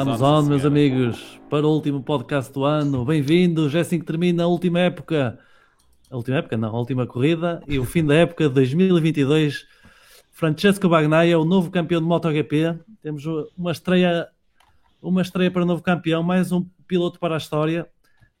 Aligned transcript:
Estamos 0.00 0.22
on, 0.22 0.48
meus 0.48 0.64
amigos, 0.64 1.38
para 1.50 1.66
o 1.66 1.74
último 1.74 2.02
podcast 2.02 2.50
do 2.54 2.64
ano. 2.64 3.04
Bem-vindos, 3.04 3.74
é 3.74 3.80
assim 3.80 3.98
que 3.98 4.06
termina 4.06 4.44
a 4.44 4.46
última 4.46 4.80
época. 4.80 5.38
A 6.10 6.16
última 6.16 6.38
época, 6.38 6.56
não, 6.56 6.74
a 6.74 6.78
última 6.78 7.06
corrida 7.06 7.62
e 7.68 7.78
o 7.78 7.84
fim 7.84 8.02
da 8.02 8.14
época 8.14 8.48
de 8.48 8.54
2022. 8.54 9.66
Francesco 10.32 10.88
Bagnaia, 10.88 11.38
o 11.38 11.44
novo 11.44 11.70
campeão 11.70 12.00
de 12.00 12.06
MotoGP. 12.06 12.78
Temos 13.02 13.26
uma 13.54 13.72
estreia, 13.72 14.26
uma 15.02 15.20
estreia 15.20 15.50
para 15.50 15.64
o 15.64 15.66
novo 15.66 15.82
campeão, 15.82 16.22
mais 16.22 16.50
um 16.50 16.64
piloto 16.88 17.20
para 17.20 17.34
a 17.34 17.38
história. 17.38 17.86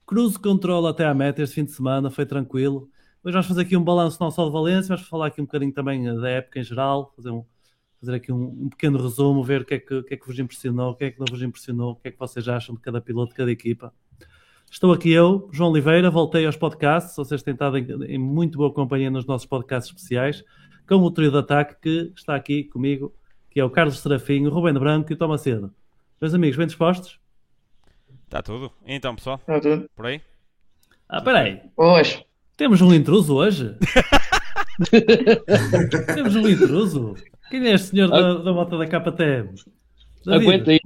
Cruze 0.06 0.38
controle 0.38 0.86
até 0.86 1.04
à 1.04 1.12
meta 1.12 1.42
este 1.42 1.56
fim 1.56 1.64
de 1.66 1.72
semana, 1.72 2.08
foi 2.08 2.24
tranquilo. 2.24 2.88
Hoje 3.22 3.34
vamos 3.34 3.46
fazer 3.46 3.60
aqui 3.60 3.76
um 3.76 3.84
balanço 3.84 4.16
não 4.18 4.30
só 4.30 4.46
de 4.46 4.50
Valência, 4.50 4.96
mas 4.96 5.06
falar 5.06 5.26
aqui 5.26 5.42
um 5.42 5.44
bocadinho 5.44 5.74
também 5.74 6.02
da 6.04 6.30
época 6.30 6.58
em 6.58 6.64
geral, 6.64 7.12
fazer 7.14 7.28
um, 7.28 7.44
fazer 8.00 8.14
aqui 8.14 8.32
um, 8.32 8.64
um, 8.64 8.68
pequeno 8.70 9.00
resumo, 9.00 9.44
ver 9.44 9.60
o 9.60 9.64
que, 9.64 9.74
é 9.74 9.78
que, 9.78 9.94
o 9.94 10.02
que, 10.02 10.14
é 10.14 10.16
que 10.16 10.26
vos 10.26 10.38
impressionou, 10.38 10.90
o 10.90 10.94
que 10.94 11.04
é 11.04 11.10
que 11.10 11.20
não 11.20 11.26
vos 11.30 11.42
impressionou, 11.42 11.92
o 11.92 11.96
que 11.96 12.08
é 12.08 12.10
que 12.10 12.18
vocês 12.18 12.48
acham 12.48 12.74
de 12.74 12.80
cada 12.80 13.00
piloto, 13.00 13.30
de 13.30 13.36
cada 13.36 13.50
equipa. 13.50 13.92
Estou 14.70 14.92
aqui 14.92 15.10
eu, 15.10 15.48
João 15.52 15.70
Oliveira, 15.70 16.10
voltei 16.10 16.46
aos 16.46 16.56
podcasts, 16.56 17.14
vocês 17.14 17.42
têm 17.42 17.52
estado 17.52 17.76
em, 17.76 17.86
em 18.04 18.18
muito 18.18 18.56
boa 18.56 18.72
companhia 18.72 19.10
nos 19.10 19.26
nossos 19.26 19.46
podcasts 19.46 19.90
especiais, 19.90 20.42
com 20.88 20.96
o 20.96 21.10
trio 21.10 21.30
de 21.30 21.38
ataque 21.38 21.76
que 21.80 22.12
está 22.16 22.34
aqui 22.34 22.64
comigo, 22.64 23.14
que 23.50 23.60
é 23.60 23.64
o 23.64 23.70
Carlos 23.70 23.98
Serafim, 23.98 24.46
o 24.46 24.50
Rubén 24.50 24.74
Branco 24.74 25.12
e 25.12 25.14
o 25.14 25.16
Tom 25.16 25.28
Macedo. 25.28 25.74
Meus 26.20 26.32
amigos, 26.32 26.56
bem 26.56 26.66
dispostos? 26.66 27.18
Está 28.24 28.42
tudo. 28.42 28.72
Então, 28.86 29.14
pessoal? 29.14 29.36
Está 29.36 29.60
tudo. 29.60 29.90
Por 29.94 30.06
aí? 30.06 30.22
Ah, 31.08 31.20
peraí. 31.20 31.60
Hoje. 31.76 32.24
Temos 32.56 32.80
um 32.80 32.94
intruso 32.94 33.34
hoje? 33.34 33.76
Temos 36.14 36.36
um 36.36 36.48
intruso? 36.48 37.16
Quem 37.50 37.66
é 37.66 37.72
este 37.72 37.88
senhor 37.88 38.08
da, 38.08 38.34
da 38.34 38.52
moto 38.52 38.78
da 38.78 38.86
KTM? 38.86 39.54
Aguenta 40.26 40.70
aí. 40.70 40.80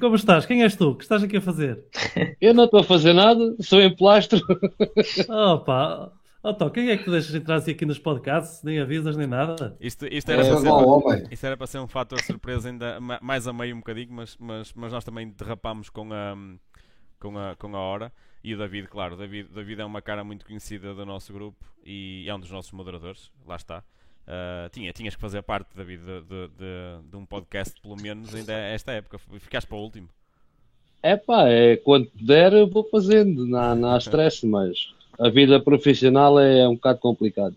Como 0.00 0.16
estás? 0.16 0.44
Quem 0.44 0.62
és 0.62 0.74
tu? 0.74 0.90
O 0.90 0.94
que 0.96 1.04
estás 1.04 1.22
aqui 1.22 1.38
a 1.38 1.40
fazer? 1.40 1.84
Eu 2.40 2.52
não 2.52 2.64
estou 2.64 2.80
a 2.80 2.84
fazer 2.84 3.12
nada, 3.12 3.54
sou 3.60 3.80
em 3.80 3.94
plastro. 3.94 4.40
Opa, 5.30 6.12
oh, 6.42 6.54
Tó, 6.54 6.68
quem 6.70 6.90
é 6.90 6.96
que 6.96 7.04
tu 7.04 7.12
deixas 7.12 7.34
entrar 7.34 7.56
assim 7.56 7.70
aqui 7.70 7.86
nos 7.86 7.98
podcasts? 7.98 8.62
Nem 8.62 8.80
avisas 8.80 9.16
nem 9.16 9.26
nada? 9.26 9.76
Isto, 9.80 10.06
isto, 10.06 10.30
era, 10.30 10.44
é, 10.44 10.50
para 10.50 10.60
ser, 10.60 11.32
isto 11.32 11.46
era 11.46 11.56
para 11.56 11.66
ser 11.66 11.78
um 11.78 11.88
fator 11.88 12.20
surpresa 12.20 12.68
ainda 12.68 12.98
mais 13.00 13.46
a 13.46 13.52
meio 13.52 13.76
um 13.76 13.78
bocadinho, 13.78 14.12
mas, 14.12 14.36
mas, 14.38 14.72
mas 14.74 14.92
nós 14.92 15.04
também 15.04 15.30
derrapámos 15.30 15.88
com 15.88 16.12
a, 16.12 16.36
com 17.18 17.38
a, 17.38 17.56
com 17.56 17.74
a 17.74 17.80
hora. 17.80 18.12
E 18.42 18.54
o 18.54 18.58
David, 18.58 18.88
claro, 18.88 19.14
o 19.14 19.18
David, 19.18 19.48
David 19.54 19.80
é 19.80 19.84
uma 19.84 20.02
cara 20.02 20.22
muito 20.22 20.44
conhecida 20.44 20.94
do 20.94 21.06
nosso 21.06 21.32
grupo 21.32 21.64
e 21.84 22.26
é 22.28 22.34
um 22.34 22.40
dos 22.40 22.50
nossos 22.50 22.72
moderadores, 22.72 23.30
lá 23.46 23.56
está. 23.56 23.82
Uh, 24.28 24.68
tinha, 24.70 24.92
tinhas 24.92 25.14
que 25.14 25.20
fazer 25.22 25.40
parte, 25.40 25.74
David, 25.74 26.02
de, 26.02 26.20
de, 26.20 26.48
de, 26.48 27.10
de, 27.10 27.16
um 27.16 27.24
podcast, 27.24 27.80
pelo 27.80 27.96
menos 27.96 28.34
ainda 28.34 28.52
esta 28.52 28.92
época. 28.92 29.18
Ficaste 29.40 29.66
para 29.66 29.78
o 29.78 29.82
último. 29.82 30.06
É 31.02 31.16
pá, 31.16 31.48
é, 31.48 31.78
quando 31.78 32.10
puder 32.10 32.52
eu 32.52 32.68
vou 32.68 32.86
fazendo, 32.90 33.46
não, 33.46 33.74
não 33.74 33.92
há 33.92 33.98
stress, 33.98 34.46
mas 34.46 34.92
a 35.18 35.30
vida 35.30 35.58
profissional 35.58 36.38
é 36.38 36.68
um 36.68 36.74
bocado 36.74 36.98
complicado. 36.98 37.56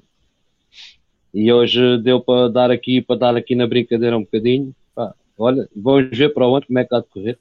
E 1.34 1.52
hoje 1.52 1.98
deu 1.98 2.22
para 2.22 2.48
dar 2.48 2.72
aqui, 2.72 3.02
para 3.02 3.18
dar 3.18 3.36
aqui 3.36 3.54
na 3.54 3.68
brincadeira 3.68 4.18
um 4.18 4.22
bocadinho. 4.22 4.74
Pá, 4.96 5.14
olha, 5.38 5.68
vamos 5.76 6.18
ver 6.18 6.34
para 6.34 6.48
onde, 6.48 6.68
como 6.68 6.80
é 6.80 6.86
que 6.86 6.96
há 6.96 7.02
de 7.02 7.08
correr. 7.08 7.38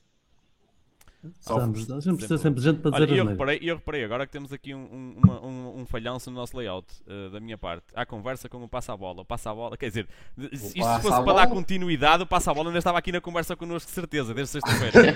Estamos, 1.22 1.84
precisa 1.84 2.38
sempre 2.38 2.60
de 2.60 2.66
gente 2.66 2.80
para 2.80 2.92
dizer 2.92 3.02
Olha, 3.02 3.18
eu 3.18 3.26
reparei, 3.26 3.58
eu 3.60 3.76
reparei 3.76 4.04
agora 4.04 4.26
que 4.26 4.32
temos 4.32 4.54
aqui 4.54 4.74
um, 4.74 4.78
um, 4.78 5.16
uma, 5.22 5.40
um, 5.44 5.80
um 5.80 5.86
falhanço 5.86 6.30
no 6.30 6.36
nosso 6.36 6.56
layout, 6.56 6.86
uh, 7.06 7.28
da 7.30 7.38
minha 7.38 7.58
parte. 7.58 7.84
Há 7.94 8.06
conversa 8.06 8.48
com 8.48 8.62
o 8.64 8.68
passa-bola. 8.68 9.20
O 9.20 9.24
passa-bola, 9.24 9.76
quer 9.76 9.88
dizer, 9.88 10.08
se 10.54 10.78
isto 10.78 11.00
fosse 11.02 11.22
para 11.22 11.32
dar 11.34 11.46
continuidade, 11.48 12.22
o 12.22 12.26
passa-bola 12.26 12.70
ainda 12.70 12.78
estava 12.78 12.96
aqui 12.98 13.12
na 13.12 13.20
conversa 13.20 13.54
connosco, 13.54 13.88
de 13.88 13.94
certeza, 13.94 14.32
desde 14.32 14.52
sexta-feira. 14.60 15.14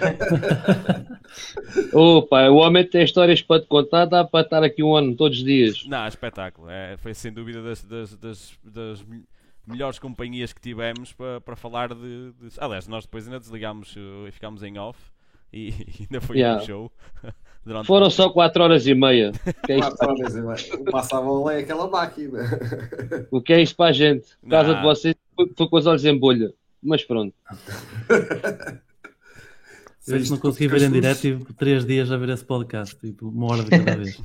Opa, 1.95 2.51
o 2.51 2.57
homem 2.57 2.87
tem 2.87 3.03
histórias 3.03 3.41
para 3.41 3.63
te 3.63 3.67
contar, 3.67 4.05
dá 4.05 4.25
para 4.25 4.45
estar 4.45 4.63
aqui 4.63 4.83
um 4.83 4.95
ano 4.95 5.17
todos 5.17 5.39
os 5.39 5.45
dias. 5.45 5.87
Não, 5.87 6.07
espetáculo. 6.07 6.69
É, 6.69 6.99
foi 6.99 7.15
sem 7.15 7.33
dúvida 7.33 7.63
das, 7.63 7.83
das, 7.83 8.15
das, 8.17 8.59
das 8.63 9.07
melhores 9.67 9.99
companhias 9.99 10.53
que 10.53 10.61
tivemos 10.61 11.15
para, 11.15 11.41
para 11.41 11.57
falar 11.57 11.95
de, 11.95 12.33
de, 12.33 12.49
Aliás, 12.59 12.87
nós 12.87 13.05
depois 13.05 13.27
ainda 13.27 13.41
desligámos 13.41 13.97
uh, 13.97 14.29
e 14.29 14.31
ficámos 14.31 14.63
em 14.63 14.79
off 14.79 15.14
e 15.55 15.73
ainda 16.01 16.21
foi 16.21 16.39
yeah. 16.39 16.61
um 16.61 16.67
show. 16.67 16.93
Foram 17.87 18.11
só 18.11 18.29
4 18.29 18.63
horas 18.63 18.87
e 18.87 18.95
meia. 18.95 19.33
É 19.69 19.79
4 19.79 20.09
horas 20.11 20.35
e 20.35 20.41
meia. 20.43 20.81
O 20.81 20.85
passavam 20.91 21.45
lá 21.45 21.55
é 21.55 21.61
aquela 21.61 21.89
máquina. 21.89 22.41
O 23.31 23.41
que 23.41 23.55
é 23.55 23.63
isso 23.63 23.75
para 23.75 23.91
a 23.91 23.93
gente? 23.93 24.37
Por 24.43 24.51
causa 24.51 24.75
de 24.75 24.83
vocês, 24.83 25.15
foi 25.57 25.69
com 25.69 25.77
os 25.77 25.87
olhos 25.87 26.05
em 26.05 26.19
bolha. 26.19 26.53
Mas 26.83 27.03
pronto. 27.05 27.35
Se 30.01 30.31
não 30.31 30.37
consegui 30.37 30.69
ver 30.69 30.83
em 30.83 30.91
direto, 30.91 31.21
tive 31.21 31.55
3 31.55 31.87
dias 31.87 32.13
a 32.13 32.19
ver 32.19 32.29
esse 32.29 32.45
podcast, 32.45 32.97
tipo, 32.97 33.29
uma 33.29 33.53
hora 33.53 33.65
de 33.65 33.71
cada 33.71 33.97
vez. 33.97 34.21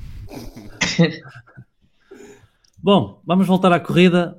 Bom, 2.76 3.22
vamos 3.24 3.46
voltar 3.46 3.72
à 3.72 3.80
corrida. 3.80 4.38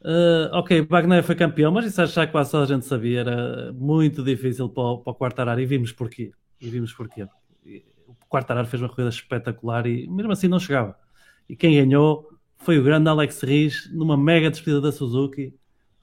Uh, 0.00 0.48
ok, 0.52 0.82
Wagner 0.82 1.22
foi 1.22 1.34
campeão, 1.34 1.72
mas 1.72 1.86
isso 1.86 2.04
já 2.06 2.26
quase 2.26 2.50
só 2.50 2.62
a 2.62 2.66
gente 2.66 2.84
sabia, 2.84 3.20
era 3.20 3.72
muito 3.72 4.22
difícil 4.22 4.68
para 4.68 4.82
o, 4.82 4.98
para 4.98 5.10
o 5.10 5.14
Quartararo 5.14 5.60
e 5.60 5.66
vimos 5.66 5.92
porquê. 5.92 6.30
E 6.60 6.68
vimos 6.68 6.92
porquê. 6.92 7.26
O 8.06 8.14
Quartararo 8.28 8.68
fez 8.68 8.82
uma 8.82 8.88
corrida 8.88 9.08
espetacular 9.08 9.86
e 9.86 10.06
mesmo 10.08 10.32
assim 10.32 10.48
não 10.48 10.60
chegava. 10.60 10.96
E 11.48 11.56
quem 11.56 11.74
ganhou 11.74 12.28
foi 12.58 12.78
o 12.78 12.82
grande 12.82 13.08
Alex 13.08 13.42
Riz 13.42 13.90
numa 13.92 14.16
mega 14.16 14.50
despedida 14.50 14.80
da 14.80 14.92
Suzuki. 14.92 15.52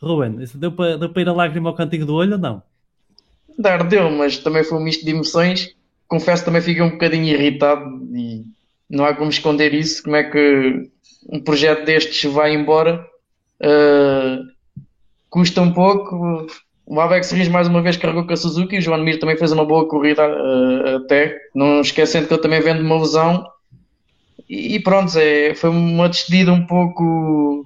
Ruben, 0.01 0.41
isso 0.41 0.57
deu 0.57 0.71
para, 0.71 0.97
deu 0.97 1.09
para 1.09 1.21
ir 1.21 1.29
a 1.29 1.33
lágrima 1.33 1.69
ao 1.69 1.75
cantinho 1.75 2.05
do 2.05 2.15
olho 2.15 2.33
ou 2.33 2.37
não? 2.37 2.61
Dar 3.57 3.83
deu, 3.87 4.09
mas 4.09 4.37
também 4.37 4.63
foi 4.63 4.77
um 4.77 4.83
misto 4.83 5.05
de 5.05 5.11
emoções. 5.11 5.75
Confesso 6.07 6.43
também 6.43 6.61
fiquei 6.61 6.81
um 6.81 6.91
bocadinho 6.91 7.25
irritado 7.25 8.05
e 8.13 8.43
não 8.89 9.05
há 9.05 9.15
como 9.15 9.29
esconder 9.29 9.73
isso. 9.73 10.03
Como 10.03 10.15
é 10.15 10.23
que 10.23 10.89
um 11.29 11.39
projeto 11.39 11.85
destes 11.85 12.29
vai 12.31 12.53
embora 12.53 13.07
Uh, 13.61 14.45
custa 15.29 15.61
um 15.61 15.73
pouco. 15.73 16.47
O 16.85 16.99
Avex 16.99 17.31
Riz 17.31 17.47
mais 17.47 17.67
uma 17.67 17.81
vez 17.81 17.97
carregou 17.97 18.25
com 18.25 18.33
a 18.33 18.37
Suzuki. 18.37 18.77
O 18.77 18.81
João 18.81 19.03
Mir 19.03 19.19
também 19.19 19.37
fez 19.37 19.51
uma 19.51 19.65
boa 19.65 19.87
corrida 19.87 20.27
uh, 20.27 20.97
até. 20.97 21.37
Não 21.55 21.81
esquecendo 21.81 22.27
que 22.27 22.33
ele 22.33 22.41
também 22.41 22.61
vende 22.61 22.81
uma 22.81 22.99
lesão. 22.99 23.45
E, 24.49 24.75
e 24.75 24.79
pronto, 24.79 25.17
é, 25.17 25.55
foi 25.55 25.69
uma 25.69 26.09
despedida 26.09 26.51
um 26.51 26.65
pouco 26.65 27.65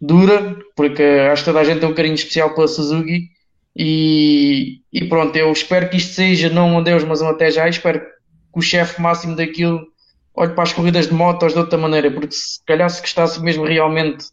dura, 0.00 0.56
porque 0.74 1.02
acho 1.02 1.42
que 1.42 1.50
toda 1.50 1.60
a 1.60 1.64
gente 1.64 1.80
tem 1.80 1.88
um 1.88 1.94
carinho 1.94 2.14
especial 2.14 2.54
pela 2.54 2.66
Suzuki. 2.66 3.28
E, 3.76 4.80
e 4.92 5.04
pronto, 5.04 5.36
eu 5.36 5.52
espero 5.52 5.88
que 5.88 5.96
isto 5.96 6.14
seja 6.14 6.48
não 6.48 6.76
um 6.76 6.82
Deus, 6.82 7.04
mas 7.04 7.20
um 7.20 7.28
até 7.28 7.50
já. 7.50 7.68
Espero 7.68 8.00
que 8.00 8.06
o 8.54 8.62
chefe 8.62 9.00
máximo 9.00 9.36
daquilo 9.36 9.86
olhe 10.34 10.54
para 10.54 10.62
as 10.62 10.72
corridas 10.72 11.06
de 11.08 11.14
motos 11.14 11.52
de 11.52 11.58
outra 11.58 11.78
maneira, 11.78 12.10
porque 12.10 12.32
se 12.32 12.64
calhar 12.64 12.88
se 12.88 13.00
gostasse 13.00 13.40
mesmo 13.42 13.64
realmente 13.64 14.26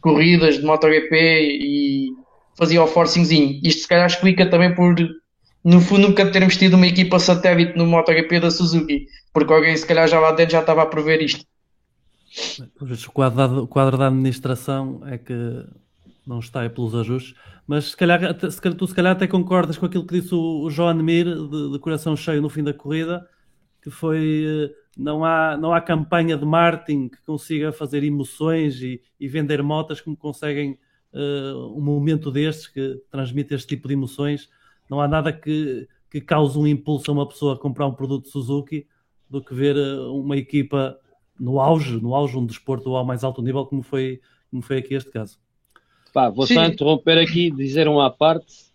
corridas 0.00 0.58
de 0.58 0.64
MotoGP 0.64 1.16
e 1.16 2.08
fazia 2.56 2.82
o 2.82 2.86
forcingzinho. 2.86 3.60
Isto 3.62 3.82
se 3.82 3.88
calhar 3.88 4.06
explica 4.06 4.48
também 4.48 4.74
por, 4.74 4.94
no 5.64 5.80
fundo, 5.80 6.08
nunca 6.08 6.30
termos 6.30 6.56
tido 6.56 6.74
uma 6.74 6.86
equipa 6.86 7.18
satélite 7.18 7.76
no 7.76 7.86
MotoGP 7.86 8.40
da 8.40 8.50
Suzuki, 8.50 9.06
porque 9.32 9.52
alguém 9.52 9.76
se 9.76 9.86
calhar 9.86 10.08
já 10.08 10.20
lá 10.20 10.32
dentro 10.32 10.52
já 10.52 10.60
estava 10.60 10.82
a 10.82 10.86
prever 10.86 11.22
isto. 11.22 11.44
O 13.08 13.12
quadro, 13.12 13.66
quadro 13.66 13.98
da 13.98 14.06
administração 14.06 15.02
é 15.06 15.18
que 15.18 15.64
não 16.26 16.38
está 16.38 16.60
aí 16.60 16.70
pelos 16.70 16.94
ajustes, 16.94 17.34
mas 17.66 17.86
se 17.86 17.96
calhar, 17.96 18.20
se 18.50 18.60
tu 18.74 18.86
se 18.86 18.94
calhar 18.94 19.12
até 19.12 19.26
concordas 19.26 19.76
com 19.76 19.86
aquilo 19.86 20.06
que 20.06 20.20
disse 20.20 20.34
o, 20.34 20.62
o 20.62 20.70
João 20.70 20.94
Mir 20.94 21.24
de, 21.24 21.72
de 21.72 21.78
coração 21.78 22.16
cheio 22.16 22.40
no 22.40 22.48
fim 22.48 22.62
da 22.62 22.72
corrida, 22.72 23.26
que 23.82 23.90
foi 23.90 24.44
eh, 24.46 24.70
não 25.00 25.24
há, 25.24 25.56
não 25.56 25.72
há 25.72 25.80
campanha 25.80 26.36
de 26.36 26.44
marketing 26.44 27.08
que 27.08 27.22
consiga 27.22 27.72
fazer 27.72 28.04
emoções 28.04 28.82
e, 28.82 29.00
e 29.18 29.26
vender 29.26 29.62
motas 29.62 29.98
como 29.98 30.14
conseguem 30.14 30.78
uh, 31.14 31.74
um 31.74 31.80
momento 31.80 32.30
destes 32.30 32.68
que 32.68 33.02
transmite 33.10 33.54
este 33.54 33.66
tipo 33.66 33.88
de 33.88 33.94
emoções. 33.94 34.50
Não 34.90 35.00
há 35.00 35.08
nada 35.08 35.32
que, 35.32 35.88
que 36.10 36.20
cause 36.20 36.58
um 36.58 36.66
impulso 36.66 37.10
a 37.10 37.14
uma 37.14 37.26
pessoa 37.26 37.54
a 37.54 37.58
comprar 37.58 37.86
um 37.86 37.94
produto 37.94 38.28
Suzuki 38.28 38.86
do 39.28 39.42
que 39.42 39.54
ver 39.54 39.74
uh, 39.74 40.14
uma 40.14 40.36
equipa 40.36 40.98
no 41.38 41.58
auge, 41.58 41.98
no 41.98 42.14
auge, 42.14 42.36
um 42.36 42.44
desporto 42.44 42.94
ao 42.94 43.04
mais 43.04 43.24
alto 43.24 43.40
nível, 43.40 43.64
como 43.64 43.82
foi, 43.82 44.20
como 44.50 44.60
foi 44.60 44.76
aqui 44.76 44.92
este 44.92 45.10
caso. 45.10 45.38
Pá, 46.12 46.28
vou 46.28 46.46
Sim. 46.46 46.54
só 46.54 46.64
interromper 46.66 47.16
aqui, 47.16 47.50
dizer 47.50 47.88
uma 47.88 48.10
parte 48.10 48.69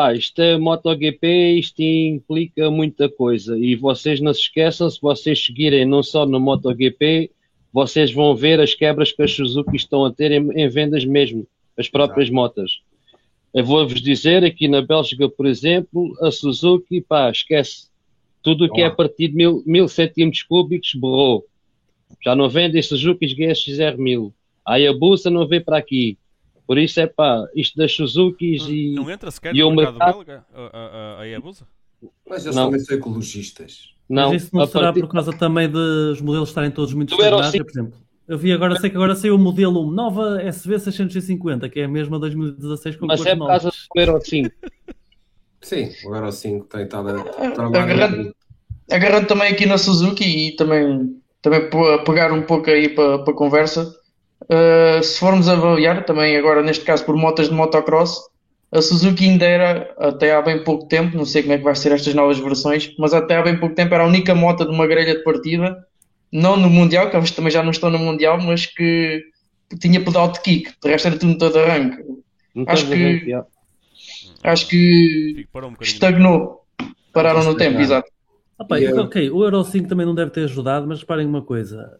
pá, 0.00 0.14
isto 0.14 0.40
é 0.40 0.56
MotoGP, 0.56 1.58
isto 1.58 1.82
implica 1.82 2.70
muita 2.70 3.06
coisa. 3.06 3.58
E 3.58 3.76
vocês 3.76 4.18
não 4.18 4.32
se 4.32 4.40
esqueçam, 4.40 4.88
se 4.88 4.98
vocês 4.98 5.44
seguirem 5.44 5.84
não 5.84 6.02
só 6.02 6.24
no 6.24 6.40
MotoGP, 6.40 7.30
vocês 7.70 8.10
vão 8.10 8.34
ver 8.34 8.60
as 8.60 8.72
quebras 8.72 9.12
que 9.12 9.22
as 9.22 9.30
Suzuki 9.32 9.76
estão 9.76 10.06
a 10.06 10.10
ter 10.10 10.32
em, 10.32 10.50
em 10.58 10.68
vendas 10.70 11.04
mesmo, 11.04 11.46
as 11.78 11.86
próprias 11.86 12.28
Exato. 12.28 12.34
motas. 12.34 12.80
Eu 13.52 13.62
vou-vos 13.62 14.00
dizer, 14.00 14.42
aqui 14.42 14.68
na 14.68 14.80
Bélgica, 14.80 15.28
por 15.28 15.44
exemplo, 15.44 16.16
a 16.22 16.30
Suzuki, 16.30 17.02
pá, 17.02 17.30
esquece. 17.30 17.90
Tudo 18.42 18.64
o 18.64 18.72
que 18.72 18.80
é 18.80 18.86
a 18.86 18.90
partir 18.90 19.28
de 19.28 19.34
mil, 19.34 19.62
mil 19.66 19.86
centímetros 19.86 20.42
cúbicos 20.44 20.94
borrou. 20.94 21.44
Já 22.24 22.34
não 22.34 22.48
vendem 22.48 22.80
Suzuki 22.80 23.26
GSX-R1000. 23.26 24.32
A 24.64 24.74
Hayabusa 24.74 25.28
não 25.28 25.46
vem 25.46 25.60
para 25.60 25.76
aqui. 25.76 26.16
Por 26.70 26.78
isso 26.78 27.00
é 27.00 27.06
pá, 27.08 27.48
isto 27.52 27.76
das 27.76 27.92
Suzukis 27.92 28.62
não, 28.62 28.70
e. 28.70 28.94
Não 28.94 29.10
entra 29.10 29.28
sequer 29.32 29.56
e 29.56 29.58
no 29.58 29.74
mercado, 29.74 29.98
mercado 29.98 30.14
belga 30.14 30.46
a, 30.54 31.16
a, 31.18 31.20
a 31.22 31.24
Yabusa? 31.24 31.66
Mas 32.28 32.44
eles 32.44 32.54
não. 32.54 32.66
também 32.66 32.78
são 32.78 32.96
ecologistas. 32.96 33.94
Não, 34.08 34.30
Mas 34.30 34.44
isso 34.44 34.54
não 34.54 34.64
será 34.68 34.84
partir... 34.84 35.00
por 35.00 35.08
causa 35.08 35.32
também 35.32 35.68
dos 35.68 36.20
modelos 36.20 36.48
estarem 36.50 36.70
todos 36.70 36.94
muito 36.94 37.12
estagnados, 37.12 37.50
por 37.50 37.70
exemplo. 37.70 37.94
Eu 38.28 38.38
vi 38.38 38.52
agora, 38.52 38.78
sei 38.78 38.88
que 38.88 38.94
agora 38.94 39.16
saiu 39.16 39.34
o 39.34 39.38
modelo 39.38 39.84
nova 39.90 40.40
SV 40.44 40.78
650, 40.78 41.68
que 41.68 41.80
é 41.80 41.86
a 41.86 41.88
mesma 41.88 42.20
2016 42.20 42.94
com 42.94 43.06
Mas 43.06 43.26
é 43.26 43.34
por 43.34 43.48
causa 43.48 43.68
do 43.70 44.00
Euro 44.00 44.20
5. 44.24 44.50
Sim, 45.62 45.90
o 46.06 46.14
Euro 46.14 46.30
5 46.30 46.66
tem 46.66 46.84
estado 46.84 47.08
a 47.08 47.66
agarrando, 47.66 48.32
agarrando 48.88 49.26
também 49.26 49.52
aqui 49.52 49.66
na 49.66 49.76
Suzuki 49.76 50.22
e 50.22 50.54
também, 50.54 51.20
também 51.42 51.68
pegar 52.06 52.32
um 52.32 52.42
pouco 52.42 52.70
aí 52.70 52.88
para, 52.90 53.18
para 53.24 53.32
a 53.32 53.36
conversa. 53.36 53.92
Uh, 54.42 55.02
se 55.02 55.18
formos 55.18 55.48
avaliar 55.48 56.04
também 56.04 56.36
agora 56.36 56.62
neste 56.62 56.84
caso 56.84 57.04
por 57.04 57.16
motas 57.16 57.48
de 57.48 57.54
motocross, 57.54 58.18
a 58.72 58.80
Suzuki 58.80 59.28
ainda 59.28 59.44
era, 59.44 59.94
até 59.98 60.32
há 60.32 60.40
bem 60.40 60.62
pouco 60.62 60.86
tempo, 60.86 61.16
não 61.16 61.24
sei 61.24 61.42
como 61.42 61.54
é 61.54 61.58
que 61.58 61.64
vai 61.64 61.74
ser 61.74 61.92
estas 61.92 62.14
novas 62.14 62.38
versões, 62.38 62.94
mas 62.98 63.12
até 63.12 63.36
há 63.36 63.42
bem 63.42 63.58
pouco 63.58 63.74
tempo 63.74 63.94
era 63.94 64.04
a 64.04 64.06
única 64.06 64.34
moto 64.34 64.64
de 64.64 64.70
uma 64.70 64.86
grelha 64.86 65.16
de 65.16 65.24
partida, 65.24 65.84
não 66.32 66.56
no 66.56 66.70
Mundial, 66.70 67.10
que 67.10 67.16
eles 67.16 67.32
também 67.32 67.50
já 67.50 67.62
não 67.62 67.72
estão 67.72 67.90
no 67.90 67.98
Mundial, 67.98 68.40
mas 68.40 68.66
que 68.66 69.24
tinha 69.80 70.02
pedal 70.02 70.30
de 70.30 70.40
kick, 70.40 70.72
de 70.82 70.88
resto 70.88 71.08
era 71.08 71.18
tudo 71.18 71.36
todo 71.36 71.58
arranque. 71.58 72.02
Acho 72.66 72.86
que, 72.88 73.34
acho 74.42 74.68
que 74.68 75.46
estagnou, 75.80 76.64
pararam 77.12 77.42
no 77.42 77.56
tempo, 77.56 77.80
exato. 77.80 78.08
Opa, 78.58 78.76
ok, 79.02 79.30
o 79.30 79.42
Euro 79.42 79.64
5 79.64 79.88
também 79.88 80.06
não 80.06 80.14
deve 80.14 80.30
ter 80.30 80.44
ajudado, 80.44 80.86
mas 80.86 81.00
reparem 81.00 81.26
uma 81.26 81.42
coisa, 81.42 81.98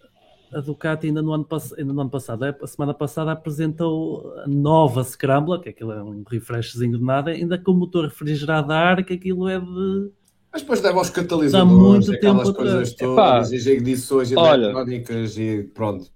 a 0.52 0.60
Ducati 0.60 1.06
ainda 1.06 1.22
no 1.22 1.32
ano, 1.32 1.46
ainda 1.78 1.92
no 1.92 2.00
ano 2.00 2.10
passado, 2.10 2.44
a 2.44 2.66
semana 2.66 2.92
passada 2.92 3.32
apresentou 3.32 4.34
a 4.44 4.48
nova 4.48 5.02
Scrambler, 5.04 5.60
que 5.60 5.68
aquilo 5.68 5.92
é 5.92 6.02
um 6.02 6.22
refreshzinho 6.28 6.98
de 6.98 7.04
nada, 7.04 7.30
ainda 7.30 7.58
com 7.58 7.72
o 7.72 7.74
motor 7.74 8.04
refrigerado 8.04 8.72
a 8.72 8.76
ar, 8.76 9.04
que 9.04 9.14
aquilo 9.14 9.48
é 9.48 9.58
de... 9.58 10.10
Mas 10.52 10.62
depois 10.62 10.82
leva 10.82 10.98
aos 10.98 11.10
catalisadores, 11.10 11.72
muito 11.72 12.12
aquelas 12.12 12.48
tempo 12.48 12.58
coisas 12.58 12.92
todas, 12.94 13.52
as 13.52 13.66
ignições 13.66 14.32
eletrónicas 14.32 15.38
e 15.38 15.62
pronto. 15.74 16.10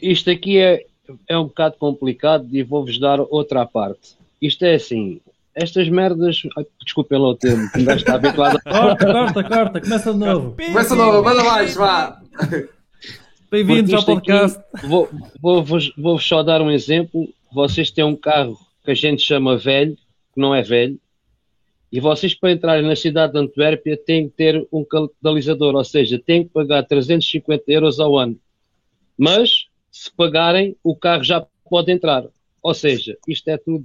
Isto 0.00 0.30
aqui 0.30 0.58
é, 0.58 0.86
é 1.28 1.36
um 1.36 1.44
bocado 1.44 1.76
complicado 1.78 2.48
e 2.50 2.62
vou-vos 2.62 2.98
dar 2.98 3.20
outra 3.20 3.66
parte. 3.66 4.16
Isto 4.40 4.64
é 4.64 4.76
assim, 4.76 5.20
estas 5.54 5.88
merdas. 5.90 6.38
Desculpem 6.82 7.18
lá 7.18 7.28
o 7.28 7.34
termo, 7.34 7.70
que 7.70 7.78
ainda 7.78 7.94
está 7.96 8.14
habituado 8.14 8.58
a. 8.64 8.70
Corta, 8.72 9.06
corta, 9.06 9.44
corta, 9.44 9.80
começa 9.80 10.12
de 10.12 10.18
novo. 10.18 10.56
Começa 10.56 10.94
de 10.94 11.00
novo, 11.00 11.22
manda 11.22 11.44
mais, 11.44 11.74
vá. 11.74 12.20
Bem-vindos 13.54 13.94
ao 13.94 14.04
podcast. 14.04 14.58
Aqui, 14.74 14.88
vou, 14.88 15.08
vou, 15.40 15.62
vou, 15.62 15.78
vou 15.96 16.18
só 16.18 16.42
dar 16.42 16.60
um 16.60 16.72
exemplo. 16.72 17.32
Vocês 17.52 17.88
têm 17.88 18.02
um 18.02 18.16
carro 18.16 18.58
que 18.84 18.90
a 18.90 18.94
gente 18.94 19.22
chama 19.22 19.56
velho, 19.56 19.94
que 19.94 20.40
não 20.40 20.52
é 20.52 20.60
velho, 20.60 20.98
e 21.92 22.00
vocês 22.00 22.34
para 22.34 22.50
entrarem 22.50 22.84
na 22.84 22.96
cidade 22.96 23.34
de 23.34 23.38
Antuérpia 23.38 23.96
têm 23.96 24.28
que 24.28 24.34
ter 24.34 24.66
um 24.72 24.84
catalisador, 24.84 25.76
ou 25.76 25.84
seja, 25.84 26.18
têm 26.18 26.42
que 26.42 26.50
pagar 26.50 26.82
350 26.82 27.62
euros 27.68 28.00
ao 28.00 28.18
ano. 28.18 28.36
Mas, 29.16 29.68
se 29.88 30.10
pagarem, 30.10 30.76
o 30.82 30.96
carro 30.96 31.22
já 31.22 31.46
pode 31.70 31.92
entrar. 31.92 32.24
Ou 32.60 32.74
seja, 32.74 33.16
isto 33.28 33.46
é 33.46 33.56
tudo. 33.56 33.84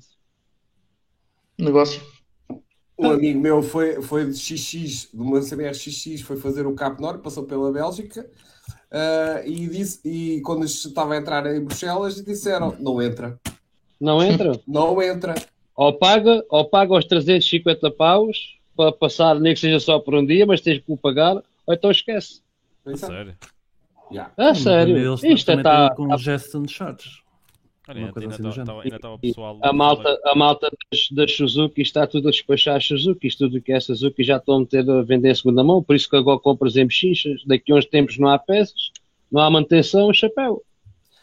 Negócio. 1.60 2.01
Um 2.98 3.12
amigo 3.12 3.39
meu 3.39 3.62
foi, 3.62 4.01
foi 4.01 4.25
de 4.25 4.33
XX, 4.33 5.12
de 5.13 5.21
uma 5.21 5.42
CBR 5.42 5.75
XX, 5.75 6.21
foi 6.21 6.38
fazer 6.38 6.66
o 6.66 6.74
Cap 6.74 7.00
Nord, 7.00 7.21
passou 7.21 7.44
pela 7.44 7.71
Bélgica 7.71 8.27
Uh, 8.91 9.45
e, 9.45 9.68
disse, 9.68 10.00
e 10.03 10.41
quando 10.41 10.65
estava 10.65 11.13
a 11.13 11.18
entrar 11.18 11.45
em 11.45 11.63
Bruxelas, 11.63 12.24
disseram: 12.24 12.75
não 12.80 13.01
entra. 13.01 13.39
Não 14.00 14.24
entra? 14.24 14.59
Não 14.65 15.01
entra. 15.01 15.36
Ou 15.75 15.94
paga, 15.94 16.44
ou 16.50 16.65
paga 16.65 16.94
os 16.94 17.06
350 17.06 17.91
paus 17.91 18.57
para 18.75 18.91
passar, 18.91 19.39
nem 19.39 19.53
que 19.53 19.59
seja 19.59 19.80
só 19.80 20.00
por 20.00 20.15
um 20.15 20.25
dia, 20.25 20.45
mas 20.45 20.62
tens 20.62 20.80
que 20.80 20.91
o 20.91 20.97
pagar, 20.97 21.36
ou 21.65 21.74
então 21.74 21.91
esquece. 21.91 22.41
A 22.86 22.97
sério? 22.97 23.36
Yeah. 24.12 24.31
Ah, 24.38 24.56
sério? 24.56 25.13
Isto 25.15 25.51
está. 25.51 25.94
Com 25.95 26.07
tá... 26.07 26.18
Jetson 26.18 26.68
Charges. 26.68 27.21
Ainda, 27.89 28.13
estava 28.95 29.18
pessoal. 29.18 29.57
A 29.63 29.74
malta, 29.74 30.19
a 30.24 30.36
malta 30.36 30.69
das, 30.91 31.09
das, 31.12 31.36
Suzuki 31.36 31.81
está 31.81 32.06
tudo 32.06 32.27
a 32.27 32.31
despachar 32.31 32.75
as 32.75 32.86
Suzuki. 32.86 33.27
Isto 33.27 33.47
tudo 33.47 33.62
que 33.62 33.71
é 33.71 33.80
Suzuki 33.80 34.24
já 34.24 34.38
estão 34.38 34.57
a 34.57 34.59
meter 34.59 34.88
a 34.88 35.01
vender 35.01 35.31
em 35.31 35.36
segunda 35.36 35.63
mão. 35.63 35.81
Por 35.81 35.95
isso 35.95 36.07
que 36.07 36.15
agora 36.15 36.39
compras 36.39 36.75
em 36.75 36.86
bochechas. 36.86 37.44
Daqui 37.47 37.71
a 37.71 37.75
uns 37.75 37.86
tempos 37.86 38.19
não 38.19 38.30
há 38.30 38.38
peças, 38.38 38.91
não 39.31 39.41
há 39.41 39.50
manutenção, 39.50 40.13
chapéu. 40.13 40.62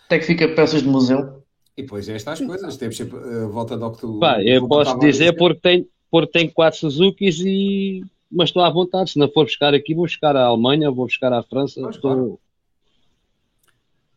Até 0.06 0.18
que 0.18 0.26
fica 0.26 0.48
peças 0.48 0.82
de 0.82 0.88
museu. 0.88 1.40
E 1.76 1.82
depois 1.82 2.08
é 2.08 2.16
estas 2.16 2.40
coisas. 2.40 2.76
Temos 2.76 2.96
sempre 2.96 3.16
uh, 3.16 3.48
voltando 3.48 3.84
ao 3.84 3.92
que 3.92 4.00
tu. 4.00 4.18
Pá, 4.18 4.42
eu 4.42 4.66
posso 4.66 4.98
dizer 4.98 5.36
porque 5.36 5.60
tenho, 5.60 5.86
porque 6.10 6.32
tenho 6.32 6.52
quatro 6.52 6.80
Suzukis 6.80 7.38
e. 7.40 8.02
Mas 8.28 8.48
estou 8.48 8.64
à 8.64 8.70
vontade. 8.70 9.10
Se 9.10 9.18
não 9.20 9.28
for 9.28 9.44
buscar 9.44 9.72
aqui, 9.72 9.94
vou 9.94 10.04
buscar 10.04 10.34
a 10.34 10.46
Alemanha, 10.46 10.90
vou 10.90 11.06
buscar 11.06 11.32
a 11.32 11.44
França. 11.44 11.80
Pois, 11.80 11.94
estou, 11.94 12.12
claro 12.12 12.40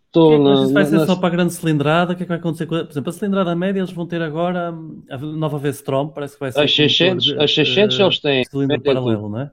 Estou 0.10 0.44
na, 0.44 0.64
isso 0.64 0.74
vai 0.74 0.86
ser 0.86 0.96
na... 0.98 1.06
só 1.06 1.16
para 1.16 1.28
a 1.28 1.32
grande 1.32 1.54
cilindrada? 1.54 2.14
O 2.14 2.16
que 2.16 2.24
é 2.24 2.26
que 2.26 2.30
vai 2.30 2.40
acontecer? 2.40 2.66
Com... 2.66 2.80
Por 2.80 2.90
exemplo, 2.90 3.10
a 3.12 3.14
cilindrada 3.14 3.56
média 3.56 3.80
eles 3.80 3.92
vão 3.92 4.08
ter 4.08 4.20
agora 4.24 4.74
a 5.08 5.18
nova 5.20 5.60
V-Strom, 5.60 6.08
parece 6.10 6.34
que 6.34 6.40
vai 6.40 6.52
ser. 6.52 6.62
As 6.62 6.76
600, 6.76 7.24
de, 7.24 7.40
as 7.40 7.54
600 7.54 7.98
uh, 7.98 8.02
eles 8.02 8.20
têm. 8.20 8.44
Cilindro 8.46 8.82
paralelo, 8.82 9.22
tudo. 9.22 9.30
não 9.30 9.42
é? 9.42 9.52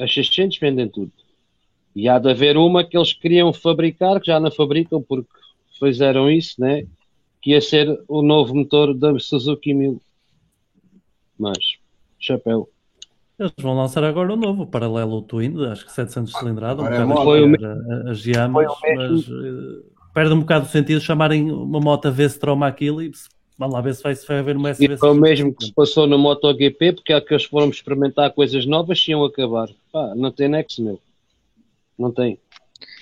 As 0.00 0.12
600 0.12 0.58
vendem 0.58 0.86
tudo. 0.86 1.10
E 1.96 2.10
há 2.10 2.18
de 2.18 2.30
haver 2.30 2.58
uma 2.58 2.84
que 2.84 2.96
eles 2.96 3.14
queriam 3.14 3.54
fabricar, 3.54 4.20
que 4.20 4.26
já 4.26 4.38
não 4.38 4.50
fabricam 4.50 5.02
porque 5.02 5.30
fizeram 5.78 6.30
isso, 6.30 6.60
né? 6.60 6.86
Que 7.40 7.52
ia 7.52 7.60
ser 7.60 8.02
o 8.06 8.20
novo 8.20 8.54
motor 8.54 8.92
da 8.92 9.18
Suzuki 9.18 9.72
1000. 9.72 10.00
Mas, 11.38 11.78
chapéu. 12.18 12.68
Eles 13.42 13.52
vão 13.58 13.76
lançar 13.76 14.04
agora 14.04 14.32
o 14.32 14.36
novo, 14.36 14.62
o 14.62 14.66
paralelo 14.66 15.20
Twin, 15.22 15.66
acho 15.66 15.84
que 15.84 15.90
700 15.90 16.32
cilindrada, 16.32 16.80
um 16.80 16.86
é 16.86 17.24
foi 17.24 17.42
o 17.42 18.08
as 18.08 18.24
Yamas, 18.24 18.66
mas 18.96 19.28
uh, 19.28 19.84
perde 20.14 20.32
um 20.32 20.40
bocado 20.40 20.66
o 20.66 20.68
sentido 20.68 21.00
chamarem 21.00 21.50
uma 21.50 21.80
moto 21.80 22.10
V-Strom 22.12 22.62
aquilo 22.62 23.02
e 23.02 23.10
vamos 23.58 23.74
lá 23.74 23.80
ver 23.80 23.96
se 23.96 24.02
vai, 24.02 24.14
se 24.14 24.26
vai 24.28 24.38
haver 24.38 24.56
uma 24.56 24.70
SV. 24.70 24.94
E 24.94 24.96
foi 24.96 25.10
o 25.10 25.14
mesmo 25.14 25.52
que 25.52 25.66
se 25.66 25.72
passou 25.72 26.06
no 26.06 26.18
MotoGP, 26.18 26.92
porque 26.92 27.12
é 27.12 27.20
que 27.20 27.34
eles 27.34 27.44
foram 27.44 27.68
experimentar 27.68 28.30
coisas 28.32 28.64
novas 28.64 29.04
e 29.08 29.10
iam 29.10 29.24
acabar. 29.24 29.68
Pá, 29.92 30.14
não 30.14 30.30
tem 30.30 30.48
nexo, 30.48 30.80
meu. 30.80 31.00
Não 31.98 32.12
tem. 32.12 32.38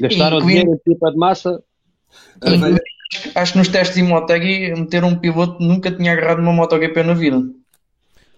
Gastaram 0.00 0.38
e, 0.38 0.47
dinheiro 0.47 0.73
em 0.73 0.78
pipa 0.78 1.11
de 1.11 1.18
massa. 1.18 1.62
Acho 3.35 3.52
que 3.52 3.59
nos 3.59 3.68
testes 3.68 3.99
em 3.99 4.04
Motegi 4.04 4.73
meter 4.75 5.04
um 5.04 5.16
piloto 5.16 5.62
nunca 5.62 5.90
tinha 5.90 6.12
agarrado 6.12 6.38
uma 6.38 6.52
MotoGP 6.52 7.02
na 7.02 7.12
vida 7.12 7.42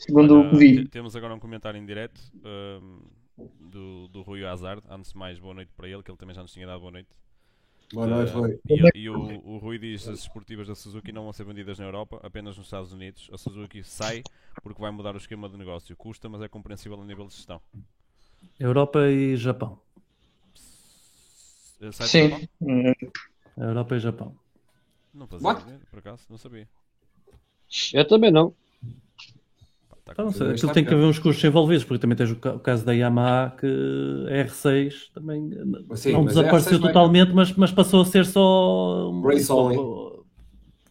segundo 0.04 0.38
Olha, 0.38 0.48
o 0.48 0.50
que 0.50 0.56
vi. 0.56 0.88
Temos 0.88 1.14
agora 1.14 1.34
um 1.34 1.38
comentário 1.38 1.78
em 1.78 1.86
direto 1.86 2.20
um, 2.44 3.00
do, 3.60 4.08
do 4.08 4.22
Rui 4.22 4.44
Hazard. 4.44 4.82
Antes 4.88 5.12
de 5.12 5.18
mais, 5.18 5.38
boa 5.38 5.54
noite 5.54 5.72
para 5.76 5.88
ele, 5.88 6.02
que 6.02 6.10
ele 6.10 6.18
também 6.18 6.34
já 6.34 6.42
nos 6.42 6.52
tinha 6.52 6.66
dado 6.66 6.80
boa 6.80 6.92
noite. 6.92 7.08
Boa 7.92 8.06
noite, 8.06 8.32
Rui. 8.32 8.54
Uh, 8.54 8.88
e, 8.94 9.00
e 9.00 9.10
o, 9.10 9.16
o, 9.44 9.58
Rui 9.58 9.78
diz 9.78 10.04
que 10.04 10.10
as 10.10 10.20
esportivas 10.20 10.66
da 10.66 10.74
Suzuki 10.74 11.12
não 11.12 11.24
vão 11.24 11.32
ser 11.32 11.44
vendidas 11.44 11.78
na 11.78 11.84
Europa, 11.84 12.18
apenas 12.22 12.56
nos 12.56 12.66
Estados 12.66 12.92
Unidos. 12.92 13.28
A 13.32 13.38
Suzuki 13.38 13.84
sai 13.84 14.22
porque 14.62 14.80
vai 14.80 14.90
mudar 14.90 15.14
o 15.14 15.18
esquema 15.18 15.48
de 15.48 15.56
negócio. 15.56 15.96
Custa, 15.96 16.28
mas 16.28 16.42
é 16.42 16.48
compreensível 16.48 17.00
a 17.00 17.04
nível 17.04 17.26
de 17.26 17.34
gestão. 17.34 17.60
Europa 18.58 19.06
e 19.08 19.36
Japão. 19.36 19.78
Sai 21.92 22.06
Sim. 22.06 22.28
Japão? 22.30 22.94
Europa 23.56 23.96
e 23.96 23.98
Japão. 23.98 24.36
Não 25.12 25.26
fazia, 25.26 25.80
por 25.90 25.98
acaso, 25.98 26.24
não 26.30 26.38
sabia. 26.38 26.66
Eu 27.92 28.06
também 28.06 28.30
não. 28.30 28.54
Tá 30.04 30.12
então, 30.12 30.32
sei, 30.32 30.50
aquilo 30.50 30.72
tem 30.72 30.84
que 30.84 30.92
haver 30.92 31.04
uns 31.04 31.18
custos 31.20 31.44
envolvidos, 31.44 31.84
porque 31.84 32.00
também 32.00 32.16
tens 32.16 32.32
o, 32.32 32.36
caso 32.36 32.84
da 32.84 32.92
Yamaha 32.92 33.50
que 33.56 33.66
a 33.66 34.44
R6 34.46 35.12
também 35.14 35.50
Sim, 35.94 36.12
não 36.12 36.24
desapareceu 36.24 36.80
totalmente, 36.80 37.28
vai... 37.28 37.36
mas, 37.36 37.52
mas 37.52 37.70
passou 37.70 38.02
a 38.02 38.04
ser 38.04 38.26
só 38.26 39.10
um, 39.10 39.22
Race 39.22 39.46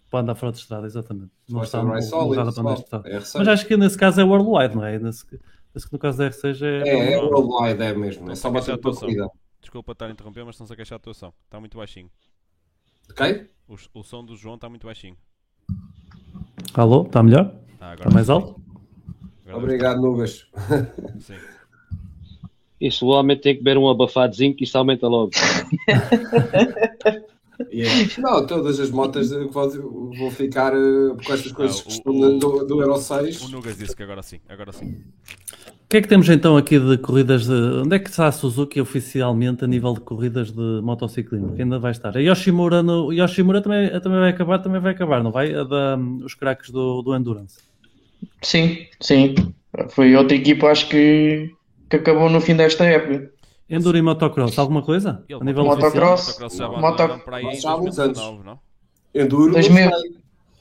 para 0.10 0.20
andar 0.20 0.36
fora 0.36 0.52
de 0.54 0.60
estrada, 0.60 0.86
exatamente. 0.86 1.32
Não 1.50 1.64
está 1.64 1.80
para 1.84 1.98
andar 1.98 2.74
de 2.74 2.82
estrada. 2.82 3.10
Mas 3.10 3.48
acho 3.48 3.66
que 3.66 3.76
nesse 3.76 3.98
caso 3.98 4.20
é 4.20 4.24
worldwide, 4.24 4.76
não 4.76 4.86
é? 4.86 4.98
Nesse, 4.98 5.26
nesse 5.74 5.88
que 5.88 5.94
no 5.94 6.00
caso 6.00 6.18
da 6.18 6.30
R6 6.30 6.62
é. 6.62 6.90
É, 6.90 7.14
é 7.14 7.18
worldwide, 7.18 7.82
é 7.82 7.94
mesmo. 7.94 8.32
É 8.32 8.36
só 8.36 8.50
bater 8.50 8.76
a 8.76 8.78
corrida. 8.78 9.30
Desculpa 9.60 9.92
estar 9.92 10.08
a 10.08 10.12
interromper, 10.12 10.44
mas 10.46 10.56
estão-se 10.56 10.74
a 10.74 10.76
queixar 10.76 10.96
a 10.96 10.98
atuação. 10.98 11.34
Está 11.46 11.60
muito 11.60 11.78
baixinho. 11.78 12.10
Ok? 13.10 13.50
O, 13.68 13.76
o 14.00 14.04
som 14.04 14.24
do 14.24 14.36
João 14.36 14.56
está 14.56 14.68
muito 14.70 14.88
baixinho. 14.88 15.16
Alô, 16.74 17.04
está 17.04 17.22
melhor? 17.22 17.56
Ah, 17.80 17.94
está 17.94 18.10
mais 18.10 18.30
alto? 18.30 18.61
Obrigado, 19.54 20.02
Nugas. 20.02 20.48
Sim. 21.20 21.36
Isso, 22.80 23.06
o 23.06 23.10
homem 23.10 23.38
tem 23.38 23.56
que 23.56 23.64
beber 23.64 23.78
um 23.78 23.88
abafadozinho 23.88 24.56
que 24.56 24.64
isso 24.64 24.78
aumenta 24.78 25.08
logo. 25.08 25.32
Yeah. 27.72 27.94
Não, 28.18 28.46
todas 28.46 28.80
as 28.80 28.90
motas 28.90 29.30
vão 29.32 30.32
ficar 30.32 30.74
uh, 30.74 31.16
com 31.26 31.34
estas 31.34 31.52
coisas 31.52 31.86
ah, 32.06 32.10
o, 32.10 32.12
o, 32.12 32.40
do, 32.40 32.66
do 32.66 32.82
Euro 32.82 32.98
6. 32.98 33.42
O 33.44 33.50
Nugas 33.50 33.78
disse 33.78 33.96
que 33.96 34.04
agora 34.04 34.24
sim, 34.24 34.40
agora 34.50 34.72
sim. 34.72 35.04
que 35.90 35.98
é 35.98 36.02
que 36.02 36.08
temos 36.08 36.28
então 36.30 36.58
aqui 36.58 36.80
de 36.80 36.98
corridas 36.98 37.46
de. 37.46 37.54
Onde 37.54 37.96
é 37.96 38.00
que 38.00 38.10
está 38.10 38.28
a 38.28 38.32
Suzuki 38.32 38.80
oficialmente 38.80 39.64
a 39.64 39.68
nível 39.68 39.94
de 39.94 40.00
corridas 40.02 40.52
de 40.52 40.82
motociclismo? 40.82 41.54
Que 41.54 41.62
ainda 41.62 41.80
vai 41.80 41.92
estar. 41.92 42.16
A 42.16 42.20
Yoshimura, 42.20 42.82
no... 42.82 43.12
Yoshimura 43.12 43.62
também, 43.62 43.90
também 44.00 44.20
vai 44.20 44.30
acabar, 44.30 44.60
também 44.60 44.82
vai 44.82 44.94
acabar, 44.94 45.24
não 45.24 45.32
vai? 45.32 45.54
A 45.54 45.64
da, 45.64 45.98
os 46.24 46.34
craques 46.34 46.70
do, 46.70 47.02
do 47.02 47.16
Endurance. 47.16 47.71
Sim, 48.42 48.88
sim. 49.00 49.36
Foi 49.90 50.16
outra 50.16 50.36
equipa, 50.36 50.68
acho 50.68 50.90
que, 50.90 51.52
que 51.90 51.96
acabou 51.98 52.30
no 52.30 52.42
fim 52.42 52.56
desta 52.56 52.86
época. 52.86 53.32
Enduro 53.70 53.98
e 53.98 54.02
motocross, 54.02 54.60
alguma 54.60 54.82
coisa? 54.82 55.24
a 55.30 55.44
nível 55.44 55.64
motocross? 55.64 56.38
Motocross, 56.60 57.24
para 57.24 57.38
aí 57.38 57.56
já 57.60 57.70
há 57.70 57.72
alguns 57.72 57.98
anos. 57.98 58.18
Não? 58.18 58.60
Enduro, 59.16 59.54
2000, 59.54 59.90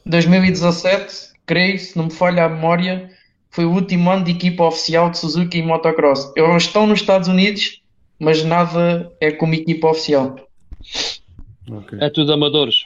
2017, 0.06 1.32
creio, 1.44 1.78
se 1.78 1.96
não 1.96 2.04
me 2.04 2.10
falha 2.10 2.44
a 2.44 2.49
memória, 2.49 3.10
foi 3.50 3.64
o 3.64 3.72
último 3.72 4.10
ano 4.10 4.25
de 4.25 4.30
equipa 4.30 4.64
oficial 4.64 5.10
de 5.10 5.18
Suzuki 5.18 5.58
em 5.58 5.66
motocross. 5.66 6.32
Eles 6.37 6.62
estão 6.62 6.87
nos 6.87 7.00
Estados 7.00 7.26
Unidos, 7.26 7.82
mas 8.18 8.44
nada 8.44 9.12
é 9.20 9.32
como 9.32 9.54
equipa 9.54 9.88
oficial. 9.88 10.37
Okay. 11.68 11.99
É 12.00 12.10
tudo 12.10 12.32
amadores. 12.32 12.84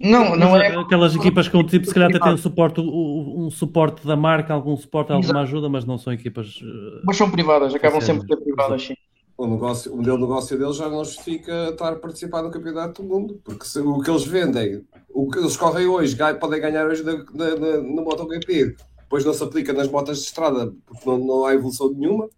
Não, 0.00 0.34
não 0.34 0.56
é. 0.56 0.74
Aquelas 0.74 1.14
equipas 1.14 1.46
com 1.46 1.62
tipo, 1.62 1.86
se 1.86 1.92
calhar 1.92 2.08
até 2.08 2.18
têm 2.18 2.32
um 2.32 2.38
suporte, 2.38 2.80
um 2.80 3.50
suporte 3.50 4.06
da 4.06 4.16
marca, 4.16 4.54
algum 4.54 4.74
suporte, 4.74 5.12
alguma 5.12 5.42
ajuda, 5.42 5.68
mas 5.68 5.84
não 5.84 5.98
são 5.98 6.10
equipas. 6.10 6.58
Eh, 6.62 7.02
mas 7.04 7.18
são 7.18 7.30
privadas, 7.30 7.74
acabam 7.74 8.00
sempre 8.00 8.26
por 8.26 8.34
ser 8.34 8.42
privadas, 8.42 8.82
sim. 8.82 8.94
O, 9.36 9.46
negócio, 9.46 9.92
o 9.92 9.98
modelo 9.98 10.16
de 10.16 10.22
negócio 10.22 10.58
deles 10.58 10.76
já 10.76 10.88
não 10.88 11.04
justifica 11.04 11.68
estar 11.68 11.92
a 11.92 11.96
participar 11.96 12.42
no 12.42 12.50
Campeonato 12.50 13.02
do 13.02 13.08
Mundo, 13.08 13.40
porque 13.44 13.66
se, 13.66 13.78
o 13.78 14.00
que 14.00 14.10
eles 14.10 14.24
vendem, 14.24 14.82
o 15.10 15.30
que 15.30 15.38
eles 15.38 15.56
correm 15.56 15.86
hoje, 15.86 16.16
podem 16.38 16.60
ganhar 16.60 16.86
hoje 16.86 17.02
na, 17.02 17.12
na, 17.12 17.56
na, 17.56 17.76
no 17.78 18.02
MotoGP, 18.02 18.76
depois 19.02 19.24
não 19.24 19.34
se 19.34 19.42
aplica 19.42 19.72
nas 19.74 19.88
motas 19.88 20.18
de 20.18 20.24
estrada, 20.24 20.72
porque 20.86 21.08
não, 21.08 21.18
não 21.18 21.44
há 21.44 21.54
evolução 21.54 21.92
nenhuma. 21.92 22.28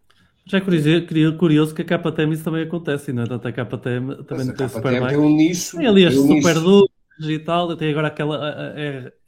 Já 0.47 0.59
é 0.59 0.61
curioso, 0.61 1.37
curioso 1.39 1.75
que 1.75 1.83
a 1.83 1.85
KTM 1.85 2.35
isso 2.35 2.45
também 2.45 2.65
acontece, 2.65 3.13
não 3.13 3.23
é? 3.23 3.27
Tanto 3.27 3.47
a 3.47 3.53
KTM 3.53 4.25
também 4.25 4.47
não 4.47 4.55
tem 4.55 4.69
super 4.69 5.09
tem 5.09 5.17
um 5.17 5.37
nicho. 5.37 5.77
Tem 5.77 5.87
ali 5.87 6.05
as 6.05 6.17
um 6.17 6.27
super 6.27 6.55
dúvidas 6.55 6.92
e 7.21 7.39
tal, 7.39 7.77
tem 7.77 7.91
agora 7.91 8.09
aquela 8.09 8.75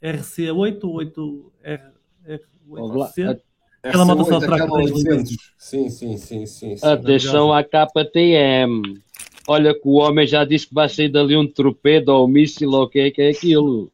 RC8, 0.01 0.79
8, 0.83 1.53
R, 1.63 1.83
R8C. 2.27 3.39
Aquela 3.83 4.05
moto 4.05 4.25
só 4.25 4.39
traga 4.39 4.67
Sim, 5.57 5.89
sim, 5.89 6.17
sim, 6.17 6.45
sim. 6.45 6.75
Atenção 6.81 7.53
à 7.53 7.63
KTM. 7.63 8.81
Olha 9.47 9.73
que 9.73 9.87
o 9.87 9.93
homem 9.93 10.25
já 10.25 10.43
disse 10.43 10.67
que 10.67 10.73
vai 10.73 10.89
sair 10.89 11.09
dali 11.09 11.37
um 11.37 11.47
torpedo 11.47 12.09
ou 12.09 12.25
um 12.25 12.27
míssil 12.27 12.71
ou 12.71 12.83
o 12.83 12.89
que 12.89 12.99
é 12.99 13.11
que 13.11 13.21
é 13.21 13.29
aquilo. 13.29 13.91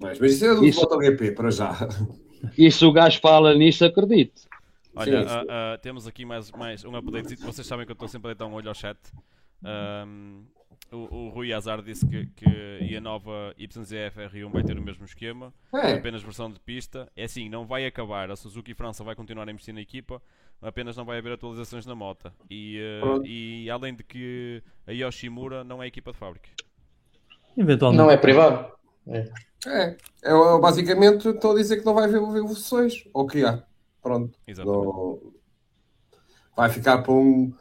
Mas, 0.00 0.18
mas 0.18 0.32
isso 0.32 0.44
é 0.46 0.54
do 0.54 0.64
isso... 0.64 0.80
MotoGP, 0.80 1.32
para 1.32 1.50
já. 1.50 1.88
E 2.56 2.70
se 2.70 2.84
o 2.84 2.92
gajo 2.92 3.20
fala 3.20 3.54
nisso, 3.54 3.84
acredito. 3.84 4.42
Olha, 4.96 5.22
sim, 5.22 5.28
sim. 5.28 5.34
Uh, 5.34 5.42
uh, 5.42 5.78
temos 5.82 6.06
aqui 6.06 6.24
mais, 6.24 6.50
mais 6.52 6.84
um 6.84 6.96
update. 6.96 7.36
Vocês 7.36 7.66
sabem 7.66 7.84
que 7.84 7.92
eu 7.92 7.94
estou 7.94 8.08
sempre 8.08 8.30
a 8.30 8.34
dar 8.34 8.46
um 8.46 8.54
olho 8.54 8.68
ao 8.68 8.74
chat. 8.74 8.98
Um, 9.62 10.44
o, 10.94 11.08
o, 11.10 11.28
Rui 11.30 11.52
Azar 11.52 11.82
disse 11.82 12.06
que, 12.06 12.26
que 12.26 12.96
a 12.96 13.00
nova 13.00 13.54
YZF 13.58 14.18
R1 14.32 14.50
vai 14.50 14.62
ter 14.62 14.78
o 14.78 14.82
mesmo 14.82 15.04
esquema, 15.04 15.52
é. 15.74 15.94
apenas 15.94 16.22
versão 16.22 16.50
de 16.50 16.60
pista. 16.60 17.10
É 17.16 17.24
assim, 17.24 17.48
não 17.48 17.66
vai 17.66 17.84
acabar. 17.84 18.30
A 18.30 18.36
Suzuki 18.36 18.72
França 18.74 19.02
vai 19.02 19.14
continuar 19.14 19.48
a 19.48 19.52
investir 19.52 19.74
na 19.74 19.80
equipa, 19.80 20.22
apenas 20.62 20.96
não 20.96 21.04
vai 21.04 21.18
haver 21.18 21.32
atualizações 21.32 21.84
na 21.84 21.94
moto. 21.94 22.32
E, 22.48 22.80
uh, 23.02 23.26
e 23.26 23.68
além 23.68 23.94
de 23.94 24.04
que 24.04 24.62
a 24.86 24.92
Yoshimura 24.92 25.64
não 25.64 25.82
é 25.82 25.86
equipa 25.86 26.12
de 26.12 26.18
fábrica. 26.18 26.48
Eventualmente. 27.56 28.02
Não 28.02 28.10
é 28.10 28.16
privado. 28.16 28.72
É. 29.06 29.30
É, 29.66 29.96
é, 30.22 30.58
basicamente 30.60 31.28
estou 31.28 31.52
a 31.52 31.54
dizer 31.56 31.78
que 31.78 31.86
não 31.86 31.94
vai 31.94 32.04
haver 32.04 32.16
evoluções. 32.16 33.04
Ou 33.12 33.26
que 33.26 33.44
há. 33.44 33.62
Pronto. 34.02 34.38
Não... 34.58 35.20
Vai 36.56 36.68
ficar 36.68 36.98
para 36.98 37.12
um. 37.12 37.52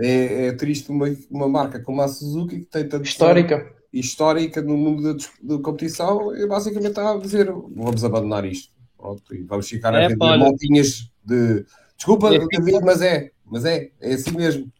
É, 0.00 0.46
é 0.46 0.52
triste 0.52 0.90
uma, 0.90 1.06
uma 1.30 1.48
marca 1.48 1.80
como 1.80 2.00
a 2.00 2.08
Suzuki 2.08 2.60
que 2.60 2.66
tem 2.66 2.88
tanto. 2.88 3.04
Histórica. 3.04 3.72
Histórica 3.92 4.60
no 4.60 4.76
mundo 4.76 5.16
da, 5.42 5.58
competição 5.58 6.36
e 6.36 6.46
basicamente 6.46 6.90
está 6.90 7.12
a 7.12 7.18
dizer 7.18 7.50
vamos 7.50 8.04
abandonar 8.04 8.44
isto. 8.44 8.70
Pronto, 8.96 9.34
e 9.34 9.42
vamos 9.42 9.68
ficar 9.68 9.94
é, 9.94 10.04
a 10.04 10.08
vender 10.08 10.36
montinhas 10.36 11.10
de. 11.24 11.64
Desculpa, 11.96 12.34
é, 12.34 12.38
David, 12.38 12.84
mas 12.84 13.00
é, 13.00 13.30
mas 13.44 13.64
é, 13.64 13.90
é 14.00 14.14
assim 14.14 14.36
mesmo. 14.36 14.70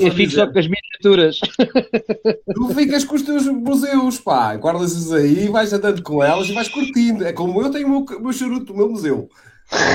Eu 0.00 0.12
fico 0.12 0.32
só 0.32 0.50
com 0.50 0.58
as 0.58 0.66
miniaturas. 0.66 1.40
Tu 2.54 2.74
ficas 2.74 3.04
com 3.04 3.16
os 3.16 3.22
teus 3.22 3.46
museus, 3.46 4.18
pá. 4.18 4.54
Guardas-os 4.54 5.12
aí, 5.12 5.46
vais 5.48 5.72
andando 5.72 6.02
com 6.02 6.24
elas 6.24 6.48
e 6.48 6.54
vais 6.54 6.68
curtindo. 6.68 7.24
É 7.26 7.34
como 7.34 7.60
eu 7.60 7.70
tenho 7.70 7.86
o 7.86 7.90
meu, 7.90 8.20
meu 8.20 8.32
charuto 8.32 8.66
do 8.66 8.74
meu 8.74 8.88
museu. 8.88 9.28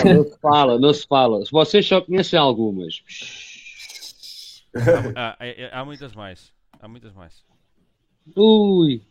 Não 0.05 0.23
se 0.23 0.39
fala, 0.39 0.79
não 0.79 0.93
se 0.93 1.07
fala. 1.07 1.43
Vocês 1.51 1.85
só 1.88 2.01
conhecem 2.01 2.38
algumas. 2.38 3.01
Há, 5.15 5.37
há, 5.39 5.79
há 5.81 5.85
muitas 5.85 6.13
mais. 6.13 6.51
Há 6.81 6.87
muitas 6.87 7.13
mais. 7.13 7.43
Ui. 8.35 9.01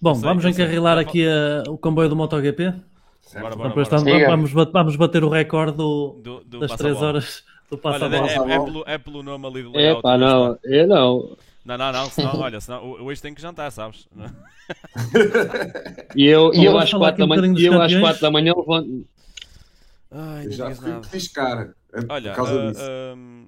Bom, 0.00 0.14
sei, 0.14 0.24
vamos 0.24 0.44
encarrilar 0.44 0.98
aqui 0.98 1.26
a, 1.26 1.70
o 1.70 1.78
comboio 1.78 2.08
do 2.08 2.16
MotoGP? 2.16 2.74
Bora, 3.34 3.56
bora, 3.56 3.68
bora. 3.70 3.84
Vamos, 4.28 4.52
vamos, 4.52 4.96
bater 4.96 5.24
o 5.24 5.28
recorde 5.28 5.76
do, 5.76 6.20
do, 6.22 6.44
do 6.44 6.60
das 6.60 6.72
3 6.72 7.02
horas 7.02 7.44
do 7.70 7.76
passa 7.76 8.04
olha, 8.04 8.16
é, 8.16 8.54
é, 8.54 8.58
pelo, 8.58 8.84
é 8.86 8.98
pelo 8.98 9.22
nome 9.22 9.46
ali 9.46 9.62
do 9.62 9.72
layout. 9.72 9.98
É 9.98 10.02
pá, 10.02 10.16
não, 10.16 10.58
eu 10.64 10.86
não. 10.86 11.36
Não, 11.64 11.76
não, 11.76 11.92
não, 11.92 12.06
senão, 12.08 12.38
olha, 12.38 12.60
senão, 12.60 12.84
hoje 12.84 13.20
tenho 13.20 13.34
que 13.34 13.42
jantar, 13.42 13.72
sabes? 13.72 14.06
e 16.14 16.24
eu, 16.24 16.54
e 16.54 16.64
eu 16.64 16.78
às 16.78 16.92
4 16.92 17.18
da 17.18 17.26
manhã, 17.26 17.54
eu 17.58 17.82
às 17.82 17.92
4 17.92 18.22
da 18.22 18.30
manhã 18.30 18.54
levanto. 18.56 19.04
Ai, 20.12 20.50
já 20.52 20.72
fui 20.72 20.92
piscar. 21.10 21.70
Olha, 22.08 22.30
por 22.30 22.36
causa 22.36 22.54
uh, 22.54 22.70
disso. 22.70 22.82
Um... 23.16 23.45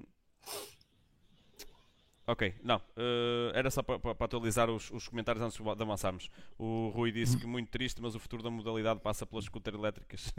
Ok, 2.29 2.53
não. 2.63 2.77
Uh, 2.95 3.49
era 3.55 3.71
só 3.71 3.81
para 3.81 3.97
atualizar 4.19 4.69
os, 4.69 4.91
os, 4.91 5.07
comentários 5.07 5.43
antes 5.43 5.57
de 5.57 5.81
avançarmos. 5.81 6.29
O 6.59 6.89
Rui 6.89 7.11
disse 7.11 7.35
que 7.35 7.47
muito 7.47 7.71
triste, 7.71 7.99
mas 7.99 8.13
o 8.13 8.19
futuro 8.19 8.43
da 8.43 8.51
modalidade 8.51 8.99
passa 8.99 9.25
pelas 9.25 9.45
scooter 9.45 9.73
elétricas. 9.73 10.31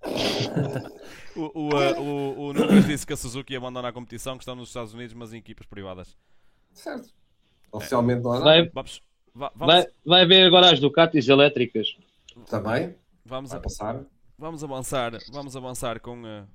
o, 1.36 1.42
o, 1.42 1.68
uh, 1.68 2.00
o, 2.00 2.40
o 2.46 2.52
Nunes 2.54 2.86
disse 2.86 3.06
que 3.06 3.12
a 3.12 3.16
Suzuki 3.18 3.54
abandona 3.54 3.88
a 3.88 3.92
competição, 3.92 4.38
que 4.38 4.42
estão 4.42 4.54
nos 4.54 4.70
Estados 4.70 4.94
Unidos, 4.94 5.12
mas 5.12 5.34
em 5.34 5.36
equipas 5.36 5.66
privadas. 5.66 6.16
Certo. 6.72 7.10
Oficialmente 7.70 8.20
é. 8.20 8.22
não 8.22 8.32
há 8.32 8.40
vai, 8.40 8.70
vamos, 8.70 9.02
vamos, 9.34 9.56
vai, 9.58 9.86
vai 10.06 10.22
haver 10.22 10.46
agora 10.46 10.72
as 10.72 10.80
Ducatis 10.80 11.28
elétricas. 11.28 11.94
Também. 12.48 12.96
Vamos 13.22 13.50
vai 13.50 13.58
a, 13.58 13.62
passar. 13.62 14.02
Vamos 14.38 14.64
avançar. 14.64 15.12
Vamos 15.30 15.54
avançar 15.54 16.00
com. 16.00 16.22
Uh... 16.22 16.48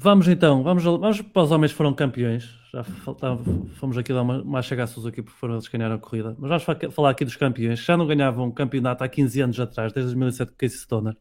Vamos 0.00 0.28
então, 0.28 0.62
vamos, 0.62 0.84
vamos 0.84 1.20
para 1.22 1.42
os 1.42 1.50
homens 1.50 1.72
que 1.72 1.76
foram 1.76 1.92
campeões. 1.92 2.48
Já 2.72 2.84
faltava, 2.84 3.42
fomos 3.74 3.98
aqui 3.98 4.12
dar 4.12 4.22
uma, 4.22 4.40
uma 4.42 4.62
chega 4.62 4.84
a 4.84 4.86
Suzuki 4.86 5.22
porque 5.22 5.36
foram 5.36 5.54
eles 5.54 5.66
que 5.66 5.76
ganharam 5.76 5.96
a 5.96 5.98
corrida. 5.98 6.36
Mas 6.38 6.64
vamos 6.64 6.94
falar 6.94 7.10
aqui 7.10 7.24
dos 7.24 7.34
campeões. 7.34 7.80
Já 7.80 7.96
não 7.96 8.06
ganhavam 8.06 8.46
um 8.46 8.52
campeonato 8.52 9.02
há 9.02 9.08
15 9.08 9.40
anos 9.40 9.58
atrás, 9.58 9.92
desde 9.92 10.12
2007 10.12 10.52
com 10.52 10.56
Casey 10.56 10.78
Stoner. 10.78 11.16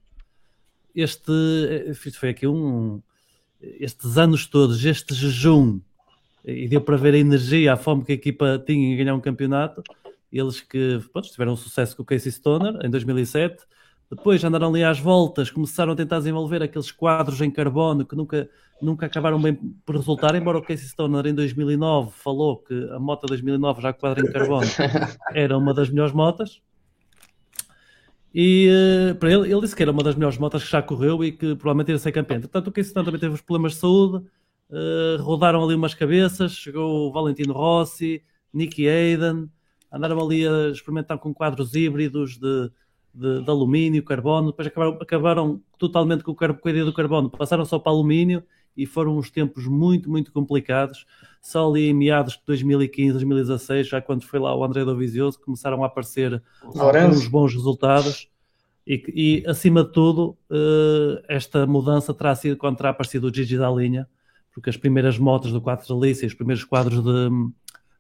Este 0.94 1.32
eh, 1.88 2.12
foi 2.12 2.30
aqui 2.30 2.46
um. 2.46 3.02
Estes 3.60 4.16
anos 4.16 4.46
todos, 4.46 4.86
este 4.86 5.16
jejum 5.16 5.80
e 6.46 6.68
deu 6.68 6.80
para 6.80 6.98
ver 6.98 7.16
a 7.16 7.18
energia, 7.18 7.74
a 7.74 7.78
fome 7.78 8.06
que 8.06 8.12
a 8.12 8.16
equipa 8.16 8.64
tinha 8.64 8.94
em 8.94 8.96
ganhar 8.96 9.16
um 9.16 9.20
campeonato. 9.20 9.82
Eles 10.32 10.62
que 10.62 11.00
pronto, 11.12 11.28
tiveram 11.32 11.56
sucesso 11.56 11.96
com 11.98 12.04
o 12.04 12.06
Casey 12.06 12.32
Stoner 12.32 12.80
em 12.86 12.92
2007, 12.92 13.58
depois 14.10 14.44
andaram 14.44 14.70
ali 14.70 14.84
às 14.84 15.00
voltas, 15.00 15.50
começaram 15.50 15.94
a 15.94 15.96
tentar 15.96 16.20
desenvolver 16.20 16.62
aqueles 16.64 16.92
quadros 16.92 17.42
em 17.42 17.52
carbono 17.52 18.06
que 18.06 18.16
nunca, 18.16 18.50
nunca 18.82 19.06
acabaram 19.06 19.42
bem 19.42 19.56
por 19.86 19.96
resultar, 19.96 20.36
embora 20.36 20.58
o 20.58 20.62
Casey 20.62 20.88
Stoner 20.88 21.26
em 21.26 21.34
2009 21.34 22.12
falou 22.12 22.58
que 22.58 22.74
a 22.92 23.00
moto 23.00 23.26
2009 23.28 23.82
já 23.82 23.94
quadro 23.94 24.26
em 24.26 24.32
carbono 24.32 24.68
era 25.34 25.58
uma 25.58 25.74
das 25.74 25.90
melhores 25.90 26.14
motas. 26.14 26.62
E 28.34 28.70
uh, 28.70 29.16
para 29.16 29.32
ele, 29.32 29.52
ele 29.52 29.62
disse 29.62 29.76
que 29.76 29.82
era 29.82 29.92
uma 29.92 30.04
das 30.04 30.16
melhores 30.16 30.38
motas 30.38 30.64
que 30.64 30.70
já 30.70 30.82
correu 30.82 31.24
e 31.24 31.32
que 31.32 31.56
provavelmente 31.56 31.92
ia 31.92 31.98
ser 31.98 32.12
campeão. 32.12 32.42
Portanto, 32.42 32.68
o 32.68 32.72
Casey 32.72 32.92
Stoner 32.92 33.06
também 33.06 33.20
teve 33.20 33.34
os 33.34 33.42
problemas 33.42 33.74
de 33.74 33.80
saúde, 33.80 34.18
uh, 34.70 35.22
rodaram 35.22 35.64
ali 35.64 35.74
umas 35.74 35.94
cabeças, 35.94 36.54
chegou 36.54 37.08
o 37.08 37.12
Valentino 37.12 37.54
Rossi, 37.54 38.22
Nicky 38.54 38.88
Hayden, 38.88 39.50
andaram 39.92 40.24
ali 40.24 40.48
a 40.48 40.70
experimentar 40.70 41.18
com 41.18 41.34
quadros 41.34 41.74
híbridos 41.74 42.38
de, 42.38 42.70
de, 43.14 43.42
de 43.42 43.50
alumínio, 43.50 44.04
carbono, 44.04 44.52
depois 44.52 44.68
acabaram, 44.68 44.98
acabaram 45.02 45.62
totalmente 45.80 46.24
com, 46.24 46.32
o, 46.32 46.36
com 46.36 46.46
a 46.46 46.70
ideia 46.70 46.86
do 46.86 46.94
carbono, 46.94 47.30
passaram 47.32 47.66
só 47.66 47.80
para 47.80 47.92
alumínio 47.92 48.44
e 48.78 48.86
foram 48.86 49.18
uns 49.18 49.32
tempos 49.32 49.66
muito, 49.66 50.10
muito 50.10 50.32
complicados. 50.32 51.06
Só 51.42 51.68
ali 51.70 51.90
em 51.90 51.94
meados 51.94 52.34
de 52.34 52.42
2015, 52.46 53.14
2016, 53.14 53.88
já 53.88 54.02
quando 54.02 54.24
foi 54.24 54.40
lá 54.40 54.56
o 54.56 54.64
André 54.64 54.86
Dovizioso, 54.86 55.40
começaram 55.40 55.84
a 55.84 55.88
aparecer 55.88 56.42
alguns 56.62 57.28
bons 57.28 57.54
resultados. 57.54 58.30
E, 58.86 59.44
e, 59.44 59.50
acima 59.50 59.84
de 59.84 59.92
tudo, 59.92 60.38
uh, 60.50 61.22
esta 61.28 61.66
mudança 61.66 62.14
terá 62.14 62.34
sido 62.36 62.56
quando 62.56 62.78
terá 62.78 62.90
aparecido 62.92 63.28
o 63.28 63.34
Gigi 63.34 63.58
da 63.58 63.70
linha, 63.70 64.08
porque 64.54 64.70
as 64.70 64.78
primeiras 64.78 65.18
motos 65.18 65.52
do 65.52 65.60
4 65.60 65.98
Alice 65.98 66.24
e 66.24 66.28
os 66.28 66.34
primeiros 66.34 66.64
quadros 66.64 67.04
de, 67.04 67.30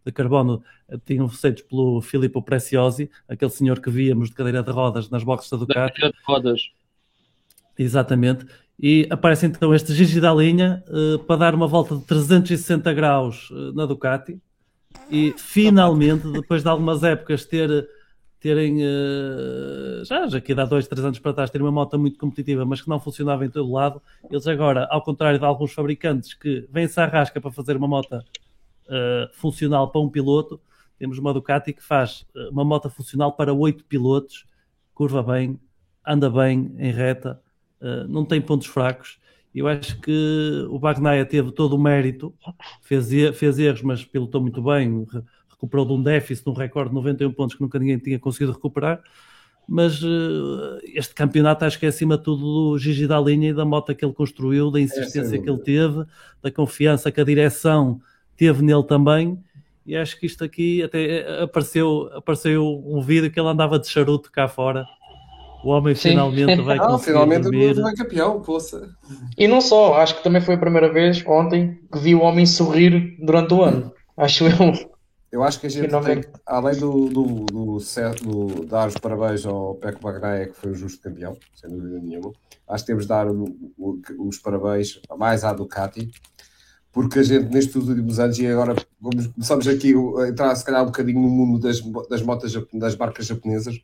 de 0.05 0.11
carbono 0.13 0.63
eh, 0.87 0.97
tinham 1.05 1.27
feitos 1.27 1.63
pelo 1.63 2.01
Filippo 2.01 2.41
Preciosi, 2.41 3.11
aquele 3.27 3.51
senhor 3.51 3.81
que 3.81 3.89
víamos 3.89 4.29
de 4.29 4.35
cadeira 4.35 4.63
de 4.63 4.71
rodas 4.71 5.09
nas 5.09 5.23
boxes 5.23 5.51
da 5.51 5.57
Ducati. 5.57 5.99
De 5.99 6.13
rodas. 6.25 6.71
Exatamente. 7.77 8.45
E 8.79 9.07
aparece 9.09 9.47
então 9.47 9.73
este 9.73 9.91
Gigi 9.93 10.21
da 10.21 10.33
linha 10.33 10.83
uh, 10.87 11.17
para 11.19 11.37
dar 11.37 11.55
uma 11.55 11.67
volta 11.67 11.95
de 11.95 12.03
360 12.03 12.93
graus 12.93 13.49
uh, 13.49 13.73
na 13.73 13.87
Ducati. 13.87 14.39
E 15.09 15.33
finalmente, 15.35 16.27
depois 16.31 16.61
de 16.61 16.69
algumas 16.69 17.03
épocas 17.03 17.43
ter, 17.43 17.89
terem 18.39 18.83
uh, 18.83 20.05
já, 20.05 20.27
já 20.27 20.39
que 20.39 20.53
há 20.53 20.65
dois, 20.65 20.87
três 20.87 21.03
anos 21.03 21.17
para 21.17 21.33
trás, 21.33 21.49
ter 21.49 21.59
uma 21.59 21.71
moto 21.71 21.97
muito 21.97 22.19
competitiva, 22.19 22.65
mas 22.65 22.79
que 22.79 22.87
não 22.87 22.99
funcionava 22.99 23.43
em 23.43 23.49
todo 23.49 23.71
lado, 23.71 23.99
eles 24.29 24.45
agora, 24.45 24.87
ao 24.91 25.01
contrário 25.01 25.39
de 25.39 25.45
alguns 25.45 25.73
fabricantes 25.73 26.35
que 26.35 26.67
vêm-se 26.71 26.99
à 26.99 27.07
rasca 27.07 27.41
para 27.41 27.51
fazer 27.51 27.75
uma 27.75 27.87
moto 27.87 28.23
funcional 29.33 29.91
para 29.91 29.99
um 29.99 30.07
piloto, 30.07 30.61
temos 30.97 31.17
uma 31.17 31.33
Ducati 31.33 31.73
que 31.73 31.83
faz 31.83 32.25
uma 32.49 32.63
moto 32.63 32.89
funcional 32.89 33.33
para 33.33 33.53
oito 33.53 33.83
pilotos, 33.83 34.45
curva 34.93 35.21
bem, 35.21 35.59
anda 36.05 36.29
bem 36.29 36.73
em 36.77 36.89
reta 36.89 37.41
uh, 37.81 38.07
não 38.07 38.25
tem 38.25 38.41
pontos 38.41 38.67
fracos. 38.67 39.19
Eu 39.53 39.67
acho 39.67 39.99
que 40.01 40.67
o 40.69 40.77
Bagnaia 40.77 41.25
teve 41.25 41.51
todo 41.51 41.75
o 41.75 41.79
mérito, 41.79 42.33
fez, 42.81 43.09
fez 43.35 43.57
erros, 43.57 43.81
mas 43.81 44.05
pilotou 44.05 44.39
muito 44.39 44.61
bem, 44.61 45.05
recuperou 45.49 45.85
de 45.85 45.93
um 45.93 46.03
déficit, 46.03 46.43
de 46.43 46.51
um 46.51 46.53
recorde 46.53 46.89
de 46.89 46.95
91 46.95 47.31
pontos 47.33 47.55
que 47.55 47.61
nunca 47.61 47.79
ninguém 47.79 47.97
tinha 47.97 48.19
conseguido 48.19 48.51
recuperar. 48.51 49.01
Mas 49.67 50.01
uh, 50.01 50.79
este 50.83 51.13
campeonato 51.13 51.65
acho 51.65 51.77
que 51.77 51.85
é 51.85 51.89
acima 51.89 52.17
de 52.17 52.23
tudo 52.23 52.41
do 52.41 52.77
Gigi 52.77 53.07
da 53.07 53.19
linha 53.19 53.49
e 53.49 53.53
da 53.53 53.65
moto 53.65 53.93
que 53.93 54.05
ele 54.05 54.13
construiu, 54.13 54.71
da 54.71 54.79
insistência 54.79 55.35
é, 55.35 55.39
que 55.39 55.49
ele 55.49 55.59
teve, 55.59 56.05
da 56.41 56.51
confiança 56.51 57.11
que 57.11 57.19
a 57.19 57.23
direção 57.23 57.99
teve 58.35 58.61
nele 58.61 58.83
também. 58.83 59.43
E 59.85 59.95
acho 59.95 60.19
que 60.19 60.25
isto 60.25 60.43
aqui 60.43 60.83
até 60.83 61.19
eh, 61.19 61.43
apareceu, 61.43 62.09
apareceu 62.13 62.83
um 62.85 63.01
vídeo 63.01 63.31
que 63.31 63.39
ele 63.39 63.47
andava 63.47 63.79
de 63.79 63.87
charuto 63.87 64.31
cá 64.31 64.47
fora 64.47 64.85
o 65.63 65.69
homem 65.69 65.95
Sim. 65.95 66.09
finalmente 66.09 66.61
vai 66.61 66.77
ah, 66.81 66.97
finalmente 66.97 67.43
dormir. 67.43 67.73
vai 67.75 67.95
campeão, 67.95 68.41
poça. 68.41 68.89
E 69.37 69.47
não 69.47 69.61
só, 69.61 69.95
acho 69.95 70.17
que 70.17 70.23
também 70.23 70.41
foi 70.41 70.55
a 70.55 70.59
primeira 70.59 70.91
vez 70.91 71.23
ontem 71.25 71.79
que 71.91 71.99
vi 71.99 72.15
o 72.15 72.21
homem 72.21 72.45
sorrir 72.45 73.17
durante 73.19 73.53
o 73.53 73.63
ano. 73.63 73.91
Acho 74.15 74.45
eu. 74.45 74.97
Eu 75.29 75.43
acho 75.43 75.59
que 75.59 75.67
a 75.67 75.69
gente 75.69 75.89
tem, 75.89 76.23
além 76.45 76.79
do, 76.79 77.09
do, 77.09 77.45
do, 77.45 77.77
do, 77.77 78.65
dar 78.65 78.87
os 78.87 78.95
parabéns 78.95 79.45
ao 79.45 79.75
Peco 79.75 80.01
Bagnaia, 80.01 80.47
que 80.47 80.55
foi 80.55 80.71
o 80.71 80.75
justo 80.75 81.01
campeão, 81.01 81.37
sem 81.53 81.69
dúvida 81.69 81.99
nenhuma, 81.99 82.31
acho 82.69 82.83
que 82.83 82.87
temos 82.87 83.03
de 83.03 83.09
dar 83.09 83.27
o, 83.27 83.43
o, 83.77 83.99
os 84.19 84.37
parabéns 84.37 85.01
mais 85.17 85.43
à 85.43 85.51
Ducati, 85.51 86.09
porque 86.93 87.19
a 87.19 87.23
gente 87.23 87.53
nestes 87.53 87.75
últimos 87.75 88.19
anos, 88.19 88.39
e 88.39 88.47
agora 88.47 88.73
vamos, 89.01 89.27
começamos 89.27 89.67
aqui 89.67 89.93
a 89.93 90.29
entrar 90.29 90.55
se 90.55 90.63
calhar 90.63 90.81
um 90.83 90.87
bocadinho 90.87 91.21
no 91.21 91.29
mundo 91.29 91.59
das, 91.59 91.81
das 92.09 92.21
motas, 92.21 92.53
das 92.73 92.95
marcas 92.95 93.25
japonesas, 93.25 93.75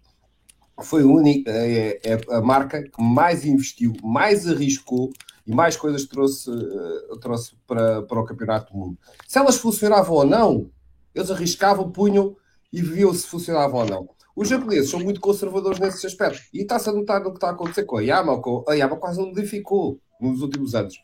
foi 0.82 1.04
única, 1.04 1.52
é, 1.52 2.00
é, 2.04 2.22
a 2.30 2.42
marca 2.42 2.82
que 2.82 3.02
mais 3.02 3.46
investiu, 3.46 3.94
mais 4.04 4.48
arriscou 4.48 5.12
e 5.46 5.54
mais 5.54 5.76
coisas 5.76 6.06
trouxe, 6.06 6.50
uh, 6.50 7.18
trouxe 7.20 7.56
para, 7.68 8.02
para 8.02 8.20
o 8.20 8.26
Campeonato 8.26 8.74
do 8.74 8.80
Mundo. 8.80 8.98
Se 9.28 9.38
elas 9.38 9.58
funcionavam 9.58 10.16
ou 10.16 10.26
não, 10.26 10.72
eles 11.14 11.30
arriscavam, 11.30 11.92
punham 11.92 12.36
e 12.72 12.82
viam 12.82 13.14
se 13.14 13.28
funcionavam 13.28 13.82
ou 13.82 13.86
não. 13.86 14.10
Os 14.36 14.50
japoneses 14.50 14.90
são 14.90 15.00
muito 15.00 15.22
conservadores 15.22 15.80
nesse 15.80 16.06
aspecto. 16.08 16.42
E 16.52 16.62
está-se 16.62 16.90
a 16.90 16.94
notar 16.94 17.22
no 17.22 17.30
que 17.30 17.38
está 17.38 17.50
a 17.50 17.52
acontecer 17.52 17.84
com 17.84 17.98
a 17.98 18.02
Yamaha. 18.02 18.42
A 18.68 18.74
Yamaha 18.74 19.00
quase 19.00 19.20
não 19.20 19.28
modificou 19.28 20.00
nos 20.20 20.42
últimos 20.42 20.74
anos. 20.74 20.96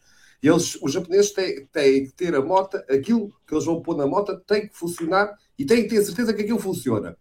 Eles, 0.41 0.79
os 0.81 0.91
japoneses 0.91 1.31
têm, 1.31 1.65
têm 1.67 2.05
que 2.05 2.13
ter 2.13 2.33
a 2.33 2.41
moto, 2.41 2.77
aquilo 2.89 3.29
que 3.45 3.53
eles 3.53 3.65
vão 3.65 3.81
pôr 3.81 3.95
na 3.95 4.07
moto 4.07 4.35
tem 4.47 4.67
que 4.67 4.75
funcionar 4.75 5.35
e 5.57 5.65
têm 5.65 5.83
que 5.83 5.89
ter 5.89 6.01
certeza 6.03 6.33
que 6.33 6.41
aquilo 6.41 6.59
funciona. 6.59 7.15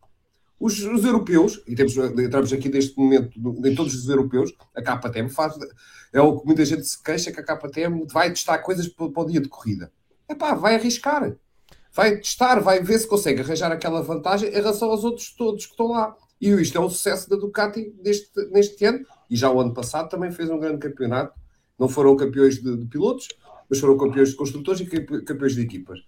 Os, 0.60 0.80
os, 0.80 1.04
europeus, 1.04 1.62
e 1.66 1.74
temos, 1.74 1.96
entramos 1.96 2.52
aqui 2.52 2.68
neste 2.68 2.98
momento 2.98 3.38
em 3.64 3.74
todos 3.74 3.94
os 3.94 4.08
europeus, 4.08 4.52
a 4.74 4.82
KTM 4.82 5.28
faz. 5.28 5.54
É 6.12 6.20
o 6.20 6.40
que 6.40 6.46
muita 6.46 6.64
gente 6.64 6.84
se 6.84 7.00
queixa 7.00 7.30
que 7.30 7.40
a 7.40 7.44
KTM 7.44 8.06
vai 8.10 8.30
testar 8.30 8.58
coisas 8.58 8.88
para, 8.88 9.08
para 9.08 9.22
o 9.22 9.26
dia 9.26 9.40
de 9.40 9.48
corrida. 9.48 9.92
É 10.28 10.34
pá, 10.34 10.54
vai 10.54 10.74
arriscar. 10.74 11.32
Vai 11.92 12.16
testar, 12.16 12.60
vai 12.60 12.82
ver 12.82 12.98
se 12.98 13.06
consegue 13.06 13.40
arranjar 13.40 13.72
aquela 13.72 14.02
vantagem 14.02 14.48
em 14.48 14.52
relação 14.52 14.90
aos 14.90 15.04
outros 15.04 15.30
todos 15.30 15.64
que 15.64 15.72
estão 15.72 15.88
lá. 15.88 16.16
E 16.40 16.50
isto 16.50 16.76
é 16.76 16.80
o 16.80 16.88
sucesso 16.88 17.28
da 17.28 17.36
Ducati 17.36 17.94
neste, 18.04 18.30
neste 18.50 18.84
ano. 18.84 19.04
E 19.30 19.36
já 19.36 19.50
o 19.50 19.60
ano 19.60 19.74
passado 19.74 20.08
também 20.08 20.30
fez 20.30 20.50
um 20.50 20.58
grande 20.58 20.78
campeonato. 20.78 21.38
Não 21.78 21.88
foram 21.88 22.16
campeões 22.16 22.60
de, 22.60 22.76
de 22.76 22.86
pilotos, 22.86 23.28
mas 23.68 23.78
foram 23.78 23.96
campeões 23.96 24.30
de 24.30 24.36
construtores 24.36 24.80
e 24.80 24.86
campeões 24.86 25.54
de 25.54 25.62
equipas. 25.62 26.00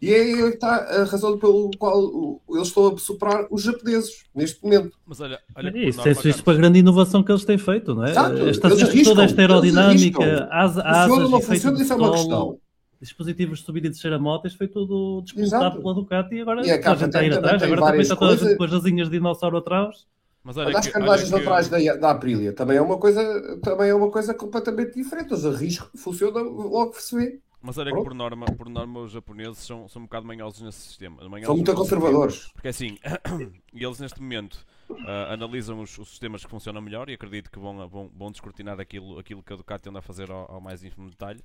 E 0.00 0.14
é 0.14 0.20
aí 0.20 0.40
está 0.50 0.76
a 0.76 1.04
razão 1.04 1.36
pelo 1.38 1.70
qual 1.76 2.40
eles 2.50 2.68
estão 2.68 2.94
a 2.94 2.98
superar 2.98 3.46
os 3.50 3.62
japoneses 3.62 4.24
neste 4.34 4.62
momento. 4.62 4.96
Mas 5.04 5.20
olha, 5.20 5.40
olha 5.56 5.88
isso, 5.88 6.00
é 6.06 6.12
isso 6.12 6.44
para 6.44 6.52
a 6.52 6.56
grande 6.56 6.78
inovação 6.78 7.22
que 7.22 7.32
eles 7.32 7.44
têm 7.44 7.58
feito, 7.58 7.94
não 7.94 8.04
é? 8.04 8.10
Exato, 8.10 8.48
esta, 8.48 8.68
arriscam, 8.68 9.04
toda 9.04 9.24
esta 9.24 9.40
aerodinâmica, 9.40 10.48
asas, 10.52 10.84
funciona, 10.84 11.28
não 11.28 11.40
funciona, 11.40 11.82
isso 11.82 11.92
é 11.92 11.96
uma 11.96 12.12
questão. 12.12 12.58
Dispositivos 13.00 13.58
de 13.60 13.64
subida 13.64 13.86
e 13.86 13.90
descer 13.90 14.12
a 14.12 14.18
moto, 14.18 14.46
isto 14.46 14.58
foi 14.58 14.68
tudo 14.68 15.22
disputado 15.22 15.80
pela 15.80 15.94
Ducati 15.94 16.34
e 16.34 16.40
agora 16.40 16.66
e 16.66 16.70
a, 16.70 16.74
a 16.74 16.94
gente 16.94 17.06
está 17.06 17.18
a 17.20 17.24
ir 17.24 17.32
atrás. 17.32 17.62
Agora 17.62 17.82
também 17.82 18.00
está 18.00 18.16
toda 18.16 18.34
a 18.34 18.36
gente 18.36 18.56
com 18.56 18.64
as 18.64 18.72
asinhas 18.72 19.08
de 19.08 19.16
dinossauro 19.16 19.56
atrás. 19.56 20.06
Mas 20.42 20.56
olha, 20.56 20.78
as 20.78 20.88
carruagens 20.88 21.28
que... 21.28 21.36
atrás 21.36 21.68
da, 21.68 21.78
da 21.96 22.10
Aprilia 22.10 22.52
também 22.52 22.76
é 22.76 22.80
uma 22.80 22.98
coisa 22.98 23.60
também 23.62 23.90
é 23.90 23.94
uma 23.94 24.10
coisa 24.10 24.32
completamente 24.32 24.94
diferente. 24.94 25.34
Os 25.34 25.44
arriscos 25.44 26.00
funcionam 26.00 26.42
logo 26.44 26.92
que 26.92 27.02
se 27.02 27.14
vê. 27.14 27.40
Mas 27.68 27.76
olha 27.76 27.94
que 27.94 28.02
por 28.02 28.14
norma, 28.14 28.46
por 28.46 28.66
norma 28.70 29.00
os 29.00 29.12
japoneses 29.12 29.58
são, 29.58 29.86
são 29.88 30.00
um 30.00 30.06
bocado 30.06 30.26
manhosos 30.26 30.62
nesse 30.62 30.78
sistema. 30.78 31.16
Manhosos 31.28 31.44
são 31.48 31.54
muito 31.54 31.74
conservadores. 31.74 32.48
Porque 32.54 32.68
assim, 32.68 32.96
eles 33.74 34.00
neste 34.00 34.22
momento 34.22 34.66
uh, 34.88 35.30
analisam 35.30 35.78
os, 35.82 35.98
os, 35.98 36.08
sistemas 36.08 36.42
que 36.42 36.50
funcionam 36.50 36.80
melhor 36.80 37.10
e 37.10 37.12
acredito 37.12 37.50
que 37.50 37.58
vão, 37.58 37.86
vão, 37.86 38.10
vão 38.16 38.32
descortinar 38.32 38.80
aquilo, 38.80 39.18
aquilo 39.18 39.42
que 39.42 39.52
a 39.52 39.56
Ducati 39.56 39.86
anda 39.86 39.98
a 39.98 40.02
fazer 40.02 40.30
ao, 40.30 40.50
ao 40.50 40.62
mais 40.62 40.82
ínfimo 40.82 41.10
detalhe 41.10 41.40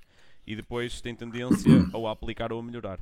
e 0.48 0.56
depois 0.56 1.02
tem 1.02 1.14
tendência 1.14 1.70
ou 1.92 2.08
a 2.08 2.14
aplicar 2.14 2.54
ou 2.54 2.62
a 2.62 2.64
melhorar. 2.64 3.02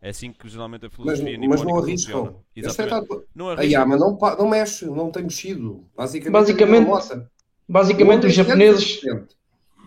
É 0.00 0.08
assim 0.08 0.32
que 0.32 0.48
geralmente 0.48 0.86
a 0.86 0.88
filosofia 0.88 1.38
Mas, 1.38 1.48
mas 1.48 1.62
não 1.62 1.78
arriscam. 1.78 2.36
Exatamente. 2.56 3.08
Tá... 3.08 3.20
Não 3.34 3.50
arriscam. 3.50 3.78
A 3.78 3.82
Yama 3.82 3.96
não, 3.98 4.16
não 4.38 4.48
mexe, 4.48 4.86
não 4.86 5.10
tem 5.10 5.24
mexido. 5.24 5.84
Basicamente, 5.94 6.32
basicamente, 6.32 7.28
basicamente 7.68 8.26
os 8.26 8.32
japoneses 8.32 9.02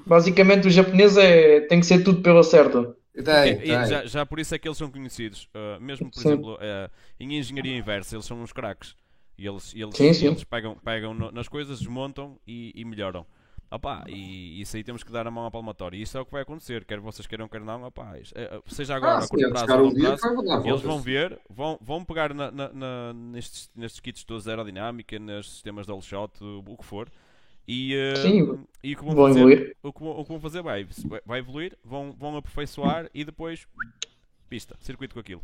Basicamente, 0.08 0.68
o 0.68 0.72
japonês 0.72 1.18
é, 1.18 1.62
tem 1.62 1.80
que 1.80 1.86
ser 1.86 2.04
tudo 2.04 2.22
pela 2.22 2.42
certa. 2.42 2.96
Tem, 3.14 3.58
tem. 3.58 3.68
Já, 3.68 4.06
já, 4.06 4.26
por 4.26 4.40
isso 4.40 4.56
é 4.56 4.60
que 4.60 4.68
eles 4.68 4.78
são 4.78 4.90
conhecidos. 4.90 5.50
Uh, 5.54 5.82
mesmo, 5.82 6.10
por 6.10 6.22
sim. 6.22 6.30
exemplo, 6.30 6.54
uh, 6.54 6.90
em 7.20 7.38
engenharia 7.38 7.76
inversa, 7.76 8.16
eles 8.16 8.26
são 8.26 8.42
uns 8.42 8.54
craques. 8.54 8.96
E 9.38 9.46
eles, 9.46 9.74
eles, 9.76 9.96
sim, 9.96 10.14
sim. 10.14 10.28
eles 10.28 10.44
pegam, 10.44 10.76
pegam 10.76 11.14
no, 11.14 11.32
nas 11.32 11.48
coisas, 11.48 11.80
desmontam 11.80 12.40
e, 12.48 12.72
e 12.76 12.86
melhoram. 12.86 13.26
Opa, 13.70 14.06
e 14.08 14.62
isso 14.62 14.78
aí 14.78 14.84
temos 14.84 15.04
que 15.04 15.12
dar 15.12 15.28
a 15.28 15.32
mão 15.32 15.46
à 15.46 15.52
palmatória. 15.52 15.98
E 15.98 16.02
isso 16.02 16.18
é 16.18 16.22
o 16.22 16.26
que 16.26 16.32
vai 16.32 16.42
acontecer, 16.42 16.86
quer 16.86 17.00
vocês 17.02 17.28
queiram, 17.28 17.50
quer 17.50 17.60
não. 17.60 17.84
Opa, 17.84 18.18
é, 18.34 18.62
seja 18.68 18.96
agora, 18.96 19.16
ah, 19.16 19.26
a 19.26 19.28
curto 19.28 19.50
prazo, 19.50 19.84
um 19.84 19.94
prazo 19.94 20.68
eles 20.68 20.82
vão 20.82 21.00
ver, 21.00 21.38
vão, 21.50 21.78
vão 21.82 22.06
pegar 22.06 22.34
na, 22.34 22.50
na, 22.50 22.72
na, 22.72 23.14
nestes, 23.14 23.70
nestes 23.76 24.00
kits 24.00 24.24
todos 24.24 24.48
aerodinâmica, 24.48 25.20
nestes 25.20 25.56
sistemas 25.56 25.86
de 25.86 25.92
all 25.92 26.02
shot, 26.02 26.32
o, 26.42 26.64
o 26.66 26.78
que 26.78 26.86
for, 26.86 27.10
e, 27.68 27.96
uh, 27.96 28.18
Sim, 28.18 28.60
e 28.84 28.94
o 28.94 28.98
que 28.98 29.04
vão, 29.04 29.16
vão 29.16 29.28
fazer, 29.28 29.40
evoluir. 29.40 29.76
O 29.84 29.94
que, 29.94 30.04
o 30.04 30.24
que 30.24 30.30
vão 30.30 30.40
fazer 30.40 30.62
vai, 30.62 30.88
vai 31.26 31.40
evoluir, 31.40 31.78
vão, 31.84 32.16
vão 32.18 32.38
aperfeiçoar 32.38 33.10
e 33.14 33.26
depois 33.26 33.68
pista, 34.50 34.76
circuito 34.80 35.14
com 35.14 35.20
aquilo. 35.20 35.42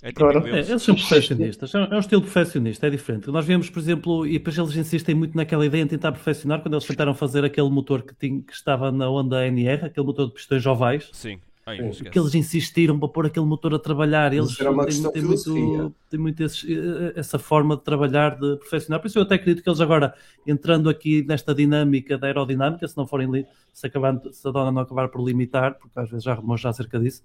É 0.00 0.12
claro. 0.12 0.46
É, 0.46 0.60
eles 0.60 0.82
são 0.82 0.94
perfeccionistas, 0.94 1.74
é 1.74 1.78
um 1.80 1.98
estilo 1.98 2.22
perfeccionista, 2.22 2.86
é 2.86 2.90
diferente. 2.90 3.28
Nós 3.32 3.44
vemos, 3.44 3.68
por 3.68 3.80
exemplo, 3.80 4.26
e 4.26 4.34
depois 4.34 4.56
eles 4.56 4.76
insistem 4.76 5.12
muito 5.12 5.36
naquela 5.36 5.66
ideia 5.66 5.82
de 5.82 5.90
tentar 5.90 6.12
perfeccionar 6.12 6.62
quando 6.62 6.74
eles 6.74 6.86
tentaram 6.86 7.14
fazer 7.14 7.44
aquele 7.44 7.68
motor 7.68 8.02
que, 8.02 8.14
tinha, 8.14 8.40
que 8.40 8.52
estava 8.52 8.92
na 8.92 9.10
onda 9.10 9.44
NR, 9.44 9.86
aquele 9.86 10.06
motor 10.06 10.28
de 10.28 10.34
pistões 10.34 10.64
ovais. 10.64 11.10
Sim. 11.12 11.40
Ai, 11.68 11.90
que 11.90 12.18
eles 12.18 12.34
insistiram 12.34 12.98
para 12.98 13.08
pôr 13.08 13.26
aquele 13.26 13.44
motor 13.44 13.74
a 13.74 13.78
trabalhar. 13.78 14.32
Eles 14.32 14.56
têm, 14.56 14.66
têm, 15.12 15.22
muito, 15.22 15.94
têm 16.08 16.18
muito 16.18 16.42
esse, 16.42 16.72
eh, 16.72 17.12
essa 17.14 17.38
forma 17.38 17.76
de 17.76 17.82
trabalhar, 17.82 18.38
de 18.38 18.56
profissional. 18.56 18.98
Por 18.98 19.08
isso 19.08 19.18
eu 19.18 19.22
até 19.22 19.34
acredito 19.34 19.62
que 19.62 19.68
eles 19.68 19.80
agora, 19.80 20.14
entrando 20.46 20.88
aqui 20.88 21.22
nesta 21.28 21.54
dinâmica 21.54 22.16
da 22.16 22.26
aerodinâmica, 22.26 22.88
se 22.88 22.96
não 22.96 23.06
forem 23.06 23.46
se, 23.70 23.86
acabando, 23.86 24.32
se 24.32 24.48
a 24.48 24.50
dona 24.50 24.72
não 24.72 24.80
acabar 24.80 25.08
por 25.08 25.22
limitar, 25.22 25.74
porque 25.78 26.00
às 26.00 26.08
vezes 26.08 26.24
já 26.24 26.34
remou 26.34 26.56
já 26.56 26.70
acerca 26.70 26.98
disso, 26.98 27.22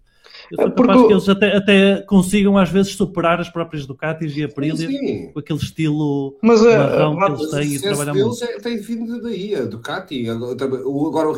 eu 0.51 0.57
sou 0.57 0.71
capaz 0.71 0.99
porque... 0.99 1.07
que 1.07 1.13
eles 1.13 1.29
até, 1.29 1.55
até 1.55 2.01
consigam 2.01 2.57
às 2.57 2.69
vezes 2.69 2.95
superar 2.95 3.39
as 3.39 3.49
próprias 3.49 3.85
Ducatis 3.85 4.35
e 4.35 4.43
Aprilia 4.43 5.31
com 5.31 5.39
aquele 5.39 5.59
estilo 5.59 6.37
mas, 6.41 6.61
uh, 6.61 6.67
marrão 6.67 7.35
que 7.35 7.43
eles 7.43 7.51
têm 7.51 7.73
e 7.75 7.81
trabalham 7.81 8.15
muito. 8.15 8.43
É, 8.43 8.59
tem 8.59 8.77
vindo 8.77 9.21
daí, 9.21 9.55
a 9.55 9.63
Ducati. 9.65 10.29
Agora 10.29 11.29
o, 11.29 11.35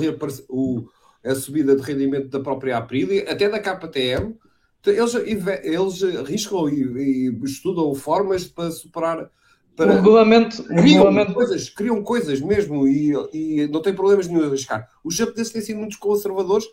o 0.49 0.89
a 1.25 1.35
subida 1.35 1.75
de 1.75 1.81
rendimento 1.81 2.29
da 2.29 2.39
própria 2.39 2.77
Aprilia, 2.77 3.29
até 3.29 3.49
da 3.49 3.59
KTM, 3.59 4.35
eles, 4.85 5.15
eles 5.15 6.03
arriscam 6.19 6.69
e, 6.69 7.29
e 7.29 7.43
estudam 7.43 7.93
formas 7.95 8.45
para 8.45 8.69
superar. 8.71 9.29
Para... 9.75 9.91
O 9.91 9.95
regulamento, 9.95 10.63
criam, 10.63 10.83
regulamento... 10.83 11.33
Coisas, 11.33 11.69
criam 11.69 12.03
coisas 12.03 12.39
mesmo 12.39 12.87
e, 12.87 13.13
e 13.33 13.67
não 13.67 13.81
tem 13.81 13.93
problemas 13.93 14.27
nenhum 14.27 14.43
a 14.43 14.47
arriscar. 14.47 14.87
Os 15.03 15.15
japoneses 15.15 15.51
têm 15.51 15.61
sido 15.61 15.79
muito 15.79 15.99
conservadores 15.99 16.65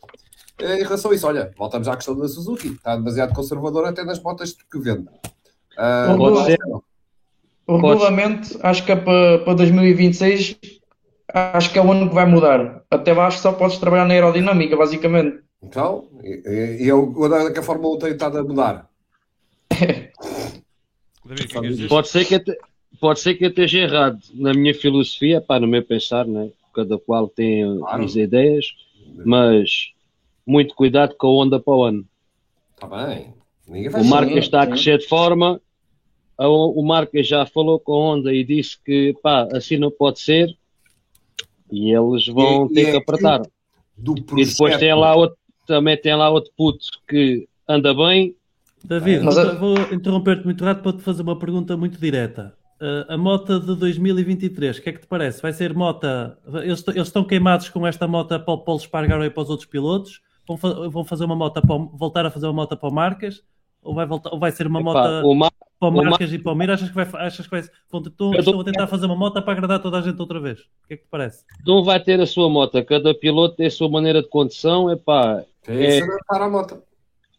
eh, 0.59 0.81
em 0.81 0.83
relação 0.83 1.11
a 1.11 1.15
isso. 1.15 1.27
Olha, 1.27 1.53
voltamos 1.57 1.89
à 1.89 1.97
questão 1.97 2.17
da 2.17 2.29
Suzuki. 2.29 2.69
Está 2.69 2.95
demasiado 2.95 3.35
conservador 3.35 3.87
até 3.87 4.05
nas 4.05 4.23
motas 4.23 4.53
que 4.53 4.79
vende. 4.79 5.09
Uh, 5.77 6.11
o, 6.11 6.13
regulamento, 6.13 6.85
o 7.67 7.77
regulamento, 7.77 8.59
acho 8.63 8.85
que 8.85 8.93
é 8.93 8.97
para, 8.97 9.39
para 9.39 9.55
2026 9.55 10.59
acho 11.33 11.73
que 11.73 11.79
é 11.79 11.83
o 11.83 11.91
único 11.91 12.11
que 12.11 12.15
vai 12.15 12.27
mudar. 12.27 12.83
Até 12.91 13.13
lá 13.13 13.27
acho 13.27 13.39
que 13.39 13.43
só 13.43 13.53
podes 13.53 13.79
trabalhar 13.79 14.05
na 14.05 14.15
aerodinâmica, 14.15 14.77
basicamente. 14.77 15.39
Então, 15.63 16.09
e, 16.23 16.87
e 16.87 16.91
é 16.91 17.53
que 17.53 17.59
a 17.59 17.63
Fórmula 17.63 17.97
1 17.97 17.99
tem 17.99 18.13
estado 18.13 18.39
a 18.39 18.45
mudar? 18.45 18.89
pode, 21.89 22.09
ser 22.09 22.25
que 22.25 22.35
até, 22.35 22.57
pode 23.01 23.21
ser 23.21 23.35
que 23.35 23.45
eu 23.45 23.49
esteja 23.49 23.79
errado 23.79 24.19
na 24.35 24.53
minha 24.53 24.75
filosofia, 24.75 25.41
pá, 25.41 25.61
no 25.61 25.69
meu 25.69 25.83
pensar, 25.83 26.27
né? 26.27 26.51
cada 26.75 26.99
qual 26.99 27.29
tem 27.29 27.79
claro. 27.79 28.05
as 28.05 28.17
ideias, 28.17 28.67
mas 29.25 29.93
muito 30.47 30.75
cuidado 30.75 31.15
com 31.17 31.27
a 31.27 31.45
onda 31.45 31.61
para 31.61 31.75
o 31.75 31.85
ano. 31.85 32.05
Está 32.75 32.87
bem. 32.87 33.35
o 33.69 34.05
Marques 34.05 34.45
está 34.45 34.63
a 34.63 34.67
crescer 34.67 34.99
de 34.99 35.07
forma. 35.07 35.61
O 36.39 36.83
Marques 36.83 37.29
já 37.29 37.47
falou 37.47 37.79
com 37.79 37.93
a 37.93 38.15
onda 38.15 38.35
e 38.35 38.43
disse 38.43 38.77
que 38.83 39.15
pá, 39.23 39.47
assim 39.53 39.77
não 39.77 39.91
pode 39.91 40.19
ser 40.19 40.57
e 41.73 41.91
eles 41.91 42.27
vão 42.27 42.67
e, 42.67 42.75
ter 42.75 42.81
e 42.81 42.85
que 42.85 42.91
é 42.91 42.97
apertar. 42.99 43.43
e 44.37 44.45
depois 44.45 44.77
tem 44.77 44.95
lá 44.95 45.17
outro, 45.17 45.37
também 45.67 45.97
tem 45.97 46.15
lá 46.15 46.29
outro 46.29 46.53
puto 46.57 46.85
que 47.09 47.49
anda 47.67 47.95
bem. 47.95 48.37
David, 48.85 49.25
Mas, 49.25 49.37
vou, 49.37 49.77
vou 49.77 49.93
interromper-te 49.93 50.45
muito 50.45 50.65
rápido 50.65 50.83
para 50.83 50.93
te 50.93 51.03
fazer 51.03 51.23
uma 51.23 51.39
pergunta 51.39 51.77
muito 51.77 51.99
direta. 51.99 52.55
Uh, 52.81 53.13
a 53.13 53.17
moto 53.17 53.61
de 53.61 53.77
2023, 53.77 54.79
o 54.79 54.83
que 54.83 54.89
é 54.89 54.93
que 54.93 55.01
te 55.01 55.07
parece? 55.07 55.41
Vai 55.41 55.53
ser 55.53 55.73
mota. 55.73 56.37
Eles, 56.63 56.85
eles 56.89 57.09
estão 57.09 57.25
queimados 57.25 57.69
com 57.69 57.87
esta 57.87 58.09
moto 58.09 58.29
para 58.41 58.55
o 58.55 58.59
Paulo 58.59 58.81
Espargaro 58.81 59.25
e 59.25 59.31
para 59.31 59.43
os 59.43 59.51
outros 59.51 59.69
pilotos? 59.69 60.21
Vão, 60.47 60.57
fa 60.57 60.89
vão 60.89 61.05
fazer 61.05 61.25
uma 61.25 61.37
moto 61.37 61.63
para 61.63 61.77
voltar 61.77 62.27
a 62.27 62.31
fazer 62.31 62.47
uma 62.47 62.55
moto 62.55 62.77
para 62.77 62.89
o 62.89 62.93
Marcas? 62.93 63.43
Ou 63.83 63.95
vai, 63.95 64.07
voltar, 64.07 64.31
ou 64.33 64.39
vai 64.39 64.53
ser 64.53 64.67
uma 64.67 64.81
moto 64.81 64.95
para 64.95 65.27
o 65.27 65.35
Marcas 65.35 66.31
o 66.31 66.35
e 66.35 66.39
para 66.39 66.53
o 66.53 66.55
Mir? 66.55 66.71
Achas 66.71 66.89
que 66.89 66.95
vai, 66.95 67.09
achas 67.27 67.47
que 67.47 67.51
vai, 67.51 67.63
vão, 67.91 68.01
estão, 68.01 68.33
estão 68.35 68.61
a 68.61 68.65
tentar 68.65 68.87
fazer 68.87 69.07
uma 69.07 69.17
moto 69.17 69.43
para 69.43 69.53
agradar 69.53 69.83
toda 69.83 69.99
a 69.99 70.01
gente 70.01 70.21
outra 70.21 70.39
vez? 70.39 70.61
O 70.61 70.87
que 70.87 70.95
é 70.95 70.97
que 70.97 71.03
te 71.03 71.09
parece? 71.11 71.45
Não 71.67 71.83
vai 71.83 71.99
ter 71.99 72.21
a 72.21 72.27
sua 72.27 72.49
moto, 72.49 72.83
cada 72.85 73.13
piloto 73.13 73.57
tem 73.57 73.67
a 73.67 73.71
sua 73.71 73.89
maneira 73.89 74.23
de 74.23 74.29
condução. 74.29 74.89
Epá, 74.89 75.45
é, 75.67 75.99
é, 75.99 76.01
a 76.29 76.49
moto. 76.49 76.81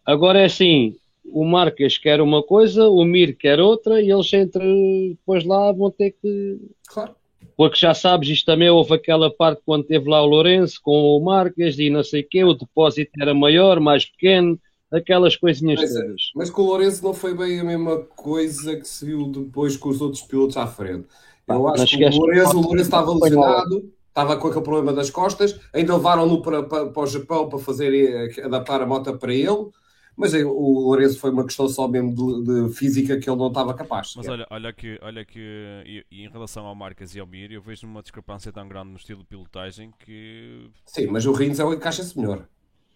Agora 0.06 0.42
é 0.42 0.46
assim, 0.46 0.98
o 1.24 1.46
Marques 1.46 1.98
quer 1.98 2.20
uma 2.20 2.44
coisa, 2.44 2.90
o 2.90 3.06
Mir 3.06 3.38
quer 3.38 3.62
outra, 3.62 4.02
e 4.02 4.12
eles 4.12 4.32
entre 4.34 5.16
depois 5.18 5.46
lá 5.46 5.72
vão 5.72 5.90
ter 5.90 6.12
que. 6.12 6.60
Claro. 6.88 7.16
Porque 7.56 7.78
já 7.78 7.94
sabes, 7.94 8.30
isto 8.30 8.46
também 8.46 8.70
houve 8.70 8.94
aquela 8.96 9.32
parte 9.32 9.62
quando 9.66 9.86
teve 9.86 10.10
lá 10.10 10.22
o 10.22 10.26
Lourenço 10.26 10.80
com 10.82 10.92
o 10.92 11.24
Marques 11.24 11.78
e 11.78 11.90
não 11.90 12.04
sei 12.04 12.22
o 12.22 12.28
quê, 12.28 12.44
o 12.44 12.54
depósito 12.54 13.12
era 13.22 13.34
maior, 13.34 13.80
mais 13.80 14.06
pequeno, 14.06 14.60
aquelas 14.94 15.36
coisinhas 15.36 15.80
mas, 15.80 15.94
todas. 15.94 16.22
Mas 16.36 16.50
com 16.50 16.62
o 16.62 16.66
Lourenço 16.66 17.04
não 17.04 17.14
foi 17.14 17.34
bem 17.36 17.60
a 17.60 17.64
mesma 17.64 18.00
coisa 18.16 18.76
que 18.76 18.88
se 18.88 19.06
viu 19.06 19.28
depois 19.28 19.76
com 19.78 19.90
os 19.90 20.02
outros 20.02 20.22
pilotos 20.22 20.58
à 20.58 20.68
frente. 20.68 21.08
Eu 21.48 21.68
acho 21.68 21.98
que 21.98 22.06
o 22.06 22.10
Lourenço, 22.10 22.58
o 22.58 22.62
Lourenço 22.62 22.86
estava 22.86 23.14
lesionado, 23.14 23.92
estava 24.08 24.38
com 24.38 24.48
aquele 24.48 24.64
problema 24.64 24.94
das 24.94 25.10
costas, 25.10 25.60
ainda 25.74 25.96
levaram-no 25.96 26.42
para, 26.42 26.64
para, 26.64 26.86
para 26.88 27.04
o 27.04 27.08
Japão 27.08 27.50
para 27.50 27.60
fazer 27.60 27.94
eh, 27.94 28.46
adaptar 28.46 28.82
a 28.82 28.86
moto 28.86 29.18
para 29.18 29.34
ele 29.34 29.72
mas 30.16 30.34
é, 30.34 30.44
o 30.44 30.80
Lourenço 30.80 31.20
foi 31.20 31.32
uma 31.32 31.44
questão 31.44 31.68
só 31.68 31.88
mesmo 31.88 32.14
de, 32.14 32.68
de 32.70 32.76
física 32.76 33.18
que 33.20 33.30
ele 33.30 33.38
não 33.38 33.48
estava 33.48 33.74
capaz. 33.74 34.14
Mas 34.16 34.28
olha, 34.28 34.46
olha 34.50 34.72
que, 34.72 35.00
olha 35.02 35.26
que 35.26 35.40
e, 35.86 36.06
e 36.12 36.24
em 36.24 36.30
relação 36.30 36.66
ao 36.66 36.76
Marcas 36.76 37.16
e 37.16 37.20
ao 37.20 37.26
Mir, 37.26 37.52
eu 37.52 37.62
vejo 37.62 37.88
uma 37.88 38.02
discrepância 38.02 38.52
tão 38.52 38.68
grande 38.68 38.92
no 38.92 38.98
estilo 38.98 39.22
de 39.22 39.26
pilotagem 39.26 39.92
que. 40.00 40.70
Sim, 40.86 41.08
mas 41.08 41.26
o 41.26 41.32
Rins 41.32 41.60
é 41.60 41.66
o 41.66 41.74
encaixa-se 41.74 42.18
melhor. 42.18 42.48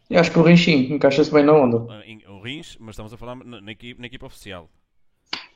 Eu 0.10 0.20
acho 0.20 0.32
que 0.32 0.40
o 0.40 0.42
Rins 0.42 0.64
sim, 0.64 0.94
encaixa-se 0.94 1.32
bem 1.32 1.44
na 1.44 1.54
onda. 1.54 1.86
Ah, 1.90 2.32
o 2.32 2.42
Rins, 2.42 2.78
mas 2.80 2.94
estamos 2.94 3.14
a 3.14 3.18
falar 3.18 3.36
na, 3.36 3.62
na, 3.62 3.72
equipe, 3.72 4.00
na 4.00 4.08
equipe 4.08 4.24
oficial. 4.24 4.70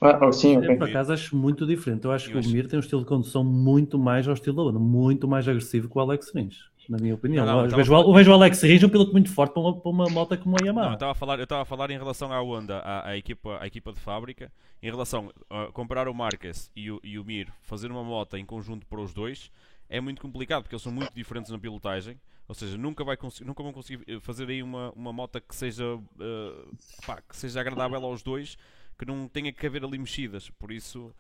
Ah, 0.01 0.19
oh, 0.21 0.31
sim, 0.31 0.57
okay. 0.57 0.71
Eu, 0.71 0.77
por 0.77 0.89
acaso 0.89 1.13
acho 1.13 1.35
muito 1.35 1.65
diferente. 1.65 2.05
Eu 2.05 2.11
acho 2.11 2.27
eu 2.27 2.33
que 2.33 2.39
acho... 2.39 2.49
o 2.49 2.51
Mir 2.51 2.67
tem 2.67 2.77
um 2.77 2.81
estilo 2.81 3.01
de 3.01 3.07
condução 3.07 3.43
muito 3.43 3.97
mais 3.97 4.27
ao 4.27 4.33
estilo 4.33 4.55
da 4.55 4.63
onda, 4.63 4.79
muito 4.79 5.27
mais 5.27 5.47
agressivo 5.47 5.87
que 5.87 5.97
o 5.97 6.01
Alex 6.01 6.33
Rins 6.33 6.71
na 6.89 6.97
minha 6.97 7.15
opinião. 7.15 7.45
Não, 7.45 7.53
não, 7.53 7.65
eu, 7.65 7.75
vejo, 7.75 7.93
eu, 7.93 8.13
vejo, 8.13 8.31
o 8.31 8.33
Alex 8.33 8.61
Rins 8.61 8.83
um 8.83 8.89
piloto 8.89 9.11
muito 9.11 9.31
forte 9.31 9.53
para 9.53 9.61
uma, 9.61 9.79
para 9.79 9.89
uma 9.89 10.09
moto 10.09 10.37
como 10.37 10.57
a 10.61 10.65
Yamaha. 10.65 10.85
Não, 10.85 10.91
eu 10.91 10.95
estava 10.95 11.11
a 11.11 11.15
falar, 11.15 11.37
eu 11.39 11.43
estava 11.43 11.61
a 11.61 11.65
falar 11.65 11.89
em 11.89 11.97
relação 11.97 12.33
à 12.33 12.41
Honda, 12.41 12.79
à, 12.79 13.09
à, 13.09 13.17
equipa, 13.17 13.57
à 13.61 13.67
equipa 13.67 13.93
de 13.93 13.99
fábrica, 13.99 14.51
em 14.83 14.89
relação 14.89 15.31
a 15.49 15.67
comparar 15.71 16.07
o 16.07 16.13
Marques 16.13 16.69
e 16.75 16.91
o, 16.91 16.99
e 17.03 17.17
o 17.17 17.23
Mir, 17.23 17.47
fazer 17.61 17.89
uma 17.91 18.03
moto 18.03 18.35
em 18.35 18.45
conjunto 18.45 18.85
para 18.85 18.99
os 18.99 19.13
dois, 19.13 19.49
é 19.91 19.99
muito 19.99 20.21
complicado 20.21 20.63
porque 20.63 20.73
eles 20.73 20.82
são 20.82 20.91
muito 20.91 21.13
diferentes 21.13 21.51
na 21.51 21.60
pilotagem. 21.60 22.19
Ou 22.47 22.56
seja, 22.56 22.77
nunca, 22.77 23.04
vai 23.04 23.17
nunca 23.45 23.62
vão 23.62 23.71
conseguir 23.71 24.04
eh, 24.08 24.19
fazer 24.19 24.49
aí 24.49 24.63
uma, 24.63 24.91
uma 24.91 25.13
moto 25.13 25.39
que 25.39 25.56
seja, 25.56 25.95
uh, 25.95 26.77
pá, 27.06 27.21
que 27.21 27.36
seja 27.36 27.62
agradável 27.62 28.04
aos 28.04 28.23
dois, 28.23 28.58
que 28.97 29.06
não 29.06 29.27
tenha 29.27 29.51
que 29.54 29.67
haver 29.67 29.84
ali 29.84 29.97
mexidas. 29.97 30.49
Por 30.49 30.71
isso, 30.71 31.13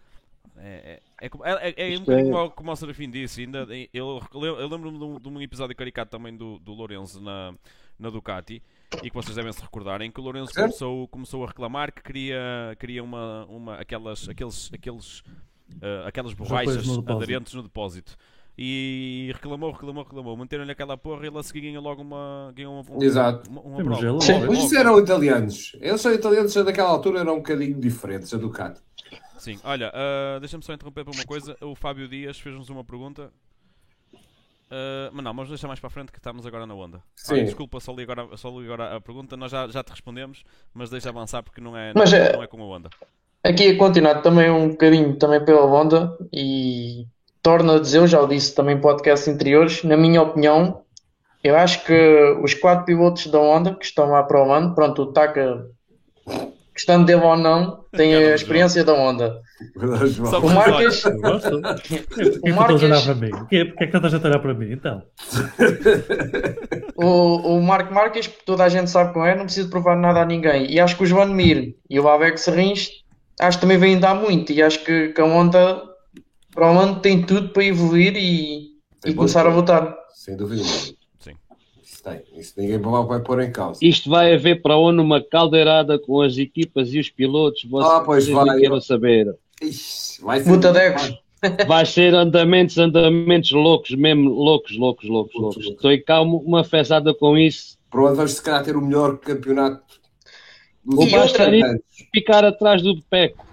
é, 0.57 1.01
é, 1.21 1.25
é, 1.27 1.73
é, 1.77 1.93
é 1.93 1.97
um 1.97 1.99
bocadinho 1.99 2.31
como, 2.31 2.51
como 2.51 2.71
o 2.71 2.75
Serafim 2.75 3.09
disse. 3.09 3.41
Ainda, 3.41 3.67
eu, 3.93 4.21
eu 4.33 4.67
lembro-me 4.67 4.97
de, 4.97 5.03
um, 5.03 5.19
de 5.19 5.29
um 5.29 5.41
episódio 5.41 5.75
caricato 5.75 6.11
também 6.11 6.35
do, 6.35 6.59
do 6.59 6.73
Lourenço 6.73 7.21
na, 7.21 7.53
na 7.99 8.09
Ducati 8.09 8.61
e 9.03 9.09
que 9.09 9.15
vocês 9.15 9.35
devem 9.35 9.53
se 9.53 9.61
recordar, 9.61 10.01
em 10.01 10.11
que 10.11 10.19
o 10.19 10.23
Lourenço 10.23 10.53
começou, 10.53 11.07
começou 11.07 11.43
a 11.43 11.47
reclamar 11.47 11.93
que 11.93 12.01
queria, 12.01 12.75
queria 12.79 13.03
uma, 13.03 13.45
uma, 13.45 13.75
aquelas, 13.75 14.27
aqueles, 14.27 14.69
aqueles, 14.73 15.19
uh, 15.19 16.05
aquelas 16.05 16.33
borrachas 16.33 16.85
no 16.87 17.09
aderentes 17.09 17.53
no 17.53 17.63
depósito. 17.63 18.17
E 18.57 19.31
reclamou, 19.33 19.71
reclamou, 19.71 20.03
reclamou. 20.03 20.37
Manteram-lhe 20.37 20.71
aquela 20.71 20.97
porra 20.97 21.23
e 21.23 21.27
ele 21.27 21.37
a 21.37 21.43
seguir 21.43 21.61
ganha 21.61 21.79
logo 21.79 22.01
uma. 22.01 22.51
Ganha 22.55 22.69
uma, 22.69 22.81
uma 22.81 23.03
Exato. 23.03 23.49
Uma, 23.49 23.61
uma 23.61 23.83
prova. 23.83 24.21
Sim, 24.21 24.39
mas 24.47 24.59
isso 24.59 24.77
eram 24.77 24.99
italianos. 24.99 25.75
Eles 25.79 26.01
são 26.01 26.13
italianos, 26.13 26.53
daquela 26.53 26.89
altura 26.89 27.21
eram 27.21 27.35
um 27.35 27.37
bocadinho 27.37 27.79
diferentes 27.79 28.33
a 28.33 28.37
Ducati. 28.37 28.81
Sim, 29.37 29.59
olha, 29.63 29.91
uh, 29.91 30.39
deixa-me 30.39 30.63
só 30.63 30.73
interromper 30.73 31.03
por 31.03 31.15
uma 31.15 31.25
coisa. 31.25 31.57
O 31.61 31.73
Fábio 31.75 32.07
Dias 32.07 32.39
fez-nos 32.39 32.69
uma 32.69 32.83
pergunta. 32.83 33.31
Uh, 34.71 35.11
mas 35.11 35.23
não, 35.23 35.33
vamos 35.33 35.49
deixar 35.49 35.67
mais 35.67 35.79
para 35.79 35.87
a 35.87 35.89
frente 35.89 36.11
que 36.11 36.19
estamos 36.19 36.45
agora 36.45 36.65
na 36.65 36.73
onda. 36.75 37.01
Sim. 37.15 37.41
Ah, 37.41 37.43
desculpa, 37.43 37.79
só 37.79 37.91
li, 37.91 38.03
agora, 38.03 38.37
só 38.37 38.49
li 38.49 38.65
agora 38.65 38.95
a 38.95 39.01
pergunta. 39.01 39.35
Nós 39.35 39.51
já, 39.51 39.67
já 39.67 39.83
te 39.83 39.89
respondemos, 39.89 40.43
mas 40.73 40.89
deixa 40.89 41.09
avançar 41.09 41.41
porque 41.41 41.59
não 41.59 41.75
é, 41.75 41.91
mas, 41.93 42.11
não, 42.11 42.17
é, 42.19 42.33
não 42.33 42.43
é 42.43 42.47
com 42.47 42.61
a 42.61 42.65
onda. 42.65 42.89
Aqui 43.43 43.69
a 43.69 43.77
continuar 43.77 44.21
também 44.21 44.49
um 44.49 44.69
bocadinho 44.69 45.15
também 45.17 45.43
pela 45.43 45.65
onda 45.65 46.15
e 46.31 47.07
torno 47.41 47.73
a 47.73 47.79
dizer, 47.79 47.99
eu 47.99 48.07
já 48.07 48.21
o 48.21 48.27
disse 48.27 48.53
também 48.53 48.75
em 48.75 48.81
podcasts 48.81 49.27
anteriores, 49.27 49.83
na 49.83 49.97
minha 49.97 50.21
opinião, 50.21 50.81
eu 51.43 51.55
acho 51.57 51.83
que 51.85 52.37
os 52.43 52.53
quatro 52.53 52.85
pilotos 52.85 53.27
da 53.27 53.39
Honda 53.39 53.75
que 53.75 53.85
estão 53.85 54.09
lá 54.09 54.23
para 54.23 54.43
o 54.43 54.51
ano, 54.51 54.75
pronto, 54.75 55.01
o 55.03 55.13
Taka 55.13 55.65
estando 56.75 57.05
dele 57.05 57.21
ou 57.21 57.37
não, 57.37 57.83
tem 57.91 58.15
a 58.15 58.35
experiência 58.35 58.83
da 58.83 58.93
onda. 58.93 59.41
O 60.41 60.49
Marques. 60.49 61.03
O 62.43 62.49
Marques. 62.55 62.81
Porquê 63.37 63.73
é 63.77 63.87
que 63.87 63.95
estás 63.95 64.13
a 64.13 64.27
olhar 64.27 64.39
para 64.39 64.53
mim? 64.53 64.71
Então. 64.71 65.03
o, 66.95 67.57
o 67.57 67.61
Marco 67.61 67.93
Marques, 67.93 68.27
toda 68.45 68.63
a 68.63 68.69
gente 68.69 68.89
sabe 68.89 69.13
como 69.13 69.25
é, 69.25 69.35
não 69.35 69.45
precisa 69.45 69.69
provar 69.69 69.95
nada 69.95 70.21
a 70.21 70.25
ninguém. 70.25 70.71
E 70.71 70.79
acho 70.79 70.97
que 70.97 71.03
o 71.03 71.05
João 71.05 71.27
Mir 71.27 71.75
e 71.89 71.99
o 71.99 72.07
Alex 72.07 72.47
Rins, 72.47 72.89
acho 73.39 73.57
que 73.57 73.61
também 73.61 73.77
vêm 73.77 73.99
dar 73.99 74.15
muito. 74.15 74.51
E 74.51 74.63
acho 74.63 74.83
que, 74.83 75.09
que 75.09 75.21
a 75.21 75.25
onda, 75.25 75.83
para 76.53 76.71
o 76.71 76.79
ano, 76.79 76.99
tem 76.99 77.21
tudo 77.21 77.49
para 77.49 77.63
evoluir 77.63 78.15
e, 78.15 78.71
e 79.05 79.13
começar 79.13 79.45
a 79.45 79.49
votar. 79.49 79.95
Sem 80.13 80.35
dúvida 80.35 80.63
tem. 82.01 82.21
Isso 82.35 82.53
ninguém 82.57 82.79
vai 82.79 83.19
pôr 83.19 83.41
em 83.41 83.51
causa. 83.51 83.79
Isto 83.81 84.09
vai 84.09 84.33
haver 84.33 84.61
para 84.61 84.77
onde 84.77 84.99
uma 84.99 85.21
caldeirada 85.21 85.99
com 85.99 86.21
as 86.21 86.37
equipas 86.37 86.93
e 86.93 86.99
os 86.99 87.09
pilotos. 87.09 87.63
Vocês 87.63 87.91
ah, 87.91 88.01
pois 88.01 88.27
vai. 88.27 88.59
Quero 88.59 88.81
saber. 88.81 89.35
Ixi, 89.61 90.21
vai 90.21 90.41
ser. 90.41 90.51
Vai 91.67 91.87
ser 91.87 92.13
andamentos, 92.13 92.77
andamentos 92.77 93.49
loucos, 93.51 93.95
mesmo 93.95 94.29
loucos, 94.29 94.77
loucos, 94.77 95.09
loucos, 95.09 95.33
loucos. 95.33 95.65
Estou 95.65 95.91
em 95.91 95.99
calmo, 95.99 96.37
uma 96.37 96.63
fezada 96.63 97.15
com 97.15 97.35
isso. 97.35 97.79
Pronto, 97.89 98.15
vamos 98.15 98.33
se 98.33 98.43
calhar 98.43 98.63
ter 98.63 98.75
o 98.75 98.81
melhor 98.81 99.17
campeonato 99.17 99.81
o 100.85 101.09
Bastarini 101.09 101.81
ficar 102.13 102.45
atrás 102.45 102.83
do 102.83 103.01
Peco. 103.09 103.43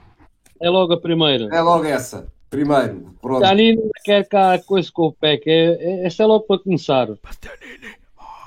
É 0.60 0.68
logo 0.68 0.92
a 0.92 1.00
primeira. 1.00 1.48
É 1.50 1.62
logo 1.62 1.86
essa. 1.86 2.30
Primeiro. 2.50 3.14
Pronto. 3.20 3.40
Bastianini 3.40 3.90
quer 4.04 4.26
cá 4.26 4.58
coisa 4.58 4.90
com 4.92 5.08
o 5.08 5.12
Peco. 5.12 5.44
É, 5.48 5.74
é, 5.74 6.06
essa 6.06 6.22
é 6.22 6.26
logo 6.26 6.46
para 6.46 6.58
começar. 6.60 7.08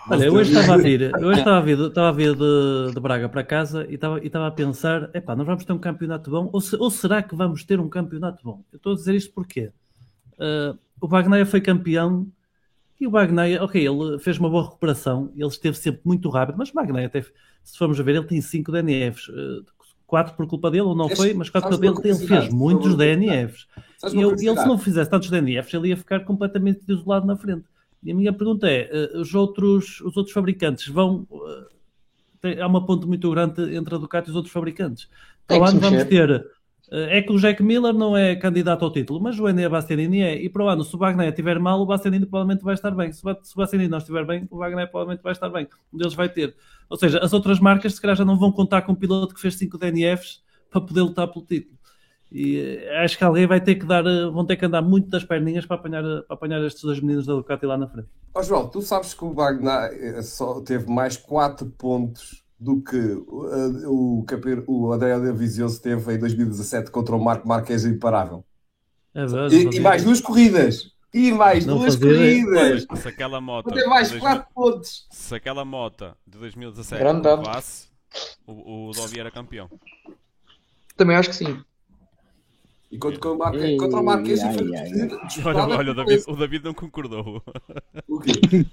Olha, 0.10 0.32
hoje 0.32 0.52
estava 0.52 0.74
a 0.74 0.78
vir, 0.78 1.16
hoje 1.16 1.40
estava 1.40 1.58
a 1.58 1.62
vir, 1.62 1.80
estava 1.80 2.10
a 2.10 2.12
vir 2.12 2.36
de, 2.36 2.94
de 2.94 3.00
Braga 3.00 3.30
para 3.30 3.44
casa 3.44 3.86
e 3.88 3.96
estava, 3.96 4.20
e 4.20 4.28
estava 4.28 4.48
a 4.48 4.52
pensar, 4.52 5.10
epá, 5.14 5.36
nós 5.36 5.46
vamos 5.46 5.64
ter 5.64 5.72
um 5.74 5.78
campeonato 5.78 6.32
bom, 6.32 6.50
ou, 6.52 6.60
se, 6.60 6.76
ou 6.76 6.90
será 6.90 7.22
que 7.22 7.36
vamos 7.36 7.64
ter 7.64 7.80
um 7.80 7.88
campeonato 7.88 8.44
bom? 8.44 8.64
Eu 8.74 8.78
estou 8.78 8.94
a 8.94 8.96
dizer 8.96 9.16
isto 9.16 9.32
porque 9.32 9.72
uh, 10.38 10.78
o 11.00 11.08
Wagner 11.08 11.46
foi 11.46 11.62
campeão 11.62 12.28
e 13.00 13.06
o 13.06 13.12
Wagner, 13.12 13.62
ok, 13.64 13.88
ele 13.88 14.20
fez 14.20 14.40
uma 14.40 14.50
boa 14.50 14.64
recuperação, 14.64 15.32
ele 15.36 15.48
esteve 15.48 15.78
sempre 15.78 16.02
muito 16.04 16.30
rápido, 16.30 16.58
mas 16.58 16.70
o 16.70 16.74
Wagner 16.74 17.06
até, 17.06 17.22
se 17.64 17.78
formos 17.78 18.00
a 18.00 18.04
ver, 18.04 18.16
ele 18.16 18.26
tem 18.26 18.42
5 18.42 18.72
DNFs, 18.72 19.28
uh, 19.30 19.64
4 20.08 20.36
por 20.36 20.48
culpa 20.48 20.72
dele, 20.72 20.84
ou 20.84 20.96
não 20.96 21.10
foi, 21.10 21.34
mas 21.34 21.50
4 21.50 21.70
por 21.70 21.80
culpa 21.80 22.02
dele, 22.02 22.16
ele 22.16 22.28
fez 22.28 22.50
muitos 22.50 22.98
DNFs. 22.98 23.68
E 24.04 24.18
ele, 24.18 24.48
ele, 24.48 24.58
se 24.58 24.68
não 24.68 24.78
fizesse 24.78 25.10
tantos 25.10 25.30
DNFs, 25.30 25.74
ele 25.74 25.90
ia 25.90 25.98
ficar 25.98 26.22
completamente 26.22 26.82
isolado 26.88 27.26
na 27.26 27.36
frente. 27.36 27.66
E 28.04 28.12
a 28.12 28.16
minha 28.16 28.34
pergunta 28.34 28.68
é: 28.68 28.90
eh, 28.92 29.18
os 29.18 29.34
outros, 29.36 30.02
os 30.02 30.18
outros 30.18 30.34
fabricantes 30.34 30.88
vão. 30.88 31.28
Eh, 32.44 32.62
há 32.62 32.68
uma 32.68 32.86
ponte 32.86 33.06
muito 33.06 33.30
grande 33.30 33.76
entre 33.76 33.94
a 33.94 33.98
Ducati 33.98 34.30
e 34.30 34.32
os 34.32 34.36
outros 34.36 34.54
fabricantes. 34.54 35.08
Para 35.46 35.60
o 35.60 35.64
ano 35.64 35.80
vamos 35.80 36.04
ter 36.06 36.46
Eh, 36.92 37.20
é 37.20 37.22
que 37.22 37.32
o 37.32 37.40
Jack 37.40 37.64
Miller 37.64 37.94
não 37.94 38.16
é 38.18 38.36
candidato 38.36 38.84
ao 38.84 38.92
título, 38.92 39.22
mas 39.22 39.40
o 39.40 39.48
Enea 39.48 39.70
Bastianini 39.70 40.22
é. 40.22 40.36
E 40.44 40.50
para 40.50 40.64
o 40.64 40.68
ano, 40.68 40.84
se 40.84 40.94
o 40.94 41.00
Wagner 41.00 41.30
estiver 41.30 41.58
mal, 41.58 41.80
o 41.80 41.86
Bastianini 41.86 42.26
provavelmente 42.26 42.64
vai 42.64 42.74
estar 42.74 42.92
bem. 42.92 43.12
Se 43.14 43.24
o 43.24 43.56
Bastianini 43.56 43.90
não 43.90 43.98
estiver 43.98 44.26
bem, 44.26 44.46
o 44.52 44.58
Wagner 44.58 44.90
provavelmente 44.90 45.24
vai 45.24 45.32
estar 45.32 45.50
bem. 45.50 45.68
Um 45.92 45.98
deles 45.98 46.14
vai 46.14 46.28
ter. 46.28 46.54
Ou 46.90 46.98
seja, 46.98 47.20
as 47.20 47.32
outras 47.32 47.60
marcas 47.60 47.96
se 47.96 48.02
calhar 48.02 48.18
já 48.18 48.26
não 48.26 48.38
vão 48.38 48.52
contar 48.52 48.82
com 48.82 48.92
um 48.92 48.96
piloto 48.96 49.34
que 49.34 49.40
fez 49.40 49.56
5 49.56 49.78
DNFs 49.78 50.44
para 50.70 50.82
poder 50.82 51.02
lutar 51.02 51.28
pelo 51.30 51.46
título. 51.46 51.78
E 52.32 52.58
eh, 52.58 53.04
acho 53.04 53.18
que 53.18 53.24
alguém 53.24 53.46
vai 53.46 53.60
ter 53.60 53.76
que 53.76 53.86
dar, 53.86 54.06
eh, 54.06 54.30
vão 54.32 54.46
ter 54.46 54.56
que 54.56 54.66
andar 54.66 54.82
muito 54.82 55.10
das 55.10 55.26
perninhas 55.26 55.66
para 55.66 55.76
apanhar, 55.76 56.02
para 56.02 56.26
apanhar 56.30 56.64
estes 56.64 56.82
dois 56.82 57.02
meninos 57.02 57.26
da 57.26 57.34
Ducati 57.34 57.66
lá 57.66 57.78
na 57.78 57.88
frente. 57.88 58.08
Ó 58.34 58.42
João, 58.42 58.70
tu 58.70 58.82
sabes 58.82 59.14
que 59.14 59.26
o 59.26 59.34
Wagner 59.34 60.24
só 60.24 60.62
teve 60.62 60.90
mais 60.90 61.18
4 61.18 61.66
pontos 61.78 62.42
do 62.58 62.82
que 62.82 62.98
uh, 62.98 63.90
o, 63.90 64.26
o 64.68 64.94
André 64.94 65.20
Vizioso 65.34 65.82
teve 65.82 66.14
em 66.14 66.20
2017 66.20 66.90
contra 66.90 67.16
o 67.16 67.22
Marco 67.22 67.46
Marques 67.48 67.84
imparável. 67.84 68.46
É 69.14 69.26
verdade, 69.26 69.56
e, 69.56 69.78
e, 69.78 69.80
mais 69.82 70.04
duas 70.04 70.22
corridas. 70.22 70.92
E 71.14 71.34
mais 71.34 71.66
não 71.66 71.80
duas 71.80 71.98
corridas. 71.98 72.86
Se 72.96 73.08
aquela 73.10 73.42
moto. 73.42 73.70
Ter 73.72 73.86
mais 73.88 74.10
4 74.16 74.48
pontos. 74.56 75.06
Se 75.12 75.36
aquela 75.36 75.66
moto 75.66 76.16
de 76.26 76.38
2017 76.38 77.04
levasse, 77.04 77.90
o, 78.48 78.90
o 78.90 78.92
Dobby 78.92 79.20
era 79.20 79.30
campeão. 79.30 79.70
Também 80.96 81.18
acho 81.18 81.30
que 81.30 81.36
sim. 81.36 81.62
E 82.92 82.98
contra, 82.98 83.32
o 83.32 83.38
Marque, 83.38 83.78
contra 83.78 84.00
o 84.00 84.04
Marquês 84.04 84.42
foi 84.42 85.46
Olha, 85.46 85.78
olha 85.78 85.92
o, 85.92 85.96
David, 85.96 86.24
o 86.28 86.36
David 86.36 86.66
não 86.66 86.74
concordou. 86.74 87.42
O 88.08 88.20
quê? 88.20 88.66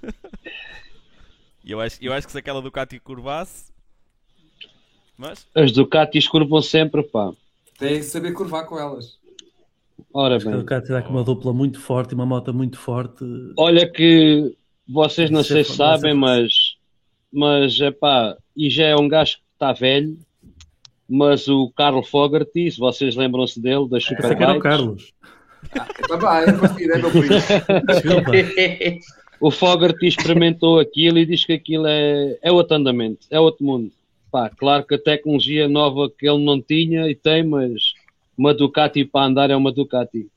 eu, 1.63 1.79
acho, 1.79 1.97
eu 2.01 2.11
acho 2.11 2.27
que 2.27 2.33
se 2.33 2.37
aquela 2.37 2.61
Ducati 2.61 2.99
curvasse, 2.99 3.71
mas... 5.17 5.47
As 5.55 5.71
Ducatis 5.71 6.27
curvam 6.27 6.61
sempre, 6.61 7.01
pá. 7.03 7.31
Tem 7.77 7.97
que 7.97 8.03
saber 8.03 8.33
curvar 8.33 8.65
com 8.65 8.77
elas. 8.77 9.17
Ora 10.13 10.37
bem. 10.37 10.53
A 10.53 10.57
Ducati 10.57 10.89
dá 10.89 11.01
com 11.01 11.11
uma 11.11 11.23
dupla 11.23 11.53
muito 11.53 11.79
forte 11.79 12.11
e 12.11 12.15
uma 12.15 12.25
moto 12.25 12.53
muito 12.53 12.77
forte. 12.77 13.23
Olha 13.57 13.89
que 13.89 14.53
vocês 14.87 15.29
não 15.29 15.43
sei 15.43 15.63
se 15.63 15.75
sabem, 15.75 16.13
mas, 16.13 16.75
mas 17.31 17.79
é 17.79 17.91
pá, 17.91 18.35
e 18.55 18.69
já 18.69 18.87
é 18.87 18.95
um 18.95 19.07
gajo 19.07 19.37
que 19.37 19.43
está 19.53 19.71
velho, 19.71 20.17
mas 21.09 21.47
o 21.47 21.71
Carlos 21.71 22.07
Fogarty, 22.07 22.69
se 22.71 22.79
vocês 22.79 23.15
lembram-se 23.15 23.59
dele, 23.59 23.89
da 23.89 23.99
Super 23.99 24.31
Esse 24.31 24.43
era 24.43 24.57
o 24.57 24.59
Carlos. 24.59 25.11
Ah, 25.71 25.87
tá 26.07 26.43
é 26.43 26.51
meu 26.97 28.21
primo. 28.21 29.01
o 29.41 29.49
Fogarty 29.49 30.07
experimentou 30.07 30.79
aquilo 30.79 31.17
e 31.17 31.25
diz 31.25 31.43
que 31.43 31.53
aquilo 31.53 31.87
é, 31.87 32.37
é 32.41 32.51
outro 32.51 32.75
andamento, 32.75 33.25
é 33.31 33.39
outro 33.39 33.65
mundo. 33.65 33.91
Pá, 34.31 34.49
claro 34.49 34.85
que 34.85 34.93
a 34.93 34.99
tecnologia 34.99 35.67
nova 35.67 36.09
que 36.09 36.29
ele 36.29 36.43
não 36.43 36.61
tinha 36.61 37.09
e 37.09 37.15
tem, 37.15 37.43
mas 37.43 37.93
uma 38.37 38.53
Ducati 38.53 39.03
para 39.03 39.25
andar 39.25 39.49
é 39.49 39.55
uma 39.55 39.71
Ducati. 39.71 40.29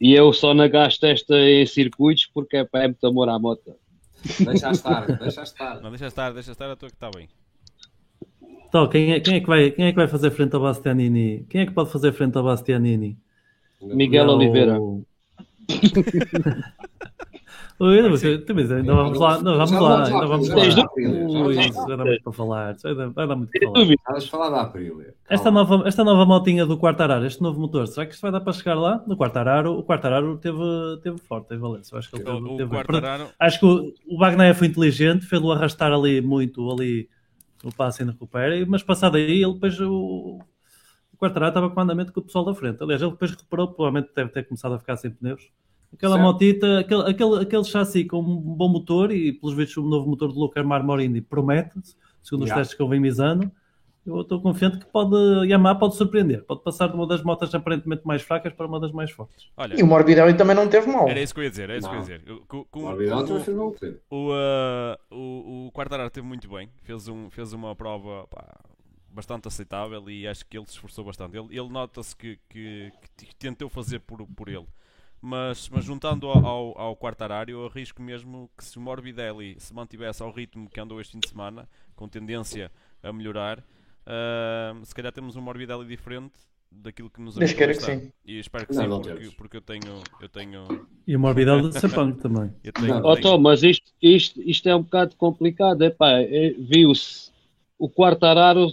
E 0.00 0.12
eu 0.14 0.32
só 0.32 0.54
não 0.54 0.68
gasto 0.68 1.04
esta 1.04 1.38
em 1.38 1.66
circuitos 1.66 2.26
porque 2.32 2.56
é, 2.56 2.66
é 2.72 2.88
muito 2.88 3.06
amor 3.06 3.28
à 3.28 3.38
moto. 3.38 3.74
Deixa 4.40 4.70
estar, 4.70 5.06
deixa 5.06 5.42
estar. 5.42 5.80
Não, 5.80 5.90
deixa 5.90 6.06
estar, 6.06 6.32
deixa 6.32 6.52
estar, 6.52 6.70
a 6.70 6.76
tua 6.76 6.88
que 6.88 6.94
está 6.94 7.10
bem. 7.10 7.28
Então, 8.74 8.88
quem 8.88 9.12
é, 9.12 9.20
quem, 9.20 9.36
é 9.36 9.40
que 9.40 9.46
vai, 9.46 9.70
quem 9.70 9.86
é 9.86 9.92
que 9.92 9.96
vai 9.96 10.08
fazer 10.08 10.32
frente 10.32 10.52
ao 10.52 10.60
Bastianini? 10.60 11.46
Quem 11.48 11.60
é 11.60 11.66
que 11.66 11.70
pode 11.70 11.92
fazer 11.92 12.10
frente 12.10 12.36
ao 12.36 12.42
Bastianini? 12.42 13.16
Miguel 13.80 14.28
Oliveira. 14.28 14.80
Oi, 17.78 18.02
não, 18.02 18.08
ainda 18.08 18.94
vamos 18.94 19.20
lá, 19.20 19.40
não, 19.40 19.56
vamos 19.56 19.70
lá, 19.80 20.06
ainda 20.06 20.26
vamos 20.26 20.48
lá. 20.48 20.56
Ui, 20.96 21.54
vai 21.54 21.96
dar 21.96 22.04
muito 22.04 22.22
para 22.24 22.32
falar, 22.32 22.74
vai 23.14 23.28
dar 23.28 23.36
muito 23.36 23.52
para 23.52 23.70
falar. 23.70 23.96
Vamos 24.08 24.28
falar 24.28 24.50
da 24.50 24.62
Aprilia. 24.62 25.14
Esta 25.30 25.52
nova, 25.52 25.86
esta 25.86 26.02
nova 26.02 26.26
motinha 26.26 26.66
do 26.66 26.76
Quartararo, 26.76 27.24
este 27.26 27.40
novo 27.40 27.60
motor, 27.60 27.86
será 27.86 28.06
que 28.06 28.14
isto 28.14 28.22
vai 28.22 28.32
dar 28.32 28.40
para 28.40 28.52
chegar 28.52 28.74
lá? 28.74 29.00
No 29.06 29.16
Quartararo, 29.16 29.78
o 29.78 29.84
Quartararo 29.84 30.36
teve, 30.38 30.58
teve 31.00 31.18
forte 31.18 31.54
em 31.54 31.58
Valência. 31.58 31.96
Acho 31.96 32.10
que 32.10 32.16
ele 32.16 32.24
teve, 32.24 32.56
teve 32.56 32.70
Quartararo... 32.70 33.28
Acho 33.38 33.60
que 33.60 33.66
o, 33.66 33.92
o 34.08 34.18
Wagner 34.18 34.52
foi 34.52 34.66
inteligente, 34.66 35.26
fez-o 35.26 35.52
arrastar 35.52 35.92
ali 35.92 36.20
muito, 36.20 36.68
ali 36.68 37.08
no 37.64 37.72
passo 37.72 38.02
e 38.02 38.06
recupera, 38.06 38.64
mas 38.66 38.82
passado 38.82 39.16
aí, 39.16 39.42
ele 39.42 39.52
depois 39.52 39.78
o, 39.80 40.38
o 41.12 41.16
Quartararo 41.16 41.50
estava 41.50 41.70
com 41.70 41.80
o 41.80 41.82
andamento 41.82 42.12
com 42.12 42.20
o 42.20 42.22
pessoal 42.22 42.44
da 42.44 42.54
frente. 42.54 42.82
Aliás, 42.82 43.00
ele 43.00 43.10
depois 43.10 43.30
recuperou, 43.30 43.68
provavelmente 43.68 44.12
deve 44.14 44.30
ter 44.30 44.44
começado 44.46 44.74
a 44.74 44.78
ficar 44.78 44.96
sem 44.96 45.10
pneus 45.10 45.50
Aquela 45.94 46.16
certo. 46.16 46.26
motita, 46.26 46.78
aquele, 46.80 47.02
aquele, 47.02 47.42
aquele 47.42 47.64
chassi 47.64 48.04
com 48.04 48.20
um 48.20 48.36
bom 48.36 48.68
motor 48.68 49.12
e, 49.12 49.32
pelos 49.32 49.54
vistos, 49.54 49.76
o 49.76 49.88
novo 49.88 50.08
motor 50.08 50.32
do 50.32 50.38
Luca 50.38 50.62
Marmorini 50.62 51.20
promete, 51.20 51.80
segundo 52.20 52.42
os 52.42 52.48
yeah. 52.48 52.60
testes 52.60 52.76
que 52.76 52.82
eu 52.82 52.88
venho 52.88 53.00
misando. 53.00 53.50
Eu 54.06 54.20
estou 54.20 54.40
confiante 54.40 54.78
que 54.78 54.86
pode, 54.86 55.16
Yamaha 55.46 55.78
pode 55.78 55.96
surpreender, 55.96 56.44
pode 56.44 56.62
passar 56.62 56.88
de 56.88 56.94
uma 56.94 57.06
das 57.06 57.22
motas 57.22 57.54
aparentemente 57.54 58.06
mais 58.06 58.22
fracas 58.22 58.52
para 58.52 58.66
uma 58.66 58.78
das 58.78 58.92
mais 58.92 59.10
fortes. 59.10 59.48
Olha, 59.56 59.78
e 59.78 59.82
o 59.82 59.86
Morbidelli 59.86 60.34
também 60.34 60.54
não 60.54 60.68
teve 60.68 60.86
mal. 60.90 61.08
Era 61.08 61.20
isso 61.20 61.32
que 61.32 61.40
eu 61.40 61.44
ia 61.44 61.50
dizer, 61.50 61.70
era 61.70 61.78
isso 61.78 61.88
que 61.88 61.94
eu 61.94 61.98
ia 61.98 62.02
dizer. 62.02 62.22
Com, 62.46 62.64
com, 62.64 62.80
o 62.80 62.82
Morbidelli 62.82 63.40
fez 63.40 63.56
mal. 63.56 63.74
O, 64.10 64.30
uh, 64.30 64.96
o, 65.10 65.66
o 65.66 65.72
Quartararo 65.72 66.10
teve 66.10 66.26
muito 66.26 66.48
bem, 66.48 66.68
fez, 66.82 67.08
um, 67.08 67.30
fez 67.30 67.52
uma 67.52 67.74
prova 67.74 68.26
pá, 68.28 68.60
bastante 69.08 69.48
aceitável 69.48 70.08
e 70.10 70.28
acho 70.28 70.44
que 70.46 70.58
ele 70.58 70.66
se 70.66 70.72
esforçou 70.72 71.04
bastante. 71.04 71.36
Ele, 71.36 71.48
ele 71.50 71.68
nota-se 71.68 72.14
que, 72.14 72.38
que, 72.48 72.92
que, 73.16 73.34
tentou 73.36 73.70
fazer 73.70 74.00
por, 74.00 74.26
por 74.26 74.48
ele 74.48 74.66
mas, 75.24 75.70
mas 75.70 75.82
juntando 75.82 76.28
ao, 76.28 76.44
ao, 76.44 76.78
ao 76.78 76.96
Quartararo, 76.96 77.50
eu 77.50 77.64
arrisco 77.64 78.02
mesmo 78.02 78.50
que 78.58 78.62
se 78.62 78.76
o 78.76 78.80
Morbidelli 78.80 79.58
se 79.58 79.72
mantivesse 79.72 80.22
ao 80.22 80.30
ritmo 80.30 80.68
que 80.68 80.78
andou 80.78 81.00
este 81.00 81.12
fim 81.12 81.20
de 81.20 81.30
semana, 81.30 81.66
com 81.96 82.06
tendência 82.06 82.70
a 83.02 83.10
melhorar, 83.10 83.64
uh, 84.06 84.84
se 84.84 84.94
calhar 84.94 85.12
temos 85.12 85.36
um 85.36 85.40
Morbidelli 85.40 85.86
diferente 85.86 86.34
daquilo 86.70 87.10
que 87.10 87.20
nos 87.20 87.36
Espero 87.36 87.72
que 87.72 87.82
sim. 87.82 88.12
E 88.24 88.38
espero 88.38 88.66
que 88.66 88.74
não, 88.74 89.02
sim, 89.02 89.10
porque, 89.10 89.30
porque, 89.36 89.56
eu 89.58 89.60
tenho, 89.60 90.02
eu 90.20 90.28
tenho. 90.28 90.86
E 91.06 91.14
o 91.14 91.20
Morbidelli 91.20 91.70
de 91.70 91.80
Sapang 91.80 92.16
também. 92.16 92.52
Tenho, 92.74 93.04
oh, 93.04 93.16
Tom, 93.16 93.38
mas 93.38 93.62
isto, 93.62 93.92
isto, 94.02 94.42
isto 94.42 94.68
é 94.68 94.74
um 94.74 94.82
bocado 94.82 95.14
complicado. 95.16 95.82
Epá, 95.82 96.10
é, 96.20 96.54
viu-se 96.58 97.30
o 97.78 97.88
Quartararo, 97.88 98.68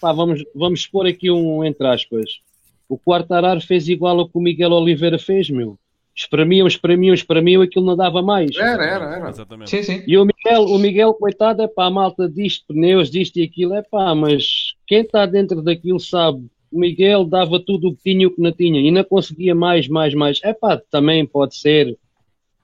pá, 0.00 0.12
vamos, 0.12 0.42
vamos 0.54 0.80
expor 0.80 1.06
aqui 1.06 1.30
um 1.30 1.64
entre 1.64 1.86
aspas. 1.86 2.40
O 2.88 2.98
Quartararo 2.98 3.60
fez 3.60 3.88
igual 3.88 4.18
ao 4.18 4.28
que 4.28 4.38
o 4.38 4.40
Miguel 4.40 4.72
Oliveira 4.72 5.18
fez, 5.18 5.50
meu 5.50 5.78
espremiam, 6.16 6.66
espremiam, 6.66 7.14
espremiam, 7.14 7.62
aquilo 7.62 7.84
não 7.84 7.94
dava 7.94 8.22
mais. 8.22 8.56
Era, 8.56 8.84
era, 8.84 9.16
era. 9.16 9.28
Exatamente. 9.28 9.70
Sim, 9.70 9.82
sim. 9.82 10.02
E 10.06 10.16
o 10.16 10.24
Miguel, 10.24 10.64
o 10.64 10.78
Miguel, 10.78 11.12
coitado, 11.12 11.60
é 11.60 11.68
pá, 11.68 11.86
a 11.86 11.90
malta 11.90 12.26
disto, 12.28 12.66
pneus, 12.68 13.10
disto 13.10 13.36
e 13.36 13.42
aquilo, 13.42 13.74
é 13.74 13.82
pá, 13.82 14.14
mas 14.14 14.74
quem 14.86 15.02
está 15.02 15.26
dentro 15.26 15.60
daquilo 15.62 16.00
sabe. 16.00 16.46
O 16.72 16.80
Miguel 16.80 17.24
dava 17.24 17.60
tudo 17.60 17.88
o 17.88 17.94
que 17.94 18.02
tinha 18.02 18.22
e 18.22 18.26
o 18.26 18.34
que 18.34 18.40
não 18.40 18.50
tinha 18.50 18.80
e 18.80 18.90
não 18.90 19.04
conseguia 19.04 19.54
mais, 19.54 19.86
mais, 19.86 20.14
mais. 20.14 20.40
É 20.42 20.54
pá, 20.54 20.80
também 20.90 21.26
pode 21.26 21.54
ser, 21.54 21.96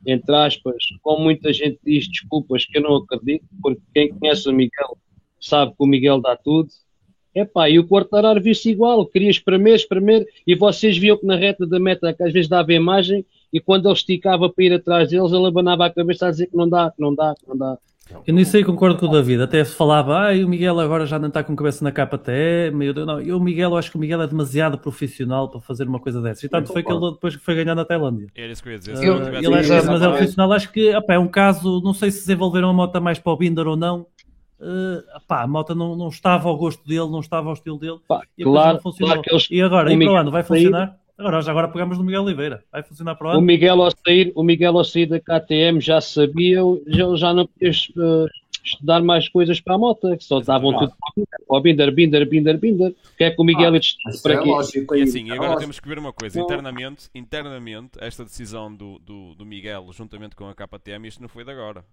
entre 0.06 0.34
aspas, 0.34 0.84
como 1.02 1.22
muita 1.22 1.52
gente 1.52 1.78
diz, 1.84 2.08
desculpas, 2.08 2.64
que 2.64 2.78
eu 2.78 2.82
não 2.82 2.96
acredito, 2.96 3.44
porque 3.62 3.82
quem 3.92 4.08
conhece 4.08 4.48
o 4.48 4.52
Miguel 4.52 4.96
sabe 5.38 5.72
que 5.72 5.84
o 5.84 5.86
Miguel 5.86 6.20
dá 6.20 6.36
tudo. 6.36 6.70
Epá, 7.34 7.68
e 7.68 7.78
o 7.78 7.86
Quartararo 7.86 8.42
viu-se 8.42 8.70
igual, 8.70 9.06
queria 9.06 9.30
espremer, 9.30 9.74
espremer, 9.74 10.26
e 10.46 10.54
vocês 10.54 10.98
viam 10.98 11.16
que 11.16 11.24
na 11.24 11.34
reta 11.34 11.66
da 11.66 11.80
meta, 11.80 12.12
que 12.12 12.22
às 12.22 12.32
vezes 12.32 12.48
dava 12.48 12.74
imagem, 12.74 13.24
e 13.52 13.60
quando 13.60 13.86
ele 13.86 13.94
esticava 13.94 14.48
para 14.48 14.64
ir 14.64 14.72
atrás 14.72 15.08
deles, 15.10 15.32
ele 15.32 15.46
abanava 15.46 15.86
a 15.86 15.90
cabeça 15.90 16.26
a 16.26 16.30
dizer 16.30 16.46
que 16.46 16.56
não 16.56 16.68
dá, 16.68 16.90
que 16.90 17.00
não 17.00 17.14
dá, 17.14 17.34
que 17.38 17.48
não 17.48 17.56
dá. 17.56 17.78
Eu 18.26 18.34
nisso 18.34 18.56
aí 18.56 18.64
concordo 18.64 18.98
com 18.98 19.06
o 19.06 19.08
David, 19.08 19.42
até 19.42 19.64
se 19.64 19.74
falava, 19.74 20.28
ah, 20.28 20.32
o 20.32 20.48
Miguel 20.48 20.78
agora 20.80 21.06
já 21.06 21.18
não 21.18 21.28
está 21.28 21.42
com 21.42 21.52
a 21.52 21.56
cabeça 21.56 21.82
na 21.82 21.90
capa 21.90 22.16
até, 22.16 22.70
meu 22.70 22.92
Deus, 22.92 23.06
não, 23.06 23.20
eu 23.20 23.38
o 23.38 23.40
Miguel, 23.40 23.70
eu 23.70 23.76
acho 23.76 23.90
que 23.90 23.96
o 23.96 24.00
Miguel 24.00 24.20
é 24.20 24.26
demasiado 24.26 24.76
profissional 24.76 25.48
para 25.48 25.60
fazer 25.60 25.88
uma 25.88 25.98
coisa 25.98 26.20
dessas, 26.20 26.44
e 26.44 26.48
tanto 26.48 26.72
foi 26.72 26.82
que 26.82 26.92
ele 26.92 27.12
depois 27.12 27.34
foi 27.34 27.54
ganhar 27.54 27.74
na 27.74 27.84
Tailândia. 27.84 28.26
Era 28.34 28.52
isso 28.52 28.62
que 28.62 28.68
eu 28.68 28.72
ia 28.72 28.78
dizer. 28.78 28.94
Uh, 28.96 29.28
ele 29.28 29.46
é 29.46 29.80
demasiado 29.80 30.16
profissional, 30.16 30.52
acho 30.52 30.70
que 30.70 30.94
opa, 30.94 31.14
é 31.14 31.18
um 31.18 31.28
caso, 31.28 31.80
não 31.82 31.94
sei 31.94 32.10
se 32.10 32.20
desenvolveram 32.20 32.68
a 32.68 32.72
moto 32.72 33.00
mais 33.00 33.18
para 33.18 33.32
o 33.32 33.36
Binder 33.36 33.66
ou 33.66 33.76
não, 33.76 34.00
uh, 34.60 35.20
pá, 35.26 35.42
a 35.42 35.46
moto 35.46 35.74
não, 35.74 35.96
não 35.96 36.08
estava 36.08 36.48
ao 36.48 36.56
gosto 36.56 36.86
dele, 36.86 37.08
não 37.08 37.20
estava 37.20 37.48
ao 37.48 37.54
estilo 37.54 37.78
dele, 37.78 37.98
pá, 38.06 38.22
e 38.36 38.42
claro, 38.42 38.74
não 38.74 38.80
funcionou. 38.82 39.14
Claro 39.14 39.28
eles, 39.30 39.48
e 39.50 39.62
agora, 39.62 39.92
e 39.92 39.98
para 39.98 40.12
o 40.12 40.16
ano, 40.16 40.30
vai 40.30 40.42
funcionar? 40.42 41.01
Agora, 41.22 41.38
agora 41.50 41.68
pegamos 41.68 41.98
no 41.98 42.04
Miguel 42.04 42.24
Oliveira. 42.24 42.64
Vai 42.72 42.82
funcionar 42.82 43.14
para 43.14 43.28
o 43.28 43.30
ano. 43.30 43.38
O 43.38 43.42
Miguel 43.42 43.80
ao 43.80 43.90
sair, 43.90 44.32
o 44.34 44.42
Miguel 44.42 44.76
ao 44.76 44.84
sair 44.84 45.06
da 45.06 45.20
KTM 45.20 45.80
já 45.80 46.00
sabia, 46.00 46.60
já, 46.88 47.14
já 47.14 47.32
não 47.32 47.46
podia 47.46 47.70
uh, 47.70 48.26
estudar 48.64 49.00
mais 49.02 49.28
coisas 49.28 49.60
para 49.60 49.74
a 49.74 49.78
moto, 49.78 50.16
só 50.18 50.40
davam 50.40 50.76
tudo 50.76 50.92
para 51.46 51.56
o 51.56 51.60
Binder, 51.60 51.94
Binder, 51.94 52.28
Binder, 52.28 52.58
Binder. 52.58 52.94
que 53.16 53.24
é 53.24 53.30
que 53.30 53.40
o 53.40 53.44
Miguel 53.44 53.72
ah, 53.76 54.10
para 54.20 54.34
é 54.34 54.36
aqui? 54.38 54.48
Lógico, 54.48 54.96
e 54.96 55.02
assim, 55.02 55.30
agora 55.30 55.58
temos 55.58 55.78
que 55.78 55.88
ver 55.88 55.98
uma 55.98 56.12
coisa, 56.12 56.40
internamente, 56.40 57.08
internamente, 57.14 57.92
esta 58.00 58.24
decisão 58.24 58.74
do, 58.74 58.98
do, 58.98 59.34
do 59.36 59.46
Miguel, 59.46 59.88
juntamente 59.92 60.34
com 60.34 60.48
a 60.48 60.54
KTM, 60.54 61.06
isto 61.06 61.22
não 61.22 61.28
foi 61.28 61.44
de 61.44 61.52
agora. 61.52 61.84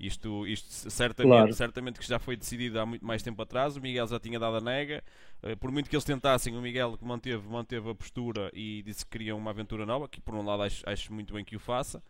Isto, 0.00 0.46
isto 0.46 0.90
certamente, 0.90 1.32
claro. 1.32 1.52
certamente 1.52 1.98
que 2.00 2.06
já 2.06 2.18
foi 2.18 2.36
decidido 2.36 2.80
há 2.80 2.86
muito 2.86 3.04
mais 3.04 3.22
tempo 3.22 3.40
atrás. 3.42 3.76
O 3.76 3.80
Miguel 3.80 4.06
já 4.06 4.18
tinha 4.18 4.38
dado 4.38 4.56
a 4.56 4.60
nega. 4.60 5.04
Eh, 5.42 5.54
por 5.56 5.70
muito 5.70 5.90
que 5.90 5.94
eles 5.94 6.04
tentassem, 6.04 6.56
o 6.56 6.60
Miguel 6.60 6.98
manteve, 7.02 7.46
manteve 7.46 7.90
a 7.90 7.94
postura 7.94 8.50
e 8.54 8.82
disse 8.82 9.04
que 9.04 9.10
queria 9.12 9.36
uma 9.36 9.50
aventura 9.50 9.84
nova. 9.84 10.08
Que 10.08 10.20
por 10.20 10.34
um 10.34 10.42
lado 10.42 10.62
acho, 10.62 10.88
acho 10.88 11.12
muito 11.12 11.34
bem 11.34 11.44
que 11.44 11.54
o 11.54 11.60
faça. 11.60 12.02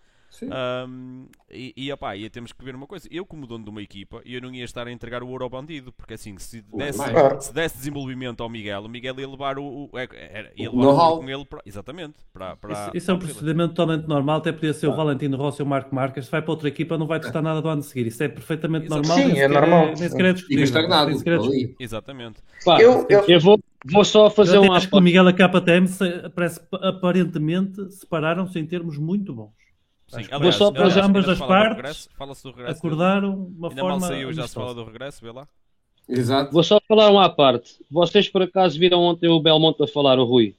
Um, 0.42 1.26
e, 1.50 1.74
e, 1.76 1.92
opá, 1.92 2.16
e 2.16 2.30
temos 2.30 2.52
que 2.52 2.64
ver 2.64 2.74
uma 2.74 2.86
coisa. 2.86 3.08
Eu, 3.10 3.26
como 3.26 3.46
dono 3.46 3.64
de 3.64 3.70
uma 3.70 3.82
equipa, 3.82 4.22
eu 4.24 4.40
não 4.40 4.54
ia 4.54 4.64
estar 4.64 4.86
a 4.86 4.92
entregar 4.92 5.22
o 5.22 5.28
ouro 5.28 5.44
ao 5.44 5.50
bandido, 5.50 5.92
porque 5.92 6.14
assim, 6.14 6.38
se 6.38 6.62
desse, 6.62 7.02
se 7.40 7.52
desse 7.52 7.76
desenvolvimento 7.78 8.42
ao 8.42 8.48
Miguel, 8.48 8.82
o 8.82 8.88
Miguel 8.88 9.18
ia 9.18 9.28
levar 9.28 9.58
o, 9.58 9.64
o, 9.64 9.98
é, 9.98 10.52
ia 10.56 10.70
levar 10.70 11.08
o 11.08 11.18
com 11.18 11.28
ele 11.28 11.44
para, 11.44 11.60
exatamente. 11.66 12.14
Para, 12.32 12.56
para, 12.56 12.72
isso, 12.72 12.90
isso 12.94 13.10
é 13.10 13.14
um 13.14 13.18
procedimento 13.18 13.74
totalmente 13.74 14.06
normal, 14.06 14.38
até 14.38 14.52
podia 14.52 14.72
ser 14.72 14.86
o 14.86 14.94
Valentino 14.94 15.36
Rossi 15.36 15.62
ou 15.62 15.66
o 15.66 15.68
Marco 15.68 15.94
Marques. 15.94 16.26
Se 16.26 16.30
vai 16.30 16.40
para 16.40 16.50
outra 16.50 16.68
equipa, 16.68 16.96
não 16.96 17.06
vai 17.06 17.20
testar 17.20 17.42
nada 17.42 17.60
do 17.60 17.68
ano 17.68 17.80
a 17.80 17.84
seguir. 17.84 18.06
Isso 18.06 18.22
é 18.22 18.28
perfeitamente 18.28 18.88
normal. 18.88 19.16
Sim, 19.16 19.38
é 19.38 19.48
normal. 19.48 19.86
nem 19.86 19.96
sequer 19.96 20.26
é 20.26 20.32
discutível. 20.32 20.64
estagnado. 20.64 21.10
Exatamente. 21.78 22.40
Pá, 22.64 22.80
eu, 22.80 23.06
eu, 23.08 23.24
eu, 23.26 23.40
vou, 23.40 23.58
vou 23.84 24.04
só 24.04 24.30
fazer 24.30 24.56
eu 24.56 24.62
uma. 24.62 24.76
Acho 24.76 24.88
que 24.88 24.96
o 24.96 25.00
Miguel 25.00 25.24
e 25.26 25.28
a 25.28 25.32
KTM 25.32 25.88
parece, 26.34 26.60
aparentemente 26.72 27.90
separaram-se 27.92 28.58
em 28.58 28.66
termos 28.66 28.96
muito 28.96 29.34
bons. 29.34 29.60
Sim, 30.11 30.27
aliás, 30.33 30.57
só 30.57 30.73
para 30.73 31.05
ambas 31.05 31.29
as 31.29 31.38
partes 31.38 32.09
regresso, 32.44 32.68
acordaram 32.68 33.33
uma 33.33 33.68
ainda 33.68 33.81
forma. 33.81 33.99
Mal 34.01 34.09
saiu, 34.09 34.33
já 34.33 34.49
se 34.49 34.55
fala 34.55 34.75
do 34.75 34.85
regresso, 34.85 35.23
vê 35.23 35.31
lá. 35.31 35.46
Exato. 36.09 36.53
Vou 36.53 36.64
só 36.64 36.81
falar 36.88 37.11
uma 37.11 37.27
à 37.27 37.29
parte. 37.29 37.77
Vocês 37.88 38.29
por 38.29 38.42
acaso 38.42 38.77
viram 38.77 39.01
ontem 39.01 39.29
o 39.29 39.40
Belmonte 39.40 39.83
a 39.85 39.87
falar, 39.87 40.18
o 40.18 40.25
Rui? 40.25 40.57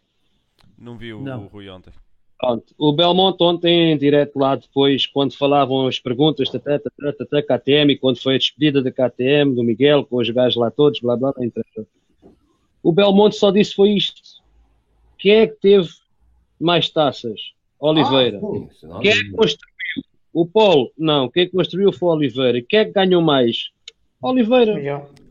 Não 0.77 0.97
vi 0.97 1.13
o, 1.13 1.21
Não. 1.21 1.43
o 1.43 1.47
Rui 1.47 1.69
ontem. 1.69 1.91
Pronto. 2.39 2.73
O 2.77 2.93
Belmonte 2.93 3.43
ontem, 3.43 3.91
em 3.91 3.97
direto 3.97 4.39
lá 4.39 4.55
depois, 4.55 5.05
quando 5.05 5.35
falavam 5.35 5.85
as 5.85 5.99
perguntas 5.99 6.49
da 6.49 7.43
KTM, 7.43 7.93
e 7.93 7.97
quando 7.97 8.21
foi 8.21 8.35
a 8.35 8.37
despedida 8.37 8.81
da 8.81 8.89
KTM, 8.89 9.53
do 9.53 9.63
Miguel, 9.63 10.05
com 10.05 10.15
os 10.15 10.29
gajos 10.29 10.55
lá 10.55 10.71
todos, 10.71 11.01
blá 11.01 11.17
blá, 11.17 11.33
blá 11.33 11.85
o 12.81 12.91
Belmonte 12.91 13.35
só 13.35 13.51
disse 13.51 13.75
foi 13.75 13.91
isto. 13.91 14.21
Quem 15.17 15.33
é 15.33 15.47
que 15.47 15.55
teve 15.59 15.89
mais 16.59 16.89
taças? 16.89 17.53
Oliveira. 17.81 18.39
Ah, 18.91 18.99
Quem 19.01 19.11
é 19.11 19.15
que 19.15 19.31
construiu? 19.31 20.03
O 20.33 20.45
Paulo? 20.45 20.91
Não. 20.97 21.29
Quem 21.29 21.49
construiu 21.49 21.91
foi 21.91 22.09
o 22.09 22.11
Oliveira. 22.13 22.61
Quem 22.67 22.79
é 22.79 22.85
que 22.85 22.91
ganhou 22.91 23.21
mais? 23.21 23.69
Oliveira. 24.21 24.73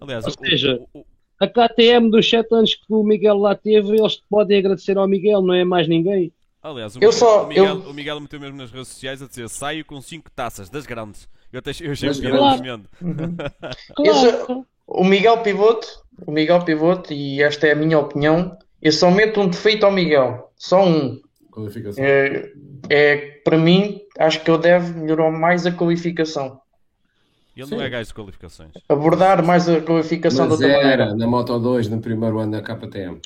Aliás, 0.00 0.24
Ou 0.24 0.30
seja, 0.30 0.80
o, 0.92 0.98
o, 0.98 1.06
a 1.40 1.46
KTM 1.46 2.10
dos 2.10 2.28
7 2.28 2.54
anos 2.54 2.74
que 2.74 2.84
o 2.92 3.04
Miguel 3.04 3.38
lá 3.38 3.54
teve, 3.54 3.96
eles 3.96 4.16
podem 4.28 4.58
agradecer 4.58 4.98
ao 4.98 5.06
Miguel, 5.06 5.40
não 5.40 5.54
é 5.54 5.64
mais 5.64 5.86
ninguém. 5.86 6.32
Aliás, 6.62 6.96
o, 6.96 6.98
eu 6.98 7.00
Miguel, 7.00 7.12
só, 7.12 7.44
o, 7.44 7.46
Miguel, 7.46 7.64
eu... 7.64 7.90
o 7.90 7.94
Miguel 7.94 8.20
meteu 8.20 8.40
mesmo 8.40 8.56
nas 8.58 8.70
redes 8.70 8.88
sociais 8.88 9.22
a 9.22 9.26
dizer 9.26 9.48
saio 9.48 9.84
com 9.84 10.00
5 10.00 10.30
taças 10.32 10.68
das 10.68 10.84
grandes. 10.84 11.28
Eu, 11.52 11.62
te, 11.62 11.84
eu 11.84 11.92
achei 11.92 12.10
claro. 12.30 12.82
Uhum. 13.00 13.36
claro. 13.94 14.66
O 14.86 15.04
Miguel 15.04 15.38
Pivote, 15.42 15.86
o 16.26 16.32
Miguel 16.32 16.64
Pivote, 16.64 17.14
e 17.14 17.42
esta 17.42 17.68
é 17.68 17.72
a 17.72 17.76
minha 17.76 17.98
opinião, 17.98 18.56
eu 18.82 18.92
só 18.92 19.10
meto 19.10 19.40
um 19.40 19.48
defeito 19.48 19.86
ao 19.86 19.92
Miguel. 19.92 20.50
Só 20.56 20.84
um. 20.84 21.20
Qualificação. 21.50 22.04
É, 22.04 22.52
é, 22.88 23.16
para 23.44 23.58
mim, 23.58 24.00
acho 24.18 24.42
que 24.42 24.50
ele 24.50 24.58
deve 24.58 24.92
melhorar 24.92 25.30
mais 25.30 25.66
a 25.66 25.72
qualificação. 25.72 26.60
Ele 27.56 27.66
Sim. 27.66 27.76
não 27.76 27.82
é 27.82 27.88
gajo 27.90 28.08
de 28.08 28.14
qualificações. 28.14 28.70
Abordar 28.88 29.44
mais 29.44 29.68
a 29.68 29.80
qualificação 29.80 30.48
Mas 30.48 30.58
da 30.58 30.66
outra 30.66 30.80
era 30.80 31.04
maneira. 31.06 31.14
na 31.16 31.26
Moto 31.26 31.58
2, 31.58 31.88
no 31.88 32.00
primeiro 32.00 32.38
ano 32.38 32.52
da 32.52 32.62
KTM. 32.62 33.20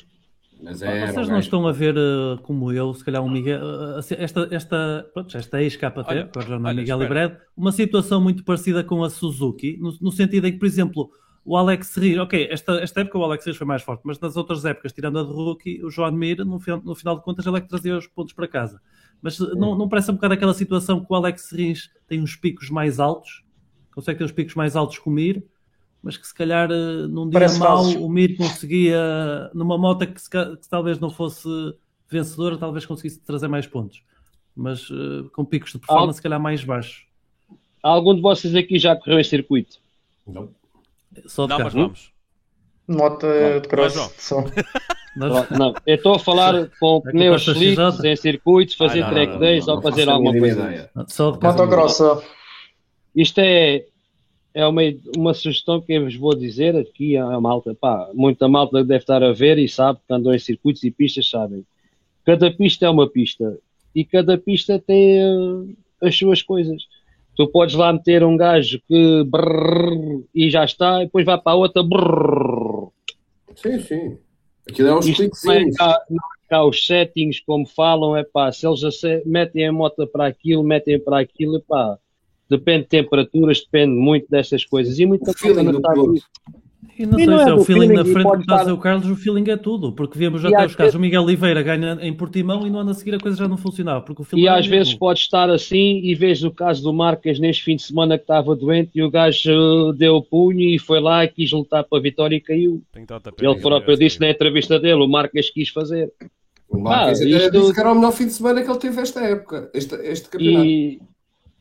Mas 0.61 0.81
era, 0.81 1.11
Vocês 1.11 1.29
não 1.29 1.39
estão 1.39 1.67
a 1.67 1.71
ver 1.71 1.95
uh, 1.95 2.41
como 2.41 2.71
eu, 2.71 2.93
se 2.93 3.03
calhar 3.03 3.21
um 3.21 3.29
Miguel, 3.29 3.61
uh, 3.61 3.99
esta, 4.17 4.47
esta, 4.51 5.05
pronto, 5.13 5.37
esta 5.37 5.61
ex-KT, 5.61 5.99
agora 6.35 6.59
não 6.59 6.69
é 6.69 6.73
Miguel 6.73 6.99
Libred, 6.99 7.37
uma 7.55 7.71
situação 7.71 8.21
muito 8.21 8.43
parecida 8.43 8.83
com 8.83 9.03
a 9.03 9.09
Suzuki, 9.09 9.77
no, 9.79 9.93
no 10.01 10.11
sentido 10.11 10.47
em 10.47 10.53
que, 10.53 10.57
por 10.57 10.65
exemplo, 10.65 11.11
o 11.45 11.55
Alex 11.55 11.95
Rir, 11.95 12.19
ok, 12.19 12.47
esta, 12.49 12.73
esta 12.81 13.01
época 13.01 13.19
o 13.19 13.23
Alex 13.23 13.45
Rir 13.45 13.53
foi 13.53 13.67
mais 13.67 13.83
forte, 13.83 14.01
mas 14.03 14.19
nas 14.19 14.35
outras 14.35 14.65
épocas, 14.65 14.91
tirando 14.91 15.19
a 15.19 15.23
de 15.23 15.31
rookie, 15.31 15.85
o 15.85 15.91
João 15.91 16.11
Mir, 16.11 16.43
no, 16.43 16.59
no 16.83 16.95
final 16.95 17.15
de 17.15 17.23
contas, 17.23 17.45
ele 17.45 17.57
é 17.57 17.61
que 17.61 17.69
trazia 17.69 17.95
os 17.95 18.07
pontos 18.07 18.33
para 18.33 18.47
casa. 18.47 18.81
Mas 19.21 19.37
não, 19.39 19.77
não 19.77 19.87
parece 19.87 20.09
um 20.09 20.15
bocado 20.15 20.33
aquela 20.33 20.55
situação 20.55 21.05
que 21.05 21.07
o 21.07 21.15
Alex 21.15 21.51
Rins 21.51 21.91
tem 22.07 22.19
uns 22.19 22.35
picos 22.35 22.71
mais 22.71 22.99
altos, 22.99 23.43
consegue 23.93 24.17
ter 24.17 24.25
uns 24.25 24.31
picos 24.31 24.55
mais 24.55 24.75
altos 24.75 24.97
que 24.97 25.07
o 25.07 25.11
Mir, 25.11 25.45
mas 26.01 26.17
que 26.17 26.25
se 26.25 26.33
calhar 26.33 26.69
eh, 26.71 27.07
num 27.07 27.29
dia 27.29 27.39
parece 27.39 27.59
mau 27.59 27.83
o 27.83 28.09
Mir 28.09 28.35
conseguia, 28.35 29.49
numa 29.53 29.77
moto 29.77 30.05
que, 30.07 30.21
se, 30.21 30.29
que, 30.29 30.57
talvez 30.67 30.99
não 30.99 31.11
fosse 31.11 31.47
vencedora, 32.09 32.57
talvez 32.57 32.87
conseguisse 32.87 33.19
trazer 33.19 33.47
mais 33.47 33.67
pontos. 33.67 34.03
Mas 34.55 34.89
uh, 34.89 35.29
com 35.33 35.45
picos 35.45 35.71
de 35.71 35.79
performance, 35.79 36.09
Al... 36.09 36.13
se 36.13 36.21
calhar 36.21 36.39
mais 36.39 36.63
baixos. 36.63 37.05
Algum 37.83 38.15
de 38.15 38.21
vocês 38.21 38.55
aqui 38.55 38.79
já 38.79 38.95
correu 38.95 39.19
em 39.19 39.23
circuito? 39.23 39.79
Não. 40.25 40.49
Só 41.25 41.45
de 41.45 41.49
não, 41.49 41.57
carro. 41.57 41.63
mas 41.63 41.73
vamos. 41.73 42.13
Moto 42.87 43.27
de 43.61 43.67
cross. 43.67 44.31
Não, 45.15 45.29
não, 45.49 45.73
eu 45.87 45.95
estou 45.95 46.15
a 46.15 46.19
falar 46.19 46.69
com 46.77 47.01
é 47.07 47.11
pneus 47.11 47.47
slicks 47.47 48.03
em 48.03 48.15
circuitos, 48.17 48.75
fazer 48.75 49.01
ah, 49.01 49.09
track 49.09 49.39
days 49.39 49.65
ou 49.65 49.81
fazer 49.81 50.09
alguma 50.09 50.37
coisa. 50.37 50.89
Só 51.07 51.31
de 51.31 51.41
Motocross. 51.41 52.01
Isto 53.15 53.39
é, 53.39 53.85
é 54.53 54.67
uma, 54.67 54.81
uma 55.15 55.33
sugestão 55.33 55.79
que 55.79 55.93
eu 55.93 56.03
vos 56.03 56.17
vou 56.17 56.35
dizer 56.35 56.75
aqui 56.75 57.15
a 57.15 57.39
malta. 57.39 57.73
Pá, 57.73 58.09
muita 58.13 58.49
malta 58.49 58.83
deve 58.83 59.03
estar 59.03 59.23
a 59.23 59.31
ver 59.31 59.57
e 59.57 59.69
sabe 59.69 59.99
que 60.05 60.13
andam 60.13 60.33
em 60.33 60.39
circuitos 60.39 60.83
e 60.83 60.91
pistas, 60.91 61.29
sabem. 61.29 61.65
Cada 62.25 62.51
pista 62.51 62.85
é 62.85 62.89
uma 62.89 63.07
pista 63.09 63.57
e 63.95 64.03
cada 64.03 64.37
pista 64.37 64.77
tem 64.77 65.23
uh, 65.23 65.77
as 66.01 66.17
suas 66.17 66.41
coisas. 66.41 66.83
Tu 67.35 67.47
podes 67.47 67.75
lá 67.75 67.91
meter 67.91 68.23
um 68.23 68.37
gajo 68.37 68.79
que 68.87 69.23
brrr, 69.25 70.23
e 70.33 70.49
já 70.49 70.63
está, 70.63 71.01
e 71.01 71.05
depois 71.05 71.25
vai 71.25 71.37
para 71.37 71.51
a 71.51 71.55
outra. 71.55 71.83
Brrr. 71.83 72.87
Sim, 73.55 73.79
sim. 73.79 74.17
Aquilo 74.69 74.87
é 74.89 74.95
uns 74.95 75.05
cliques. 75.05 75.43
Não 75.43 75.53
é 75.53 75.71
cá, 75.71 76.01
não 76.09 76.17
é 76.17 76.49
cá 76.49 76.65
os 76.65 76.85
settings, 76.85 77.39
como 77.39 77.67
falam, 77.67 78.15
é 78.15 78.23
pá, 78.23 78.51
se 78.51 78.65
eles 78.67 78.81
metem 79.25 79.67
a 79.67 79.71
moto 79.71 80.07
para 80.07 80.27
aquilo, 80.27 80.63
metem 80.63 80.99
para 80.99 81.19
aquilo, 81.19 81.57
é 81.57 81.61
pá, 81.67 81.97
depende 82.49 82.83
de 82.83 82.89
temperaturas, 82.89 83.61
depende 83.61 83.93
muito 83.93 84.27
dessas 84.29 84.63
coisas. 84.63 84.97
E 84.99 85.05
muita 85.05 85.33
coisa 85.33 85.61
não 85.61 85.77
está 85.77 85.93
e 86.97 87.05
não 87.05 87.19
e 87.19 87.23
sei 87.23 87.27
não 87.27 87.37
se 87.39 87.45
é, 87.45 87.49
é 87.49 87.53
o 87.53 87.63
feeling, 87.63 87.87
feeling 87.87 87.95
na 87.95 88.03
frente 88.05 88.51
a 88.51 88.57
dizer 88.57 88.71
o 88.71 88.77
Carlos, 88.77 89.09
o 89.09 89.15
feeling 89.15 89.49
é 89.49 89.57
tudo, 89.57 89.91
porque 89.91 90.17
vemos 90.17 90.41
já 90.41 90.49
até 90.49 90.65
os 90.65 90.75
casos, 90.75 90.95
o 90.95 90.99
Miguel 90.99 91.23
Oliveira 91.23 91.61
ganha 91.61 91.97
em 92.01 92.13
Portimão 92.13 92.65
e 92.65 92.69
no 92.69 92.79
ano 92.79 92.91
a 92.91 92.93
seguir 92.93 93.15
a 93.15 93.19
coisa 93.19 93.37
já 93.37 93.47
não 93.47 93.57
funcionava. 93.57 94.01
Porque 94.01 94.21
o 94.21 94.39
e 94.39 94.47
é 94.47 94.49
às 94.49 94.65
vezes 94.67 94.93
pode 94.93 95.19
estar 95.19 95.49
assim 95.49 95.99
e 96.03 96.15
vês 96.15 96.43
o 96.43 96.51
caso 96.51 96.83
do 96.83 96.93
Marques 96.93 97.39
neste 97.39 97.63
fim 97.63 97.75
de 97.75 97.83
semana 97.83 98.17
que 98.17 98.23
estava 98.23 98.55
doente 98.55 98.91
e 98.95 99.03
o 99.03 99.09
gajo 99.09 99.93
deu 99.93 100.15
o 100.15 100.21
punho 100.21 100.61
e 100.61 100.79
foi 100.79 100.99
lá 100.99 101.23
e 101.25 101.27
quis 101.29 101.51
lutar 101.51 101.83
para 101.83 101.97
a 101.97 102.01
vitória 102.01 102.35
e 102.35 102.41
caiu. 102.41 102.81
Ele 102.95 103.61
próprio 103.61 103.97
disse 103.97 104.19
na 104.19 104.29
entrevista 104.29 104.79
dele, 104.79 105.03
o 105.03 105.07
Marques 105.07 105.49
quis 105.49 105.69
fazer. 105.69 106.11
O 106.69 106.79
Marques 106.79 107.21
ah, 107.21 107.25
isto... 107.25 107.51
disse 107.51 107.73
que 107.73 107.79
era 107.79 107.91
o 107.91 107.95
melhor 107.95 108.11
fim 108.11 108.25
de 108.25 108.33
semana 108.33 108.63
que 108.63 108.69
ele 108.69 108.79
teve 108.79 109.01
esta 109.01 109.21
época, 109.21 109.69
este, 109.73 109.95
este 109.95 110.29
campeonato. 110.29 110.65
E 110.65 110.99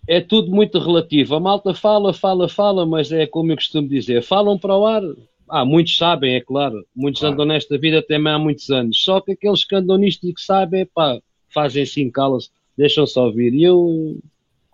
é 0.07 0.21
tudo 0.21 0.51
muito 0.51 0.79
relativo. 0.79 1.35
A 1.35 1.41
malta 1.41 1.75
fala, 1.75 2.13
fala, 2.13 2.49
fala, 2.49 2.87
mas 2.87 3.11
é 3.11 3.27
como 3.27 3.53
eu 3.53 3.57
costumo 3.57 3.89
dizer, 3.89 4.23
falam 4.23 4.59
para 4.59 4.77
o 4.77 4.87
ar. 4.87 5.03
Ah, 5.49 5.65
muitos 5.65 5.97
sabem, 5.97 6.35
é 6.35 6.41
claro. 6.41 6.85
Muitos 6.95 7.21
claro. 7.21 7.35
andam 7.35 7.47
nesta 7.47 7.79
vida 7.79 8.03
também 8.03 8.33
há 8.33 8.39
muitos 8.39 8.71
anos. 8.71 8.99
Só 9.01 9.21
que 9.21 9.33
aqueles 9.33 9.65
que 9.65 9.75
andam 9.75 9.97
nisto 9.99 10.27
e 10.27 10.35
que 10.35 10.41
sabem, 10.41 10.87
pá, 10.87 11.19
fazem 11.53 11.83
assim, 11.83 12.11
calam-se, 12.11 12.51
deixam-se 12.77 13.19
ouvir. 13.19 13.55
E 13.55 13.63
eu. 13.63 14.19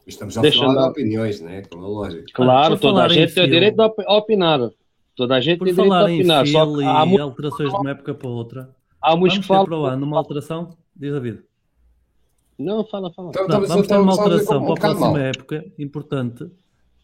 Estamos 0.06 0.36
a 0.38 0.52
falar 0.52 0.72
andar. 0.72 0.82
de 0.84 0.90
opiniões, 0.90 1.40
né? 1.40 1.62
Como 1.70 1.84
é 1.84 1.88
lógico. 1.88 2.24
Claro, 2.32 2.74
ah, 2.74 2.78
toda 2.78 3.04
a 3.04 3.08
gente 3.08 3.34
tem 3.34 3.44
o 3.44 3.50
direito 3.50 3.76
de 3.76 4.04
opinar. 4.06 4.70
Toda 5.14 5.34
a 5.36 5.40
gente 5.40 5.58
Por 5.58 5.66
tem 5.66 5.74
direito 5.74 5.94
de 5.94 6.14
opinar. 6.14 6.46
Só 6.46 6.66
que 6.66 6.84
há 6.84 7.06
e 7.06 7.20
alterações 7.20 7.70
de 7.70 7.76
uma 7.76 7.90
época 7.90 8.14
para 8.14 8.28
outra. 8.28 8.70
Há 9.02 9.16
muitos 9.16 9.38
Vamos 9.38 9.46
que 9.46 9.48
falam. 9.48 9.66
para 9.66 9.78
o 9.78 9.84
ano 9.84 10.06
uma 10.06 10.18
alteração? 10.18 10.76
Diz 10.96 11.14
a 11.14 11.20
vida. 11.20 11.49
Não, 12.60 12.84
fala, 12.84 13.10
fala. 13.12 13.30
Então, 13.30 13.48
Não, 13.48 13.66
vamos 13.66 13.86
ter 13.86 13.96
uma 13.96 14.12
alteração 14.12 14.64
para 14.64 14.74
a 14.74 14.76
próxima 14.76 15.20
época, 15.20 15.64
importante, 15.78 16.46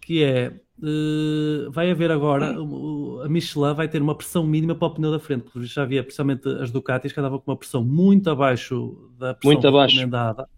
que 0.03 0.23
é, 0.23 0.53
uh, 0.79 1.71
vai 1.71 1.90
haver 1.90 2.11
agora, 2.11 2.61
uh, 2.61 3.23
a 3.23 3.29
Michelin 3.29 3.75
vai 3.75 3.88
ter 3.88 4.03
uma 4.03 4.14
pressão 4.14 4.47
mínima 4.47 4.75
para 4.75 4.88
o 4.88 4.90
pneu 4.90 5.11
da 5.11 5.19
frente, 5.19 5.45
porque 5.45 5.66
já 5.66 5.83
havia, 5.83 6.03
principalmente 6.03 6.47
as 6.61 6.71
Ducatis, 6.71 7.12
que 7.12 7.19
andavam 7.19 7.38
com 7.38 7.51
uma 7.51 7.57
pressão 7.57 7.83
muito 7.83 8.29
abaixo 8.29 9.11
da 9.19 9.35
pressão 9.35 9.53
muito 9.53 9.71
recomendada. 9.71 10.42
Abaixo. 10.42 10.57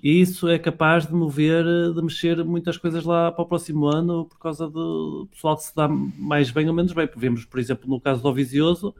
E 0.00 0.20
isso 0.20 0.46
é 0.46 0.58
capaz 0.58 1.06
de 1.06 1.12
mover, 1.12 1.64
de 1.92 2.00
mexer 2.00 2.44
muitas 2.44 2.76
coisas 2.76 3.04
lá 3.04 3.32
para 3.32 3.42
o 3.42 3.46
próximo 3.46 3.86
ano, 3.86 4.26
por 4.26 4.38
causa 4.38 4.68
do 4.70 5.26
pessoal 5.32 5.56
se 5.56 5.74
dá 5.74 5.88
mais 5.88 6.52
bem 6.52 6.68
ou 6.68 6.74
menos 6.74 6.92
bem. 6.92 7.08
Vemos, 7.16 7.44
por 7.44 7.58
exemplo, 7.58 7.90
no 7.90 8.00
caso 8.00 8.22
do 8.22 8.28
Ovizioso, 8.28 8.94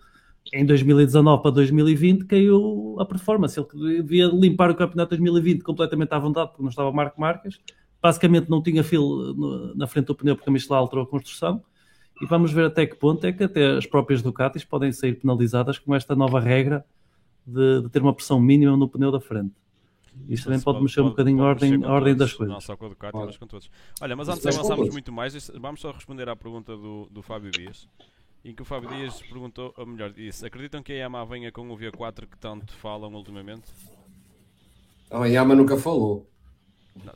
em 0.52 0.64
2019 0.64 1.42
para 1.42 1.50
2020 1.50 2.24
caiu 2.24 2.96
a 2.98 3.04
performance. 3.04 3.58
Ele 3.58 4.02
devia 4.02 4.26
limpar 4.26 4.70
o 4.70 4.74
campeonato 4.74 5.14
de 5.14 5.22
2020 5.22 5.62
completamente 5.62 6.12
à 6.12 6.18
vontade, 6.18 6.50
porque 6.50 6.62
não 6.62 6.70
estava 6.70 6.90
Marco 6.92 7.20
Marques. 7.20 7.58
Basicamente 8.00 8.48
não 8.48 8.62
tinha 8.62 8.82
filo 8.84 9.74
na 9.74 9.86
frente 9.86 10.06
do 10.06 10.14
pneu 10.14 10.36
porque 10.36 10.48
a 10.48 10.52
Michelin 10.52 10.76
alterou 10.76 11.04
a 11.04 11.06
construção. 11.06 11.62
E 12.20 12.26
vamos 12.26 12.52
ver 12.52 12.66
até 12.66 12.86
que 12.86 12.96
ponto 12.96 13.24
é 13.24 13.32
que 13.32 13.44
até 13.44 13.76
as 13.76 13.86
próprias 13.86 14.22
Ducatis 14.22 14.64
podem 14.64 14.90
sair 14.90 15.14
penalizadas 15.14 15.78
com 15.78 15.94
esta 15.94 16.16
nova 16.16 16.40
regra 16.40 16.84
de, 17.46 17.82
de 17.82 17.88
ter 17.88 18.02
uma 18.02 18.12
pressão 18.12 18.40
mínima 18.40 18.76
no 18.76 18.88
pneu 18.88 19.12
da 19.12 19.20
frente. 19.20 19.52
Isto 20.28 20.44
também 20.44 20.60
pode, 20.60 20.78
pode 20.78 20.84
mexer 20.84 21.00
um 21.00 21.10
bocadinho 21.10 21.42
a 21.42 21.46
ordem, 21.46 21.84
ordem 21.84 22.16
das 22.16 22.32
coisas. 22.32 22.52
Não 22.52 22.60
só 22.60 22.76
com 22.76 22.86
a 22.86 22.88
Ducati, 22.88 23.16
mas 23.16 23.36
com 23.36 23.46
todos. 23.46 23.70
Olha, 24.00 24.16
mas 24.16 24.28
antes 24.28 24.42
de 24.42 24.48
avançarmos 24.48 24.90
muito 24.90 25.12
mais, 25.12 25.50
vamos 25.50 25.80
só 25.80 25.92
responder 25.92 26.28
à 26.28 26.34
pergunta 26.34 26.76
do, 26.76 27.08
do 27.10 27.22
Fábio 27.22 27.52
Dias 27.52 27.86
em 28.44 28.54
que 28.54 28.62
o 28.62 28.64
Fábio 28.64 28.88
Dias 28.88 29.20
perguntou, 29.22 29.74
ou 29.76 29.86
melhor, 29.86 30.10
disse: 30.10 30.46
Acreditam 30.46 30.82
que 30.82 30.92
a 30.92 30.96
Yamaha 30.96 31.26
venha 31.26 31.52
com 31.52 31.68
o 31.70 31.76
V4 31.76 32.26
que 32.26 32.38
tanto 32.38 32.72
falam 32.74 33.12
ultimamente? 33.14 33.72
a 35.10 35.26
Yamaha 35.26 35.56
nunca 35.56 35.76
falou. 35.76 36.28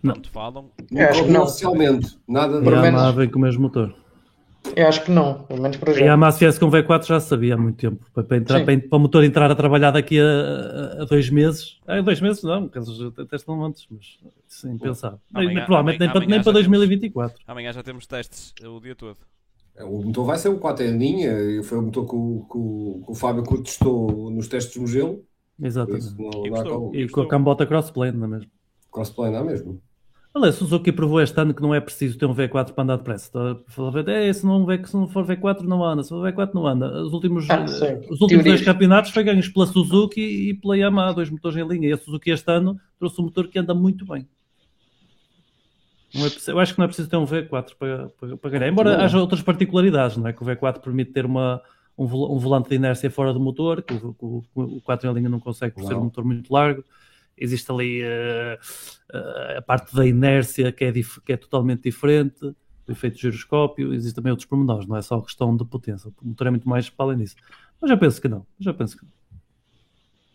Não, 0.03 0.14
te 0.14 0.31
falam. 0.31 0.70
Eu 0.91 1.09
acho 1.09 1.25
que 1.25 1.31
não. 1.31 1.43
Oficialmente, 1.43 2.18
nada 2.29 2.61
de 2.61 2.68
a 2.68 2.85
Yamaha 2.85 3.12
vem 3.12 3.29
com 3.29 3.39
o 3.39 3.43
mesmo 3.43 3.62
motor. 3.62 3.95
Eu 4.77 4.87
acho 4.87 5.05
que 5.05 5.11
não, 5.11 5.43
pelo 5.43 5.61
menos 5.61 5.77
para 5.77 5.93
já. 5.93 6.01
A 6.01 6.05
Yamaha 6.05 6.33
se 6.33 6.41
viesse 6.41 6.61
com 6.61 6.70
V4 6.70 7.07
já 7.07 7.20
sabia 7.20 7.55
há 7.55 7.57
muito 7.57 7.77
tempo. 7.77 8.07
Para, 8.14 8.23
para, 8.23 8.37
entrar, 8.37 8.64
para, 8.64 8.79
para, 8.79 8.97
o 8.97 9.01
motor 9.01 9.25
entrar 9.25 9.51
a 9.51 9.55
trabalhar 9.55 9.91
daqui 9.91 10.20
a, 10.20 11.03
a 11.03 11.05
dois 11.05 11.29
meses. 11.31 11.81
Ah, 11.87 12.01
dois 12.01 12.20
meses 12.20 12.43
não, 12.43 12.68
testam 12.68 13.64
antes, 13.64 13.87
mas 13.91 14.18
sem 14.47 14.79
pensar. 14.79 15.18
Amanhã, 15.35 15.64
provavelmente 15.64 15.97
amanhã, 15.97 15.99
nem, 15.99 16.11
para, 16.11 16.27
nem 16.27 16.43
para 16.43 16.53
2024. 16.53 17.37
Temos, 17.37 17.49
amanhã 17.49 17.73
já 17.73 17.83
temos 17.83 18.07
testes 18.07 18.55
o 18.64 18.81
dia 18.81 18.95
todo. 18.95 19.18
O 19.85 20.03
motor 20.03 20.24
vai 20.24 20.39
ser 20.39 20.49
o 20.49 20.59
4 20.59 20.85
em 20.85 20.99
linha, 20.99 21.62
foi 21.62 21.78
o 21.78 21.83
motor 21.83 22.07
que 22.07 22.14
o, 22.14 22.47
que 22.51 22.59
o, 22.59 23.03
que 23.05 23.12
o 23.12 23.14
Fábio 23.14 23.43
testou 23.62 24.30
nos 24.30 24.49
testes 24.49 24.74
de 24.74 24.80
Mugello. 24.80 25.24
Exatamente. 25.61 26.14
Não, 26.18 26.47
e, 26.47 26.51
gostou, 26.51 26.95
e, 26.95 27.09
com 27.09 27.20
a 27.20 27.28
cambota 27.28 27.66
crossplane, 27.66 28.16
não 28.16 28.26
é 28.26 28.30
mesmo? 28.30 28.51
Crossplane, 28.91 29.35
não 29.35 29.41
é 29.41 29.45
mesmo? 29.45 29.80
Olha, 30.35 30.49
a 30.49 30.53
Suzuki 30.53 30.91
provou 30.91 31.20
este 31.20 31.39
ano 31.39 31.53
que 31.53 31.61
não 31.61 31.74
é 31.74 31.80
preciso 31.80 32.18
ter 32.18 32.24
um 32.24 32.35
V4 32.35 32.72
para 32.72 32.85
andar 32.85 32.97
depressa. 32.97 33.30
É, 34.07 34.33
se, 34.33 34.47
não, 34.47 34.66
se 34.66 34.97
não 34.97 35.07
for 35.07 35.26
V4 35.26 35.61
não 35.61 35.85
anda, 35.85 36.03
se 36.03 36.09
for 36.09 36.26
V4 36.26 36.55
não 36.55 36.66
anda. 36.66 37.03
Os 37.03 37.12
últimos, 37.12 37.49
ah, 37.51 37.66
os 38.09 38.20
últimos 38.20 38.43
dois 38.43 38.62
campeonatos 38.62 39.11
foi 39.11 39.24
ganhos 39.24 39.49
pela 39.49 39.66
Suzuki 39.66 40.22
e 40.22 40.55
pela 40.55 40.76
Yamaha, 40.76 41.12
dois 41.12 41.28
motores 41.28 41.59
em 41.59 41.68
linha. 41.68 41.91
E 41.91 41.93
a 41.93 41.99
Suzuki 41.99 42.30
este 42.30 42.51
ano 42.51 42.80
trouxe 42.99 43.20
um 43.20 43.24
motor 43.24 43.47
que 43.49 43.59
anda 43.59 43.74
muito 43.74 44.07
bem. 44.07 44.26
É 46.15 46.51
eu 46.51 46.59
acho 46.59 46.75
que 46.75 46.79
não 46.79 46.85
é 46.85 46.89
preciso 46.89 47.09
ter 47.09 47.17
um 47.17 47.25
V4 47.25 47.75
para, 47.79 48.09
para, 48.09 48.37
para 48.37 48.51
ganhar. 48.51 48.69
Embora 48.69 48.97
não. 48.97 49.05
haja 49.05 49.19
outras 49.19 49.43
particularidades, 49.43 50.17
não 50.17 50.27
é? 50.27 50.33
Que 50.33 50.43
o 50.43 50.47
V4 50.47 50.81
permite 50.81 51.13
ter 51.13 51.25
uma, 51.25 51.63
um, 51.97 52.07
volante 52.07 52.69
de 52.69 52.75
inércia 52.77 53.11
fora 53.11 53.33
do 53.33 53.41
motor, 53.41 53.83
que 53.83 53.95
o, 53.95 54.17
o, 54.21 54.43
o 54.55 54.81
4 54.83 55.11
em 55.11 55.15
linha 55.15 55.29
não 55.29 55.41
consegue 55.41 55.75
por 55.75 55.83
não. 55.83 55.89
ser 55.89 55.95
um 55.95 56.05
motor 56.05 56.25
muito 56.25 56.53
largo 56.53 56.85
existe 57.37 57.71
ali 57.71 58.03
uh, 58.03 59.17
uh, 59.17 59.59
a 59.59 59.63
parte 59.63 59.95
da 59.95 60.07
inércia 60.07 60.71
que 60.73 60.85
é, 60.85 60.93
que 60.93 61.33
é 61.33 61.37
totalmente 61.37 61.83
diferente, 61.83 62.45
o 62.45 62.93
efeito 62.93 63.19
giroscópio, 63.19 63.93
existem 63.93 64.15
também 64.17 64.31
outros 64.31 64.47
pormenores, 64.47 64.87
não 64.87 64.97
é 64.97 65.03
só 65.03 65.21
questão 65.21 65.57
de 65.57 65.65
potência, 65.65 66.11
o 66.23 66.29
motor 66.29 66.47
é 66.47 66.51
muito 66.51 66.69
mais 66.69 66.91
para 66.91 67.07
além 67.07 67.19
disso. 67.19 67.37
Mas 67.81 67.91
já 67.91 67.97
penso 67.97 68.21
que 68.21 68.29
não, 68.29 68.47
já 68.59 68.73
penso 68.73 68.97
que 68.97 69.05
não. 69.05 69.13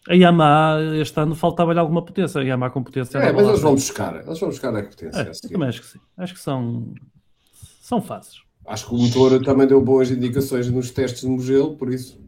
A 0.08 0.14
Yamaha 0.16 0.96
este 0.96 1.20
ano 1.20 1.36
faltava-lhe 1.36 1.80
alguma 1.80 2.02
potência, 2.02 2.42
a 2.42 2.44
Yamaha 2.44 2.72
com 2.72 2.84
potência. 2.84 3.18
É, 3.18 3.32
mas 3.32 3.48
eles 3.48 3.62
vão 3.62 3.76
buscar, 3.76 4.16
eles 4.26 4.40
vão 4.40 4.50
buscar 4.50 4.76
a 4.76 4.84
potência. 4.84 5.22
É, 5.22 5.30
eu 5.30 5.50
também 5.52 5.70
acho 5.70 5.82
que 5.82 5.88
sim, 5.88 6.00
acho 6.18 6.34
que 6.34 6.40
são, 6.40 6.94
são 7.82 8.02
fases. 8.02 8.42
Acho 8.66 8.88
que 8.88 8.96
o 8.96 8.98
motor 8.98 9.44
também 9.44 9.68
deu 9.68 9.82
boas 9.82 10.12
indicações 10.12 10.70
nos 10.70 10.92
testes 10.92 11.22
de 11.22 11.28
Mugello, 11.28 11.76
por 11.76 11.92
isso 11.92 12.20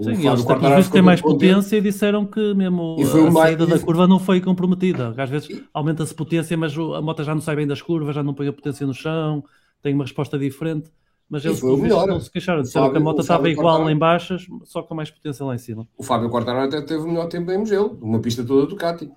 Sim, 0.00 0.28
eles 0.28 0.44
visto 0.76 0.92
têm 0.92 1.02
mais 1.02 1.20
potência 1.20 1.76
e 1.76 1.80
disseram 1.80 2.24
que 2.24 2.54
mesmo 2.54 2.96
a 3.00 3.32
saída 3.32 3.66
da 3.66 3.78
curva 3.80 4.06
não 4.06 4.20
foi 4.20 4.40
comprometida. 4.40 5.12
Às 5.16 5.28
vezes 5.28 5.48
aumenta-se 5.74 6.14
potência, 6.14 6.56
mas 6.56 6.72
a 6.76 7.02
moto 7.02 7.24
já 7.24 7.34
não 7.34 7.42
sai 7.42 7.56
bem 7.56 7.66
das 7.66 7.82
curvas, 7.82 8.14
já 8.14 8.22
não 8.22 8.32
põe 8.32 8.46
a 8.46 8.52
potência 8.52 8.86
no 8.86 8.94
chão, 8.94 9.42
tem 9.82 9.94
uma 9.94 10.04
resposta 10.04 10.38
diferente. 10.38 10.88
Mas 11.28 11.44
eles 11.44 11.62
não 11.62 12.20
se 12.20 12.30
queixaram, 12.30 12.62
disseram 12.62 12.90
que 12.90 12.96
a 12.96 13.00
moto 13.00 13.20
estava 13.20 13.50
igual 13.50 13.88
em 13.90 13.96
baixas, 13.96 14.46
só 14.64 14.82
com 14.82 14.94
mais 14.94 15.10
potência 15.10 15.44
lá 15.44 15.54
em 15.54 15.58
cima. 15.58 15.86
O 15.96 16.02
Fábio 16.02 16.30
Quartararo 16.30 16.68
até 16.68 16.80
teve 16.80 17.02
o 17.02 17.06
melhor 17.08 17.28
tempo 17.28 17.50
em 17.50 17.58
Mugello, 17.58 17.98
uma 18.00 18.18
pista 18.18 18.42
toda 18.42 18.66
Ducati. 18.66 19.10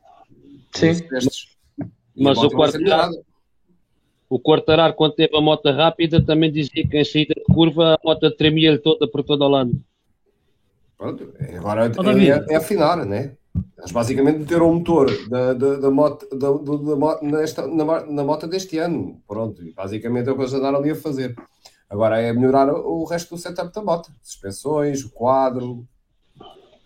Sim. 0.75 0.91
Mas 2.15 2.37
o 2.37 2.49
Quartararo, 2.49 3.13
o 4.29 4.39
Quartararo, 4.39 4.93
quando 4.93 5.13
teve 5.13 5.35
a 5.37 5.41
moto 5.41 5.69
rápida, 5.71 6.23
também 6.23 6.51
dizia 6.51 6.85
que 6.85 6.97
em 6.97 7.05
saída 7.05 7.33
de 7.33 7.43
curva 7.53 7.95
a 7.95 7.99
moto 8.03 8.29
tremia-lhe 8.31 8.77
toda 8.77 9.07
por 9.07 9.23
todo 9.23 9.45
o 9.45 9.47
lado. 9.47 9.71
Pronto, 10.97 11.33
agora 11.57 11.85
é, 11.87 12.27
é, 12.27 12.53
é 12.53 12.55
afinar, 12.57 13.05
né? 13.05 13.35
Eles 13.77 13.91
basicamente 13.91 14.39
meteram 14.39 14.69
o 14.69 14.75
motor 14.75 15.09
da, 15.27 15.53
da, 15.53 15.75
da 15.77 15.91
moto, 15.91 16.27
da, 16.29 16.51
da, 16.51 17.21
nesta, 17.21 17.67
na, 17.67 18.05
na 18.05 18.23
moto 18.23 18.47
deste 18.47 18.77
ano. 18.77 19.19
Pronto, 19.27 19.61
basicamente 19.75 20.29
é 20.29 20.31
o 20.31 20.35
que 20.35 20.41
eles 20.41 20.53
andaram 20.53 20.77
ali 20.77 20.91
a 20.91 20.95
fazer. 20.95 21.35
Agora 21.91 22.21
é 22.21 22.31
melhorar 22.31 22.73
o 22.73 23.03
resto 23.03 23.35
do 23.35 23.37
setup 23.37 23.73
da 23.73 23.83
moto. 23.83 24.09
Suspensões, 24.23 25.03
o 25.03 25.11
quadro. 25.11 25.85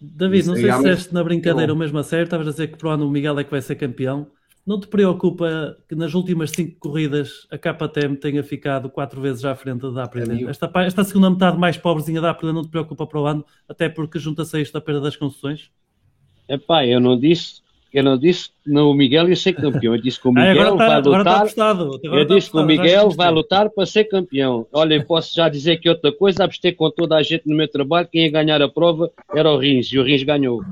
David, 0.02 0.48
não 0.48 0.56
sei 0.56 0.72
se 0.72 0.78
disseste 0.78 1.14
na 1.14 1.24
brincadeira 1.24 1.72
o 1.72 1.76
mesmo 1.76 2.00
a 2.00 2.04
sério, 2.04 2.24
estavas 2.24 2.48
a 2.48 2.52
dizer 2.52 2.70
que 2.70 2.78
para 2.78 2.88
o 2.88 2.92
ano 2.92 3.08
o 3.08 3.12
Miguel 3.12 3.38
é 3.38 3.44
que 3.44 3.52
vai 3.52 3.62
ser 3.62 3.76
campeão. 3.76 4.28
Não 4.66 4.80
te 4.80 4.88
preocupa 4.88 5.78
que 5.88 5.94
nas 5.94 6.16
últimas 6.16 6.50
cinco 6.50 6.80
corridas 6.80 7.46
a 7.52 7.58
KTM 7.58 8.18
tenha 8.18 8.44
ficado 8.44 8.90
quatro 8.90 9.22
vezes 9.22 9.46
à 9.46 9.54
frente 9.54 9.88
da 9.94 10.06
Aprilia? 10.06 10.50
Esta, 10.50 10.72
esta 10.78 11.04
segunda 11.04 11.30
metade 11.30 11.56
mais 11.60 11.78
pobrezinha 11.78 12.20
da 12.20 12.32
Aprilia 12.32 12.54
não 12.54 12.64
te 12.64 12.70
preocupa 12.70 13.06
para 13.06 13.22
o 13.22 13.28
ano, 13.28 13.46
até 13.70 13.88
porque 13.88 14.18
junta-se 14.18 14.58
a 14.58 14.60
isto 14.60 14.76
a 14.76 14.82
perda 14.82 15.02
das 15.02 15.16
concessões? 15.16 15.70
Epá, 16.50 16.84
eu 16.84 17.00
não 17.00 17.16
disse 17.18 17.62
eu 18.00 18.04
não 18.04 18.18
disse 18.18 18.50
no 18.66 18.94
Miguel 18.94 19.30
ia 19.30 19.36
ser 19.36 19.54
campeão. 19.54 19.96
Eu 19.96 20.02
disse 20.02 20.20
que 20.20 20.28
o 20.28 20.32
ah, 20.38 20.42
Miguel 20.42 20.74
ah, 20.74 20.76
vai 20.76 21.02
tá, 21.02 21.10
lutar. 21.10 21.46
eu 22.04 22.26
disse 22.26 22.52
que 22.52 22.58
o 22.58 22.66
Miguel 22.66 23.10
vai 23.12 23.32
lutar 23.32 23.70
para 23.70 23.86
ser 23.86 24.06
campeão. 24.06 24.68
Olha, 24.72 24.96
eu 24.96 25.06
posso 25.06 25.34
já 25.34 25.50
dizer 25.50 25.78
que 25.78 25.90
outra 25.90 26.12
coisa, 26.12 26.44
apostei 26.44 26.72
com 26.72 26.90
toda 26.92 27.16
a 27.16 27.24
gente 27.24 27.48
no 27.48 27.56
meu 27.56 27.68
trabalho, 27.68 28.08
quem 28.12 28.24
ia 28.24 28.32
ganhar 28.32 28.62
a 28.62 28.70
prova 28.70 29.12
era 29.34 29.50
o 29.50 29.58
Rins, 29.58 29.92
e 29.92 30.00
o 30.00 30.04
Rins 30.04 30.24
ganhou. 30.24 30.64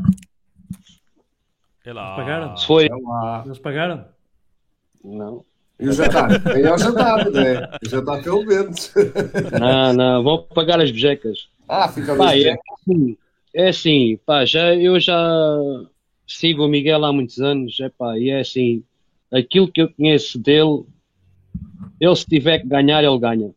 Eles 1.85 2.01
pagaram? 2.15 2.55
Se 2.55 2.65
foi. 2.65 2.89
Eles 3.45 3.59
pagaram? 3.59 4.05
Não. 5.03 5.43
E 5.79 5.89
o 5.89 5.91
jantar? 5.91 6.29
Aí 6.47 6.61
é 6.61 6.73
o 6.73 6.77
jantar, 6.77 7.29
né? 7.29 7.69
O 7.85 7.89
jantar 7.89 8.23
pelo 8.23 8.45
menos. 8.45 8.93
Não, 9.59 9.93
não, 9.93 10.23
vão 10.23 10.43
pagar 10.53 10.79
as 10.79 10.89
bejecas. 10.89 11.49
Ah, 11.67 11.89
fica 11.89 12.15
pá, 12.15 12.35
é 12.37 12.51
assim, 12.53 13.17
é 13.53 13.69
assim, 13.69 14.19
pá, 14.25 14.45
já, 14.45 14.75
eu 14.75 14.99
já 14.99 15.15
sigo 16.27 16.65
o 16.65 16.67
Miguel 16.67 17.03
há 17.05 17.13
muitos 17.13 17.39
anos, 17.39 17.79
é 17.79 17.89
pá, 17.89 18.17
e 18.17 18.29
é 18.29 18.39
assim, 18.39 18.83
aquilo 19.31 19.71
que 19.71 19.81
eu 19.81 19.93
conheço 19.93 20.39
dele, 20.39 20.83
ele 21.99 22.15
se 22.15 22.25
tiver 22.25 22.59
que 22.59 22.67
ganhar, 22.67 23.03
ele 23.03 23.19
ganha. 23.19 23.51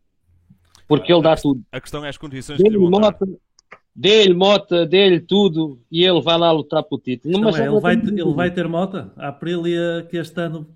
Porque 0.87 1.11
ele 1.11 1.21
dá 1.21 1.35
tudo. 1.35 1.61
A 1.71 1.81
questão 1.81 2.05
é 2.05 2.09
as 2.09 2.17
condições 2.17 2.57
que 2.57 2.69
lhe 2.69 2.77
dê-lhe 3.97 4.33
mota, 4.33 4.85
dê-lhe 4.85 5.19
tudo 5.19 5.81
e 5.91 6.05
ele 6.05 6.21
vai 6.21 6.37
lá 6.37 6.51
lutar 6.51 6.83
pelo 6.83 7.01
título. 7.01 7.39
Não, 7.39 7.49
é, 7.49 7.67
ele, 7.67 7.79
vai, 7.79 7.95
ele 7.95 8.33
vai 8.33 8.51
ter 8.51 8.67
mota. 8.67 9.11
A 9.17 9.29
Aprilia, 9.29 10.07
que 10.09 10.17
este 10.17 10.39
ano 10.39 10.67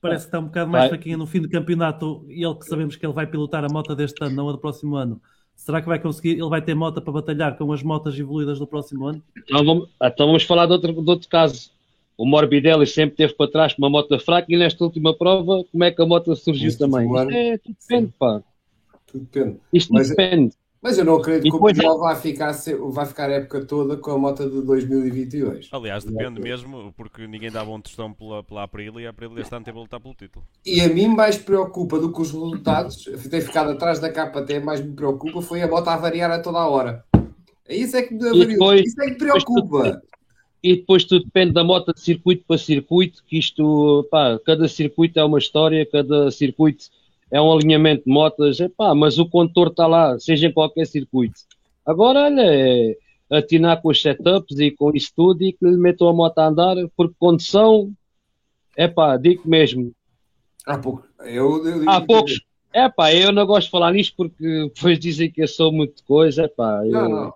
parece 0.00 0.24
que 0.24 0.28
está 0.28 0.38
um 0.38 0.44
bocado 0.44 0.70
mais 0.70 0.88
fraquinha 0.88 1.16
no 1.16 1.26
fim 1.26 1.40
do 1.40 1.48
campeonato, 1.48 2.24
e 2.28 2.44
ele 2.44 2.54
que 2.54 2.66
sabemos 2.66 2.94
que 2.94 3.04
ele 3.04 3.12
vai 3.12 3.26
pilotar 3.26 3.64
a 3.64 3.68
moto 3.68 3.94
deste 3.96 4.22
ano, 4.24 4.36
não 4.36 4.48
a 4.48 4.52
do 4.52 4.58
próximo 4.58 4.94
ano. 4.94 5.20
Será 5.56 5.80
que 5.80 5.88
vai 5.88 5.98
conseguir? 5.98 6.32
Ele 6.32 6.48
vai 6.48 6.62
ter 6.62 6.74
moto 6.74 7.00
para 7.00 7.12
batalhar 7.12 7.56
com 7.56 7.72
as 7.72 7.82
motas 7.82 8.16
evoluídas 8.16 8.58
do 8.58 8.66
próximo 8.66 9.06
ano? 9.06 9.22
Então 9.36 9.64
vamos, 9.64 9.88
então 10.00 10.26
vamos 10.26 10.44
falar 10.44 10.66
de 10.66 10.72
outro, 10.72 10.92
de 10.92 11.10
outro 11.10 11.28
caso. 11.28 11.70
O 12.16 12.24
Morbidelli 12.24 12.86
sempre 12.86 13.16
teve 13.16 13.34
para 13.34 13.50
trás 13.50 13.74
com 13.74 13.82
uma 13.82 13.90
moto 13.90 14.18
fraca 14.20 14.46
e 14.48 14.56
nesta 14.56 14.84
última 14.84 15.12
prova, 15.12 15.64
como 15.70 15.84
é 15.84 15.90
que 15.90 16.00
a 16.00 16.06
moto 16.06 16.34
surgiu 16.36 16.68
Isto 16.68 16.88
também? 16.88 17.06
É, 17.34 17.58
tudo 17.58 17.76
depende, 17.80 18.12
pá. 18.18 18.42
Tudo 19.06 19.24
depende. 19.24 19.56
Isto 19.72 19.92
Mas, 19.92 20.10
é- 20.10 20.14
depende. 20.14 20.54
Mas 20.86 20.98
eu 20.98 21.04
não 21.04 21.16
acredito 21.16 21.50
que 21.50 21.56
o 21.56 21.58
Portugal 21.58 21.98
vai 21.98 22.14
ficar, 22.14 22.54
vai 22.90 23.06
ficar 23.06 23.28
a 23.28 23.32
época 23.32 23.64
toda 23.64 23.96
com 23.96 24.12
a 24.12 24.18
moto 24.18 24.48
de 24.48 24.62
2022. 24.62 25.68
Aliás, 25.72 26.04
depende 26.04 26.40
mesmo, 26.40 26.94
porque 26.96 27.26
ninguém 27.26 27.50
dava 27.50 27.72
um 27.72 27.80
tostão 27.80 28.12
pela, 28.12 28.44
pela 28.44 28.62
Aprilia 28.62 29.00
e 29.00 29.06
a 29.08 29.10
Aprilia 29.10 29.40
este 29.40 29.52
ano 29.52 29.64
teve 29.64 29.76
a 29.76 29.80
lutar 29.80 29.98
pelo 29.98 30.14
título. 30.14 30.46
E 30.64 30.80
a 30.80 30.88
mim 30.88 31.08
mais 31.08 31.36
preocupa 31.36 31.98
do 31.98 32.12
que 32.12 32.20
os 32.20 32.30
resultados, 32.30 33.02
ter 33.28 33.40
ficado 33.40 33.72
atrás 33.72 33.98
da 33.98 34.12
capa 34.12 34.38
até 34.38 34.60
mais 34.60 34.80
me 34.80 34.94
preocupa, 34.94 35.42
foi 35.42 35.60
a 35.60 35.66
moto 35.66 35.88
a 35.88 35.96
variar 35.96 36.30
a 36.30 36.38
toda 36.38 36.58
a 36.58 36.68
hora. 36.68 37.04
Isso 37.68 37.96
é 37.96 38.02
que 38.02 38.14
me, 38.14 38.46
depois, 38.46 38.86
isso 38.86 39.02
é 39.02 39.06
que 39.06 39.16
preocupa. 39.16 40.00
E 40.62 40.76
depois 40.76 41.02
tudo 41.02 41.24
depende 41.24 41.52
da 41.52 41.64
moto 41.64 41.92
de 41.92 42.00
circuito 42.00 42.44
para 42.46 42.58
circuito, 42.58 43.24
que 43.26 43.38
isto, 43.40 44.06
pá, 44.08 44.38
cada 44.46 44.68
circuito 44.68 45.18
é 45.18 45.24
uma 45.24 45.40
história, 45.40 45.84
cada 45.84 46.30
circuito 46.30 46.84
é 47.30 47.40
um 47.40 47.52
alinhamento 47.52 48.04
de 48.04 48.10
motas, 48.10 48.60
epá, 48.60 48.94
mas 48.94 49.18
o 49.18 49.28
condutor 49.28 49.68
está 49.68 49.86
lá, 49.86 50.18
seja 50.18 50.46
em 50.46 50.52
qualquer 50.52 50.86
circuito. 50.86 51.40
Agora, 51.84 52.24
olha, 52.24 52.42
é 52.42 52.96
atinar 53.30 53.82
com 53.82 53.88
os 53.88 54.00
setups 54.00 54.58
e 54.60 54.70
com 54.70 54.92
isso 54.94 55.12
tudo 55.14 55.42
e 55.42 55.52
que 55.52 55.64
lhe 55.64 55.76
metam 55.76 56.08
a 56.08 56.12
moto 56.12 56.38
a 56.38 56.46
andar, 56.46 56.76
porque 56.96 57.14
condução, 57.18 57.92
é 58.76 58.86
pá, 58.86 59.16
digo 59.16 59.42
mesmo. 59.44 59.92
Há 60.64 60.78
pouco. 60.78 61.06
Eu, 61.20 61.66
eu 61.66 61.90
Há 61.90 62.00
poucos. 62.00 62.40
É 62.72 62.88
pá, 62.88 63.12
eu 63.12 63.32
não 63.32 63.46
gosto 63.46 63.66
de 63.66 63.70
falar 63.70 63.92
nisto 63.92 64.14
porque 64.16 64.70
depois 64.74 64.98
dizem 64.98 65.30
que 65.30 65.42
eu 65.42 65.48
sou 65.48 65.72
muito 65.72 66.04
coisa, 66.04 66.44
é 66.44 66.48
pá. 66.48 66.82
Eu... 66.84 66.92
Não, 66.92 67.08
não. 67.08 67.34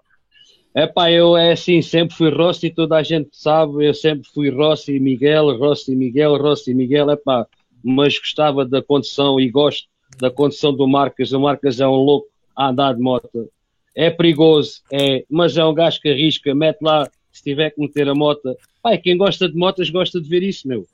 É 0.73 0.87
pá, 0.87 1.11
eu 1.11 1.37
é 1.37 1.53
assim, 1.53 1.83
sempre 1.83 2.15
fui 2.15 2.31
Rossi, 2.31 2.71
toda 2.71 2.97
a 2.97 3.03
gente 3.03 3.31
sabe, 3.33 3.89
eu 3.89 3.93
sempre 3.93 4.29
fui 4.33 4.51
Rossi 4.51 4.95
e 4.95 5.01
Miguel, 5.01 5.59
Rossi 5.59 5.93
e 5.93 5.97
Miguel, 5.97 6.37
Rossi 6.37 6.71
e 6.71 6.75
Miguel, 6.75 7.11
é 7.11 7.17
pá 7.17 7.45
mas 7.83 8.19
gostava 8.19 8.65
da 8.65 8.83
condição 8.83 9.41
e 9.41 9.51
gosto 9.51 9.89
da 10.19 10.31
condição 10.31 10.75
do 10.75 10.87
Marcas. 10.87 11.33
O 11.33 11.41
Marcas 11.41 11.81
é 11.81 11.87
um 11.87 11.97
louco 11.97 12.29
a 12.57 12.69
andar 12.69 12.95
de 12.95 13.01
moto. 13.01 13.51
É 13.95 14.11
perigoso, 14.11 14.83
é, 14.93 15.25
mas 15.29 15.57
é 15.57 15.65
um 15.65 15.75
gajo 15.75 16.01
que 16.01 16.09
arrisca, 16.09 16.55
mete 16.55 16.81
lá, 16.83 17.11
se 17.33 17.43
tiver 17.43 17.71
que 17.71 17.81
meter 17.81 18.09
a 18.09 18.15
moto. 18.15 18.57
Pai, 18.83 18.99
quem 18.99 19.17
gosta 19.17 19.49
de 19.49 19.57
motas 19.57 19.91
gosta 19.91 20.21
de 20.21 20.29
ver 20.29 20.43
isso, 20.43 20.67
meu. 20.67 20.87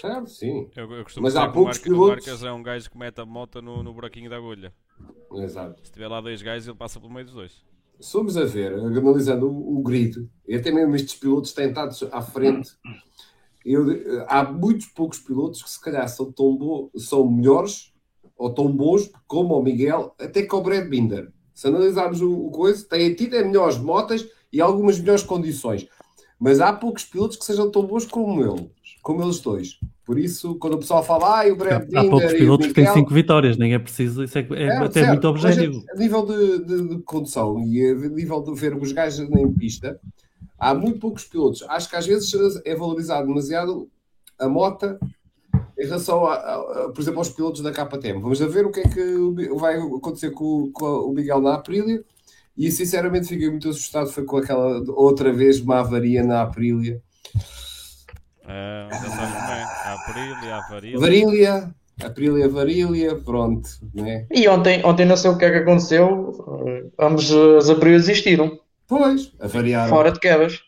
Certo, 0.00 0.30
sim. 0.30 0.68
Eu, 0.76 0.90
eu 0.92 1.04
costumo 1.04 1.24
mas 1.24 1.36
há 1.36 1.48
poucos 1.48 1.78
que 1.78 1.92
o 1.92 2.06
Marcas, 2.06 2.24
pilotos... 2.24 2.44
é 2.44 2.52
um 2.52 2.62
gajo 2.62 2.90
que 2.90 2.98
mete 2.98 3.20
a 3.20 3.26
moto 3.26 3.60
no, 3.60 3.82
no 3.82 3.92
buraquinho 3.92 4.30
da 4.30 4.36
agulha. 4.36 4.72
Exato. 5.32 5.80
Se 5.84 5.92
tiver 5.92 6.08
lá 6.08 6.20
dois 6.20 6.42
gajos, 6.42 6.66
ele 6.66 6.76
passa 6.76 6.98
pelo 7.00 7.12
meio 7.12 7.26
dos 7.26 7.34
dois. 7.34 7.64
Somos 8.00 8.36
a 8.36 8.44
ver, 8.44 8.72
analisando 8.72 9.46
o, 9.46 9.78
o 9.78 9.82
grid, 9.82 10.26
e 10.48 10.54
até 10.54 10.72
mesmo 10.72 10.96
estes 10.96 11.14
pilotos 11.14 11.52
tentados 11.52 12.02
à 12.10 12.22
frente 12.22 12.70
eu, 13.64 14.24
há 14.26 14.44
muitos 14.44 14.86
poucos 14.86 15.18
pilotos 15.18 15.62
que 15.62 15.70
se 15.70 15.80
calhar 15.80 16.08
são, 16.08 16.30
tão 16.32 16.56
bo, 16.56 16.90
são 16.96 17.30
melhores 17.30 17.92
ou 18.36 18.52
tão 18.52 18.70
bons 18.70 19.10
como 19.26 19.54
o 19.54 19.62
Miguel, 19.62 20.14
até 20.18 20.42
que 20.42 20.54
o 20.54 20.62
Brad 20.62 20.88
Binder. 20.88 21.30
Se 21.54 21.68
analisarmos 21.68 22.22
o, 22.22 22.32
o 22.32 22.50
coisa, 22.50 22.86
tem 22.88 23.14
tido 23.14 23.36
é 23.36 23.44
melhores 23.44 23.76
motas 23.76 24.26
e 24.50 24.60
algumas 24.60 24.98
melhores 24.98 25.22
condições. 25.22 25.86
Mas 26.38 26.58
há 26.58 26.72
poucos 26.72 27.04
pilotos 27.04 27.36
que 27.36 27.44
sejam 27.44 27.70
tão 27.70 27.84
bons 27.84 28.06
como 28.06 28.42
ele, 28.42 28.70
como 29.02 29.22
eles 29.22 29.40
dois. 29.40 29.78
Por 30.06 30.18
isso, 30.18 30.54
quando 30.54 30.74
o 30.74 30.78
pessoal 30.78 31.04
fala, 31.04 31.42
ah, 31.42 31.52
o 31.52 31.54
Brad 31.54 31.84
Binder. 31.84 32.00
Há 32.00 32.08
poucos 32.08 32.32
pilotos 32.32 32.66
que 32.68 32.72
têm 32.72 32.86
5 32.86 33.12
vitórias, 33.12 33.58
nem 33.58 33.74
é 33.74 33.78
preciso, 33.78 34.24
isso 34.24 34.38
é, 34.38 34.46
é, 34.52 34.62
é 34.62 34.76
até 34.78 35.00
certo, 35.00 35.08
muito 35.10 35.28
objetivo. 35.28 35.84
A, 35.90 35.92
a 35.92 35.98
nível 35.98 36.26
de, 36.26 36.64
de, 36.64 36.88
de, 36.88 37.02
condução 37.02 37.62
e 37.62 37.86
a 37.86 37.94
nível 38.08 38.42
de 38.42 38.54
ver 38.58 38.74
os 38.74 38.90
gajos 38.90 39.20
em 39.20 39.52
pista, 39.52 40.00
há 40.60 40.74
muito 40.74 40.98
poucos 40.98 41.24
pilotos. 41.24 41.64
Acho 41.68 41.88
que 41.88 41.96
às 41.96 42.06
vezes 42.06 42.30
é 42.64 42.76
valorizado 42.76 43.26
demasiado 43.26 43.90
a 44.38 44.46
moto 44.48 44.98
em 45.78 45.86
relação, 45.86 46.26
a, 46.26 46.34
a, 46.34 46.54
a, 46.54 46.88
por 46.90 47.00
exemplo, 47.00 47.18
aos 47.20 47.30
pilotos 47.30 47.62
da 47.62 47.72
KTM. 47.72 48.20
Vamos 48.20 48.38
ver 48.38 48.66
o 48.66 48.70
que 48.70 48.80
é 48.80 48.88
que 48.88 49.16
vai 49.58 49.78
acontecer 49.78 50.30
com, 50.30 50.70
com 50.72 50.84
o 50.84 51.12
Miguel 51.12 51.40
na 51.40 51.54
Aprilia 51.54 52.04
e 52.56 52.70
sinceramente 52.70 53.28
fiquei 53.28 53.48
muito 53.48 53.70
assustado 53.70 54.10
foi 54.10 54.24
com 54.24 54.36
aquela 54.36 54.82
outra 54.90 55.32
vez 55.32 55.60
uma 55.60 55.80
avaria 55.80 56.22
na 56.22 56.42
Aprilia. 56.42 57.00
Uh, 58.44 58.92
a 58.92 59.94
Aprilia, 59.94 60.56
a 60.56 60.68
Varília. 60.68 60.98
Varília, 60.98 61.74
Aprilia, 62.04 62.48
Varília, 62.48 63.16
pronto. 63.16 63.68
Né? 63.94 64.26
E 64.30 64.46
ontem, 64.48 64.84
ontem 64.84 65.06
não 65.06 65.16
sei 65.16 65.30
o 65.30 65.38
que 65.38 65.44
é 65.46 65.50
que 65.50 65.58
aconteceu, 65.58 66.92
ambos 66.98 67.32
as 67.32 67.70
Aprilias 67.70 68.02
existiram. 68.02 68.58
Pois, 68.90 69.32
avariaram. 69.38 69.88
Fora 69.88 70.10
de 70.10 70.18
quebras. 70.18 70.60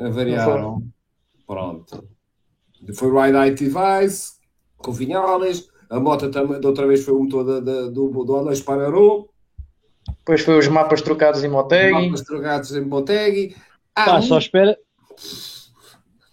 Avariaram. 0.00 0.82
Pronto. 1.46 2.08
Foi 2.94 3.10
Ride 3.10 3.36
IT 3.36 3.62
Device, 3.62 4.32
com 4.78 4.90
Vinhales, 4.90 5.68
a 5.90 6.00
moto 6.00 6.30
também, 6.30 6.58
da 6.58 6.68
outra 6.68 6.86
vez 6.86 7.04
foi 7.04 7.12
o 7.12 7.24
motor 7.24 7.44
da, 7.44 7.60
da, 7.60 7.90
do, 7.90 8.24
do 8.24 8.36
Alex 8.36 8.62
Pararou. 8.62 9.28
Depois 10.20 10.40
foi 10.40 10.58
os 10.58 10.66
mapas 10.68 11.02
trocados 11.02 11.44
em 11.44 11.48
Motegi. 11.48 11.92
Mapas 11.92 12.22
trocados 12.22 12.74
em 12.74 12.80
Motegi. 12.80 13.54
Ah, 13.94 14.06
Pá, 14.06 14.16
um... 14.16 14.22
só 14.22 14.38
espera. 14.38 14.74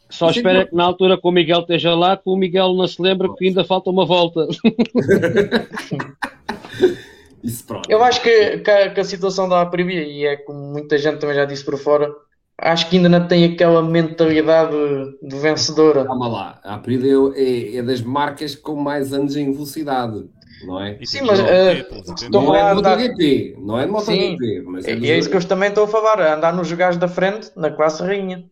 Só 0.09 0.29
espera 0.29 0.65
que 0.65 0.73
na 0.73 0.85
altura 0.85 1.19
que 1.19 1.27
o 1.27 1.31
Miguel 1.31 1.59
esteja 1.59 1.93
lá, 1.93 2.15
que 2.15 2.29
o 2.29 2.37
Miguel 2.37 2.73
não 2.75 2.87
se 2.87 3.01
lembra 3.01 3.27
que 3.35 3.45
ainda 3.45 3.65
falta 3.65 3.89
uma 3.89 4.05
volta. 4.05 4.47
Isso 7.45 7.65
pronto. 7.65 7.89
Eu 7.89 8.03
acho 8.03 8.21
que, 8.21 8.57
que, 8.59 8.71
a, 8.71 8.89
que 8.89 8.99
a 8.99 9.03
situação 9.03 9.47
da 9.47 9.61
Aprilia, 9.61 10.03
e 10.03 10.25
é 10.25 10.35
como 10.35 10.59
muita 10.59 10.97
gente 10.97 11.19
também 11.19 11.35
já 11.35 11.45
disse 11.45 11.63
por 11.63 11.77
fora, 11.77 12.11
acho 12.57 12.89
que 12.89 12.97
ainda 12.97 13.09
não 13.09 13.27
tem 13.27 13.45
aquela 13.45 13.81
mentalidade 13.81 14.75
de 15.21 15.35
vencedora. 15.37 16.05
Calma 16.05 16.27
lá, 16.27 16.59
a 16.63 16.75
Aprilia 16.75 17.13
é, 17.35 17.77
é 17.77 17.83
das 17.83 18.01
marcas 18.01 18.55
com 18.55 18.75
mais 18.75 19.13
anos 19.13 19.35
em 19.35 19.51
velocidade 19.51 20.25
não 20.65 20.81
é? 20.81 20.97
Sim, 21.03 21.21
mas 21.21 21.39
uh, 21.39 22.29
não, 22.31 22.55
é 22.55 22.73
MotoGP, 22.73 23.55
não 23.59 23.79
é 23.79 23.85
de 23.85 23.91
MotoGP, 23.91 24.61
mas 24.65 24.85
é, 24.85 24.91
é, 24.91 25.07
é 25.07 25.17
isso 25.17 25.29
que 25.29 25.35
eu 25.35 25.47
também 25.47 25.69
estou 25.69 25.83
a 25.83 25.87
falar, 25.87 26.19
andar 26.21 26.53
nos 26.53 26.67
jogares 26.67 26.97
da 26.97 27.07
frente 27.07 27.51
na 27.55 27.69
classe 27.69 28.01
rainha. 28.01 28.45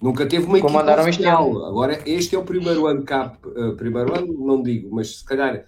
Nunca 0.00 0.24
teve 0.26 0.46
uma 0.46 0.58
Como 0.60 0.78
equipa 0.78 1.02
oficial. 1.02 1.66
Agora, 1.66 2.00
este 2.06 2.34
é 2.34 2.38
o 2.38 2.42
primeiro 2.42 2.86
ano 2.86 3.02
cap, 3.02 3.36
uh, 3.46 3.76
primeiro 3.76 4.16
ano, 4.16 4.34
não 4.46 4.62
digo, 4.62 4.88
mas 4.94 5.18
se 5.18 5.24
calhar 5.24 5.64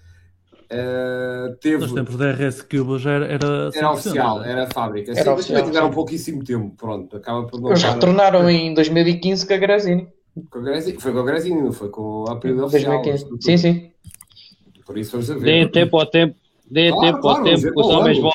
uh, 0.73 1.57
teve... 1.61 1.79
Nos 1.79 1.93
tempos 1.93 2.17
da 2.17 2.33
RS 2.33 2.63
Cube 2.63 2.99
já 2.99 3.13
era... 3.13 3.27
Era, 3.27 3.71
era 3.75 3.91
oficial, 3.93 4.43
era 4.43 4.65
a 4.65 4.71
fábrica. 4.71 5.13
Era 5.13 5.23
Sim, 5.23 5.31
oficial, 5.31 5.65
tiveram 5.65 5.91
pouquíssimo 5.91 6.43
tempo, 6.43 6.75
pronto. 6.77 7.17
Acaba 7.17 7.47
por 7.47 7.71
Eles 7.71 7.83
retornaram 7.83 8.49
em 8.49 8.75
2015 8.75 9.47
com 9.47 9.55
a 9.55 9.57
Grazini. 9.57 10.09
Com 10.51 10.59
a 10.59 10.63
Grazini, 10.63 11.01
foi 11.01 11.13
com 11.13 11.19
a 11.19 11.25
Grazini, 11.25 11.63
não 11.63 11.73
foi 11.73 11.89
com 11.91 12.25
a 12.29 12.33
Aprilia 12.33 12.65
oficial. 12.65 13.03
2015. 13.03 13.43
Sim, 13.43 13.57
sim. 13.57 13.93
Por 14.85 14.99
isso 14.99 15.13
vamos 15.13 15.31
a 15.31 15.35
ver. 15.35 15.45
Deem 15.45 15.69
tempo 15.69 15.99
ao 15.99 16.07
tempo, 16.07 16.37
deem 16.71 16.91
claro, 16.91 17.15
tempo 17.15 17.29
ao 17.29 17.43
tempo 17.43 17.61
que 17.61 17.81
os 17.81 17.87
homens 17.87 18.19
vão. 18.19 18.33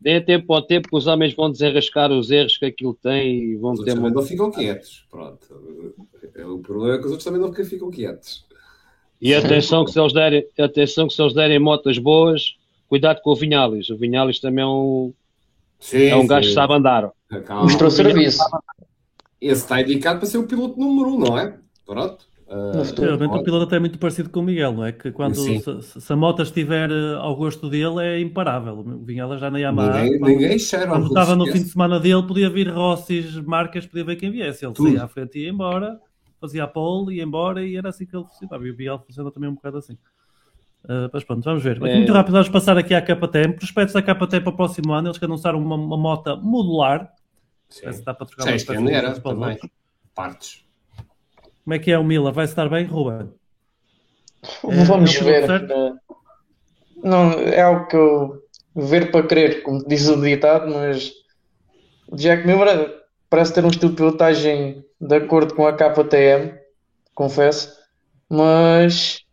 Deem 0.00 0.24
tempo 0.24 0.54
ao 0.54 0.62
tempo 0.62 0.88
que 0.88 0.96
os 0.96 1.06
homens 1.06 1.34
vão 1.34 1.50
desenrascar 1.50 2.10
os 2.10 2.30
erros 2.30 2.56
que 2.56 2.64
aquilo 2.64 2.94
tem 2.94 3.52
e 3.52 3.56
vão 3.56 3.72
os 3.72 3.80
ter. 3.80 3.94
Também 3.94 4.10
não 4.10 4.22
ficam 4.22 4.50
quietos. 4.50 5.06
Pronto. 5.10 5.46
O 6.46 6.58
problema 6.58 6.94
é 6.94 6.98
que 6.98 7.04
os 7.04 7.10
outros 7.10 7.24
também 7.24 7.40
não 7.40 7.52
ficam 7.52 7.90
quietos. 7.90 8.46
E 9.20 9.34
atenção 9.34 9.84
que 9.84 9.92
se 9.92 10.00
eles 10.00 10.12
derem, 10.12 10.44
atenção 10.58 11.06
que 11.06 11.14
se 11.14 11.20
eles 11.20 11.34
derem 11.34 11.58
motas 11.58 11.98
boas, 11.98 12.56
cuidado 12.88 13.20
com 13.22 13.30
o 13.30 13.36
Vinhales. 13.36 13.90
O 13.90 13.96
Vinhales 13.96 14.40
também 14.40 14.64
é 14.64 14.66
um, 14.66 15.12
sim, 15.78 16.06
é 16.06 16.16
um 16.16 16.22
sim. 16.22 16.26
gajo 16.26 16.48
que 16.48 16.54
sabe 16.54 16.74
andar. 16.74 17.10
Mostrou 17.62 17.90
serviço. 17.90 18.42
Esse 19.40 19.62
está 19.62 19.80
indicado 19.80 20.18
para 20.18 20.28
ser 20.28 20.38
o 20.38 20.46
piloto 20.46 20.78
número 20.78 21.14
um, 21.14 21.18
não 21.18 21.38
é? 21.38 21.56
Pronto. 21.86 22.30
Uh, 22.50 23.00
Realmente 23.00 23.36
o 23.36 23.44
piloto 23.44 23.64
até 23.64 23.76
é 23.76 23.78
muito 23.78 23.96
parecido 23.96 24.28
com 24.28 24.40
o 24.40 24.42
Miguel, 24.42 24.72
não 24.72 24.84
é? 24.84 24.90
Que 24.90 25.12
quando 25.12 25.36
se, 25.36 26.00
se, 26.00 26.12
a 26.12 26.16
moto 26.16 26.42
estiver 26.42 26.90
eh, 26.90 27.14
ao 27.14 27.36
gosto 27.36 27.70
dele 27.70 28.00
é 28.00 28.20
imparável. 28.20 28.76
O 28.76 29.04
Vinhela 29.04 29.38
já 29.38 29.48
na 29.52 29.60
Yamaha. 29.60 30.02
Ninguém, 30.02 30.18
quando, 30.18 30.30
ninguém 30.32 30.58
cheira 30.58 30.88
quando 30.88 31.06
estava 31.06 31.36
no 31.36 31.46
fim 31.46 31.62
de 31.62 31.68
semana 31.68 32.00
dele, 32.00 32.24
podia 32.24 32.50
vir 32.50 32.68
Rossis, 32.68 33.36
marcas, 33.36 33.86
podia 33.86 34.04
ver 34.04 34.16
quem 34.16 34.32
viesse. 34.32 34.66
Ele 34.66 34.74
Tudo. 34.74 34.88
saía 34.88 35.04
à 35.04 35.06
frente 35.06 35.38
e 35.38 35.44
ia 35.44 35.50
embora, 35.50 36.00
fazia 36.40 36.64
a 36.64 36.68
pole, 36.68 37.16
ia 37.16 37.22
embora 37.22 37.64
e 37.64 37.76
era 37.76 37.88
assim 37.88 38.06
que 38.06 38.16
ele 38.16 38.24
funcionava. 38.24 38.66
E 38.66 38.70
o 38.70 38.76
Miguel 38.76 38.98
funciona 38.98 39.30
também 39.30 39.48
um 39.48 39.54
bocado 39.54 39.78
assim. 39.78 39.94
Uh, 40.84 41.10
mas 41.12 41.22
pronto, 41.24 41.44
vamos 41.44 41.62
ver. 41.62 41.76
É... 41.76 41.96
Muito 41.96 42.12
rápido, 42.12 42.32
vamos 42.32 42.48
passar 42.48 42.78
aqui 42.78 42.94
à 42.94 43.02
KTM. 43.02 43.54
Prospectos 43.54 43.92
da 43.92 44.02
KTM 44.02 44.42
para 44.42 44.52
o 44.52 44.56
próximo 44.56 44.92
ano. 44.92 45.08
Eles 45.08 45.18
que 45.18 45.24
anunciaram 45.24 45.60
uma, 45.60 45.76
uma 45.76 45.96
moto 45.96 46.36
modular. 46.38 47.12
Sim. 47.68 47.92
Se 47.92 48.02
dá 48.02 48.14
para 48.14 48.26
trocar 48.26 48.58
Sim, 48.58 48.78
uma 48.78 49.20
também. 49.20 49.58
Partes. 50.14 50.64
Como 51.64 51.74
é 51.74 51.78
que 51.78 51.92
é 51.92 51.98
o 51.98 52.04
Mila? 52.04 52.32
Vai 52.32 52.46
estar 52.46 52.68
bem, 52.68 52.84
Ruben? 52.84 53.32
É, 54.64 54.84
Vamos 54.84 55.14
é 55.16 55.22
ver. 55.22 55.68
Não, 57.02 57.32
é 57.32 57.60
algo 57.60 57.86
que 57.86 57.96
eu 57.96 58.42
ver 58.74 59.10
para 59.10 59.26
crer, 59.26 59.62
como 59.62 59.86
diz 59.86 60.08
o 60.08 60.20
ditado, 60.20 60.70
mas 60.72 61.12
o 62.08 62.16
Jack 62.16 62.46
Miller 62.46 62.99
parece 63.30 63.54
ter 63.54 63.64
um 63.64 63.68
estilo 63.68 63.92
de 63.92 63.96
pilotagem 63.96 64.84
de 65.00 65.16
acordo 65.16 65.54
com 65.54 65.66
a 65.66 65.72
KTM, 65.72 66.52
confesso, 67.14 67.72
mas 68.28 69.24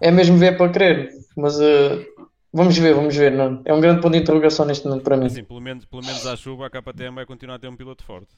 é 0.00 0.10
mesmo 0.10 0.38
ver 0.38 0.56
para 0.56 0.70
crer. 0.70 1.10
Mas 1.36 1.58
uh, 1.60 2.04
vamos 2.52 2.78
ver, 2.78 2.94
vamos 2.94 3.14
ver. 3.14 3.32
Não? 3.32 3.60
É 3.64 3.74
um 3.74 3.80
grande 3.80 4.00
ponto 4.00 4.12
de 4.12 4.18
interrogação 4.18 4.64
neste 4.64 4.86
momento 4.86 5.02
para 5.02 5.16
mim. 5.16 5.26
Assim, 5.26 5.44
pelo, 5.44 5.60
menos, 5.60 5.84
pelo 5.84 6.04
menos 6.04 6.26
à 6.26 6.36
chuva, 6.36 6.66
a 6.66 6.70
KTM 6.70 7.14
vai 7.16 7.26
continuar 7.26 7.56
a 7.56 7.58
ter 7.58 7.68
um 7.68 7.76
piloto 7.76 8.04
forte. 8.04 8.28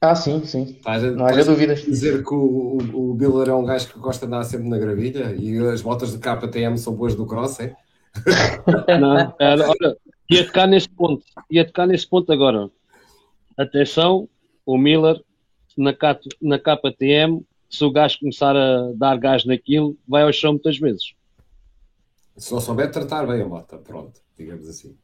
Ah, 0.00 0.14
sim, 0.14 0.44
sim. 0.44 0.78
não 1.16 1.26
haja 1.26 1.44
dúvidas. 1.44 1.82
dizer 1.82 2.24
que 2.24 2.32
o, 2.32 2.78
o, 2.92 3.10
o 3.10 3.14
Biller 3.14 3.48
é 3.48 3.54
um 3.54 3.64
gajo 3.64 3.88
que 3.88 3.98
gosta 3.98 4.26
de 4.26 4.32
andar 4.32 4.44
sempre 4.44 4.68
na 4.68 4.78
gravilha 4.78 5.34
e 5.36 5.58
as 5.68 5.82
motas 5.82 6.12
de 6.12 6.18
KTM 6.18 6.78
são 6.78 6.94
boas 6.94 7.14
do 7.14 7.26
cross, 7.26 7.60
é? 7.60 7.74
não, 9.00 9.34
olha, 9.40 9.96
ia 10.30 10.46
tocar 10.46 10.66
nesse 10.66 10.88
ponto, 10.88 11.24
ia 11.50 11.64
tocar 11.64 11.86
nesse 11.86 12.06
ponto 12.06 12.32
agora. 12.32 12.70
Atenção, 13.56 14.28
o 14.64 14.78
Miller 14.78 15.20
na, 15.76 15.92
na 16.40 16.58
KTM, 16.58 17.44
se 17.68 17.84
o 17.84 17.90
gajo 17.90 18.18
começar 18.20 18.56
a 18.56 18.92
dar 18.94 19.16
gás 19.18 19.44
naquilo, 19.44 19.96
vai 20.06 20.22
ao 20.22 20.32
chão 20.32 20.52
muitas 20.52 20.78
vezes. 20.78 21.14
Se 22.36 22.52
não 22.52 22.60
souber 22.60 22.90
tratar 22.90 23.26
bem 23.26 23.42
a 23.42 23.46
moto, 23.46 23.76
pronto, 23.78 24.20
digamos 24.38 24.68
assim. 24.68 24.96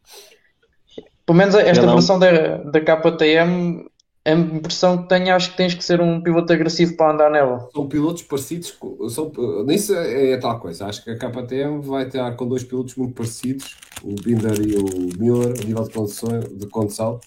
Pelo 1.25 1.39
menos 1.39 1.55
esta 1.55 1.87
versão 1.87 2.19
da, 2.19 2.57
da 2.59 2.81
KTM 2.81 3.89
a 4.29 4.33
impressão 4.33 5.03
que 5.03 5.09
tenho, 5.09 5.35
acho 5.35 5.51
que 5.51 5.57
tens 5.57 5.75
que 5.75 5.83
ser 5.83 6.01
um 6.01 6.21
piloto 6.21 6.53
agressivo 6.53 6.97
para 6.97 7.13
andar 7.13 7.31
nela. 7.31 7.69
São 7.73 7.89
pilotos 7.89 8.23
parecidos, 8.23 8.77
são, 9.09 9.33
nisso 9.65 9.95
é, 9.95 10.33
é 10.33 10.37
tal 10.37 10.61
coisa. 10.61 10.87
Acho 10.87 11.03
que 11.03 11.11
a 11.11 11.17
KTM 11.17 11.81
vai 11.81 12.07
estar 12.07 12.31
com 12.37 12.47
dois 12.47 12.63
pilotos 12.63 12.95
muito 12.97 13.15
parecidos, 13.15 13.77
o 14.03 14.15
Binder 14.15 14.61
e 14.61 14.77
o 14.77 15.19
Miller, 15.19 15.55
a 15.59 15.65
nível 15.65 15.85
de 15.85 15.91
condução, 15.91 16.41
de 16.41 16.67
condução 16.67 17.21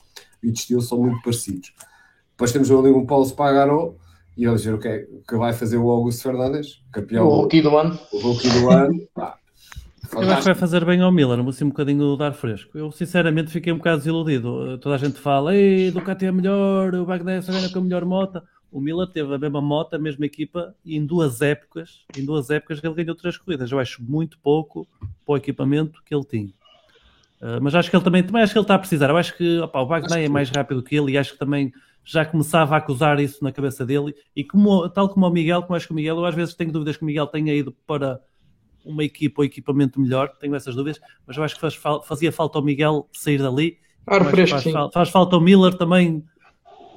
e 0.44 0.52
de 0.52 0.60
estilo 0.60 0.82
são 0.82 1.00
muito 1.00 1.22
parecidos. 1.24 1.74
Depois 2.42 2.54
temos 2.54 2.72
ali 2.72 2.90
um 2.90 3.06
Paulo 3.06 3.24
Spagaro 3.24 3.98
e 4.36 4.48
vamos 4.48 4.66
ver 4.66 4.74
o 4.74 4.80
que, 4.80 4.88
é, 4.88 5.06
que 5.28 5.36
vai 5.36 5.54
fazer 5.54 5.78
o 5.78 5.92
Augusto 5.92 6.24
Fernandes, 6.24 6.82
campeão. 6.92 7.28
O 7.28 7.42
rookie 7.42 7.62
do 7.62 7.78
ano. 7.78 8.00
O 8.12 8.18
rookie 8.18 8.50
do 8.50 8.68
ano. 8.72 9.00
Eu 10.12 10.22
acho 10.22 10.38
que 10.38 10.46
vai 10.46 10.56
fazer 10.56 10.84
bem 10.84 11.02
ao 11.02 11.12
Miller, 11.12 11.40
assim 11.48 11.66
um 11.66 11.70
bocadinho 11.70 12.18
de 12.18 12.24
ar 12.24 12.34
fresco. 12.34 12.76
Eu 12.76 12.92
sinceramente 12.92 13.52
fiquei 13.52 13.72
um 13.72 13.78
bocado 13.78 14.00
desiludido. 14.00 14.80
Toda 14.80 14.96
a 14.96 14.98
gente 14.98 15.20
fala, 15.20 15.56
ei, 15.56 15.92
Ducati 15.92 16.26
é 16.26 16.32
melhor, 16.32 16.96
o 16.96 17.06
Bagnaia 17.06 17.44
só 17.44 17.52
ganha 17.52 17.70
com 17.70 17.78
a 17.78 17.84
melhor 17.84 18.06
moto. 18.06 18.42
O 18.72 18.82
Miller 18.82 19.08
teve 19.08 19.32
a 19.36 19.38
mesma 19.38 19.62
moto, 19.62 19.94
a 19.94 20.00
mesma 20.00 20.26
equipa, 20.26 20.74
e 20.84 20.98
em 20.98 21.06
duas 21.06 21.42
épocas, 21.42 22.00
em 22.18 22.26
duas 22.26 22.50
épocas 22.50 22.84
ele 22.84 22.96
ganhou 22.96 23.14
três 23.14 23.38
corridas. 23.38 23.72
Eu 23.72 23.78
acho 23.78 24.02
muito 24.02 24.40
pouco 24.40 24.88
para 25.24 25.34
o 25.34 25.38
equipamento 25.38 26.02
que 26.04 26.16
ele 26.16 26.26
tinha. 26.26 26.50
Uh, 27.40 27.62
mas 27.62 27.76
acho 27.76 27.88
que 27.88 27.96
ele 27.96 28.04
também, 28.04 28.24
também 28.24 28.42
acho 28.42 28.52
que 28.52 28.58
ele 28.58 28.64
está 28.64 28.76
a 28.76 28.80
precisar. 28.80 29.12
Eu 29.12 29.18
acho 29.18 29.38
que 29.38 29.60
opa, 29.60 29.80
o 29.80 29.86
Bagnaia 29.86 30.26
é 30.26 30.30
mais 30.30 30.50
rápido 30.50 30.82
que 30.82 30.96
ele 30.96 31.12
e 31.12 31.18
acho 31.20 31.34
que 31.34 31.40
também 31.40 31.72
já 32.04 32.26
começava 32.26 32.76
a 32.76 32.78
acusar 32.78 33.20
isso 33.20 33.44
na 33.44 33.52
cabeça 33.52 33.86
dele. 33.86 34.14
E 34.36 34.44
como, 34.44 34.90
tal 34.90 35.10
como 35.10 35.26
o 35.26 35.30
Miguel, 35.30 35.62
como 35.64 35.76
acho 35.76 35.88
que 35.88 35.94
o 35.94 35.96
Miguel, 35.96 36.18
eu 36.18 36.26
às 36.26 36.36
vezes 36.36 36.54
tenho 36.54 36.72
dúvidas 36.72 36.98
que 36.98 37.04
o 37.04 37.06
Miguel 37.06 37.28
tenha 37.28 37.54
ido 37.54 37.72
para 37.86 38.20
uma 38.84 39.04
equipa 39.04 39.42
ou 39.42 39.46
equipamento 39.46 40.00
melhor, 40.00 40.30
tenho 40.40 40.56
essas 40.56 40.76
dúvidas, 40.76 41.00
mas 41.26 41.38
eu 41.38 41.44
acho 41.44 41.56
que 41.56 41.62
faz, 41.62 41.76
fazia 42.04 42.32
falta 42.32 42.58
ao 42.58 42.64
Miguel 42.64 43.08
sair 43.14 43.38
dali. 43.38 43.78
Ar 44.08 44.26
fresco, 44.26 44.60
faz, 44.60 44.94
faz, 44.94 45.10
falta 45.10 45.36
ao 45.36 45.42
Miller 45.42 45.76
também 45.76 46.24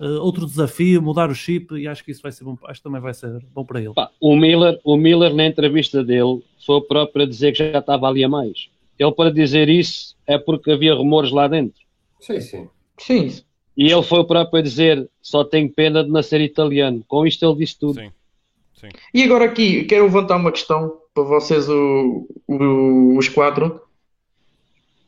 uh, 0.00 0.20
outro 0.22 0.46
desafio, 0.46 1.02
mudar 1.02 1.30
o 1.30 1.34
chip, 1.34 1.74
e 1.74 1.86
acho 1.86 2.02
que 2.02 2.10
isso 2.10 2.22
vai 2.22 2.32
ser 2.32 2.44
bom, 2.44 2.56
acho 2.64 2.80
que 2.80 2.84
também 2.84 3.00
vai 3.00 3.12
ser 3.12 3.44
bom 3.52 3.64
para 3.64 3.80
ele. 3.80 3.92
Pá, 3.92 4.10
o, 4.20 4.34
Miller, 4.36 4.80
o 4.82 4.96
Miller, 4.96 5.34
na 5.34 5.46
entrevista 5.46 6.02
dele, 6.02 6.42
foi 6.64 6.76
o 6.76 6.82
próprio 6.82 7.24
a 7.24 7.28
dizer 7.28 7.52
que 7.52 7.58
já 7.58 7.78
estava 7.78 8.08
ali 8.08 8.24
a 8.24 8.28
mais. 8.28 8.70
Ele, 8.98 9.12
para 9.12 9.30
dizer 9.30 9.68
isso, 9.68 10.16
é 10.26 10.38
porque 10.38 10.70
havia 10.70 10.94
rumores 10.94 11.30
lá 11.30 11.48
dentro. 11.48 11.82
Sim, 12.20 12.40
sim. 12.40 12.68
Sim. 12.98 13.42
E 13.76 13.90
ele 13.90 14.02
foi 14.02 14.20
o 14.20 14.24
próprio 14.24 14.60
a 14.60 14.62
dizer: 14.62 15.08
só 15.20 15.44
tenho 15.44 15.70
pena 15.70 16.04
de 16.04 16.10
nascer 16.10 16.40
italiano. 16.40 17.04
Com 17.06 17.26
isto, 17.26 17.44
ele 17.44 17.58
disse 17.58 17.78
tudo. 17.78 18.00
Sim. 18.00 18.10
Sim. 18.74 18.88
E 19.12 19.22
agora 19.22 19.44
aqui, 19.44 19.84
quero 19.84 20.04
levantar 20.04 20.36
uma 20.36 20.52
questão 20.52 20.98
para 21.14 21.22
vocês, 21.22 21.68
o, 21.68 22.28
o, 22.46 23.16
os 23.16 23.28
quatro. 23.28 23.80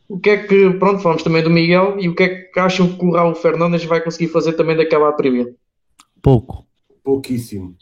O 0.09 0.19
que 0.19 0.31
é 0.31 0.37
que, 0.37 0.71
pronto, 0.79 1.03
falamos 1.03 1.23
também 1.23 1.43
do 1.43 1.51
Miguel, 1.51 1.99
e 1.99 2.09
o 2.09 2.15
que 2.15 2.23
é 2.23 2.29
que 2.29 2.61
acham 2.61 2.97
que 2.97 3.05
o 3.05 3.11
Raul 3.11 3.35
Fernandes 3.35 3.85
vai 3.85 4.01
conseguir 4.01 4.29
fazer 4.29 4.53
também 4.53 4.77
daquela 4.77 5.13
trivia? 5.13 5.53
Pouco. 6.23 6.65
Pouquíssimo. 7.03 7.77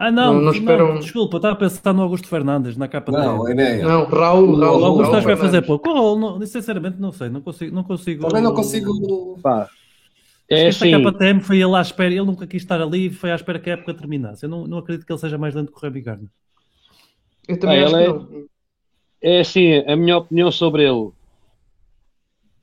Ah, 0.00 0.10
não, 0.10 0.32
não, 0.32 0.40
não, 0.40 0.52
esperam... 0.52 0.94
não 0.94 0.98
desculpa, 0.98 1.36
estava 1.36 1.52
a 1.52 1.58
pensar 1.58 1.92
no 1.92 2.00
Augusto 2.00 2.26
Fernandes 2.26 2.74
na 2.74 2.88
capa 2.88 3.12
não, 3.12 3.44
dele. 3.44 3.60
É 3.60 3.82
não, 3.82 4.06
Raul, 4.06 4.58
Raul. 4.58 4.80
O 4.80 4.84
Augusto 4.86 5.18
que 5.18 5.24
vai 5.26 5.36
fazer 5.36 5.60
pouco. 5.60 5.90
Oh, 5.90 6.18
não, 6.18 6.46
sinceramente, 6.46 6.98
não 6.98 7.12
sei, 7.12 7.28
não 7.28 7.42
consigo. 7.42 7.74
Não 7.74 7.84
consigo 7.84 8.26
Também 8.26 8.42
não 8.42 8.54
consigo. 8.54 9.38
Pá. 9.42 9.68
É 10.48 10.68
assim... 10.68 10.90
capa 10.90 11.12
TM 11.12 11.40
foi 11.40 11.60
ele 11.60 11.76
à 11.76 11.82
espera, 11.82 12.14
ele 12.14 12.24
nunca 12.24 12.46
quis 12.46 12.62
estar 12.62 12.80
ali 12.80 13.08
e 13.08 13.10
foi 13.10 13.30
à 13.30 13.34
espera 13.34 13.58
que 13.58 13.68
a 13.68 13.74
época 13.74 13.92
terminasse. 13.92 14.46
Eu 14.46 14.48
não, 14.48 14.66
não 14.66 14.78
acredito 14.78 15.04
que 15.04 15.12
ele 15.12 15.18
seja 15.18 15.36
mais 15.36 15.54
lento 15.54 15.70
que 15.70 15.76
o 15.76 15.82
Remy 15.82 16.00
Gardner. 16.00 16.30
Eu 17.46 17.60
também 17.60 17.82
ah, 17.82 17.84
acho 17.84 17.94
que 17.94 18.48
é, 19.20 19.36
é 19.36 19.40
assim, 19.40 19.74
a 19.86 19.94
minha 19.96 20.16
opinião 20.16 20.50
sobre 20.50 20.82
ele, 20.82 21.10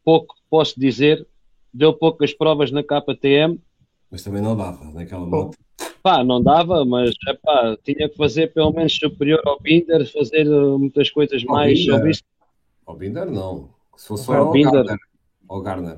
pouco 0.04 0.34
posso 0.50 0.80
dizer, 0.80 1.28
deu 1.72 1.94
poucas 1.94 2.34
provas 2.34 2.72
na 2.72 2.82
KTM. 2.82 3.60
Mas 4.10 4.24
também 4.24 4.42
não 4.42 4.58
dava 4.58 4.84
naquela 4.86 5.28
moto. 5.28 5.56
Pá, 6.08 6.24
não 6.24 6.42
dava, 6.42 6.86
mas 6.86 7.14
epá, 7.28 7.78
tinha 7.84 8.08
que 8.08 8.16
fazer 8.16 8.54
pelo 8.54 8.72
menos 8.72 8.96
superior 8.96 9.42
ao 9.46 9.60
Binder, 9.60 10.10
fazer 10.10 10.48
uh, 10.48 10.80
muitas 10.80 11.10
coisas 11.10 11.44
ao 11.46 11.54
mais 11.54 11.78
Binder. 11.78 11.96
sobre 11.96 12.12
isso. 12.12 12.24
Ao 12.86 12.96
Binder 12.96 13.26
não. 13.30 13.68
Se 13.98 14.08
fosse 14.08 14.32
ao, 14.32 14.46
ao 14.46 14.52
Binder. 14.54 14.72
Garner. 14.72 14.98
Ao 15.50 15.62
Garner. 15.62 15.98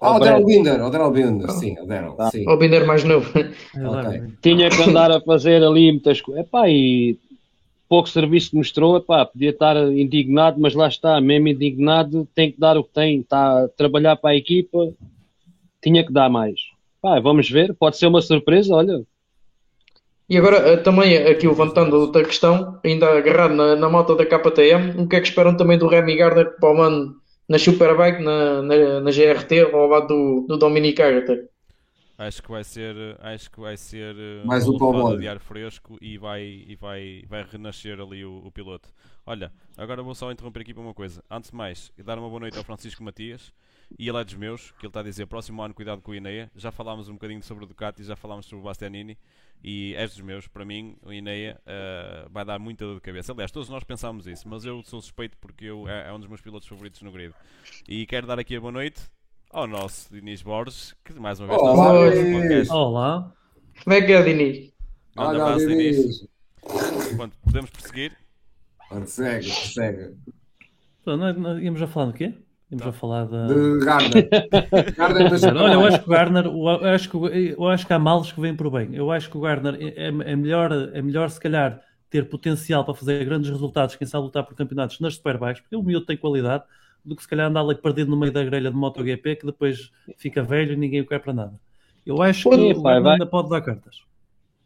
Ah, 0.00 0.16
o 0.16 0.18
Daryl 0.18 0.44
Binder, 0.44 0.84
o 0.84 0.90
Daryl 0.90 1.10
Binder, 1.12 1.50
sim, 1.52 1.78
o 1.78 1.86
Daryl, 1.86 2.14
tá. 2.14 2.32
sim. 2.32 2.48
O 2.48 2.56
Binder 2.56 2.84
mais 2.84 3.04
novo. 3.04 3.30
okay. 3.38 4.22
Tinha 4.42 4.68
que 4.68 4.82
andar 4.82 5.12
a 5.12 5.20
fazer 5.20 5.62
ali 5.62 5.92
muitas 5.92 6.20
coisas. 6.20 6.44
Epá, 6.44 6.68
e 6.68 7.16
pouco 7.88 8.08
serviço 8.08 8.56
mostrou, 8.56 8.96
epá, 8.96 9.24
podia 9.24 9.50
estar 9.50 9.76
indignado, 9.92 10.60
mas 10.60 10.74
lá 10.74 10.88
está, 10.88 11.20
mesmo 11.20 11.46
indignado, 11.46 12.26
tem 12.34 12.50
que 12.50 12.58
dar 12.58 12.76
o 12.76 12.82
que 12.82 12.92
tem, 12.92 13.20
está 13.20 13.66
a 13.66 13.68
trabalhar 13.68 14.16
para 14.16 14.30
a 14.30 14.36
equipa, 14.36 14.92
tinha 15.80 16.04
que 16.04 16.12
dar 16.12 16.28
mais. 16.28 16.58
Pá, 17.00 17.20
vamos 17.20 17.48
ver, 17.48 17.72
pode 17.72 17.96
ser 17.96 18.08
uma 18.08 18.20
surpresa, 18.20 18.74
olha. 18.74 19.06
E 20.32 20.38
agora, 20.38 20.56
eh, 20.66 20.76
também 20.78 21.18
aqui 21.18 21.46
levantando 21.46 21.94
outra 21.94 22.24
questão, 22.24 22.80
ainda 22.82 23.18
agarrado 23.18 23.52
na, 23.52 23.76
na 23.76 23.86
moto 23.90 24.14
da 24.14 24.24
KTM, 24.24 25.02
o 25.02 25.06
que 25.06 25.16
é 25.16 25.20
que 25.20 25.28
esperam 25.28 25.54
também 25.54 25.76
do 25.76 25.86
Remy 25.86 26.16
Gardner 26.16 26.56
para 26.58 26.74
o 26.74 26.80
ano 26.80 27.20
na 27.46 27.58
Superbike, 27.58 28.22
na, 28.22 28.62
na, 28.62 29.00
na 29.02 29.10
GRT, 29.10 29.60
ao 29.70 29.86
lado 29.86 30.08
do, 30.08 30.46
do 30.48 30.56
Dominic 30.56 31.02
Agarter? 31.02 31.50
Acho 32.16 32.42
que 32.42 32.50
vai 32.50 32.64
ser, 32.64 32.96
acho 33.20 33.50
que 33.50 33.60
vai 33.60 33.76
ser 33.76 34.16
eh, 34.16 34.42
mais 34.46 34.66
um 34.66 34.72
levada 34.72 35.18
de 35.18 35.28
ar 35.28 35.38
fresco 35.38 35.98
e 36.00 36.16
vai, 36.16 36.64
e 36.66 36.78
vai, 36.80 37.24
vai 37.28 37.44
renascer 37.44 38.00
ali 38.00 38.24
o, 38.24 38.40
o, 38.42 38.50
piloto. 38.50 38.88
Olha, 39.26 39.52
agora 39.76 40.02
vou 40.02 40.14
só 40.14 40.32
interromper 40.32 40.60
aqui 40.60 40.72
para 40.72 40.82
uma 40.82 40.94
coisa. 40.94 41.22
Antes 41.30 41.50
de 41.50 41.56
mais, 41.56 41.92
dar 42.02 42.18
uma 42.18 42.30
boa 42.30 42.40
noite 42.40 42.56
ao 42.56 42.64
Francisco 42.64 43.04
Matias 43.04 43.52
e 43.98 44.08
ele 44.08 44.18
é 44.18 44.24
dos 44.24 44.34
meus, 44.34 44.70
que 44.72 44.86
ele 44.86 44.88
está 44.88 45.00
a 45.00 45.02
dizer 45.02 45.26
próximo 45.26 45.62
ano 45.62 45.74
cuidado 45.74 46.00
com 46.00 46.12
o 46.12 46.14
Ineia. 46.14 46.50
Já 46.54 46.70
falámos 46.70 47.08
um 47.08 47.14
bocadinho 47.14 47.42
sobre 47.42 47.64
o 47.64 47.66
Ducati, 47.66 48.02
já 48.02 48.16
falámos 48.16 48.46
sobre 48.46 48.62
o 48.62 48.64
Bastianini 48.64 49.16
e 49.62 49.94
és 49.96 50.12
dos 50.12 50.20
meus. 50.20 50.46
Para 50.46 50.64
mim, 50.64 50.96
o 51.02 51.12
Ineia 51.12 51.60
uh, 51.66 52.28
vai 52.30 52.44
dar 52.44 52.58
muita 52.58 52.84
dor 52.84 52.96
de 52.96 53.00
cabeça. 53.00 53.32
Aliás, 53.32 53.50
todos 53.50 53.68
nós 53.68 53.84
pensámos 53.84 54.26
isso, 54.26 54.48
mas 54.48 54.64
eu 54.64 54.82
sou 54.82 55.00
suspeito 55.00 55.36
porque 55.40 55.66
eu, 55.66 55.88
é, 55.88 56.08
é 56.08 56.12
um 56.12 56.18
dos 56.18 56.28
meus 56.28 56.40
pilotos 56.40 56.68
favoritos 56.68 57.02
no 57.02 57.12
grid. 57.12 57.34
E 57.88 58.06
quero 58.06 58.26
dar 58.26 58.38
aqui 58.38 58.56
a 58.56 58.60
boa 58.60 58.72
noite 58.72 59.00
ao 59.50 59.66
nosso 59.66 60.12
Diniz 60.12 60.42
Borges, 60.42 60.94
que 61.04 61.12
mais 61.14 61.38
uma 61.38 61.48
vez 61.48 61.60
Olá, 61.60 62.08
está 62.08 62.74
Olá. 62.74 63.32
Como 63.84 63.94
é 63.94 64.02
que 64.02 64.12
é, 64.12 64.22
Diniz? 64.22 64.72
Olá, 65.16 65.30
abraço, 65.30 65.68
Diniz. 65.68 66.26
Pronto, 67.16 67.36
podemos 67.44 67.70
prosseguir? 67.70 68.16
Segue, 69.06 69.50
segue. 69.50 70.16
Não, 71.04 71.16
não, 71.16 71.58
íamos 71.58 71.82
a 71.82 71.86
falar 71.86 72.06
do 72.06 72.12
quê? 72.12 72.34
Íamos 72.72 72.86
a 72.86 72.92
falar 72.92 73.26
da... 73.26 73.46
de 73.48 73.84
Garner. 73.84 74.28
Garner 74.96 75.62
Olha, 75.62 75.74
eu 75.74 75.84
acho 75.84 75.98
que 75.98 76.06
o 76.06 76.10
Garner, 76.10 76.46
eu 76.46 76.68
acho 76.88 77.10
que, 77.10 77.16
eu 77.58 77.68
acho 77.68 77.86
que 77.86 77.92
há 77.92 77.98
males 77.98 78.32
que 78.32 78.40
vêm 78.40 78.56
por 78.56 78.70
bem. 78.70 78.94
Eu 78.94 79.12
acho 79.12 79.28
que 79.28 79.36
o 79.36 79.40
Garner 79.40 79.76
é, 79.78 80.06
é, 80.06 80.36
melhor, 80.36 80.72
é 80.72 81.02
melhor, 81.02 81.28
se 81.28 81.38
calhar, 81.38 81.82
ter 82.08 82.30
potencial 82.30 82.82
para 82.82 82.94
fazer 82.94 83.22
grandes 83.26 83.50
resultados, 83.50 83.94
quem 83.94 84.06
sabe 84.06 84.24
lutar 84.24 84.44
por 84.44 84.54
campeonatos 84.54 84.98
nas 85.00 85.16
Superbikes, 85.16 85.60
porque 85.60 85.76
o 85.76 85.82
miúdo 85.82 86.06
tem 86.06 86.16
qualidade 86.16 86.64
do 87.04 87.14
que 87.14 87.22
se 87.22 87.28
calhar 87.28 87.48
andar 87.48 87.60
ali 87.60 87.74
perdido 87.74 88.10
no 88.10 88.16
meio 88.16 88.32
da 88.32 88.42
grelha 88.42 88.70
de 88.70 88.76
MotoGP 88.76 89.36
que 89.36 89.46
depois 89.46 89.90
fica 90.16 90.42
velho 90.42 90.72
e 90.72 90.76
ninguém 90.76 91.02
o 91.02 91.06
quer 91.06 91.20
para 91.20 91.34
nada. 91.34 91.54
Eu 92.06 92.22
acho 92.22 92.48
que 92.48 92.56
o 92.56 92.80
vai, 92.80 92.96
ainda 92.96 93.26
pode 93.26 93.50
dar 93.50 93.60
cartas. 93.60 94.00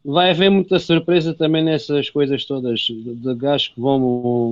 Vai 0.05 0.31
haver 0.31 0.49
muita 0.49 0.79
surpresa 0.79 1.35
também 1.35 1.65
nessas 1.65 2.09
coisas 2.09 2.45
todas 2.45 2.79
de, 2.81 3.15
de 3.17 3.35
gajos 3.35 3.69
que 3.69 3.81
vão 3.81 3.99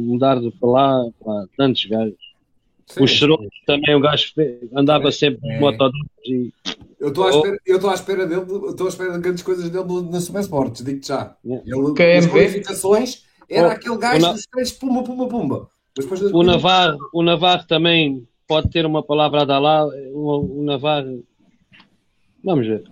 mudar 0.01 0.41
de 0.41 0.51
para 0.51 0.69
lá, 0.69 1.05
para 1.23 1.47
tantos 1.57 1.85
gajos. 1.85 2.24
Sim, 2.87 3.03
o 3.03 3.07
Xerox 3.07 3.47
também, 3.67 3.95
o 3.95 4.01
gajo 4.01 4.33
andava 4.77 5.11
sempre 5.11 5.49
é. 5.49 5.55
de 5.55 5.61
moto 5.61 5.91
e... 6.25 6.53
Eu 7.01 7.09
estou 7.09 7.27
à 7.27 7.31
espera, 7.31 7.59
eu 7.67 7.77
estou 7.77 7.91
à 7.91 7.95
espera 7.95 8.27
dele, 8.27 8.43
estou 8.69 8.87
à 8.87 8.89
espera 8.89 9.13
de 9.13 9.19
grandes 9.19 9.43
coisas 9.43 9.69
dele 9.69 10.03
na 10.11 10.21
Super 10.21 10.41
Sports, 10.41 10.83
digo-te 10.83 11.09
já. 11.09 11.37
Ele, 11.45 11.63
é 11.99 12.19
as 12.19 12.27
qualificações, 12.27 13.25
era 13.49 13.69
oh, 13.69 13.71
aquele 13.73 13.99
gajo 13.99 14.33
dos 14.33 14.47
três 14.47 14.73
pumba, 14.73 15.03
pumba, 15.03 15.29
pumba 15.29 15.69
o, 16.33 16.43
Navarro, 16.43 16.99
o 17.13 17.23
Navarro 17.23 17.65
também 17.67 18.27
pode 18.49 18.69
ter 18.69 18.85
uma 18.85 19.03
palavra 19.03 19.43
a 19.43 19.45
dar 19.45 19.59
lá. 19.59 19.87
O, 20.13 20.61
o 20.61 20.65
Navarro. 20.65 21.23
Vamos 22.43 22.67
ver. 22.67 22.85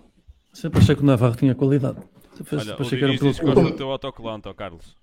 Sempre 0.53 0.79
achei 0.79 0.95
que 0.95 1.01
o 1.01 1.05
Navarro 1.05 1.35
tinha 1.35 1.53
qualidade. 1.53 1.97
Sempre 2.35 2.57
Olha, 2.57 2.75
achei 2.79 2.97
que 2.97 3.03
era 3.03 3.13
um 3.13 3.17
piloto 3.17 3.59
o 3.59 3.71
teu 3.71 3.91
autocolante, 3.91 4.53
Carlos. 4.53 4.95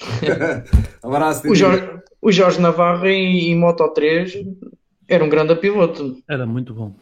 Abraço, 1.02 1.48
o, 1.48 1.54
Jorge, 1.54 1.88
o 2.20 2.32
Jorge 2.32 2.60
Navarro 2.60 3.06
em, 3.06 3.50
em 3.50 3.58
Moto 3.58 3.88
3 3.88 4.44
era 5.08 5.24
um 5.24 5.28
grande 5.28 5.54
piloto. 5.56 6.16
Era 6.28 6.46
muito 6.46 6.74
bom. 6.74 6.92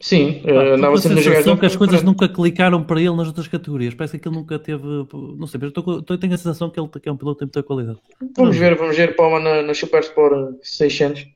Sim, 0.00 0.42
ah, 0.46 0.74
andava 0.74 0.98
sempre 0.98 1.20
a 1.20 1.22
jogar. 1.22 1.58
que 1.58 1.66
as 1.66 1.76
coisas 1.76 2.02
nunca 2.02 2.28
clicaram 2.28 2.82
para 2.82 3.00
ele 3.00 3.16
nas 3.16 3.26
outras 3.26 3.48
categorias. 3.48 3.94
Parece 3.94 4.18
que 4.18 4.28
ele 4.28 4.36
nunca 4.36 4.58
teve. 4.58 4.84
Não 4.84 5.46
sei, 5.46 5.58
mas 5.58 5.72
eu, 5.74 6.02
tô, 6.02 6.18
tenho 6.18 6.34
a 6.34 6.36
sensação 6.36 6.68
que 6.68 6.78
ele 6.78 6.88
que 6.88 7.08
é 7.08 7.12
um 7.12 7.16
piloto 7.16 7.38
tem 7.38 7.46
muita 7.46 7.62
qualidade. 7.62 7.98
Vamos 8.36 8.56
ver, 8.56 8.76
vamos 8.76 8.96
ver 8.96 9.16
Palma 9.16 9.40
na, 9.40 9.62
na 9.62 9.72
Super 9.72 10.00
Sport 10.00 10.56
600. 10.62 11.26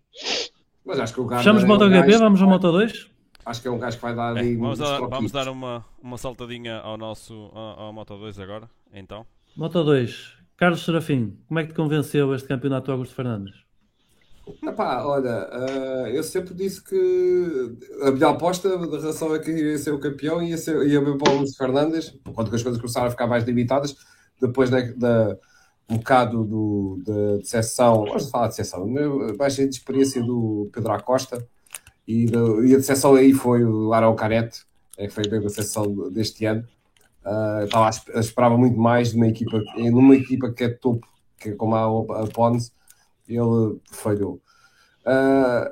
Mas 0.85 1.01
acho 1.01 1.15
que 1.15 1.21
o 1.21 1.25
Garner 1.25 1.45
Fechamos 1.45 1.65
é 1.65 1.67
MotoGP, 1.67 1.99
um 1.99 2.07
gajo... 2.07 2.19
vamos 2.19 2.43
ao 2.43 2.49
Moto 2.49 2.73
2? 2.73 3.09
Acho 3.47 3.63
que 3.63 3.69
é 3.69 3.71
um 3.71 3.79
gajo 3.79 3.97
que 3.97 4.03
vai 4.03 4.15
dar 4.15 4.37
ali. 4.37 4.53
É, 4.53 4.57
vamos, 4.57 4.79
dar, 4.79 5.01
vamos 5.01 5.33
dar 5.33 5.49
uma, 5.49 5.85
uma 6.03 6.19
saltadinha 6.19 6.77
ao 6.77 6.99
nosso 6.99 7.51
ao, 7.55 7.81
ao 7.81 7.93
Moto 7.93 8.19
2 8.19 8.39
agora, 8.39 8.69
então. 8.93 9.25
Moto 9.57 9.83
2, 9.83 10.38
Carlos 10.59 10.85
Serafim, 10.85 11.39
como 11.47 11.61
é 11.61 11.63
que 11.63 11.69
te 11.69 11.77
convenceu 11.77 12.35
este 12.35 12.49
campeonato 12.49 12.91
Augusto 12.91 13.15
Fernandes? 13.15 13.55
Epá, 14.61 15.05
olha, 15.05 15.49
uh, 15.53 16.09
eu 16.09 16.23
sempre 16.25 16.53
disse 16.53 16.83
que 16.83 17.77
a 18.03 18.11
minha 18.11 18.31
aposta 18.31 18.77
da 18.77 18.99
relação 18.99 19.33
é 19.37 19.39
que 19.39 19.53
ia 19.53 19.79
ser 19.79 19.93
o 19.93 20.01
campeão 20.01 20.43
ia, 20.43 20.59
ser, 20.59 20.85
ia 20.89 21.01
ver 21.01 21.17
para 21.17 21.33
o 21.33 21.37
Luís 21.39 21.57
Fernandes, 21.57 22.11
que 22.11 22.55
as 22.57 22.63
coisas 22.63 22.77
começaram 22.77 23.07
a 23.07 23.11
ficar 23.11 23.29
mais 23.29 23.45
limitadas, 23.45 23.95
depois 24.41 24.69
da, 24.69 24.81
da 24.81 25.39
um 25.89 25.99
bocado 25.99 26.45
do, 26.45 27.03
da 27.07 27.37
decepção, 27.37 28.05
vamos 28.05 28.29
falar 28.29 28.49
de 28.49 28.57
decepção, 28.57 28.87
mais 29.39 29.55
de 29.55 29.63
experiência 29.63 30.21
do 30.23 30.69
Pedro 30.73 30.93
Acosta 30.93 31.47
e, 32.07 32.27
e 32.65 32.75
a 32.75 32.79
decepção 32.79 33.15
aí 33.15 33.33
foi 33.33 33.63
o 33.63 33.93
Arão 33.93 34.17
Carete, 34.17 34.63
é 34.97 35.07
que 35.07 35.15
foi 35.15 35.23
a 35.25 35.39
decepção 35.39 36.11
deste 36.11 36.45
ano. 36.47 36.67
Uh, 37.25 37.65
estava 37.65 37.89
a, 37.89 38.21
esperava 38.21 38.57
muito 38.57 38.79
mais 38.79 39.11
de 39.11 39.17
uma 39.17 39.29
equipa, 39.29 39.63
numa 39.77 40.17
equipa 40.17 40.53
que 40.53 40.65
é 40.65 40.69
topo, 40.69 41.07
que 41.39 41.51
é 41.51 41.53
como 41.55 41.75
a, 41.75 42.23
a 42.23 42.27
Pons, 42.27 42.73
ele 43.29 43.79
falhou. 43.91 44.41
Uh, 45.01 45.71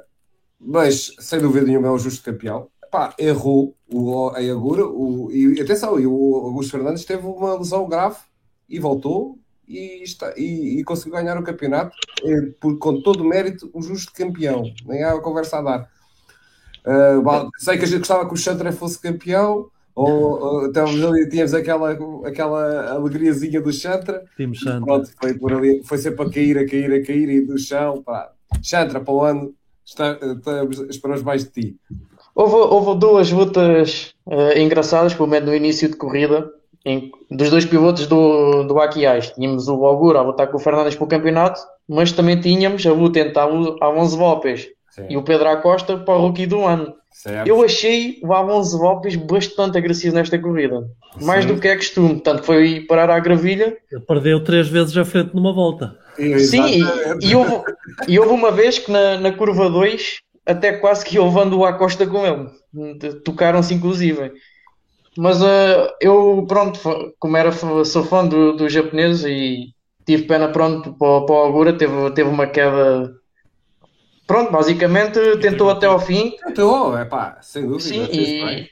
mas, 0.58 1.12
sem 1.18 1.40
dúvida 1.40 1.66
nenhuma, 1.66 1.88
é 1.88 1.90
o 1.90 1.98
justo 1.98 2.24
campeão. 2.24 2.68
Epá, 2.84 3.14
errou 3.18 3.76
o 3.92 4.30
Ayagura, 4.30 4.86
o, 4.86 5.30
e 5.30 5.60
atenção, 5.60 5.98
e 5.98 6.06
o 6.06 6.34
Augusto 6.36 6.72
Fernandes 6.72 7.04
teve 7.04 7.26
uma 7.26 7.56
lesão 7.56 7.88
grave 7.88 8.18
e 8.68 8.78
voltou 8.78 9.38
e, 9.66 10.02
está, 10.02 10.32
e, 10.36 10.78
e 10.80 10.84
conseguiu 10.84 11.12
ganhar 11.12 11.38
o 11.38 11.42
campeonato 11.42 11.96
e, 12.22 12.42
por, 12.60 12.78
com 12.78 13.00
todo 13.02 13.22
o 13.22 13.28
mérito, 13.28 13.70
o 13.72 13.82
justo 13.82 14.12
campeão. 14.12 14.62
Nem 14.86 15.02
há 15.02 15.18
conversa 15.20 15.58
a 15.58 15.62
dar. 15.62 15.90
Uh, 16.86 17.50
sei 17.58 17.76
que 17.76 17.84
a 17.84 17.88
gente 17.88 17.98
gostava 17.98 18.26
que 18.26 18.34
o 18.34 18.36
Chantre 18.36 18.70
fosse 18.70 19.00
campeão, 19.00 19.68
ou, 19.96 20.38
ou 20.38 21.08
ali, 21.08 21.26
tínhamos 21.30 21.54
aquela, 21.54 21.96
aquela 22.26 22.90
alegriazinha 22.90 23.62
do 23.62 23.72
Chantra. 23.72 24.22
Tínhamos 24.36 24.58
Chantra. 24.58 24.84
Pronto, 24.84 25.10
foi, 25.18 25.34
por 25.34 25.54
ali, 25.54 25.82
foi 25.84 25.96
sempre 25.96 26.26
a 26.26 26.30
cair, 26.30 26.58
a 26.58 26.66
cair, 26.66 26.92
a 26.92 27.02
cair 27.02 27.30
e 27.30 27.40
do 27.40 27.58
chão. 27.58 28.02
Pá. 28.02 28.30
Chantra, 28.62 29.00
para 29.00 29.14
o 29.14 29.22
ano, 29.22 29.54
está, 29.82 30.18
estamos, 30.20 30.80
esperamos 30.90 31.22
mais 31.22 31.44
de 31.44 31.50
ti. 31.50 31.76
Houve, 32.34 32.54
houve 32.54 33.00
duas 33.00 33.32
lutas 33.32 34.14
uh, 34.26 34.58
engraçadas, 34.58 35.14
pelo 35.14 35.28
menos 35.28 35.48
no 35.48 35.56
início 35.56 35.88
de 35.88 35.96
corrida, 35.96 36.46
em, 36.84 37.10
dos 37.30 37.48
dois 37.48 37.64
pilotos 37.64 38.06
do, 38.06 38.64
do 38.64 38.78
Aquiais. 38.78 39.30
Tínhamos 39.30 39.66
o 39.66 39.86
Algura 39.86 40.18
a 40.18 40.22
lutar 40.22 40.48
com 40.50 40.58
o 40.58 40.60
Fernandes 40.60 40.94
pelo 40.94 41.08
campeonato, 41.08 41.58
mas 41.88 42.12
também 42.12 42.38
tínhamos 42.38 42.84
a 42.84 42.92
luta 42.92 43.20
entre 43.20 43.38
Alonso 43.38 44.18
Lopes 44.18 44.68
e 45.08 45.16
o 45.16 45.22
Pedro 45.22 45.48
Acosta 45.48 45.96
para 45.96 46.14
o 46.14 46.26
rookie 46.26 46.46
do 46.46 46.66
ano. 46.66 46.94
Certo. 47.16 47.48
Eu 47.48 47.64
achei 47.64 48.20
o 48.22 48.32
Alonso 48.34 48.76
Lopes 48.76 49.16
bastante 49.16 49.78
agressivo 49.78 50.14
nesta 50.14 50.38
corrida, 50.38 50.86
mais 51.22 51.44
Sim. 51.44 51.54
do 51.54 51.60
que 51.60 51.66
é 51.66 51.74
costume. 51.74 52.20
Tanto 52.20 52.42
foi 52.42 52.80
parar 52.80 53.08
à 53.08 53.18
gravilha. 53.18 53.74
Ele 53.90 54.02
perdeu 54.02 54.44
três 54.44 54.68
vezes 54.68 54.94
à 54.96 55.04
frente 55.04 55.34
numa 55.34 55.52
volta. 55.52 55.96
Sim, 56.16 56.82
e, 57.20 57.26
e, 57.26 57.34
houve, 57.34 57.62
e 58.06 58.18
houve 58.18 58.32
uma 58.32 58.50
vez 58.50 58.78
que 58.78 58.90
na, 58.90 59.18
na 59.18 59.32
curva 59.32 59.70
2 59.70 60.20
até 60.44 60.74
quase 60.74 61.04
que 61.06 61.18
levando 61.18 61.58
o 61.58 61.64
Acosta 61.64 62.06
com 62.06 62.24
ele. 62.24 63.10
Tocaram-se 63.24 63.72
inclusive. 63.72 64.32
Mas 65.16 65.40
uh, 65.40 65.88
eu, 66.00 66.44
pronto, 66.46 66.78
como 67.18 67.36
era, 67.36 67.50
sou 67.50 68.04
fã 68.04 68.26
do, 68.26 68.52
do 68.52 68.68
japonês 68.68 69.24
e 69.24 69.68
tive 70.06 70.24
pena, 70.24 70.48
pronto, 70.48 70.92
para, 70.92 71.22
para 71.24 71.34
o 71.34 71.44
Agura, 71.46 71.72
teve, 71.72 72.10
teve 72.10 72.28
uma 72.28 72.46
queda. 72.46 73.10
Pronto, 74.26 74.50
basicamente 74.50 75.18
tentou 75.38 75.70
até 75.70 75.86
ao 75.86 76.00
fim. 76.00 76.32
Tentou, 76.44 76.96
é 76.98 77.04
pá, 77.04 77.38
sem 77.40 77.62
dúvida. 77.62 77.80
Sim, 77.80 78.08
e, 78.10 78.68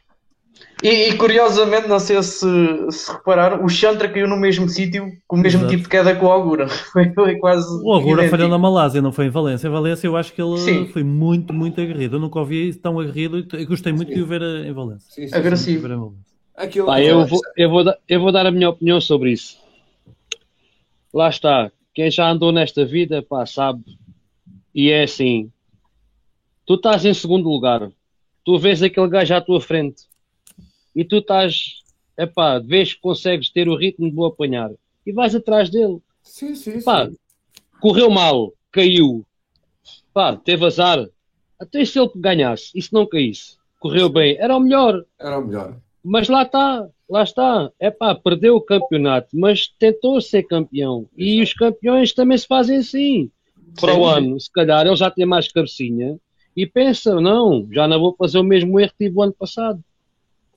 e, 0.83 1.09
e, 1.09 1.17
curiosamente, 1.17 1.89
não 1.89 1.99
sei 1.99 2.23
se, 2.23 2.47
se 2.91 3.11
repararam, 3.11 3.65
o 3.65 3.69
Chantra 3.69 4.09
caiu 4.09 4.29
no 4.29 4.37
mesmo 4.37 4.69
sítio, 4.69 5.11
com 5.27 5.37
o 5.37 5.39
mesmo 5.39 5.61
Exato. 5.61 5.71
tipo 5.71 5.85
de 5.85 5.89
queda 5.89 6.15
que 6.15 6.25
o 6.25 6.31
Augura. 6.31 6.69
Foi, 6.93 7.11
foi 7.15 7.37
quase. 7.37 7.67
O 7.83 7.93
Augura 7.93 8.29
falhou 8.29 8.49
na 8.49 8.59
Malásia, 8.59 9.01
não 9.01 9.13
foi 9.13 9.27
em 9.27 9.31
Valência. 9.31 9.69
Em 9.69 9.71
Valência 9.71 10.07
eu 10.07 10.17
acho 10.17 10.33
que 10.33 10.43
ele 10.43 10.59
sim. 10.59 10.87
foi 10.89 11.03
muito, 11.03 11.53
muito 11.53 11.81
aguerrido. 11.81 12.17
Eu 12.17 12.21
nunca 12.21 12.39
ouvi 12.39 12.75
tão 12.75 13.01
aguerrido 13.01 13.39
e 13.57 13.65
gostei 13.65 13.93
muito 13.93 14.09
sim. 14.09 14.15
de 14.15 14.23
o 14.23 14.27
ver 14.27 14.43
em 14.43 14.73
Valência. 14.73 15.11
Sim, 15.11 15.27
sim, 15.27 15.35
Agressivo. 15.35 16.15
Aquilo 16.57 16.87
Pá, 16.87 17.01
eu, 17.01 17.27
vou, 17.27 17.41
eu, 17.57 17.71
vou 17.71 17.85
dar, 17.85 17.97
eu 18.09 18.21
vou 18.21 18.31
dar 18.31 18.47
a 18.47 18.51
minha 18.51 18.69
opinião 18.69 19.01
sobre 19.01 19.33
isso. 19.33 19.59
Lá 21.13 21.29
está. 21.29 21.71
Quem 21.95 22.11
já 22.11 22.29
andou 22.29 22.53
nesta 22.53 22.85
vida, 22.85 23.23
pá, 23.23 23.47
sabe. 23.47 23.83
E 24.75 24.91
é 24.91 25.05
assim. 25.05 25.51
Tu 26.67 26.75
estás 26.75 27.05
em 27.05 27.15
segundo 27.15 27.49
lugar. 27.49 27.91
Tu 28.45 28.59
vês 28.59 28.83
aquele 28.83 29.09
gajo 29.09 29.35
à 29.35 29.41
tua 29.41 29.61
frente 29.61 30.07
e 30.95 31.05
tu 31.05 31.17
estás, 31.17 31.83
epá, 32.17 32.59
vês 32.59 32.95
que 32.95 33.01
consegues 33.01 33.51
ter 33.51 33.69
o 33.69 33.77
ritmo 33.77 34.09
de 34.09 34.15
vou 34.15 34.27
apanhar 34.27 34.71
e 35.07 35.13
vais 35.13 35.35
atrás 35.35 35.71
dele. 35.71 35.99
Sim, 36.23 36.55
sim, 36.55 36.83
pá, 36.83 37.07
sim. 37.07 37.17
Correu 37.81 38.11
mal, 38.11 38.53
caiu, 38.71 39.25
pá, 40.13 40.37
teve 40.37 40.65
azar. 40.65 41.07
Até 41.59 41.85
se 41.85 41.99
ele 41.99 42.11
ganhasse 42.17 42.71
e 42.75 42.83
se 42.83 42.93
não 42.93 43.07
caísse, 43.07 43.57
correu 43.81 44.09
bem, 44.09 44.37
era 44.39 44.57
o 44.57 44.61
melhor. 44.61 45.05
Era 45.19 45.39
o 45.39 45.47
melhor. 45.47 45.77
Mas 46.03 46.29
lá 46.29 46.43
está, 46.43 46.87
lá 47.09 47.23
está. 47.23 47.71
É 47.79 47.91
pá, 47.91 48.15
perdeu 48.15 48.57
o 48.57 48.61
campeonato, 48.61 49.29
mas 49.33 49.69
tentou 49.79 50.21
ser 50.21 50.43
campeão. 50.43 51.09
E 51.17 51.43
os 51.43 51.53
campeões 51.55 52.13
também 52.13 52.37
se 52.37 52.47
fazem 52.47 52.79
assim. 52.79 53.31
Para 53.81 53.97
o 53.97 54.05
ano, 54.07 54.39
se 54.39 54.51
calhar 54.51 54.87
ele 54.87 54.97
já 54.97 55.11
tem 55.11 55.27
mais 55.27 55.51
cabecinha 55.51 56.19
e 56.57 56.67
pensa, 56.67 57.21
não, 57.21 57.67
já 57.73 57.89
não 57.89 57.99
vou 57.99 58.15
fazer 58.17 58.39
o 58.39 58.45
mesmo 58.45 58.79
erro 58.79 58.93
que 58.97 59.05
tive 59.05 59.19
o 59.19 59.23
ano 59.23 59.33
passado. 59.33 59.83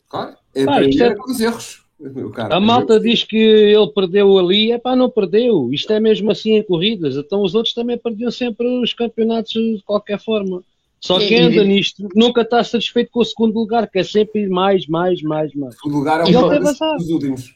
Claro, 0.07 0.35
é 0.55 0.63
aprender 0.63 1.11
é... 1.11 1.15
com 1.15 1.31
os 1.31 1.39
erros. 1.39 1.87
Cara, 2.35 2.55
a 2.55 2.59
malta 2.59 2.99
diz 2.99 3.23
que 3.23 3.35
ele 3.35 3.87
perdeu 3.87 4.37
ali, 4.37 4.71
é 4.71 4.77
pá, 4.77 4.95
não 4.95 5.09
perdeu. 5.09 5.73
Isto 5.73 5.93
é 5.93 5.99
mesmo 5.99 6.29
assim 6.29 6.53
em 6.53 6.61
corridas. 6.61 7.15
Então 7.15 7.41
os 7.41 7.55
outros 7.55 7.73
também 7.73 7.97
perdiam 7.97 8.29
sempre 8.29 8.67
os 8.67 8.93
campeonatos 8.93 9.53
de 9.53 9.81
qualquer 9.83 10.19
forma. 10.19 10.63
Só 10.99 11.19
que 11.19 11.35
anda 11.35 11.63
nisto, 11.63 12.07
nunca 12.15 12.41
está 12.41 12.63
satisfeito 12.63 13.11
com 13.11 13.21
o 13.21 13.25
segundo 13.25 13.55
lugar, 13.55 13.89
que 13.89 13.99
é 13.99 14.03
sempre 14.03 14.47
mais, 14.47 14.87
mais, 14.87 15.21
mais, 15.21 15.53
mais. 15.53 15.75
O 15.75 15.77
segundo 15.77 15.97
lugar 15.97 16.21
é 16.21 16.23
o 16.23 16.97
dos 16.97 17.09
últimos. 17.09 17.55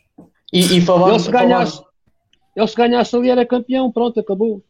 E, 0.53 0.77
e 0.77 0.81
falando, 0.81 1.11
ele, 1.11 1.19
se 1.19 1.31
ganhasse, 1.31 1.77
falando... 1.77 1.91
ele 2.55 2.67
se 2.67 2.75
ganhasse 2.75 3.15
ali 3.15 3.29
era 3.29 3.45
campeão, 3.45 3.91
pronto, 3.91 4.19
acabou. 4.19 4.63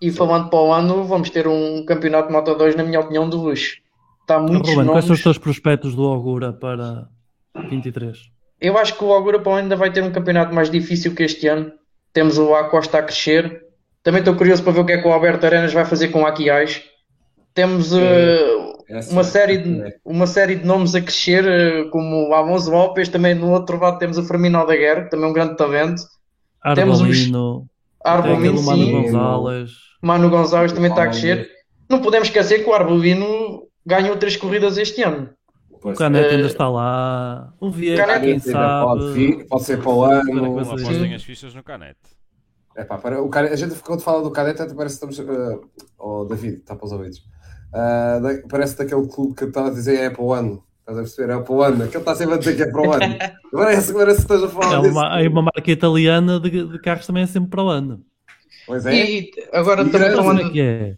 E 0.00 0.10
falando 0.10 0.50
para 0.50 0.58
o 0.58 0.72
ano, 0.72 1.04
vamos 1.04 1.30
ter 1.30 1.46
um 1.46 1.84
campeonato 1.84 2.32
Moto 2.32 2.54
2, 2.54 2.76
na 2.76 2.82
minha 2.82 3.00
opinião, 3.00 3.28
de 3.28 3.36
luxo. 3.36 3.76
Está 4.20 4.38
muito 4.38 4.70
Ruben, 4.70 4.86
quais 4.86 5.04
são 5.04 5.14
os 5.14 5.22
teus 5.22 5.38
prospectos 5.38 5.94
do 5.94 6.04
Augura 6.04 6.52
para 6.52 7.08
23. 7.70 8.18
Eu 8.60 8.78
acho 8.78 8.96
que 8.96 9.04
o 9.04 9.12
Augura 9.12 9.38
para 9.38 9.58
ainda 9.58 9.76
vai 9.76 9.92
ter 9.92 10.02
um 10.02 10.10
campeonato 10.10 10.54
mais 10.54 10.70
difícil 10.70 11.14
que 11.14 11.22
este 11.22 11.46
ano. 11.46 11.70
Temos 12.12 12.38
o 12.38 12.54
Acosta 12.54 12.98
a 12.98 13.02
crescer. 13.02 13.62
Também 14.02 14.20
estou 14.20 14.34
curioso 14.34 14.62
para 14.62 14.72
ver 14.72 14.80
o 14.80 14.84
que 14.86 14.92
é 14.92 15.02
que 15.02 15.06
o 15.06 15.12
Alberto 15.12 15.44
Arenas 15.44 15.72
vai 15.72 15.84
fazer 15.84 16.08
com 16.08 16.22
o 16.22 16.26
Aquiais. 16.26 16.82
Temos 17.52 17.92
uh, 17.92 17.98
uma, 19.10 19.22
série 19.22 19.58
de, 19.58 19.80
é. 19.82 19.96
uma 20.04 20.26
série 20.26 20.56
de 20.56 20.64
nomes 20.64 20.94
a 20.94 21.00
crescer, 21.00 21.44
uh, 21.44 21.90
como 21.90 22.28
o 22.28 22.34
Alonso 22.34 22.70
Lopes. 22.70 23.08
Também 23.08 23.34
no 23.34 23.50
outro 23.50 23.78
lado 23.78 23.98
temos 23.98 24.16
o 24.16 24.24
Fermino 24.24 24.58
Aldeguer, 24.58 25.08
também 25.10 25.28
um 25.28 25.32
grande 25.32 25.56
talento. 25.56 26.02
Arbolino. 26.62 26.96
Temos 26.96 27.00
os 27.00 27.30
Arbolino, 28.04 28.58
sim. 28.58 28.64
Mano 28.64 29.02
Gonzalez. 29.02 29.70
Mano 30.02 30.30
Gonzalez 30.30 30.72
também 30.72 30.90
está 30.90 31.04
a 31.04 31.08
crescer. 31.08 31.50
Não 31.88 32.00
podemos 32.00 32.28
esquecer 32.28 32.62
que 32.62 32.68
o 32.68 32.74
Arbolino 32.74 33.66
ganhou 33.84 34.16
três 34.16 34.36
corridas 34.36 34.76
este 34.76 35.02
ano. 35.02 35.30
O 35.82 35.92
Canete 35.92 36.34
ainda 36.34 36.46
está 36.46 36.68
lá. 36.68 37.52
O 37.60 37.70
Vieira, 37.70 38.18
quem 38.20 38.38
sabe. 38.38 38.84
Pode, 38.84 39.44
pode 39.48 39.64
ser 39.64 39.82
para 39.82 39.90
o 39.90 40.02
ano. 40.02 40.60
Apostem 40.60 41.14
as 41.14 41.22
fichas 41.22 41.54
no 41.54 41.62
Canete. 41.62 41.98
É 42.76 42.84
pá, 42.84 42.98
para, 42.98 43.22
o 43.22 43.28
Canete, 43.28 43.54
a 43.54 43.56
gente 43.56 43.74
ficou 43.74 43.96
de 43.96 44.02
falar 44.02 44.22
do 44.22 44.30
Canete, 44.30 44.62
até 44.62 44.74
parece 44.74 44.98
que 44.98 45.06
estamos. 45.06 45.36
Uh, 45.36 45.60
oh, 45.98 46.24
David, 46.24 46.58
está 46.58 46.74
para 46.74 46.86
os 46.86 46.92
ouvidos. 46.92 47.18
Uh, 47.68 48.48
parece 48.48 48.78
daquele 48.78 49.06
clube 49.08 49.34
que 49.34 49.44
estava 49.44 49.68
a 49.68 49.72
dizer 49.72 50.00
é 50.00 50.10
para 50.10 50.22
o 50.22 50.32
ano. 50.32 50.64
Estás 50.84 50.98
a 50.98 51.00
perceber? 51.00 51.32
É 51.32 51.38
para 51.40 51.52
o 51.52 51.62
ano. 51.62 51.84
Aquele 51.84 51.98
está 51.98 52.14
sempre 52.14 52.34
a 52.34 52.36
dizer 52.36 52.56
que 52.56 52.62
é 52.62 52.70
para 52.70 52.82
o 52.82 52.92
ano. 52.92 53.16
Parece, 53.52 53.94
parece 53.94 54.16
que 54.16 54.22
estás 54.22 54.42
a 54.42 54.48
falar 54.48 54.74
é 54.74 54.78
uma, 54.90 55.16
disso. 55.16 55.30
uma 55.30 55.42
marca 55.42 55.70
italiana 55.70 56.40
de, 56.40 56.66
de, 56.66 56.78
carros 56.80 57.06
também 57.06 57.22
é 57.22 57.26
sempre 57.26 57.50
para 57.50 57.62
o 57.62 57.68
ano. 57.68 58.02
Pois 58.66 58.84
é. 58.84 58.94
E 58.94 59.30
agora 59.52 59.82
estamos 59.82 60.14
falando. 60.14 60.52
Que 60.52 60.60
é. 60.60 60.94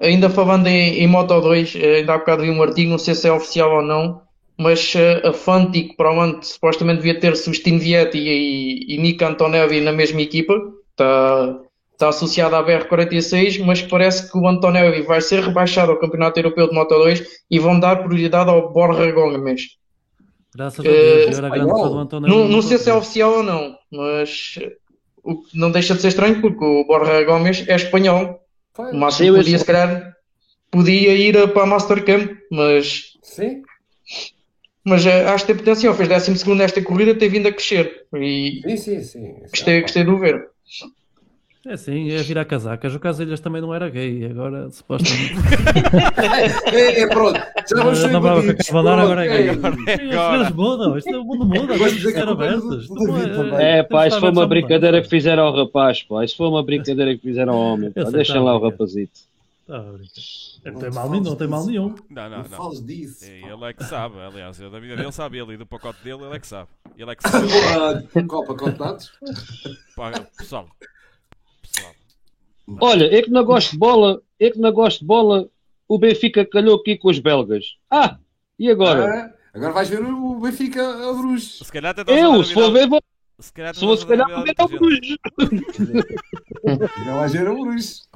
Ainda 0.00 0.28
falando 0.28 0.66
em, 0.66 0.98
em 0.98 1.06
Moto 1.06 1.40
2, 1.40 1.76
eh, 1.76 1.96
ainda 1.98 2.14
há 2.14 2.18
bocado 2.18 2.42
vi 2.42 2.50
um 2.50 2.62
artigo, 2.62 2.90
não 2.90 2.98
sei 2.98 3.14
se 3.14 3.28
é 3.28 3.32
oficial 3.32 3.76
ou 3.76 3.82
não, 3.82 4.22
mas 4.58 4.92
eh, 4.96 5.22
a 5.24 5.32
Fantic 5.32 5.96
provavelmente 5.96 6.48
supostamente 6.48 6.98
devia 6.98 7.18
ter 7.18 7.36
Sustino 7.36 7.78
Vietti 7.78 8.18
e, 8.18 8.94
e 8.94 8.98
Nico 8.98 9.24
Antonelli 9.24 9.80
na 9.80 9.92
mesma 9.92 10.20
equipa, 10.20 10.54
está, 10.90 11.60
está 11.98 12.10
associado 12.10 12.54
à 12.54 12.64
BR46, 12.64 13.64
mas 13.64 13.82
parece 13.82 14.30
que 14.30 14.38
o 14.38 14.46
Antonelli 14.46 15.02
vai 15.02 15.20
ser 15.20 15.40
rebaixado 15.42 15.90
ao 15.90 15.98
Campeonato 15.98 16.38
Europeu 16.38 16.68
de 16.68 16.74
Moto 16.74 16.96
2 16.96 17.24
e 17.50 17.58
vão 17.58 17.80
dar 17.80 18.04
prioridade 18.04 18.48
ao 18.48 18.72
Borja 18.72 19.10
Gomes. 19.10 19.76
Graças 20.54 20.80
a 20.80 20.82
Deus, 20.82 21.38
era 21.38 21.48
grande 21.48 21.72
do 21.72 21.98
Antonelli. 21.98 22.34
Não, 22.34 22.48
não 22.48 22.62
sei 22.62 22.78
se 22.78 22.88
é 22.88 22.94
oficial 22.94 23.38
ou 23.38 23.42
não, 23.42 23.76
mas 23.90 24.58
não 25.52 25.72
deixa 25.72 25.94
de 25.94 26.00
ser 26.00 26.08
estranho 26.08 26.40
porque 26.40 26.64
o 26.64 26.84
Borja 26.84 27.24
Gomes 27.24 27.68
é 27.68 27.74
espanhol 27.74 28.40
o 28.78 28.96
máximo 28.96 29.36
podia, 29.36 29.58
se 29.58 29.64
calhar, 29.64 30.16
podia 30.70 31.14
ir 31.14 31.52
para 31.52 31.62
a 31.62 31.66
Mastercam, 31.66 32.28
mas. 32.50 33.18
Sim. 33.22 33.62
Mas 34.84 35.04
uh, 35.04 35.28
acho 35.34 35.44
que 35.44 35.52
tem 35.52 35.56
potencial. 35.56 35.94
Fez 35.94 36.08
12 36.08 36.54
nesta 36.54 36.82
corrida, 36.82 37.14
tem 37.14 37.28
vindo 37.28 37.48
a 37.48 37.52
crescer. 37.52 38.06
E 38.14 38.62
sim, 38.64 38.76
sim, 38.76 39.02
sim. 39.02 39.34
Gostei, 39.50 39.80
gostei 39.82 40.04
de 40.04 40.10
o 40.10 40.18
ver. 40.18 40.48
É 41.68 41.76
sim, 41.76 42.10
é 42.10 42.22
virar 42.22 42.46
casacas. 42.46 42.94
O 42.94 42.98
Casilhas 42.98 43.40
também 43.40 43.60
não 43.60 43.74
era 43.74 43.90
gay, 43.90 44.24
agora 44.24 44.70
supostamente. 44.70 45.34
é, 46.72 47.02
é, 47.02 47.06
pronto, 47.08 47.38
já 47.38 47.84
vamos 47.84 48.02
Não 48.04 48.20
brava 48.22 48.42
com 48.42 48.50
a 48.50 48.54
Cavalar, 48.54 48.98
agora 48.98 49.26
é 49.26 49.28
gay. 49.28 49.48
As 49.50 49.56
coisas 49.58 50.50
mudam, 50.52 50.96
isto 50.96 51.10
é 51.10 51.18
o 51.18 51.24
mundo 51.24 51.44
muda, 51.44 51.74
agora 51.74 51.90
ser 51.90 52.26
abertas. 52.26 52.88
É, 53.58 53.82
pá, 53.82 54.06
isso 54.06 54.18
foi 54.18 54.30
uma 54.30 54.46
brincadeira 54.46 55.02
que 55.02 55.10
fizeram 55.10 55.42
ao 55.42 55.54
rapaz, 55.54 56.02
pá. 56.02 56.24
Isso 56.24 56.38
foi 56.38 56.48
uma 56.48 56.62
brincadeira 56.62 57.14
que 57.14 57.20
fizeram 57.20 57.52
ao 57.52 57.60
homem, 57.60 57.90
pá. 57.90 58.04
Deixem 58.04 58.40
lá 58.40 58.56
o 58.56 58.62
rapazito. 58.62 59.28
Brincar. 59.66 60.22
Não 60.64 60.80
tem 60.80 60.90
mal 60.90 61.10
nenhum, 61.10 61.22
não 61.24 61.36
tem 61.36 61.48
mal 61.48 61.66
nenhum. 61.66 61.94
Não, 62.08 62.30
não, 62.30 62.42
não. 62.48 62.70
Disso. 62.82 63.26
É, 63.26 63.52
ele 63.52 63.64
é 63.64 63.72
que 63.74 63.84
sabe, 63.84 64.18
aliás, 64.18 64.58
da 64.58 64.80
vida 64.80 64.96
dele 64.96 65.12
sabe, 65.12 65.38
ele 65.38 65.52
e 65.52 65.56
do 65.58 65.66
pacote 65.66 66.02
dele, 66.02 66.24
ele 66.24 66.36
é 66.36 66.40
que 66.40 66.46
sabe. 66.46 66.68
Ele 66.96 67.10
é 67.10 67.14
que 67.14 67.22
sabe. 67.28 68.08
Pacote 68.26 68.78
dados? 68.78 69.12
Pessoal, 70.38 70.66
Olha, 72.80 73.04
é 73.06 73.22
que 73.22 73.30
não 73.30 73.44
gosto 73.44 73.72
de 73.72 73.78
bola, 73.78 74.22
é 74.38 74.50
que 74.50 74.58
não 74.58 74.72
gosto 74.72 75.00
de 75.00 75.06
bola, 75.06 75.48
o 75.86 75.98
Benfica 75.98 76.44
calhou 76.44 76.76
aqui 76.76 76.96
com 76.98 77.08
os 77.08 77.18
belgas. 77.18 77.76
Ah, 77.90 78.18
e 78.58 78.70
agora? 78.70 79.06
Ah, 79.08 79.34
agora 79.54 79.72
vais 79.72 79.88
ver 79.88 80.02
o 80.02 80.40
Benfica 80.40 80.82
a 80.82 81.12
Bruges. 81.14 81.60
Se 81.62 81.72
calhar 81.72 81.94
Eu, 82.06 82.44
se 82.44 82.52
for 82.52 82.70
ver, 82.70 82.86
vou... 82.88 83.02
Se 83.40 83.52
calhar, 83.52 83.74
se, 83.74 83.96
se 83.96 84.06
calhar 84.06 84.28
vou 84.28 84.44
ver 84.44 84.54
ao 84.58 84.68
Bruges. 84.68 85.16
Não 87.06 87.14
vais 87.14 87.32
ver 87.32 87.48
o 87.48 87.64
Bruges. 87.64 88.08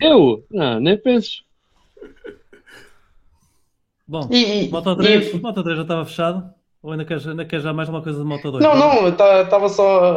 Eu? 0.00 0.44
Não, 0.50 0.80
nem 0.80 0.96
penso. 0.96 1.44
Bom, 4.08 4.28
e, 4.30 4.68
Moto 4.68 4.96
3, 4.96 5.34
e... 5.34 5.40
Moto 5.40 5.62
3 5.64 5.76
já 5.76 5.82
estava 5.82 6.04
fechado? 6.06 6.54
Ou 6.86 6.92
ainda 6.92 7.04
queres, 7.04 7.26
ainda 7.26 7.44
queres 7.44 7.64
já 7.64 7.72
mais 7.72 7.88
uma 7.88 8.00
coisa 8.00 8.20
de 8.20 8.24
Moto 8.24 8.48
2? 8.48 8.62
Não, 8.62 8.76
não, 8.76 9.08
estava 9.08 9.44
tá, 9.44 9.68
só 9.68 10.16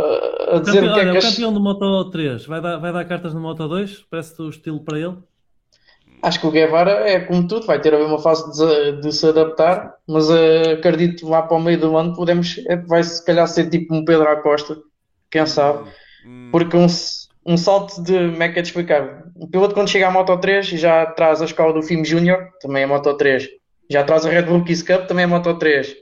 a 0.53 0.59
dizer 0.59 0.81
campeão, 0.81 0.91
o 0.91 0.93
que 0.93 0.99
é 0.99 1.11
que... 1.13 1.17
O 1.17 1.29
campeão 1.31 1.51
do 1.51 1.59
Moto 1.59 2.11
3 2.11 2.45
vai 2.45 2.61
dar, 2.61 2.77
vai 2.77 2.93
dar 2.93 3.05
cartas 3.05 3.33
no 3.33 3.41
Moto 3.41 3.67
2? 3.67 4.05
Parece-te 4.07 4.43
o 4.43 4.49
estilo 4.49 4.79
para 4.79 4.99
ele? 4.99 5.17
Acho 6.21 6.39
que 6.39 6.45
o 6.45 6.51
Guevara 6.51 6.91
é 7.09 7.21
como 7.21 7.47
tudo, 7.47 7.65
vai 7.65 7.81
ter 7.81 7.95
a 7.95 7.97
uma 7.97 8.19
fase 8.19 8.55
de, 8.55 9.01
de 9.01 9.11
se 9.11 9.27
adaptar, 9.27 9.95
mas 10.07 10.29
uh, 10.29 10.73
acredito 10.77 11.25
que 11.25 11.25
lá 11.25 11.41
para 11.41 11.57
o 11.57 11.59
meio 11.59 11.79
do 11.79 11.97
ano 11.97 12.15
podemos, 12.15 12.59
é, 12.67 12.75
vai 12.75 13.01
se 13.01 13.25
calhar 13.25 13.47
ser 13.47 13.67
tipo 13.67 13.95
um 13.95 14.05
Pedro 14.05 14.29
Acosta, 14.29 14.77
quem 15.31 15.47
sabe, 15.47 15.89
hum. 16.23 16.49
porque 16.51 16.77
um, 16.77 16.85
um 17.47 17.57
salto 17.57 17.99
de, 18.03 18.13
como 18.29 18.43
é 18.43 18.49
que 18.49 18.59
é 18.59 18.61
de 18.61 18.67
explicar? 18.67 19.23
O 19.35 19.47
piloto 19.47 19.73
quando 19.73 19.89
chega 19.89 20.07
à 20.07 20.11
Moto 20.11 20.37
3 20.37 20.67
já 20.67 21.03
traz 21.07 21.41
a 21.41 21.45
escola 21.45 21.73
do 21.73 21.81
FIM 21.81 22.05
Júnior, 22.05 22.49
também 22.61 22.83
é 22.83 22.85
Moto 22.85 23.11
3, 23.17 23.47
já 23.89 24.03
traz 24.03 24.23
a 24.23 24.29
Red 24.29 24.43
Bull 24.43 24.63
Kiss 24.63 24.85
Cup, 24.85 25.07
também 25.07 25.23
é 25.23 25.27
Moto 25.27 25.57
3, 25.57 25.95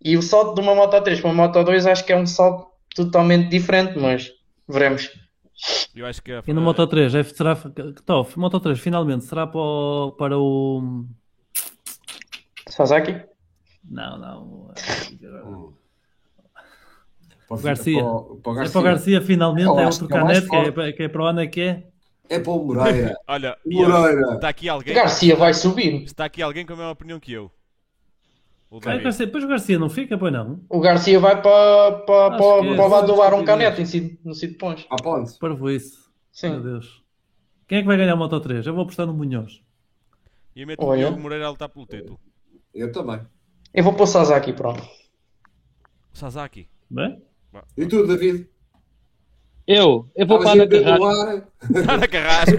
e 0.00 0.16
o 0.16 0.22
salto 0.22 0.54
de 0.54 0.60
uma 0.60 0.74
Moto 0.74 1.00
3 1.00 1.20
para 1.20 1.30
uma 1.30 1.46
Moto 1.46 1.62
2 1.62 1.86
acho 1.86 2.04
que 2.04 2.12
é 2.12 2.16
um 2.16 2.26
salto 2.26 2.68
totalmente 2.94 3.48
diferente, 3.48 3.98
mas 3.98 4.32
veremos. 4.68 5.10
Eu 5.94 6.06
acho 6.06 6.22
que 6.22 6.32
a... 6.32 6.42
E 6.46 6.52
no 6.52 6.60
Moto 6.60 6.86
3, 6.86 7.14
é, 7.14 7.22
será. 7.24 7.56
Tof, 8.06 8.38
Moto 8.38 8.60
3, 8.60 8.78
finalmente, 8.78 9.24
será 9.24 9.46
para 9.46 9.60
o. 9.60 10.12
Para 10.12 10.38
o... 10.38 11.04
Sasaki? 12.68 13.22
Não, 13.84 14.18
não. 14.18 14.72
O 17.48 17.56
Garcia. 17.56 18.02
Para 18.02 18.12
o, 18.12 18.36
para 18.36 18.52
o 18.52 18.54
Garcia. 18.54 18.68
É 18.68 18.72
para 18.72 18.80
o 18.80 18.82
Garcia, 18.82 19.22
finalmente, 19.22 19.66
é 19.66 19.86
outro 19.86 20.06
canete, 20.06 20.48
que 20.48 20.56
é, 20.56 20.92
que 20.92 21.02
é 21.02 21.08
para 21.08 21.22
o 21.22 21.24
ano 21.24 21.40
é 21.40 21.46
que 21.46 21.60
é. 21.60 21.86
É 22.28 22.38
para 22.38 22.52
o 22.52 22.64
Moreira. 22.64 23.16
Olha, 23.26 23.56
Moreira. 23.64 24.34
está 24.34 24.50
aqui 24.50 24.68
alguém. 24.68 24.94
Garcia 24.94 25.34
vai 25.34 25.54
subir. 25.54 26.04
Está 26.04 26.26
aqui 26.26 26.42
alguém 26.42 26.64
com 26.64 26.74
a 26.74 26.76
mesma 26.76 26.92
opinião 26.92 27.18
que 27.18 27.32
eu. 27.32 27.50
O 28.70 28.76
ah, 28.84 28.96
Garcia, 28.98 29.24
depois 29.24 29.44
o 29.44 29.48
Garcia 29.48 29.78
não 29.78 29.88
fica, 29.88 30.18
pois 30.18 30.32
não? 30.32 30.60
O 30.68 30.78
Garcia 30.78 31.18
vai 31.18 31.40
para, 31.40 31.92
para, 32.00 32.36
para, 32.36 32.76
para 32.76 32.86
lá 32.86 33.00
doar 33.00 33.32
um 33.32 33.44
canete 33.44 33.80
em 33.80 34.18
no 34.22 34.34
sítio 34.34 34.50
de 34.50 34.58
Pons. 34.58 34.86
À 34.90 34.96
ponte. 34.96 35.38
Para 35.38 35.54
isso. 35.72 36.12
Sim. 36.30 36.50
Meu 36.50 36.62
Deus. 36.62 37.02
Quem 37.66 37.78
é 37.78 37.80
que 37.80 37.86
vai 37.86 37.96
ganhar 37.96 38.12
a 38.12 38.16
Moto 38.16 38.38
3? 38.38 38.66
Eu 38.66 38.74
vou 38.74 38.82
apostar 38.82 39.06
no 39.06 39.14
Munhoz. 39.14 39.62
E 40.54 40.62
eu 40.62 40.66
meto 40.66 40.84
o 40.84 40.96
Diogo 40.96 41.18
Moreira 41.18 41.46
a 41.46 41.50
lutar 41.50 41.68
pelo 41.68 41.86
título. 41.86 42.20
Eu 42.74 42.92
também. 42.92 43.20
Eu 43.72 43.84
vou 43.84 43.94
pôr 43.94 44.04
o 44.04 44.06
Sasaki, 44.06 44.52
pronto. 44.52 44.82
Sasaki? 46.12 46.68
Bem? 46.90 47.22
E 47.76 47.86
tu, 47.86 48.06
David? 48.06 48.48
Eu, 49.68 50.08
eu 50.16 50.26
vou 50.26 50.38
para 50.38 50.54
na 50.64 50.66
carrasco. 50.66 51.46
Para 51.82 52.08
carrasco. 52.08 52.56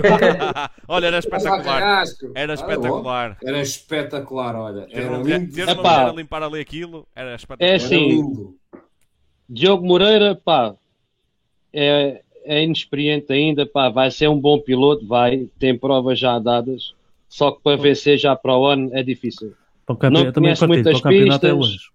olha, 0.88 1.08
era 1.08 1.18
espetacular. 1.18 2.06
Era 2.36 2.54
espetacular. 2.54 3.38
Era 3.44 3.62
espetacular, 3.62 4.56
olha. 4.56 4.88
Era 4.92 5.18
lindo. 5.18 5.56
Ter 5.56 5.64
uma 5.64 5.74
mulher 5.74 6.08
a 6.08 6.14
limpar 6.14 6.44
ali 6.44 6.60
aquilo, 6.60 7.08
era 7.16 7.34
espetacular. 7.34 7.72
É 7.72 7.76
assim, 7.78 8.54
Diogo 9.50 9.88
Moreira, 9.88 10.36
pá, 10.36 10.76
é, 11.74 12.22
é 12.46 12.64
inexperiente 12.64 13.34
ainda, 13.34 13.66
pá, 13.66 13.90
vai 13.90 14.12
ser 14.12 14.30
um 14.30 14.40
bom 14.40 14.60
piloto, 14.60 15.08
vai, 15.08 15.50
tem 15.58 15.76
provas 15.76 16.20
já 16.20 16.38
dadas, 16.38 16.94
só 17.28 17.50
que 17.50 17.64
para 17.64 17.76
vencer 17.76 18.20
já 18.20 18.36
para 18.36 18.56
o 18.56 18.68
ano 18.68 18.92
é 18.94 19.02
difícil. 19.02 19.56
Não 19.88 19.96
conhece 20.32 20.68
muitas 20.68 21.04
é 21.04 21.10
pistas, 21.10 21.90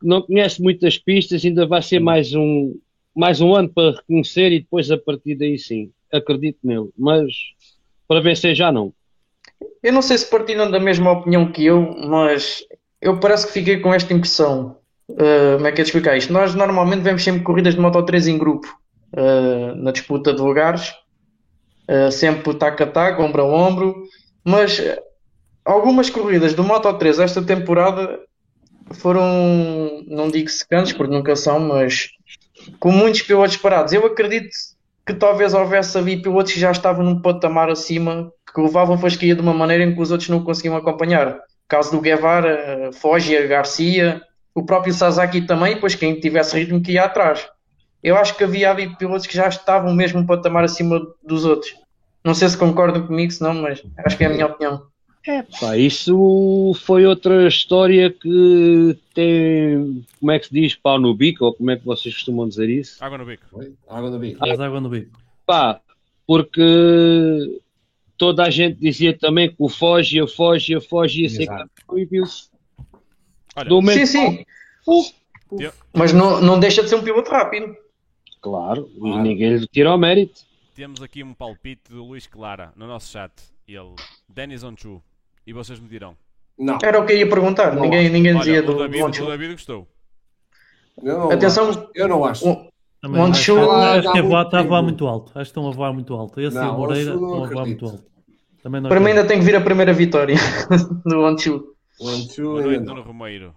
não 0.00 0.22
conhece 0.22 0.62
muitas 0.62 0.96
pistas, 0.96 1.44
ainda 1.44 1.66
vai 1.66 1.82
ser 1.82 1.98
mais 1.98 2.32
um, 2.32 2.76
mais 3.14 3.40
um 3.40 3.54
ano 3.54 3.68
para 3.68 3.96
reconhecer 3.96 4.52
e 4.52 4.60
depois 4.60 4.90
a 4.90 4.98
partir 4.98 5.34
daí 5.34 5.58
sim, 5.58 5.90
acredito 6.12 6.58
nele, 6.62 6.90
mas 6.96 7.32
para 8.08 8.20
vencer 8.20 8.54
já 8.54 8.72
não. 8.72 8.92
Eu 9.82 9.92
não 9.92 10.02
sei 10.02 10.18
se 10.18 10.28
partilham 10.28 10.70
da 10.70 10.80
mesma 10.80 11.12
opinião 11.12 11.50
que 11.50 11.64
eu, 11.64 11.94
mas 12.06 12.64
eu 13.00 13.18
parece 13.18 13.46
que 13.46 13.52
fiquei 13.52 13.80
com 13.80 13.92
esta 13.92 14.12
impressão. 14.12 14.76
Uh, 15.10 15.56
como 15.56 15.66
é 15.66 15.72
que 15.72 15.80
é 15.80 15.84
de 15.84 15.88
explicar 15.88 16.16
isto? 16.16 16.32
Nós 16.32 16.54
normalmente 16.54 17.02
vemos 17.02 17.22
sempre 17.22 17.42
corridas 17.42 17.74
de 17.74 17.80
Moto 17.80 18.02
3 18.02 18.28
em 18.28 18.38
grupo, 18.38 18.66
uh, 19.12 19.74
na 19.74 19.90
disputa 19.90 20.32
de 20.32 20.40
lugares, 20.40 20.94
uh, 21.88 22.10
sempre 22.10 22.54
taco 22.54 22.82
a 22.82 22.86
taco, 22.86 23.22
ombro 23.22 23.42
a 23.42 23.44
ombro, 23.44 24.04
mas 24.44 24.80
algumas 25.64 26.08
corridas 26.08 26.54
do 26.54 26.64
Moto 26.64 26.92
3 26.94 27.18
esta 27.18 27.42
temporada 27.42 28.20
foram, 28.94 30.04
não 30.06 30.30
digo 30.30 30.48
secantes, 30.48 30.92
porque 30.92 31.12
nunca 31.12 31.34
são, 31.36 31.58
mas 31.58 32.10
com 32.78 32.90
muitos 32.90 33.22
pilotos 33.22 33.56
parados. 33.56 33.92
Eu 33.92 34.06
acredito 34.06 34.50
que 35.06 35.14
talvez 35.14 35.54
houvesse 35.54 35.96
ali 35.98 36.20
pilotos 36.22 36.52
que 36.52 36.60
já 36.60 36.70
estavam 36.70 37.04
num 37.04 37.20
patamar 37.20 37.70
acima, 37.70 38.32
que 38.54 38.60
levavam 38.60 38.98
fasquia 38.98 39.34
de 39.34 39.40
uma 39.40 39.54
maneira 39.54 39.84
em 39.84 39.94
que 39.94 40.00
os 40.00 40.10
outros 40.10 40.28
não 40.28 40.44
conseguiam 40.44 40.76
acompanhar. 40.76 41.38
caso 41.68 41.90
do 41.90 42.00
Guevara, 42.00 42.90
Foggia, 42.92 43.46
Garcia, 43.46 44.20
o 44.54 44.64
próprio 44.64 44.92
Sasaki 44.92 45.42
também, 45.42 45.80
pois 45.80 45.94
quem 45.94 46.20
tivesse 46.20 46.58
ritmo 46.58 46.82
que 46.82 46.92
ia 46.92 47.04
atrás. 47.04 47.48
Eu 48.02 48.16
acho 48.16 48.36
que 48.36 48.44
havia 48.44 48.70
ali 48.70 48.94
pilotos 48.96 49.26
que 49.26 49.36
já 49.36 49.48
estavam 49.48 49.94
mesmo 49.94 50.20
um 50.20 50.26
patamar 50.26 50.64
acima 50.64 51.00
dos 51.22 51.44
outros. 51.44 51.72
Não 52.24 52.34
sei 52.34 52.48
se 52.48 52.56
concordam 52.56 53.06
comigo, 53.06 53.32
se 53.32 53.42
não, 53.42 53.54
mas 53.54 53.82
acho 54.04 54.16
que 54.16 54.24
é 54.24 54.26
a 54.26 54.30
minha 54.30 54.46
opinião. 54.46 54.91
É, 55.24 55.42
pá, 55.42 55.76
isso 55.76 56.72
foi 56.80 57.06
outra 57.06 57.46
história 57.46 58.10
que 58.10 58.98
tem, 59.14 60.04
como 60.18 60.32
é 60.32 60.38
que 60.38 60.46
se 60.46 60.52
diz, 60.52 60.74
pau 60.74 60.98
no 60.98 61.14
bico, 61.14 61.44
ou 61.44 61.54
como 61.54 61.70
é 61.70 61.76
que 61.76 61.84
vocês 61.84 62.12
costumam 62.14 62.48
dizer 62.48 62.68
isso? 62.68 63.02
Água 63.02 63.18
no 63.18 63.24
bico. 63.24 63.44
Água 63.88 64.10
no 64.10 64.18
bico. 64.18 64.44
Ah, 64.44 64.64
água 64.64 64.80
no 64.80 64.88
bico. 64.88 65.16
Pá, 65.46 65.80
porque 66.26 67.60
toda 68.16 68.42
a 68.44 68.50
gente 68.50 68.80
dizia 68.80 69.16
também 69.16 69.48
que 69.48 69.56
o 69.58 69.68
Foge, 69.68 70.20
o 70.20 70.26
Foge, 70.26 70.76
o 70.76 70.80
Foge 70.80 71.22
ia 71.22 71.28
ser 71.28 71.46
campeão 71.46 71.98
e 71.98 72.04
viu-se. 72.04 72.50
Sim, 73.92 74.06
sim. 74.06 74.44
Mas 75.92 76.12
não, 76.12 76.40
não 76.40 76.58
deixa 76.58 76.82
de 76.82 76.88
ser 76.88 76.96
um 76.96 77.04
piloto 77.04 77.30
rápido. 77.30 77.76
Claro, 78.40 78.90
e 78.96 79.18
ninguém 79.18 79.56
lhe 79.56 79.66
tira 79.68 79.94
o 79.94 79.98
mérito. 79.98 80.40
Temos 80.74 81.00
aqui 81.00 81.22
um 81.22 81.32
palpite 81.32 81.90
do 81.90 82.04
Luís 82.04 82.26
Clara 82.26 82.72
no 82.74 82.88
nosso 82.88 83.12
chat. 83.12 83.30
Ele, 83.68 83.94
Denis 84.28 84.64
Onchu. 84.64 85.00
E 85.46 85.52
vocês 85.52 85.78
me 85.80 85.88
dirão. 85.88 86.16
Não. 86.58 86.78
Era 86.82 87.00
o 87.00 87.06
que 87.06 87.12
eu 87.12 87.18
ia 87.18 87.28
perguntar. 87.28 87.74
Não 87.74 87.82
ninguém, 87.82 88.08
ninguém 88.08 88.36
dizia 88.38 88.54
Olha, 88.54 88.62
do, 88.62 88.76
o 88.76 88.78
David, 88.78 89.18
do 89.18 89.24
O 89.24 89.30
David 89.30 89.52
gostou. 89.52 89.88
Eu 91.02 91.18
não 91.18 91.30
Atenção, 91.30 91.70
acho. 91.70 91.88
eu 91.94 92.08
não 92.08 92.24
acho. 92.24 92.48
O, 92.48 92.72
Onchu, 93.04 93.58
acho, 93.70 94.12
que 94.12 94.18
a 94.18 94.22
voar 94.22 94.44
está 94.44 94.60
a 94.60 94.62
voar 94.62 94.82
muito 94.82 95.06
alto. 95.06 95.30
Acho 95.30 95.50
que 95.50 95.58
estão 95.58 95.68
a 95.68 95.72
voar 95.72 95.92
muito 95.92 96.14
alto. 96.14 96.40
Esse 96.40 96.54
não, 96.54 96.64
e 96.64 96.68
o 96.68 96.78
Moreira 96.78 97.14
estão 97.14 97.44
a 97.44 97.48
voar 97.48 97.66
muito 97.66 97.84
alto. 97.86 98.04
Também 98.62 98.82
Para 98.82 99.00
mim 99.00 99.08
ainda 99.08 99.26
tem 99.26 99.40
que 99.40 99.44
vir 99.44 99.56
a 99.56 99.60
primeira 99.60 99.92
vitória 99.92 100.36
do 101.04 101.20
Onchu. 101.20 101.74
O 101.98 102.08
Onchu 102.08 102.58
ainda. 102.58 102.94
no 102.94 103.02
Romeiro. 103.02 103.54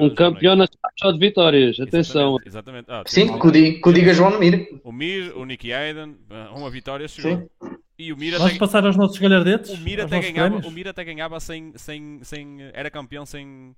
Um 0.00 0.10
campeão 0.10 0.56
nacional 0.56 0.90
só 0.98 1.12
de 1.12 1.18
vitórias, 1.18 1.78
atenção. 1.78 2.36
Exatamente. 2.44 2.86
Ah, 2.88 3.04
Sim, 3.06 3.38
que 3.38 3.88
o 3.88 3.92
diga 3.92 4.12
João 4.12 4.38
Mir. 4.38 4.80
O 4.82 4.90
Mir, 4.90 5.36
o 5.36 5.44
Nicky 5.44 5.72
Aiden, 5.72 6.16
uma 6.54 6.68
vitória 6.68 7.06
chegou. 7.06 7.38
Sim. 7.38 7.76
E 7.98 8.12
o 8.12 8.16
Mir 8.16 8.32
Vamos 8.32 8.50
até... 8.50 8.58
passar 8.58 8.86
aos 8.86 8.96
nossos 8.96 9.18
galhardetes? 9.18 9.70
O 9.70 9.78
Mir 9.78 10.00
até 10.00 10.20
ganhava, 10.20 10.56
o 10.66 10.70
Mir 10.70 10.88
até 10.88 11.04
ganhava 11.04 11.38
sem, 11.40 11.72
sem, 11.76 12.20
sem. 12.22 12.58
Era 12.72 12.90
campeão 12.90 13.24
sem. 13.26 13.74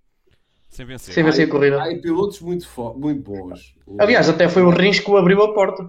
Sem 0.69 0.87
vencer. 0.87 1.15
Sem 1.15 1.23
vencer 1.23 1.47
a 1.47 1.51
corrida. 1.51 1.83
Há 1.83 1.87
pilotos 2.01 2.41
muito, 2.41 2.67
muito 2.97 3.23
bons. 3.23 3.75
Aliás, 3.99 4.29
até 4.29 4.49
foi 4.49 4.63
o 4.63 4.71
risco 4.71 5.13
que 5.13 5.19
abriu 5.19 5.43
a 5.43 5.55
porta. 5.55 5.89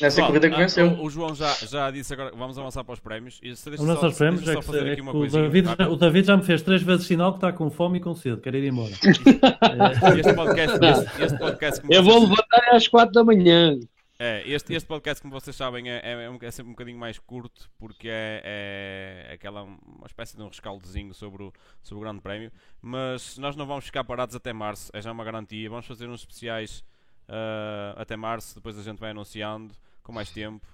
Nessa 0.00 0.22
corrida 0.22 0.48
que 0.48 0.56
venceu. 0.56 0.86
O, 0.86 1.06
o, 1.06 1.10
João 1.10 1.34
já, 1.34 1.52
já 1.68 1.90
disse 1.90 2.12
agora, 2.12 2.30
vamos 2.36 2.56
avançar 2.56 2.84
para 2.84 2.92
os 2.92 3.00
prémios. 3.00 3.40
E 3.42 3.50
os 3.50 3.80
nossos 3.80 4.16
prémios 4.16 4.42
é 4.42 4.52
que, 4.52 4.58
é 4.58 4.96
que 4.96 5.02
o, 5.02 5.26
David, 5.26 5.68
o, 5.90 5.96
David, 5.96 6.26
já 6.26 6.36
me 6.36 6.44
fez 6.44 6.62
três 6.62 6.82
vezes 6.82 7.06
sinal 7.06 7.32
que 7.32 7.38
está 7.38 7.52
com 7.52 7.70
fome 7.70 7.98
e 7.98 8.00
com 8.00 8.14
sede, 8.14 8.40
quer 8.40 8.54
ir 8.54 8.64
embora. 8.68 8.92
este 10.18 10.34
podcast, 10.34 10.78
este, 10.84 11.22
este 11.22 11.38
podcast 11.38 11.86
Eu 11.90 12.04
vou 12.04 12.20
levantar 12.20 12.68
às 12.72 12.86
quatro 12.86 13.12
da 13.12 13.24
manhã. 13.24 13.76
É, 14.22 14.46
este, 14.46 14.74
este 14.74 14.86
podcast, 14.86 15.22
como 15.22 15.32
vocês 15.32 15.56
sabem, 15.56 15.90
é, 15.90 15.96
é, 16.04 16.12
é, 16.12 16.46
é 16.46 16.50
sempre 16.50 16.68
um 16.68 16.74
bocadinho 16.74 16.98
mais 16.98 17.18
curto 17.18 17.70
porque 17.78 18.06
é, 18.06 19.28
é 19.30 19.32
aquela 19.32 19.62
uma 19.62 20.06
espécie 20.06 20.36
de 20.36 20.42
um 20.42 20.48
rescaldozinho 20.48 21.14
sobre 21.14 21.44
o, 21.44 21.52
sobre 21.82 22.00
o 22.00 22.04
Grande 22.04 22.20
Prémio. 22.20 22.52
Mas 22.82 23.38
nós 23.38 23.56
não 23.56 23.64
vamos 23.64 23.86
ficar 23.86 24.04
parados 24.04 24.36
até 24.36 24.52
março, 24.52 24.90
é 24.92 25.00
já 25.00 25.10
uma 25.10 25.24
garantia. 25.24 25.70
Vamos 25.70 25.86
fazer 25.86 26.06
uns 26.06 26.20
especiais 26.20 26.84
uh, 27.30 27.96
até 27.96 28.14
março, 28.14 28.56
depois 28.56 28.78
a 28.78 28.82
gente 28.82 28.98
vai 28.98 29.12
anunciando 29.12 29.74
com 30.02 30.12
mais 30.12 30.30
tempo. 30.30 30.66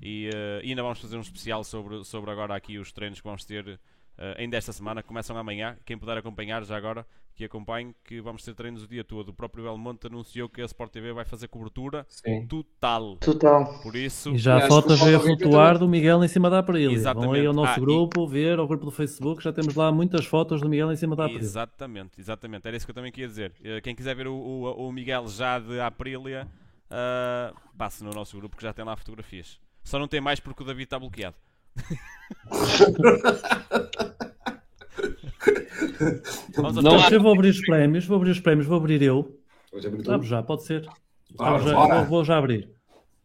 E, 0.00 0.30
uh, 0.30 0.64
e 0.64 0.70
ainda 0.70 0.82
vamos 0.82 0.98
fazer 0.98 1.18
um 1.18 1.20
especial 1.20 1.64
sobre, 1.64 2.02
sobre 2.02 2.30
agora 2.30 2.56
aqui 2.56 2.78
os 2.78 2.92
treinos 2.92 3.20
que 3.20 3.26
vamos 3.26 3.44
ter 3.44 3.78
Uh, 4.18 4.40
ainda 4.40 4.56
esta 4.56 4.72
semana, 4.72 5.02
começam 5.02 5.36
amanhã. 5.36 5.76
Quem 5.84 5.98
puder 5.98 6.16
acompanhar 6.16 6.64
já 6.64 6.76
agora, 6.76 7.06
que 7.34 7.44
acompanhe, 7.44 7.94
que 8.02 8.20
vamos 8.20 8.42
ter 8.42 8.54
treinos 8.54 8.82
o 8.82 8.88
dia 8.88 9.04
todo. 9.04 9.28
O 9.28 9.32
próprio 9.34 9.64
Belmonte 9.64 10.06
anunciou 10.06 10.48
que 10.48 10.62
a 10.62 10.64
Sport 10.64 10.90
TV 10.90 11.12
vai 11.12 11.24
fazer 11.24 11.48
cobertura 11.48 12.06
Sim. 12.08 12.46
total. 12.46 13.16
Total. 13.16 13.78
Por 13.82 13.94
isso... 13.94 14.34
E 14.34 14.38
já 14.38 14.56
a 14.56 14.68
foto 14.68 14.96
veio 14.96 15.18
a 15.18 15.20
flutuar 15.20 15.78
do 15.78 15.86
Miguel 15.86 16.24
em 16.24 16.28
cima 16.28 16.48
da 16.48 16.60
Aprilia. 16.60 16.90
Exatamente. 16.90 17.26
Vão 17.26 17.34
aí 17.34 17.46
ao 17.46 17.52
nosso 17.52 17.78
ah, 17.78 17.80
grupo, 17.80 18.24
e... 18.24 18.30
ver, 18.30 18.58
ao 18.58 18.66
grupo 18.66 18.86
do 18.86 18.90
Facebook, 18.90 19.42
já 19.42 19.52
temos 19.52 19.74
lá 19.74 19.92
muitas 19.92 20.24
fotos 20.24 20.62
do 20.62 20.68
Miguel 20.68 20.90
em 20.90 20.96
cima 20.96 21.14
da 21.14 21.24
Aprilia. 21.24 21.42
Exatamente, 21.42 22.18
exatamente. 22.18 22.66
Era 22.66 22.76
isso 22.76 22.86
que 22.86 22.90
eu 22.90 22.94
também 22.94 23.12
queria 23.12 23.28
dizer. 23.28 23.52
Eh, 23.62 23.82
quem 23.82 23.94
quiser 23.94 24.16
ver 24.16 24.28
o, 24.28 24.34
o, 24.34 24.88
o 24.88 24.92
Miguel 24.92 25.28
já 25.28 25.58
de 25.58 25.78
Aprilia, 25.78 26.48
uh, 26.86 27.54
passe 27.76 28.02
no 28.02 28.10
nosso 28.10 28.36
grupo 28.36 28.56
que 28.56 28.62
já 28.62 28.72
tem 28.72 28.84
lá 28.84 28.96
fotografias. 28.96 29.60
Só 29.84 29.98
não 29.98 30.08
tem 30.08 30.20
mais 30.20 30.40
porque 30.40 30.62
o 30.62 30.66
David 30.66 30.84
está 30.84 30.98
bloqueado. 30.98 31.36
Não, 36.82 37.08
eu 37.10 37.22
vou 37.22 37.32
abrir 37.32 37.50
os 37.50 37.60
prémios, 37.60 38.06
vou 38.06 38.16
abrir 38.16 38.30
os 38.30 38.40
prémios, 38.40 38.66
vou 38.66 38.76
abrir 38.76 39.02
eu. 39.02 39.38
Abro 40.08 40.26
já, 40.26 40.42
pode 40.42 40.64
ser. 40.64 40.88
Ah, 41.38 41.58
já, 41.58 41.74
vou, 41.74 42.04
vou, 42.06 42.24
já 42.24 42.38
abrir. 42.38 42.70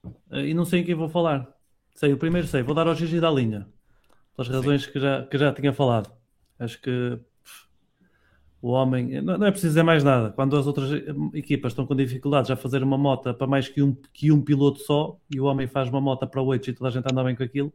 Uh, 0.03 0.39
e 0.39 0.53
não 0.53 0.65
sei 0.65 0.81
em 0.81 0.83
quem 0.83 0.95
vou 0.95 1.07
falar. 1.07 1.47
Sei, 1.95 2.11
o 2.11 2.17
primeiro 2.17 2.47
sei, 2.47 2.61
vou 2.61 2.75
dar 2.75 2.87
ao 2.87 2.95
Gigi 2.95 3.19
da 3.19 3.29
linha. 3.29 3.67
pelas 4.35 4.49
razões 4.49 4.85
que 4.85 4.99
já, 4.99 5.25
que 5.25 5.37
já 5.37 5.53
tinha 5.53 5.71
falado. 5.71 6.11
Acho 6.59 6.81
que 6.81 7.19
o 8.61 8.69
homem. 8.69 9.21
Não, 9.21 9.37
não, 9.37 9.47
é 9.47 9.51
preciso 9.51 9.71
dizer 9.71 9.83
mais 9.83 10.03
nada. 10.03 10.31
Quando 10.31 10.57
as 10.57 10.67
outras 10.67 10.91
equipas 11.33 11.71
estão 11.71 11.85
com 11.85 11.95
dificuldades 11.95 12.51
a 12.51 12.55
fazer 12.55 12.83
uma 12.83 12.97
moto 12.97 13.33
para 13.33 13.47
mais 13.47 13.67
que 13.67 13.81
um, 13.81 13.95
que 14.13 14.31
um 14.31 14.41
piloto 14.41 14.79
só 14.79 15.17
e 15.29 15.39
o 15.39 15.45
homem 15.45 15.67
faz 15.67 15.89
uma 15.89 16.01
moto 16.01 16.27
para 16.27 16.41
oito 16.41 16.69
e 16.69 16.73
toda 16.73 16.89
a 16.89 16.91
gente 16.91 17.05
anda 17.11 17.23
bem 17.23 17.35
com 17.35 17.43
aquilo. 17.43 17.73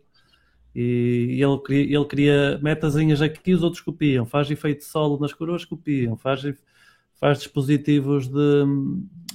E 0.79 1.41
ele 1.43 1.95
ele 1.95 2.05
queria 2.05 2.59
metazinhas 2.62 3.22
aqui, 3.22 3.55
os 3.55 3.62
outros 3.62 3.81
copiam. 3.81 4.27
Faz 4.27 4.51
efeito 4.51 4.85
solo 4.85 5.18
nas 5.18 5.33
coroas, 5.33 5.64
copiam. 5.64 6.18
Faz, 6.18 6.43
faz 7.18 7.39
dispositivos 7.39 8.29
de, 8.29 8.64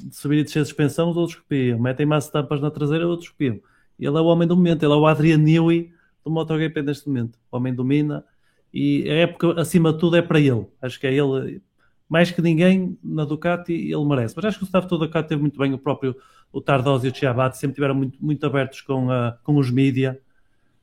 de 0.04 0.16
subir 0.16 0.38
e 0.38 0.44
descer 0.44 0.62
de 0.62 0.68
suspensão, 0.68 1.10
os 1.10 1.18
outros 1.18 1.40
copiam. 1.40 1.80
Metem 1.80 2.06
mais 2.06 2.30
tampas 2.30 2.62
na 2.62 2.70
traseira, 2.70 3.08
outros 3.08 3.30
copiam. 3.30 3.60
Ele 4.00 4.18
é 4.18 4.22
o 4.22 4.26
homem 4.26 4.48
do 4.48 4.56
momento, 4.56 4.84
ele 4.84 4.94
é 4.94 4.96
o 4.96 5.08
Adrian 5.08 5.40
Newey 5.40 5.92
do 6.24 6.30
MotoGP 6.30 6.84
neste 6.84 7.08
momento. 7.08 7.40
O 7.52 7.58
homem 7.58 7.74
domina 7.74 8.24
e 8.72 9.10
a 9.10 9.14
época, 9.14 9.60
acima 9.60 9.92
de 9.92 10.00
tudo, 10.00 10.18
é 10.18 10.22
para 10.22 10.40
ele. 10.40 10.68
Acho 10.80 11.00
que 11.00 11.08
é 11.08 11.14
ele, 11.14 11.60
mais 12.08 12.30
que 12.30 12.42
ninguém, 12.42 13.00
na 13.04 13.26
Ducati, 13.26 13.74
ele 13.74 14.06
merece. 14.06 14.36
Mas 14.36 14.46
acho 14.46 14.60
que 14.60 14.64
o 14.64 14.68
staff 14.68 14.88
todo 14.88 15.08
Ducati 15.08 15.30
teve 15.30 15.42
muito 15.42 15.58
bem, 15.58 15.74
o 15.74 15.78
próprio 15.80 16.16
o 16.52 16.62
Tardoso 16.62 17.08
e 17.08 17.10
o 17.10 17.16
Chiabatti 17.16 17.58
sempre 17.58 17.76
tiveram 17.76 17.96
muito, 17.96 18.24
muito 18.24 18.46
abertos 18.46 18.82
com, 18.82 19.10
a, 19.10 19.38
com 19.44 19.58
os 19.58 19.72
mídia. 19.72 20.22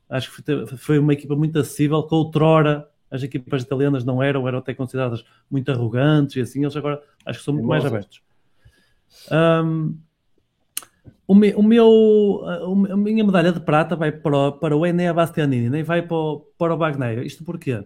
Acho 0.08 0.34
que 0.34 0.42
foi, 0.42 0.66
foi 0.66 0.98
uma 0.98 1.12
equipa 1.12 1.36
muito 1.36 1.58
acessível, 1.58 2.02
que 2.02 2.14
outrora 2.14 2.88
as 3.10 3.22
equipas 3.22 3.62
italianas 3.62 4.04
não 4.04 4.22
eram, 4.22 4.46
eram 4.46 4.58
até 4.58 4.74
consideradas 4.74 5.24
muito 5.50 5.70
arrogantes 5.70 6.36
e 6.36 6.40
assim, 6.40 6.62
eles 6.62 6.76
agora 6.76 7.02
acho 7.24 7.38
que 7.38 7.44
são 7.44 7.54
muito 7.54 7.66
mais 7.66 7.84
abertos. 7.84 8.22
Um, 9.30 9.96
o, 11.26 11.34
me, 11.34 11.54
o 11.54 11.62
meu, 11.62 12.42
a 12.90 12.96
minha 12.96 13.24
medalha 13.24 13.52
de 13.52 13.60
prata 13.60 13.96
vai 13.96 14.12
para 14.12 14.36
o, 14.36 14.52
para 14.52 14.76
o 14.76 14.86
Enea 14.86 15.12
Bastianini, 15.14 15.70
nem 15.70 15.82
vai 15.82 16.02
para 16.02 16.16
o, 16.16 16.40
para 16.58 16.74
o 16.74 16.76
Bagnaia. 16.76 17.24
Isto 17.24 17.44
porquê? 17.44 17.84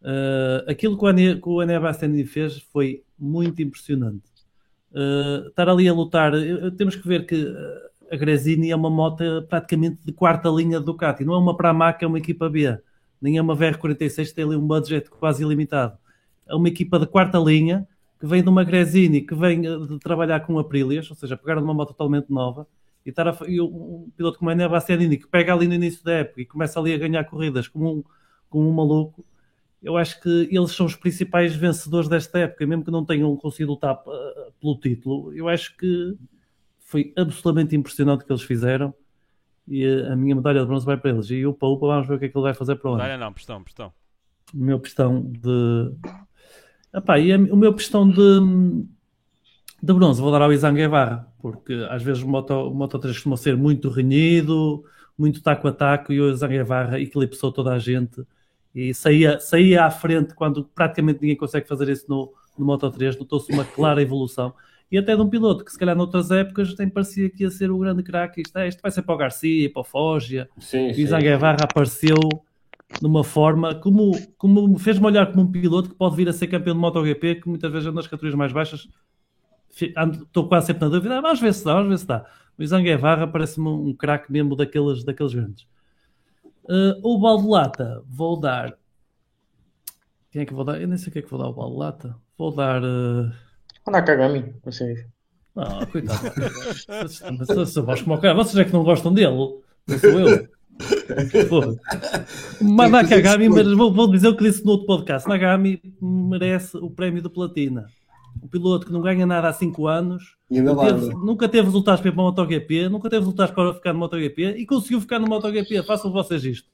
Uh, 0.00 0.68
aquilo 0.68 0.98
que 0.98 1.04
o, 1.04 1.08
Enea, 1.08 1.40
que 1.40 1.48
o 1.48 1.62
Enea 1.62 1.80
Bastianini 1.80 2.24
fez 2.24 2.58
foi 2.72 3.04
muito 3.18 3.62
impressionante. 3.62 4.30
Uh, 4.92 5.48
estar 5.48 5.68
ali 5.68 5.88
a 5.88 5.92
lutar, 5.92 6.32
temos 6.76 6.96
que 6.96 7.06
ver 7.06 7.24
que 7.26 7.46
a 8.12 8.16
Gresini 8.16 8.70
é 8.70 8.76
uma 8.76 8.90
moto 8.90 9.24
praticamente 9.48 9.98
de 10.04 10.12
quarta 10.12 10.50
linha 10.50 10.78
do 10.78 10.84
Ducati, 10.84 11.24
não 11.24 11.32
é 11.32 11.38
uma 11.38 11.56
Pramac, 11.56 12.04
é 12.04 12.06
uma 12.06 12.18
equipa 12.18 12.46
B, 12.50 12.78
nem 13.18 13.38
é 13.38 13.42
uma 13.42 13.56
VR46, 13.56 14.34
tem 14.34 14.44
ali 14.44 14.54
um 14.54 14.66
budget 14.66 15.08
quase 15.08 15.42
ilimitado. 15.42 15.96
É 16.46 16.54
uma 16.54 16.68
equipa 16.68 16.98
de 16.98 17.06
quarta 17.06 17.38
linha 17.38 17.88
que 18.20 18.26
vem 18.26 18.42
de 18.42 18.50
uma 18.50 18.64
Gresini, 18.64 19.22
que 19.22 19.34
vem 19.34 19.66
eh, 19.66 19.78
de 19.78 19.98
trabalhar 19.98 20.40
com 20.40 20.58
Aprilias, 20.58 21.08
ou 21.08 21.16
seja, 21.16 21.38
pegar 21.38 21.54
numa 21.58 21.72
moto 21.72 21.88
totalmente 21.88 22.30
nova, 22.30 22.66
e, 23.04 23.08
estar 23.08 23.26
a, 23.26 23.36
e 23.48 23.58
um 23.62 24.10
piloto 24.14 24.38
como 24.38 24.50
a 24.50 24.52
Enea 24.52 24.68
Bastianini, 24.68 25.16
que 25.16 25.26
pega 25.26 25.54
ali 25.54 25.66
no 25.66 25.72
início 25.72 26.04
da 26.04 26.12
época 26.12 26.42
e 26.42 26.44
começa 26.44 26.78
ali 26.78 26.92
a 26.92 26.98
ganhar 26.98 27.24
corridas 27.24 27.66
como 27.66 27.96
um, 27.96 28.04
como 28.50 28.68
um 28.68 28.72
maluco, 28.72 29.24
eu 29.82 29.96
acho 29.96 30.20
que 30.20 30.48
eles 30.50 30.72
são 30.72 30.84
os 30.84 30.94
principais 30.94 31.56
vencedores 31.56 32.08
desta 32.08 32.40
época, 32.40 32.66
mesmo 32.66 32.84
que 32.84 32.90
não 32.90 33.06
tenham 33.06 33.34
conseguido 33.36 33.72
lutar 33.72 33.94
uh, 33.94 34.52
pelo 34.60 34.78
título, 34.78 35.32
eu 35.32 35.48
acho 35.48 35.74
que 35.78 36.14
foi 36.92 37.12
absolutamente 37.16 37.74
impressionante 37.74 38.22
o 38.22 38.26
que 38.26 38.32
eles 38.32 38.42
fizeram 38.42 38.94
e 39.66 39.86
a 39.86 40.14
minha 40.14 40.36
medalha 40.36 40.60
de 40.60 40.66
bronze 40.66 40.84
vai 40.84 40.96
para 40.96 41.10
eles. 41.10 41.30
E 41.30 41.46
o 41.46 41.54
Paulo, 41.54 41.78
vamos 41.78 42.06
ver 42.06 42.14
o 42.14 42.18
que 42.18 42.26
é 42.26 42.28
que 42.28 42.36
ele 42.36 42.42
vai 42.44 42.54
fazer 42.54 42.76
para 42.76 42.90
onde. 42.90 43.02
Medalha 43.02 43.18
não, 43.18 43.32
pistão, 43.32 43.62
pistão. 43.62 43.92
O 44.54 44.58
meu 44.58 44.78
pistão 44.78 45.22
de 45.22 45.92
Epá, 46.94 47.18
e 47.18 47.32
a, 47.32 47.38
o 47.38 47.56
meu 47.56 47.72
pistão 47.72 48.06
de, 48.06 48.84
de 49.82 49.94
bronze 49.94 50.20
vou 50.20 50.30
dar 50.30 50.42
ao 50.42 50.52
Izan 50.52 50.74
Guevara, 50.74 51.26
porque 51.40 51.72
às 51.88 52.02
vezes 52.02 52.22
o 52.22 52.28
Moto, 52.28 52.52
o 52.52 52.74
Moto 52.74 52.98
3 52.98 53.16
costuma 53.16 53.38
ser 53.38 53.56
muito 53.56 53.88
renhido, 53.88 54.84
muito 55.16 55.42
taco 55.42 55.66
a 55.68 55.72
taco, 55.72 56.12
e 56.12 56.20
o 56.20 56.30
Izan 56.30 56.48
Guevara 56.48 57.00
eclipsou 57.00 57.50
toda 57.50 57.72
a 57.72 57.78
gente 57.78 58.22
e 58.74 58.92
saía, 58.92 59.40
saía 59.40 59.86
à 59.86 59.90
frente 59.90 60.34
quando 60.34 60.64
praticamente 60.64 61.22
ninguém 61.22 61.36
consegue 61.36 61.66
fazer 61.66 61.88
isso 61.88 62.04
no, 62.08 62.34
no 62.58 62.66
Moto 62.66 62.90
3, 62.90 63.18
notou-se 63.18 63.50
uma 63.50 63.64
clara 63.64 64.02
evolução. 64.02 64.54
E 64.92 64.98
até 64.98 65.16
de 65.16 65.22
um 65.22 65.28
piloto 65.28 65.64
que 65.64 65.72
se 65.72 65.78
calhar 65.78 65.96
noutras 65.96 66.30
épocas 66.30 66.74
tem 66.74 66.86
parecia 66.86 67.30
que 67.30 67.44
ia 67.44 67.50
ser 67.50 67.70
o 67.70 67.78
grande 67.78 68.02
craque. 68.02 68.42
Isto, 68.42 68.58
é, 68.58 68.68
isto 68.68 68.82
vai 68.82 68.90
ser 68.90 69.00
para 69.00 69.14
o 69.14 69.16
Garcia, 69.16 69.72
para 69.72 69.80
o 69.80 69.84
Foggia. 69.84 70.50
Izan 71.00 71.18
Guevara 71.18 71.64
apareceu 71.64 72.18
de 73.00 73.06
uma 73.06 73.24
forma 73.24 73.74
como, 73.74 74.12
como 74.36 74.78
fez-me 74.78 75.06
olhar 75.06 75.32
como 75.32 75.44
um 75.44 75.50
piloto 75.50 75.88
que 75.88 75.94
pode 75.94 76.14
vir 76.14 76.28
a 76.28 76.32
ser 76.32 76.46
campeão 76.46 76.74
de 76.74 76.80
MotoGP, 76.80 77.36
que 77.36 77.48
muitas 77.48 77.72
vezes 77.72 77.90
nas 77.90 78.06
categorias 78.06 78.34
mais 78.34 78.52
baixas 78.52 78.86
estou 79.70 80.46
quase 80.46 80.66
sempre 80.66 80.84
na 80.84 80.90
dúvida, 80.90 81.16
ah, 81.16 81.20
vamos 81.22 81.40
ver 81.40 81.54
se 81.54 81.64
dá, 81.64 81.80
ver 81.80 81.98
se 81.98 82.06
dá. 82.06 82.26
O 82.58 82.62
Izan 82.62 82.82
Guevara 82.82 83.26
parece-me 83.26 83.68
um 83.68 83.94
craque 83.94 84.30
mesmo 84.30 84.54
daqueles, 84.54 85.02
daqueles 85.02 85.32
grandes. 85.32 85.66
Uh, 86.64 87.00
o 87.02 87.18
Baldelata, 87.18 88.04
vou 88.06 88.38
dar. 88.38 88.76
Quem 90.30 90.42
é 90.42 90.44
que 90.44 90.52
vou 90.52 90.64
dar? 90.64 90.78
Eu 90.78 90.86
nem 90.86 90.98
sei 90.98 91.08
o 91.08 91.12
que 91.12 91.18
é 91.20 91.22
que 91.22 91.30
vou 91.30 91.38
dar 91.38 91.46
ao 91.46 91.54
Baldelata. 91.54 92.14
Vou 92.36 92.54
dar. 92.54 92.82
Uh... 92.82 93.32
Vou 93.84 93.92
dar 93.92 94.02
Kagami, 94.02 94.54
vocês. 94.64 95.06
Ah, 95.56 95.84
coitado. 95.86 96.20
Vocês 98.36 98.56
é 98.56 98.64
que 98.64 98.72
não 98.72 98.84
gostam 98.84 99.12
dele, 99.12 99.60
não 99.86 99.98
sou 99.98 100.20
eu. 100.20 100.48
Mas 102.60 102.90
Nakagami, 102.90 103.48
mas 103.48 103.70
vou, 103.72 103.92
vou, 103.92 104.10
dizer 104.10 104.28
o 104.28 104.36
que 104.36 104.44
disse 104.44 104.64
no 104.64 104.72
outro 104.72 104.86
podcast. 104.86 105.28
Nagami 105.28 105.80
merece 106.00 106.76
o 106.76 106.90
prémio 106.90 107.22
de 107.22 107.28
platina. 107.28 107.86
Um 108.42 108.48
piloto 108.48 108.86
que 108.86 108.92
não 108.92 109.02
ganha 109.02 109.26
nada 109.26 109.48
há 109.48 109.52
5 109.52 109.86
anos, 109.86 110.36
teve, 110.48 111.14
nunca 111.14 111.48
teve 111.48 111.64
resultados 111.64 112.00
para 112.00 112.08
ir 112.08 112.12
para 112.12 112.22
o 112.22 112.24
MotoGP, 112.24 112.88
nunca 112.88 113.10
teve 113.10 113.20
resultados 113.20 113.54
para 113.54 113.74
ficar 113.74 113.92
no 113.92 113.98
MotoGP 113.98 114.56
e 114.56 114.64
conseguiu 114.64 115.00
ficar 115.00 115.18
no 115.18 115.28
MotoGP. 115.28 115.82
Façam 115.82 116.10
vocês 116.10 116.44
isto. 116.44 116.68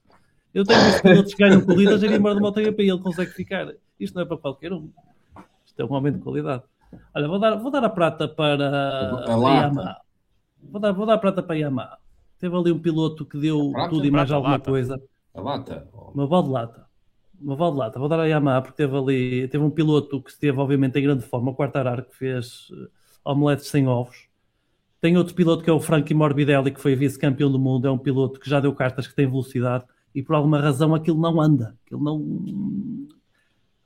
Eu 0.54 0.64
tenho 0.64 0.80
visto 0.84 1.02
pilotos 1.02 1.34
que 1.34 1.42
ganham 1.42 1.60
corridas 1.60 2.02
ir 2.02 2.12
embora 2.12 2.36
do 2.36 2.40
MotoGP 2.40 2.84
e 2.84 2.90
ele 2.90 3.00
consegue 3.00 3.32
ficar. 3.32 3.72
Isto 3.98 4.14
não 4.14 4.22
é 4.22 4.24
para 4.24 4.36
qualquer 4.36 4.72
um. 4.72 4.88
Isto 5.66 5.82
é 5.82 5.84
um 5.84 5.94
aumento 5.94 6.18
de 6.18 6.22
qualidade. 6.22 6.62
Olha, 7.14 7.28
vou 7.28 7.38
dar, 7.38 7.56
vou 7.56 7.70
dar 7.70 7.84
a 7.84 7.90
prata 7.90 8.28
para 8.28 9.24
a 9.26 9.32
Yamaha. 9.32 9.96
Vou 10.62 10.80
dar, 10.80 10.92
vou 10.92 11.06
dar 11.06 11.14
a 11.14 11.18
prata 11.18 11.42
para 11.42 11.54
a 11.54 11.58
Yamaha. 11.58 11.98
Teve 12.38 12.56
ali 12.56 12.72
um 12.72 12.78
piloto 12.78 13.24
que 13.24 13.38
deu 13.38 13.72
prata, 13.72 13.90
tudo 13.90 14.06
e 14.06 14.10
mais 14.10 14.30
alguma 14.30 14.52
lata. 14.52 14.70
coisa. 14.70 15.02
A 15.34 15.40
lata? 15.40 15.88
Uma 15.92 16.26
de 16.26 16.48
lata. 16.50 16.86
Uma 17.40 17.56
de 17.56 17.76
lata. 17.76 17.98
Vou 17.98 18.08
dar 18.08 18.20
a 18.20 18.26
Yamaha 18.26 18.62
porque 18.62 18.76
teve 18.76 18.96
ali. 18.96 19.48
Teve 19.48 19.64
um 19.64 19.70
piloto 19.70 20.22
que 20.22 20.30
esteve, 20.30 20.58
obviamente, 20.58 20.98
em 20.98 21.02
grande 21.02 21.24
forma, 21.24 21.50
o 21.50 21.54
Quartararo, 21.54 22.04
que 22.04 22.16
fez 22.16 22.70
uh, 22.70 22.88
omeletes 23.24 23.66
sem 23.66 23.86
ovos. 23.86 24.28
Tem 25.00 25.16
outro 25.16 25.34
piloto 25.34 25.62
que 25.62 25.70
é 25.70 25.72
o 25.72 25.80
Frankie 25.80 26.14
Morbidelli, 26.14 26.72
que 26.72 26.80
foi 26.80 26.96
vice-campeão 26.96 27.50
do 27.50 27.58
mundo. 27.58 27.86
É 27.86 27.90
um 27.90 27.98
piloto 27.98 28.40
que 28.40 28.50
já 28.50 28.58
deu 28.58 28.74
cartas 28.74 29.06
que 29.06 29.14
tem 29.14 29.26
velocidade 29.26 29.84
e 30.14 30.22
por 30.22 30.34
alguma 30.34 30.60
razão 30.60 30.94
aquilo 30.94 31.20
não 31.20 31.40
anda. 31.40 31.76
Aquilo 31.84 32.02
não. 32.02 33.08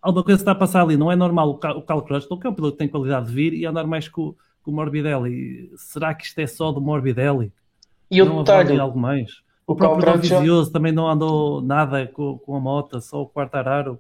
Alguma 0.03 0.25
coisa 0.25 0.41
está 0.41 0.51
a 0.51 0.57
passar 0.57 0.83
ali. 0.83 0.97
Não 0.97 1.11
é 1.11 1.17
normal 1.17 1.51
o 1.51 1.55
Carl 1.55 2.03
Crutchlow, 2.03 2.39
que 2.39 2.47
é 2.47 2.51
um 2.51 2.55
piloto 2.55 2.73
que 2.73 2.79
tem 2.79 2.89
qualidade 2.89 3.27
de 3.27 3.33
vir, 3.33 3.55
e 3.55 3.65
andar 3.65 3.87
mais 3.87 4.09
com, 4.09 4.35
com 4.63 4.71
o 4.73 4.75
Morbidelli. 4.75 5.71
Será 5.77 6.13
que 6.13 6.25
isto 6.25 6.39
é 6.41 6.47
só 6.47 6.73
do 6.73 6.81
Morbidelli? 6.81 7.53
E 8.11 8.21
o 8.21 8.39
detalhe, 8.39 8.79
algo 8.79 8.99
mais. 8.99 9.41
O, 9.67 9.73
o 9.73 9.77
próprio 9.77 10.13
Dovizioso 10.13 10.73
também 10.73 10.93
não 10.93 11.09
andou 11.09 11.63
nada 11.63 12.07
com, 12.09 12.37
com 12.39 12.57
a 12.57 12.61
moto, 12.61 13.01
só 13.01 13.23
o 13.23 13.29
Quartararo. 13.29 13.99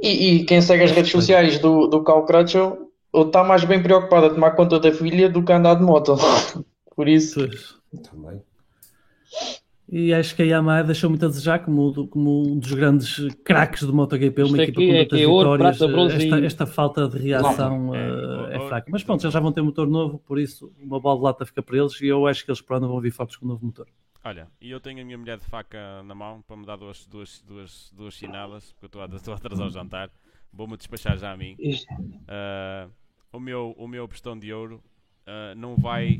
E, 0.00 0.36
e 0.36 0.44
quem 0.44 0.60
segue 0.62 0.84
as 0.84 0.90
redes 0.90 1.12
sociais 1.12 1.58
do, 1.58 1.86
do 1.86 2.02
Cal 2.02 2.24
Crutchell 2.24 2.90
está 3.14 3.44
mais 3.44 3.64
bem 3.64 3.82
preocupado 3.82 4.26
a 4.26 4.30
tomar 4.30 4.52
conta 4.52 4.80
da 4.80 4.90
filha 4.90 5.28
do 5.28 5.44
que 5.44 5.52
a 5.52 5.58
andar 5.58 5.74
de 5.74 5.82
moto. 5.82 6.16
Por 6.96 7.08
isso. 7.08 7.48
Também. 8.10 8.42
E 9.86 10.14
acho 10.14 10.34
que 10.34 10.42
a 10.42 10.46
Yamaha 10.46 10.82
deixou 10.82 11.10
muito 11.10 11.24
a 11.26 11.28
desejar 11.28 11.58
como, 11.58 12.08
como 12.08 12.48
um 12.48 12.58
dos 12.58 12.72
grandes 12.72 13.28
craques 13.44 13.82
do 13.82 13.92
MotoGP, 13.92 14.42
uma 14.42 14.62
equipa 14.62 14.80
com 14.80 14.86
é 14.86 14.96
muitas 14.96 15.18
é 15.18 15.26
vitórias. 15.26 15.80
Ouro, 15.82 16.10
esta, 16.10 16.40
esta, 16.40 16.66
falta 16.66 17.06
de 17.06 17.18
reação 17.18 17.94
é, 17.94 18.10
uh, 18.10 18.46
é 18.46 18.68
fraca. 18.68 18.90
Mas 18.90 19.04
pronto, 19.04 19.22
já, 19.22 19.30
já 19.30 19.40
vão 19.40 19.52
ter 19.52 19.60
motor 19.60 19.86
novo, 19.86 20.18
por 20.18 20.38
isso 20.38 20.72
uma 20.80 20.98
bola 20.98 21.18
de 21.18 21.24
lata 21.24 21.46
fica 21.46 21.62
para 21.62 21.76
eles 21.76 22.00
e 22.00 22.06
eu 22.06 22.26
acho 22.26 22.44
que 22.44 22.50
eles 22.50 22.62
para 22.62 22.78
vão 22.78 22.98
vir 22.98 23.12
fotos 23.12 23.36
com 23.36 23.44
o 23.44 23.48
novo 23.48 23.66
motor. 23.66 23.86
Olha, 24.24 24.48
e 24.58 24.70
eu 24.70 24.80
tenho 24.80 25.02
a 25.02 25.04
minha 25.04 25.18
mulher 25.18 25.36
de 25.36 25.44
faca 25.44 26.02
na 26.02 26.14
mão 26.14 26.42
para 26.48 26.56
me 26.56 26.64
dar 26.64 26.76
duas, 26.76 27.06
duas, 27.06 27.44
duas, 27.46 27.92
duas 27.94 28.14
chinadas, 28.14 28.72
porque 28.72 28.86
eu 28.86 28.86
estou 28.86 29.02
a, 29.02 29.16
estou 29.16 29.34
a 29.34 29.36
atrasar 29.36 29.66
o 29.66 29.70
jantar. 29.70 30.10
Vou-me 30.50 30.78
despachar 30.78 31.18
já 31.18 31.30
a 31.30 31.36
mim. 31.36 31.56
Uh, 31.60 32.90
o, 33.30 33.38
meu, 33.38 33.74
o 33.76 33.86
meu 33.86 34.08
pistão 34.08 34.38
de 34.38 34.50
ouro 34.50 34.82
uh, 35.26 35.54
não 35.54 35.76
vai 35.76 36.18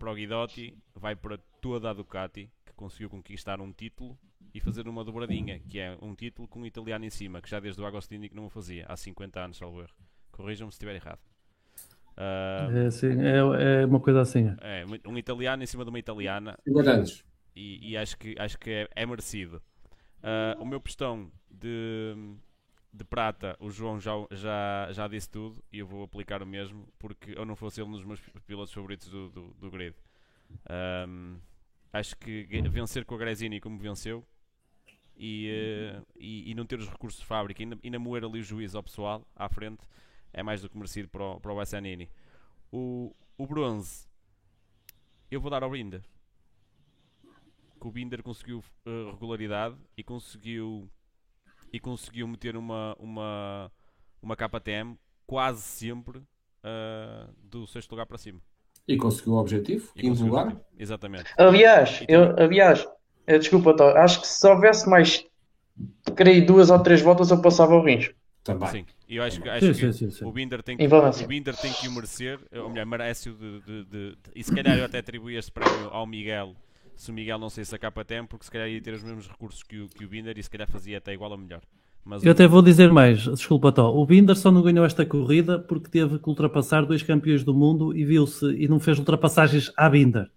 para 0.00 0.10
o 0.10 0.14
Guidotti, 0.16 0.76
vai 0.96 1.14
para 1.14 1.38
toda 1.60 1.90
a 1.90 1.92
Ducati 1.92 2.50
conseguiu 2.74 3.10
conquistar 3.10 3.60
um 3.60 3.72
título 3.72 4.18
e 4.52 4.60
fazer 4.60 4.86
uma 4.86 5.04
dobradinha, 5.04 5.58
que 5.68 5.78
é 5.78 5.96
um 6.00 6.14
título 6.14 6.46
com 6.46 6.60
um 6.60 6.66
italiano 6.66 7.04
em 7.04 7.10
cima, 7.10 7.40
que 7.40 7.50
já 7.50 7.58
desde 7.58 7.80
o 7.80 7.86
Agostini 7.86 8.28
que 8.28 8.36
não 8.36 8.46
o 8.46 8.50
fazia, 8.50 8.86
há 8.88 8.96
50 8.96 9.40
anos, 9.40 9.56
salvo 9.56 9.80
erro. 9.80 9.94
Corrijam-me 10.30 10.72
se 10.72 10.76
estiver 10.76 10.94
errado. 10.94 11.20
Uh, 12.16 12.76
é, 12.76 12.90
sim, 12.90 13.20
é, 13.20 13.82
é, 13.82 13.86
uma 13.86 13.98
coisa 13.98 14.20
assim. 14.20 14.54
É, 14.60 14.84
um 15.08 15.18
italiano 15.18 15.62
em 15.62 15.66
cima 15.66 15.84
de 15.84 15.90
uma 15.90 15.98
italiana. 15.98 16.56
50 16.64 16.90
anos. 16.90 17.24
E, 17.56 17.90
e 17.90 17.96
acho 17.96 18.16
que, 18.16 18.34
acho 18.38 18.58
que 18.58 18.70
é, 18.70 18.88
é 18.94 19.06
merecido. 19.06 19.62
Uh, 20.18 20.60
o 20.60 20.64
meu 20.64 20.80
pistão 20.80 21.30
de, 21.50 22.14
de 22.92 23.04
prata, 23.04 23.56
o 23.60 23.70
João 23.70 24.00
já, 24.00 24.12
já, 24.30 24.88
já 24.92 25.08
disse 25.08 25.28
tudo 25.28 25.62
e 25.72 25.80
eu 25.80 25.86
vou 25.86 26.04
aplicar 26.04 26.42
o 26.42 26.46
mesmo, 26.46 26.88
porque 26.98 27.32
eu 27.36 27.44
não 27.44 27.56
fosse 27.56 27.80
ele 27.80 27.88
um 27.88 27.92
dos 27.92 28.04
meus 28.04 28.20
pilotos 28.46 28.72
favoritos 28.72 29.08
do, 29.08 29.28
do, 29.30 29.54
do 29.54 29.70
grid. 29.70 29.94
Um, 31.08 31.36
Acho 31.94 32.16
que 32.16 32.44
vencer 32.68 33.04
com 33.04 33.14
a 33.14 33.18
Gresini 33.18 33.60
como 33.60 33.78
venceu 33.78 34.26
e, 35.16 35.94
uh, 35.96 36.06
e, 36.16 36.50
e, 36.50 36.54
não 36.54 36.66
ter 36.66 36.76
os 36.80 36.88
recursos 36.88 37.20
de 37.20 37.26
fábrica 37.26 37.62
e, 37.62 37.68
e 37.84 37.98
moer 37.98 38.24
ali 38.24 38.40
o 38.40 38.42
juiz 38.42 38.74
ao 38.74 38.82
pessoal 38.82 39.24
à 39.36 39.48
frente 39.48 39.86
é 40.32 40.42
mais 40.42 40.60
do 40.60 40.68
que 40.68 40.76
merecido 40.76 41.08
para 41.08 41.22
o, 41.22 41.40
para 41.40 41.52
o 41.52 41.54
Bassanini. 41.54 42.10
O, 42.72 43.14
o 43.38 43.46
bronze, 43.46 44.08
eu 45.30 45.40
vou 45.40 45.48
dar 45.48 45.62
ao 45.62 45.70
Binder. 45.70 46.02
Que 47.80 47.86
o 47.86 47.92
Binder 47.92 48.24
conseguiu 48.24 48.58
uh, 48.58 49.12
regularidade 49.12 49.76
e 49.96 50.02
conseguiu 50.02 50.90
e 51.72 51.78
conseguiu 51.78 52.26
meter 52.26 52.56
uma, 52.56 52.96
uma, 52.98 53.72
uma 54.20 54.34
KTM 54.34 54.98
quase 55.24 55.62
sempre 55.62 56.18
uh, 56.18 57.32
do 57.40 57.68
sexto 57.68 57.92
lugar 57.92 58.06
para 58.06 58.18
cima. 58.18 58.40
E 58.86 58.96
conseguiu 58.96 59.34
o 59.34 59.36
objetivo, 59.38 59.90
e 59.96 60.00
quinto 60.02 60.24
lugar. 60.24 60.46
Objetivo. 60.46 60.64
Exatamente. 60.78 61.24
Aliás, 61.38 62.04
eu, 62.08 62.38
aliás, 62.38 62.86
eu, 63.26 63.38
desculpa, 63.38 63.74
Tó, 63.74 63.88
acho 63.90 64.20
que 64.20 64.26
se 64.26 64.46
houvesse 64.46 64.88
mais, 64.88 65.24
creio, 66.14 66.44
duas 66.44 66.70
ou 66.70 66.78
três 66.78 67.00
voltas, 67.00 67.30
eu 67.30 67.40
passava 67.40 67.74
o 67.74 67.82
Rins. 67.82 68.10
Também. 68.42 68.68
Sim, 68.68 68.86
eu 69.08 69.22
acho, 69.22 69.48
acho 69.48 69.72
sim, 69.72 69.80
que 69.80 69.92
sim, 69.94 70.10
sim, 70.10 70.24
o, 70.24 70.30
Binder 70.30 70.62
tem 70.62 70.76
que, 70.76 70.84
o 70.84 71.26
Binder 71.26 71.56
tem 71.56 71.72
que 71.72 71.88
o 71.88 71.92
merecer, 71.92 72.38
ou 72.52 72.68
melhor, 72.68 72.84
merece-o 72.84 73.32
de, 73.32 73.60
de, 73.60 73.84
de, 73.84 74.10
de, 74.10 74.16
E 74.34 74.44
se 74.44 74.54
calhar 74.54 74.76
eu 74.76 74.84
até 74.84 74.98
atribuí 74.98 75.36
este 75.36 75.50
prémio 75.50 75.88
ao 75.88 76.06
Miguel, 76.06 76.54
se 76.94 77.10
o 77.10 77.14
Miguel 77.14 77.38
não 77.38 77.48
saísse 77.48 77.74
a 77.74 77.78
KTM, 77.78 78.28
porque 78.28 78.44
se 78.44 78.50
calhar 78.50 78.68
ia 78.68 78.82
ter 78.82 78.92
os 78.92 79.02
mesmos 79.02 79.26
recursos 79.26 79.62
que 79.62 79.80
o, 79.80 79.88
que 79.88 80.04
o 80.04 80.08
Binder 80.08 80.36
e 80.38 80.42
se 80.42 80.50
calhar 80.50 80.70
fazia 80.70 80.98
até 80.98 81.14
igual 81.14 81.30
ou 81.30 81.38
melhor. 81.38 81.62
Mas 82.04 82.22
eu 82.22 82.28
o... 82.28 82.32
até 82.32 82.46
vou 82.46 82.60
dizer 82.60 82.92
mais, 82.92 83.22
desculpa, 83.22 83.72
Tó. 83.72 83.90
O 83.94 84.04
Binder 84.04 84.36
só 84.36 84.50
não 84.50 84.62
ganhou 84.62 84.84
esta 84.84 85.06
corrida 85.06 85.58
porque 85.58 85.88
teve 85.88 86.18
que 86.18 86.28
ultrapassar 86.28 86.84
dois 86.84 87.02
campeões 87.02 87.42
do 87.42 87.54
mundo 87.54 87.96
e 87.96 88.04
viu-se 88.04 88.46
e 88.46 88.68
não 88.68 88.78
fez 88.78 88.98
ultrapassagens 88.98 89.72
à 89.76 89.88
Binder. 89.88 90.30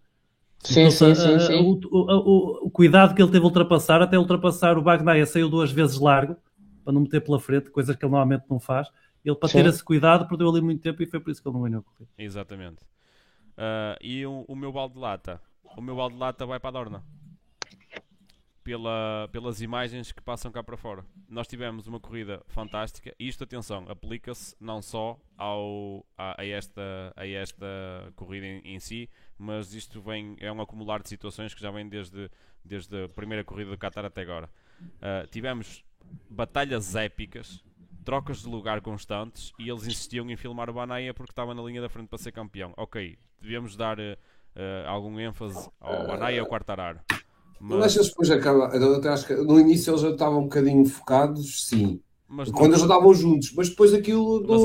Sim, 0.59 0.81
então, 0.81 0.91
sim, 0.91 1.15
sim, 1.15 1.39
sim. 1.39 1.61
O, 1.61 1.79
o, 1.91 2.67
o, 2.67 2.71
cuidado 2.71 3.13
que 3.13 3.21
ele 3.21 3.31
teve 3.31 3.43
a 3.43 3.47
ultrapassar, 3.47 4.01
até 4.01 4.17
ultrapassar 4.17 4.77
o 4.77 4.81
Bagnaia 4.81 5.25
saiu 5.25 5.49
duas 5.49 5.71
vezes 5.71 5.99
largo 5.99 6.35
para 6.83 6.93
não 6.93 7.01
meter 7.01 7.21
pela 7.21 7.39
frente, 7.39 7.69
coisas 7.69 7.95
que 7.95 8.03
ele 8.03 8.11
normalmente 8.11 8.45
não 8.49 8.59
faz. 8.59 8.87
Ele, 9.23 9.35
para 9.35 9.49
sim. 9.49 9.61
ter 9.61 9.65
esse 9.67 9.83
cuidado, 9.83 10.27
perdeu 10.27 10.49
ali 10.49 10.61
muito 10.61 10.81
tempo 10.81 11.03
e 11.03 11.05
foi 11.05 11.19
por 11.19 11.31
isso 11.31 11.41
que 11.41 11.47
ele 11.47 11.55
não 11.55 11.63
ganhou 11.63 11.81
a 11.81 11.83
corrida. 11.83 12.09
Exatamente. 12.17 12.81
Uh, 13.57 13.97
e 14.01 14.25
o, 14.25 14.45
o 14.47 14.55
meu 14.55 14.71
balde 14.71 14.93
de 14.93 14.99
lata? 14.99 15.41
O 15.75 15.81
meu 15.81 15.95
balde 15.95 16.15
de 16.15 16.21
lata 16.21 16.45
vai 16.45 16.59
para 16.59 16.69
a 16.69 16.71
Dorna 16.71 17.16
pela, 18.67 19.29
pelas 19.31 19.61
imagens 19.61 20.11
que 20.11 20.21
passam 20.21 20.51
cá 20.51 20.61
para 20.61 20.75
fora. 20.75 21.05
Nós 21.29 21.47
tivemos 21.47 21.87
uma 21.87 22.01
corrida 22.01 22.43
fantástica 22.47 23.15
e 23.17 23.25
isto, 23.25 23.41
atenção, 23.45 23.85
aplica-se 23.87 24.57
não 24.59 24.81
só 24.81 25.17
ao, 25.37 26.05
a, 26.17 26.41
a, 26.41 26.45
esta, 26.45 27.13
a 27.15 27.25
esta 27.25 27.65
corrida 28.13 28.45
em, 28.45 28.75
em, 28.75 28.77
si, 28.77 29.09
mas 29.37 29.73
isto 29.73 30.01
vem, 30.01 30.35
é 30.41 30.51
um 30.51 30.59
acumular 30.59 31.01
de 31.01 31.07
situações 31.07 31.53
que 31.53 31.61
já 31.61 31.71
vem 31.71 31.87
desde, 31.87 32.29
desde 32.61 33.05
a 33.05 33.07
primeira 33.07 33.41
corrida 33.41 33.71
do 33.71 33.77
Qatar 33.77 34.03
até 34.03 34.23
agora. 34.23 34.49
Uh, 34.81 35.25
tivemos 35.31 35.81
batalhas 36.29 36.93
épicas, 36.93 37.63
trocas 38.03 38.41
de 38.41 38.49
lugar 38.49 38.81
constantes 38.81 39.53
e 39.57 39.69
eles 39.69 39.87
insistiam 39.87 40.29
em 40.29 40.35
filmar 40.35 40.69
o 40.69 40.73
Banaia 40.73 41.13
porque 41.13 41.31
estava 41.31 41.55
na 41.55 41.61
linha 41.61 41.79
da 41.79 41.87
frente 41.87 42.09
para 42.09 42.17
ser 42.17 42.33
campeão. 42.33 42.73
Ok, 42.75 43.17
devemos 43.41 43.77
dar 43.77 43.97
uh, 43.97 44.17
algum 44.87 45.17
ênfase 45.17 45.71
ao 45.79 46.05
Banaia 46.05 46.35
e 46.35 46.39
ao 46.39 46.47
Quartararo. 46.47 46.99
Mas... 47.59 47.79
Mas 47.79 47.95
eles 47.95 48.09
depois 48.09 48.29
acabam. 48.29 48.69
Eu 48.71 49.11
acho 49.11 49.25
que 49.25 49.35
no 49.35 49.59
início 49.59 49.91
eles 49.91 50.01
já 50.01 50.09
estavam 50.09 50.39
um 50.39 50.43
bocadinho 50.43 50.85
focados, 50.85 51.65
sim. 51.65 51.99
Mas 52.29 52.51
quando 52.51 52.71
eles 52.71 52.79
já 52.79 52.85
estavam 52.85 53.13
juntos, 53.13 53.53
mas 53.53 53.69
depois 53.69 53.93
aquilo 53.93 54.41
do... 54.41 54.47
mas, 54.51 54.61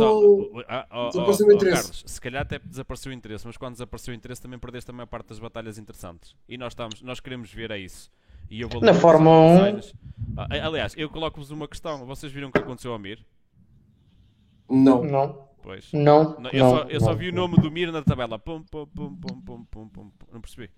oh, 0.91 1.09
desapareceu 1.09 1.47
o 1.47 1.53
interesse. 1.53 1.83
Carlos, 1.83 2.05
se 2.07 2.21
calhar 2.21 2.43
até 2.43 2.59
desapareceu 2.59 3.13
o 3.13 3.15
interesse, 3.15 3.47
mas 3.47 3.57
quando 3.57 3.75
desapareceu 3.75 4.13
o 4.13 4.17
interesse 4.17 4.43
também 4.43 4.59
perdeste 4.59 4.91
a 4.91 4.95
maior 4.95 5.07
parte 5.07 5.29
das 5.29 5.39
batalhas 5.39 5.79
interessantes. 5.79 6.35
E 6.49 6.59
nós, 6.59 6.73
estamos, 6.73 7.03
nós 7.03 7.21
queremos 7.21 7.53
ver 7.53 7.71
a 7.71 7.79
isso. 7.79 8.11
E 8.51 8.61
eu 8.61 8.69
vou 8.69 8.81
Na 8.81 8.93
Fórmula 8.93 9.71
1. 9.71 9.81
Ah, 10.37 10.49
aliás, 10.67 10.93
eu 10.97 11.09
coloco-vos 11.09 11.53
uma 11.53 11.69
questão. 11.69 12.05
Vocês 12.05 12.33
viram 12.33 12.49
o 12.49 12.53
que 12.53 12.59
aconteceu 12.59 12.93
ao 12.93 12.99
Mir? 12.99 13.25
Não. 14.69 15.05
Não. 15.05 15.49
Pois. 15.63 15.93
Não. 15.93 16.41
não 16.41 16.51
eu, 16.51 16.65
não, 16.65 16.71
só, 16.71 16.83
eu 16.89 17.01
não. 17.01 17.07
só 17.07 17.15
vi 17.15 17.29
o 17.29 17.33
nome 17.33 17.57
do 17.59 17.71
Mir 17.71 17.93
na 17.93 18.03
tabela. 18.03 18.39
Pum, 18.41 18.63
pum, 18.63 18.87
pum, 18.87 19.15
pum, 19.15 19.41
pum, 19.41 19.65
pum, 19.65 19.89
pum. 19.89 20.11
Não 20.33 20.41
percebi. 20.41 20.69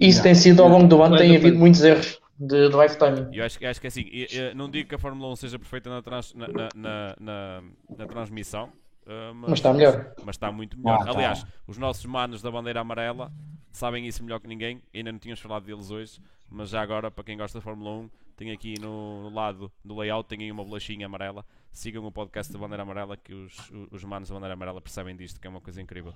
Isso 0.00 0.22
tem 0.22 0.34
sido 0.34 0.62
ao 0.62 0.68
longo 0.68 0.88
do 0.88 1.02
ano, 1.02 1.16
tem 1.16 1.36
havido 1.36 1.58
muitos 1.58 1.82
erros 1.82 2.20
de 2.38 2.68
drive 2.68 2.96
timing. 2.96 3.28
Eu 3.32 3.44
acho, 3.44 3.64
acho 3.64 3.80
que 3.80 3.86
é 3.86 3.88
assim, 3.88 4.04
eu, 4.10 4.54
não 4.54 4.68
digo 4.68 4.88
que 4.88 4.94
a 4.94 4.98
Fórmula 4.98 5.32
1 5.32 5.36
seja 5.36 5.58
perfeita 5.58 5.88
na, 5.88 6.02
trans, 6.02 6.34
na, 6.34 6.48
na, 6.74 7.16
na, 7.20 7.62
na 7.96 8.06
transmissão, 8.06 8.72
uh, 9.06 9.34
mas, 9.34 9.50
mas, 9.50 9.58
está 9.58 9.72
melhor. 9.72 10.14
Mas 10.24 10.36
está 10.36 10.50
muito 10.50 10.76
melhor. 10.76 11.00
Ah, 11.00 11.04
tá. 11.04 11.10
Aliás, 11.12 11.46
os 11.66 11.78
nossos 11.78 12.04
manos 12.06 12.42
da 12.42 12.50
bandeira 12.50 12.80
amarela 12.80 13.32
sabem 13.72 14.06
isso 14.06 14.22
melhor 14.22 14.40
que 14.40 14.48
ninguém, 14.48 14.82
ainda 14.92 15.12
não 15.12 15.18
tínhamos 15.18 15.40
falado 15.40 15.64
deles 15.64 15.90
hoje, 15.90 16.20
mas 16.50 16.70
já 16.70 16.80
agora, 16.82 17.10
para 17.10 17.24
quem 17.24 17.36
gosta 17.36 17.58
da 17.58 17.62
Fórmula 17.62 17.90
1, 17.90 18.10
tem 18.36 18.50
aqui 18.50 18.74
no, 18.80 19.22
no 19.22 19.34
lado 19.34 19.70
do 19.84 19.96
layout, 19.96 20.28
tem 20.28 20.40
aí 20.40 20.50
uma 20.50 20.64
bolachinha 20.64 21.06
amarela. 21.06 21.44
Sigam 21.72 22.04
o 22.04 22.12
podcast 22.12 22.52
da 22.52 22.58
bandeira 22.58 22.82
amarela, 22.82 23.16
que 23.16 23.32
os, 23.32 23.72
os 23.90 24.04
manos 24.04 24.28
da 24.28 24.34
bandeira 24.34 24.54
amarela 24.54 24.80
percebem 24.80 25.16
disto, 25.16 25.40
que 25.40 25.46
é 25.46 25.50
uma 25.50 25.60
coisa 25.60 25.80
incrível. 25.80 26.14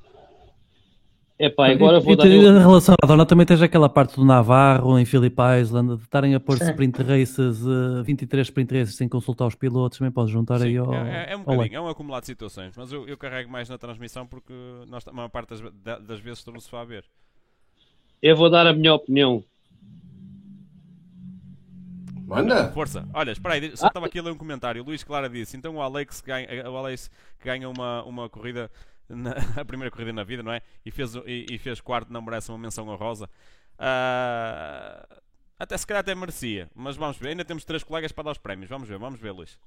Epá, 1.38 1.68
agora 1.70 2.00
vou 2.00 2.14
e, 2.14 2.16
dar. 2.16 2.26
Em 2.26 2.58
relação 2.58 2.96
à 3.00 3.06
dona, 3.06 3.24
também 3.24 3.46
tens 3.46 3.62
aquela 3.62 3.88
parte 3.88 4.16
do 4.16 4.24
Navarro 4.24 4.98
em 4.98 5.04
Phillip 5.04 5.36
Island, 5.60 5.96
de 5.96 6.02
estarem 6.02 6.34
a 6.34 6.40
pôr 6.40 6.56
sprint 6.56 7.00
races, 7.00 7.62
uh, 7.64 8.02
23 8.02 8.48
sprint 8.48 8.76
races 8.76 8.96
sem 8.96 9.08
consultar 9.08 9.46
os 9.46 9.54
pilotos, 9.54 9.98
também 9.98 10.10
podes 10.10 10.32
juntar 10.32 10.58
Sim, 10.58 10.66
aí 10.66 10.76
ao. 10.76 10.92
É, 10.92 11.26
é, 11.28 11.32
é 11.32 11.36
um 11.36 11.44
bocadinho, 11.44 11.76
é 11.76 11.80
um 11.80 11.86
acumulado 11.86 12.22
de 12.22 12.26
situações, 12.26 12.76
mas 12.76 12.90
eu, 12.90 13.06
eu 13.06 13.16
carrego 13.16 13.48
mais 13.48 13.68
na 13.68 13.78
transmissão 13.78 14.26
porque 14.26 14.52
nós, 14.88 15.06
a 15.06 15.12
maior 15.12 15.28
parte 15.28 15.50
das, 15.50 16.00
das 16.02 16.18
vezes 16.18 16.44
no 16.46 16.60
sofá 16.60 16.80
a 16.80 16.84
ver. 16.84 17.04
Eu 18.20 18.36
vou 18.36 18.50
dar 18.50 18.66
a 18.66 18.72
minha 18.72 18.94
opinião. 18.94 19.44
Manda! 22.26 22.72
Força! 22.72 23.08
Olha, 23.14 23.30
espera 23.30 23.54
aí, 23.54 23.76
só 23.76 23.86
estava 23.86 24.06
aqui 24.06 24.18
a 24.18 24.22
ler 24.22 24.32
um 24.32 24.36
comentário. 24.36 24.82
O 24.82 24.84
Luís 24.84 25.04
Clara 25.04 25.30
disse: 25.30 25.56
então 25.56 25.76
o 25.76 25.80
Alex 25.80 26.20
ganha, 26.20 26.68
o 26.68 26.76
Alex 26.76 27.08
ganha 27.42 27.68
uma, 27.68 28.02
uma 28.02 28.28
corrida 28.28 28.68
na, 29.08 29.32
a 29.60 29.64
primeira 29.64 29.90
corrida 29.90 30.12
na 30.12 30.24
vida, 30.24 30.42
não 30.42 30.52
é? 30.52 30.62
E 30.84 30.90
fez, 30.90 31.14
e, 31.26 31.46
e 31.50 31.58
fez 31.58 31.80
quarto, 31.80 32.12
não 32.12 32.22
merece 32.22 32.50
uma 32.50 32.58
menção 32.58 32.86
honrosa. 32.88 33.28
Uh, 33.74 35.20
até 35.58 35.76
se 35.76 35.86
calhar 35.86 36.00
até 36.00 36.14
merecia, 36.14 36.70
mas 36.74 36.96
vamos 36.96 37.16
ver. 37.16 37.30
Ainda 37.30 37.44
temos 37.44 37.64
três 37.64 37.82
colegas 37.82 38.12
para 38.12 38.24
dar 38.24 38.32
os 38.32 38.38
prémios. 38.38 38.68
Vamos 38.68 38.88
ver, 38.88 38.98
vamos 38.98 39.20
ver, 39.20 39.32
Luís. 39.32 39.58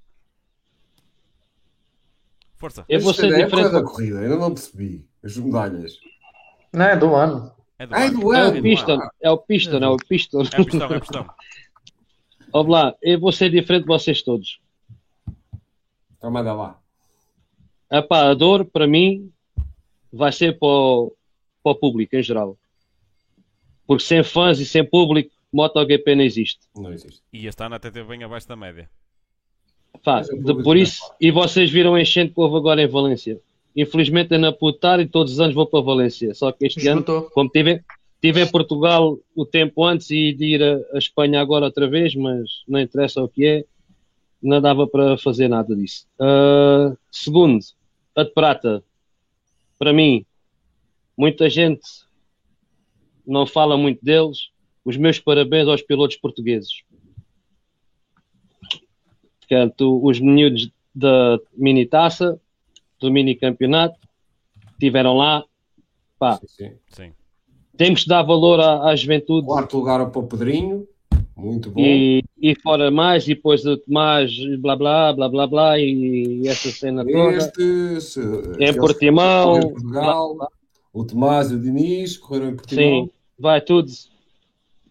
Força. 2.56 2.86
Eu 2.88 3.02
vou 3.02 3.14
ser 3.14 3.34
é 3.34 3.46
diferente 3.46 3.72
da 3.72 3.84
corrida, 3.84 4.20
ainda 4.20 4.38
não 4.38 4.54
percebi. 4.54 5.06
As 5.24 5.36
medalhas. 5.38 6.00
Não, 6.72 6.86
é 6.86 6.96
do 6.96 7.16
ano. 7.16 7.52
É 7.78 7.88
do, 7.88 7.96
ah, 7.96 8.04
ano. 8.04 8.06
É, 8.06 8.12
do 8.22 8.32
ano. 8.32 8.56
é 8.56 8.60
o 8.60 8.62
Piston, 8.62 9.00
é 9.22 9.30
o 9.32 9.38
Piston, 9.38 9.78
é 9.78 9.88
o 9.88 9.98
Piston. 9.98 10.38
É 10.38 10.62
o 10.62 10.66
Pistão, 10.66 10.94
é 10.94 10.98
o 10.98 11.02
Pistão. 11.02 11.28
Vamos 12.54 12.72
lá, 12.72 12.96
eu 13.02 13.20
vou 13.20 13.32
ser 13.32 13.50
diferente 13.50 13.84
de 13.84 13.88
vocês 13.88 14.22
todos. 14.22 14.60
Então 16.18 16.30
manda 16.30 16.54
lá. 16.54 16.81
Epá, 17.92 18.30
a 18.30 18.34
dor, 18.34 18.64
para 18.66 18.88
mim, 18.88 19.30
vai 20.12 20.32
ser 20.32 20.58
para 20.58 20.68
o, 20.68 21.14
para 21.62 21.72
o 21.74 21.76
público 21.76 22.16
em 22.16 22.24
geral. 22.24 22.58
Porque 23.86 24.04
sem 24.04 24.24
fãs 24.24 24.60
e 24.60 24.66
sem 24.66 24.86
público, 24.86 25.32
MotoGP 25.52 26.16
não 26.16 26.24
existe. 26.24 26.62
Não 26.74 26.94
existe. 26.94 27.22
E 27.34 27.46
este 27.46 27.62
ano 27.62 27.76
até 27.76 27.92
teve 27.92 28.08
bem 28.08 28.24
abaixo 28.24 28.48
da 28.48 28.56
média. 28.56 28.90
Pá, 30.04 30.22
de, 30.22 30.64
por 30.64 30.78
isso, 30.78 31.12
e 31.20 31.30
vocês 31.32 31.70
viram 31.70 31.94
a 31.96 32.02
enchente 32.02 32.34
que 32.34 32.40
houve 32.40 32.56
agora 32.56 32.82
em 32.82 32.88
Valência. 32.88 33.40
Infelizmente 33.76 34.34
é 34.34 34.38
na 34.38 34.52
putar 34.52 35.00
e 35.00 35.06
todos 35.06 35.34
os 35.34 35.40
anos 35.42 35.54
vou 35.54 35.68
para 35.68 35.82
Valência. 35.82 36.34
Só 36.34 36.52
que 36.52 36.66
este 36.66 36.88
ano, 36.88 37.04
como 37.04 37.50
tive, 37.50 37.84
tive 38.22 38.42
em 38.42 38.48
Portugal 38.48 39.20
o 39.36 39.46
tempo 39.46 39.84
antes 39.86 40.10
e 40.10 40.34
de 40.34 40.46
ir 40.46 40.64
a, 40.64 40.80
a 40.94 40.98
Espanha 40.98 41.42
agora 41.42 41.66
outra 41.66 41.90
vez, 41.90 42.16
mas 42.16 42.50
não 42.66 42.80
interessa 42.80 43.22
o 43.22 43.28
que 43.28 43.46
é, 43.46 43.66
não 44.42 44.62
dava 44.62 44.88
para 44.88 45.18
fazer 45.18 45.48
nada 45.48 45.76
disso. 45.76 46.08
Uh, 46.20 46.98
segundo, 47.12 47.60
a 48.16 48.24
de 48.24 48.32
prata, 48.32 48.84
para 49.78 49.94
mim, 49.94 50.26
muita 51.18 51.50
gente 51.50 51.82
não 53.26 53.46
fala 53.46 53.78
muito 53.78 54.04
deles. 54.04 54.50
Os 54.84 54.98
meus 54.98 55.20
parabéns 55.20 55.68
aos 55.68 55.82
pilotos 55.82 56.18
portugueses. 56.18 56.84
Portanto, 59.40 60.04
os 60.04 60.20
meninos 60.20 60.72
da 60.94 61.40
mini 61.54 61.86
taça, 61.86 62.40
do 63.00 63.12
mini 63.12 63.36
campeonato, 63.36 64.00
estiveram 64.72 65.18
lá. 65.18 65.44
Pá, 66.18 66.38
sim, 66.38 66.48
sim. 66.48 66.78
sim. 66.90 67.14
Temos 67.78 68.04
que 68.04 68.10
dar 68.10 68.24
valor 68.24 68.60
à, 68.60 68.90
à 68.90 68.96
juventude. 68.96 69.48
Quarto 69.48 69.78
lugar 69.78 70.10
para 70.10 70.20
o 70.20 70.28
Pedrinho. 70.28 70.88
Muito 71.42 71.72
bom. 71.72 71.82
E, 71.82 72.24
e 72.40 72.56
fora 72.62 72.92
mais, 72.92 73.24
e 73.26 73.34
depois 73.34 73.66
o 73.66 73.76
Tomás, 73.76 74.32
blá 74.60 74.76
blá, 74.76 75.12
blá 75.12 75.28
blá 75.28 75.48
blá, 75.48 75.80
e, 75.80 76.44
e 76.44 76.48
essa 76.48 76.70
cena 76.70 77.04
toda. 77.04 77.36
Este, 77.36 78.24
em 78.60 78.74
Portimão. 78.76 79.58
Em 79.58 79.62
Portugal, 79.62 80.36
blá, 80.36 80.46
blá. 80.46 80.48
O 80.94 81.04
Tomás 81.04 81.50
e 81.50 81.56
o 81.56 81.60
Diniz 81.60 82.18
correram 82.18 82.50
em 82.50 82.56
Portimão. 82.56 82.84
Sim, 82.84 83.10
vai 83.40 83.60
tudo. 83.60 83.92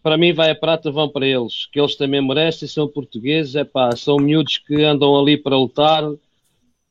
Para 0.03 0.17
mim, 0.17 0.33
vai 0.33 0.49
a 0.51 0.55
prata, 0.55 0.91
vão 0.91 1.07
para 1.07 1.25
eles, 1.25 1.67
que 1.71 1.79
eles 1.79 1.95
também 1.95 2.27
merecem, 2.27 2.67
são 2.67 2.87
portugueses, 2.87 3.55
é 3.55 3.63
pá, 3.63 3.95
são 3.95 4.17
miúdos 4.17 4.57
que 4.57 4.83
andam 4.83 5.17
ali 5.17 5.37
para 5.37 5.55
lutar. 5.55 6.03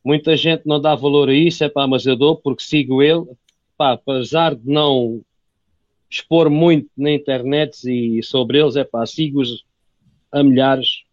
Muita 0.03 0.37
gente 0.37 0.63
não 0.65 0.81
dá 0.81 0.95
valor 0.95 1.29
a 1.29 1.35
isso, 1.35 1.63
é 1.65 1.69
pá, 1.69 1.87
mas 1.87 2.07
eu 2.07 2.17
dou 2.17 2.35
porque 2.35 2.63
sigo 2.63 3.03
ele. 3.03 3.27
Pá, 3.77 3.93
apesar 3.93 4.55
de 4.55 4.67
não 4.67 5.21
expor 6.11 6.51
muito 6.51 6.91
na 6.97 7.13
internet 7.13 7.89
e 7.89 8.23
sobre 8.23 8.61
eles, 8.61 8.75
é 8.75 8.83
pá, 8.85 9.07
sigo-os 9.07 9.65
a 10.33 10.43
milhares. 10.43 11.05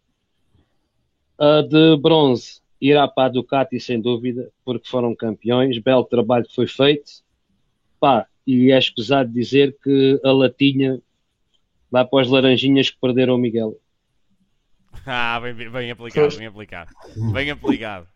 A 1.38 1.62
de 1.62 1.96
bronze 1.96 2.60
irá 2.80 3.06
para 3.06 3.26
a 3.26 3.28
Ducati, 3.28 3.78
sem 3.78 4.00
dúvida, 4.00 4.50
porque 4.64 4.88
foram 4.88 5.14
campeões. 5.14 5.78
Belo 5.78 6.04
trabalho 6.04 6.44
que 6.44 6.54
foi 6.54 6.66
feito. 6.66 7.22
Pá, 8.00 8.26
e 8.44 8.72
é 8.72 8.78
escusado 8.78 9.32
dizer 9.32 9.76
que 9.82 10.20
a 10.24 10.32
latinha 10.32 11.00
vai 11.90 12.04
para 12.04 12.22
as 12.22 12.28
laranjinhas 12.28 12.90
que 12.90 12.98
perderam 13.00 13.36
o 13.36 13.38
Miguel. 13.38 13.78
Ah, 15.06 15.38
bem, 15.40 15.54
bem 15.54 15.90
aplicado, 15.90 16.36
bem 16.36 16.46
aplicado. 16.46 16.90
Bem 17.32 17.50
aplicado. 17.50 18.08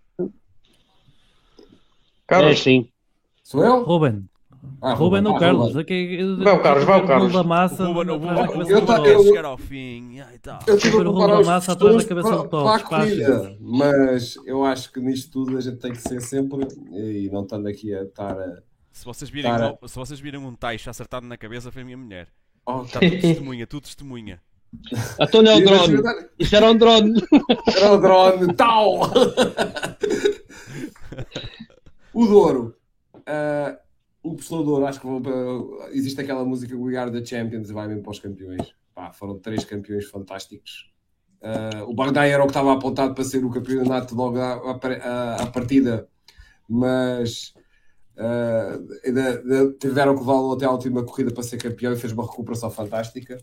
Carlos. 2.27 2.53
É 2.53 2.57
sim. 2.57 2.89
Sou 3.43 3.65
eu? 3.65 3.83
Ruben. 3.83 4.29
Ah, 4.81 4.95
Ruben 4.95 5.27
ou 5.27 5.39
Carlos? 5.39 5.77
Aqui, 5.77 6.19
vai 6.39 6.55
o 6.55 6.63
Carlos, 6.63 6.85
vai 6.85 7.01
o 7.01 7.07
Carlos. 7.07 7.33
da 7.33 7.43
massa. 7.43 7.85
Ruben, 7.85 8.15
o 8.15 8.19
Ruben, 8.19 8.69
eu 8.69 8.79
estou 8.79 9.25
chegar 9.25 9.45
ao 9.45 9.59
fim. 9.59 10.19
Eu 10.67 10.79
tive 10.79 10.99
a 10.99 11.01
preparar 11.01 11.41
os 11.41 11.47
massa 11.47 11.73
atrás 11.73 11.97
da 11.97 12.05
cabeça 12.05 12.31
do 12.31 12.49
top. 12.49 12.85
Mas 13.61 14.37
eu 14.47 14.65
acho 14.65 14.93
que 14.93 15.01
nisto 15.01 15.33
tudo 15.33 15.59
a 15.59 15.61
gente 15.61 15.79
tem 15.79 15.93
que 15.93 16.01
ser 16.01 16.21
sempre, 16.21 16.67
e 16.93 17.29
não 17.33 17.43
estando 17.43 17.67
aqui 17.67 17.93
a 17.95 18.03
estar 18.03 18.39
a... 18.39 18.63
Se 18.93 19.05
vocês 19.05 19.31
virem, 19.31 19.51
um, 19.51 19.89
se 19.89 19.97
vocês 19.97 20.21
virem 20.21 20.39
um 20.39 20.55
tacho 20.55 20.91
acertado 20.91 21.27
na 21.27 21.37
cabeça, 21.37 21.73
foi 21.73 21.83
a 21.83 21.85
minha 21.85 21.97
mulher. 21.97 22.29
Oh. 22.67 22.83
Está 22.83 23.01
tudo 23.01 23.21
testemunha, 23.21 23.67
tudo 23.67 23.83
testemunha. 23.85 24.41
Então 25.21 25.43
não 25.43 25.53
é 25.53 25.57
o 25.57 25.65
drone. 25.65 26.03
Isso 26.39 26.57
era 26.57 26.71
um 26.71 26.77
drone. 26.77 27.23
Era 27.77 27.93
um 27.93 28.01
drone, 28.01 28.55
tal! 28.55 29.01
o 32.15 32.27
Douro. 32.27 32.75
Uh, 33.17 33.77
o 34.23 34.37
Pessoa 34.37 34.65
Douro, 34.65 34.87
acho 34.87 35.01
que 35.01 35.07
vou, 35.07 35.21
existe 35.91 36.21
aquela 36.21 36.45
música 36.45 36.77
We 36.77 36.97
Are 36.97 37.11
the 37.11 37.25
Champions 37.25 37.71
e 37.71 37.73
vai 37.73 37.89
mesmo 37.89 38.03
para 38.03 38.13
os 38.13 38.21
campeões. 38.21 38.75
Pá, 38.95 39.13
foram 39.13 39.39
três 39.39 39.65
campeões 39.65 40.07
fantásticos. 40.07 40.91
Uh, 41.41 41.91
o 41.91 41.95
Bagdad 41.95 42.31
era 42.31 42.43
o 42.43 42.47
que 42.47 42.51
estava 42.51 42.73
apontado 42.73 43.15
para 43.15 43.25
ser 43.25 43.45
o 43.45 43.51
campeonato 43.51 44.15
logo 44.15 44.39
à, 44.39 44.53
à, 44.53 45.43
à 45.43 45.47
partida, 45.47 46.09
mas 46.69 47.53
uh, 48.17 49.73
tiveram 49.81 50.15
que 50.15 50.21
levá-lo 50.21 50.53
até 50.53 50.67
a 50.67 50.71
última 50.71 51.05
corrida 51.05 51.33
para 51.33 51.43
ser 51.43 51.57
campeão 51.57 51.93
e 51.93 51.97
fez 51.97 52.13
uma 52.13 52.23
recuperação 52.23 52.71
fantástica. 52.71 53.39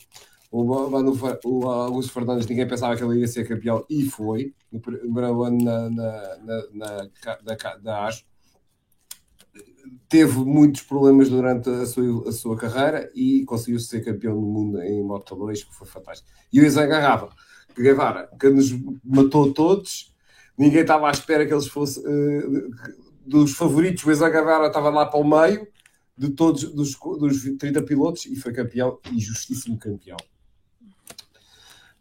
O, 0.49 0.63
Manu, 0.63 1.13
o 1.43 1.69
Augusto 1.69 2.13
Fernandes, 2.13 2.47
ninguém 2.47 2.67
pensava 2.67 2.95
que 2.95 3.03
ele 3.03 3.19
ia 3.19 3.27
ser 3.27 3.47
campeão 3.47 3.85
e 3.89 4.05
foi, 4.05 4.53
no 4.71 4.79
primeiro 4.79 5.43
ano 5.43 5.63
na, 5.63 5.89
na, 5.89 6.67
na, 6.73 7.07
na, 7.83 8.05
ASO. 8.05 8.28
Teve 10.07 10.39
muitos 10.39 10.81
problemas 10.81 11.29
durante 11.29 11.69
a 11.69 11.85
sua, 11.85 12.29
a 12.29 12.31
sua 12.31 12.57
carreira 12.57 13.11
e 13.13 13.43
conseguiu 13.45 13.79
ser 13.79 14.03
campeão 14.03 14.33
do 14.33 14.41
mundo 14.41 14.81
em 14.81 15.03
Moto 15.03 15.35
2, 15.35 15.63
que 15.63 15.75
foi 15.75 15.87
fantástico. 15.87 16.29
E 16.51 16.59
o 16.59 16.73
Garrafa, 16.73 17.29
que 17.75 17.81
Guevara, 17.81 18.29
que 18.39 18.49
nos 18.49 18.71
matou 19.03 19.53
todos, 19.53 20.15
ninguém 20.57 20.81
estava 20.81 21.07
à 21.07 21.11
espera 21.11 21.45
que 21.45 21.53
eles 21.53 21.67
fossem. 21.67 22.03
Uh, 22.03 22.69
dos 23.25 23.53
favoritos, 23.53 24.03
o 24.03 24.19
Garrafa 24.19 24.67
estava 24.67 24.89
lá 24.89 25.05
para 25.05 25.19
o 25.19 25.23
meio 25.23 25.67
de 26.17 26.31
todos 26.31 26.63
dos, 26.73 26.97
dos 26.97 27.43
30 27.57 27.83
pilotos 27.83 28.25
e 28.25 28.35
foi 28.35 28.51
campeão 28.51 28.99
e 29.11 29.19
justíssimo 29.19 29.77
campeão. 29.77 30.17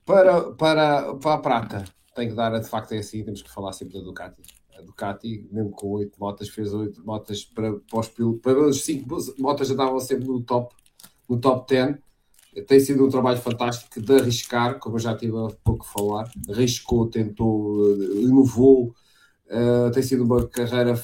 Para, 0.04 0.52
para, 0.54 1.14
para 1.14 1.34
a 1.34 1.38
prata, 1.38 1.84
tem 2.16 2.28
que 2.30 2.34
dar, 2.34 2.58
de 2.58 2.68
facto 2.68 2.92
é 2.92 2.98
assim, 2.98 3.22
temos 3.22 3.42
que 3.42 3.50
falar 3.50 3.72
sempre 3.72 3.94
da 3.94 4.00
Ducati. 4.00 4.42
A 4.78 4.82
Ducati, 4.82 5.46
mesmo 5.50 5.70
com 5.70 5.88
oito 5.88 6.18
motas, 6.20 6.48
fez 6.48 6.72
oito 6.72 7.04
motas 7.04 7.44
para, 7.44 7.72
para 7.72 8.00
os 8.00 8.08
pilotos, 8.08 8.40
para 8.40 8.60
os 8.60 8.84
cinco 8.84 9.16
motas 9.38 9.70
estavam 9.70 9.98
sempre 9.98 10.28
no 10.28 10.40
top, 10.40 10.74
no 11.28 11.38
top 11.38 11.68
10. 11.68 11.96
Tem 12.66 12.80
sido 12.80 13.04
um 13.04 13.08
trabalho 13.08 13.38
fantástico 13.38 14.00
de 14.00 14.12
arriscar, 14.12 14.78
como 14.78 14.96
eu 14.96 15.00
já 15.00 15.16
tive 15.16 15.36
há 15.36 15.48
pouco 15.62 15.84
a 15.84 15.88
falar, 15.88 16.30
arriscou, 16.48 17.06
tentou, 17.06 17.94
inovou, 18.14 18.94
Uh, 19.50 19.90
tem 19.92 20.02
sido 20.02 20.24
uma 20.24 20.46
carreira, 20.46 21.02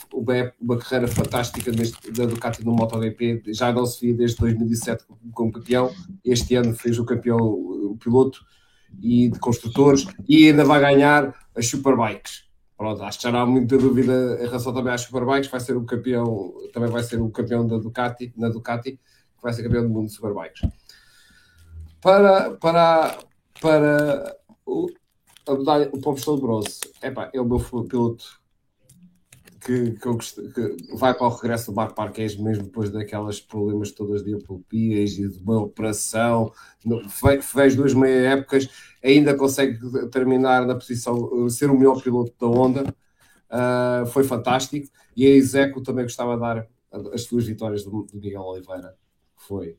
uma 0.60 0.76
carreira 0.76 1.09
fantástica 1.09 1.72
neste, 1.72 2.10
da 2.12 2.26
Ducati 2.26 2.62
no 2.62 2.74
MotoGP. 2.74 3.42
Já 3.46 3.72
não 3.72 3.86
se 3.86 4.05
via 4.05 4.14
desde 4.14 4.36
2007 4.36 5.05
como 5.32 5.51
campeão. 5.51 5.90
Este 6.22 6.55
ano 6.55 6.74
fez 6.74 6.98
o 6.98 7.06
campeão, 7.06 7.38
o 7.38 7.96
piloto 7.98 8.44
e 9.02 9.30
de 9.30 9.38
construtores 9.38 10.06
e 10.28 10.48
ainda 10.48 10.64
vai 10.64 10.78
ganhar 10.78 11.34
as 11.56 11.66
Superbikes. 11.66 12.44
Pronto, 12.76 13.02
acho 13.02 13.18
que 13.18 13.24
já 13.24 13.32
não 13.32 13.40
há 13.40 13.46
muita 13.46 13.78
dúvida 13.78 14.38
em 14.40 14.46
relação 14.46 14.74
também 14.74 14.92
às 14.92 15.02
Superbikes. 15.02 15.51
Vai 15.51 15.60
ser 15.60 15.76
o 15.76 15.84
campeão, 15.84 16.55
também 16.72 16.90
vai 16.90 17.02
ser 17.02 17.20
o 17.20 17.30
campeão 17.30 17.66
da 17.66 17.78
Ducati, 17.78 18.32
na 18.36 18.48
Ducati, 18.48 18.92
que 18.92 19.42
vai 19.42 19.52
ser 19.52 19.62
campeão 19.62 19.84
do 19.84 19.90
mundo 19.90 20.06
de 20.06 20.14
Superbikes. 20.14 20.68
Para, 22.01 22.51
para, 22.52 23.18
para 23.60 24.36
o, 24.66 24.88
a 25.46 25.55
medalha, 25.55 25.88
o 25.92 26.01
professor 26.01 26.36
de 26.36 26.42
bronze, 26.42 26.80
epá, 27.02 27.30
é 27.32 27.40
o 27.40 27.44
meu 27.44 27.60
piloto 27.60 28.44
que, 29.65 29.93
que, 29.93 30.07
eu 30.07 30.19
que 30.19 30.95
vai 30.95 31.15
para 31.15 31.27
o 31.27 31.31
regresso 31.31 31.70
do 31.70 31.74
Marco 31.74 31.99
Marques 31.99 32.36
mesmo 32.36 32.65
depois 32.65 32.91
daquelas 32.91 33.41
problemas 33.41 33.91
todas 33.91 34.23
de 34.23 34.35
apopias 34.35 35.12
e 35.12 35.27
de 35.27 35.39
uma 35.39 35.62
operação, 35.62 36.53
fez 37.41 37.74
duas 37.74 37.95
meia 37.95 38.32
épocas, 38.32 38.69
ainda 39.03 39.35
consegue 39.35 39.78
terminar 40.11 40.66
na 40.66 40.74
posição, 40.74 41.49
ser 41.49 41.70
o 41.70 41.78
melhor 41.78 42.03
piloto 42.03 42.35
da 42.39 42.47
Honda, 42.47 42.95
uh, 43.51 44.07
foi 44.07 44.23
fantástico, 44.23 44.86
e 45.16 45.27
a 45.27 45.31
Iseco 45.31 45.82
também 45.82 46.05
gostava 46.05 46.35
de 46.35 46.41
dar 46.41 46.69
as 47.12 47.24
duas 47.27 47.47
vitórias 47.47 47.85
do, 47.85 48.03
do 48.03 48.20
Miguel 48.20 48.43
Oliveira, 48.43 48.95
foi 49.35 49.78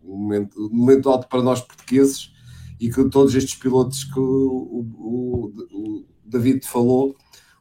um 0.00 0.16
momento, 0.16 0.66
um 0.66 0.76
momento 0.76 1.10
alto 1.10 1.28
para 1.28 1.42
nós 1.42 1.60
portugueses, 1.60 2.32
e 2.80 2.88
que 2.88 3.08
todos 3.08 3.34
estes 3.34 3.54
pilotos 3.56 4.04
que 4.04 4.18
o, 4.18 4.86
o, 4.96 5.52
o 5.72 6.04
David 6.24 6.66
falou, 6.66 7.16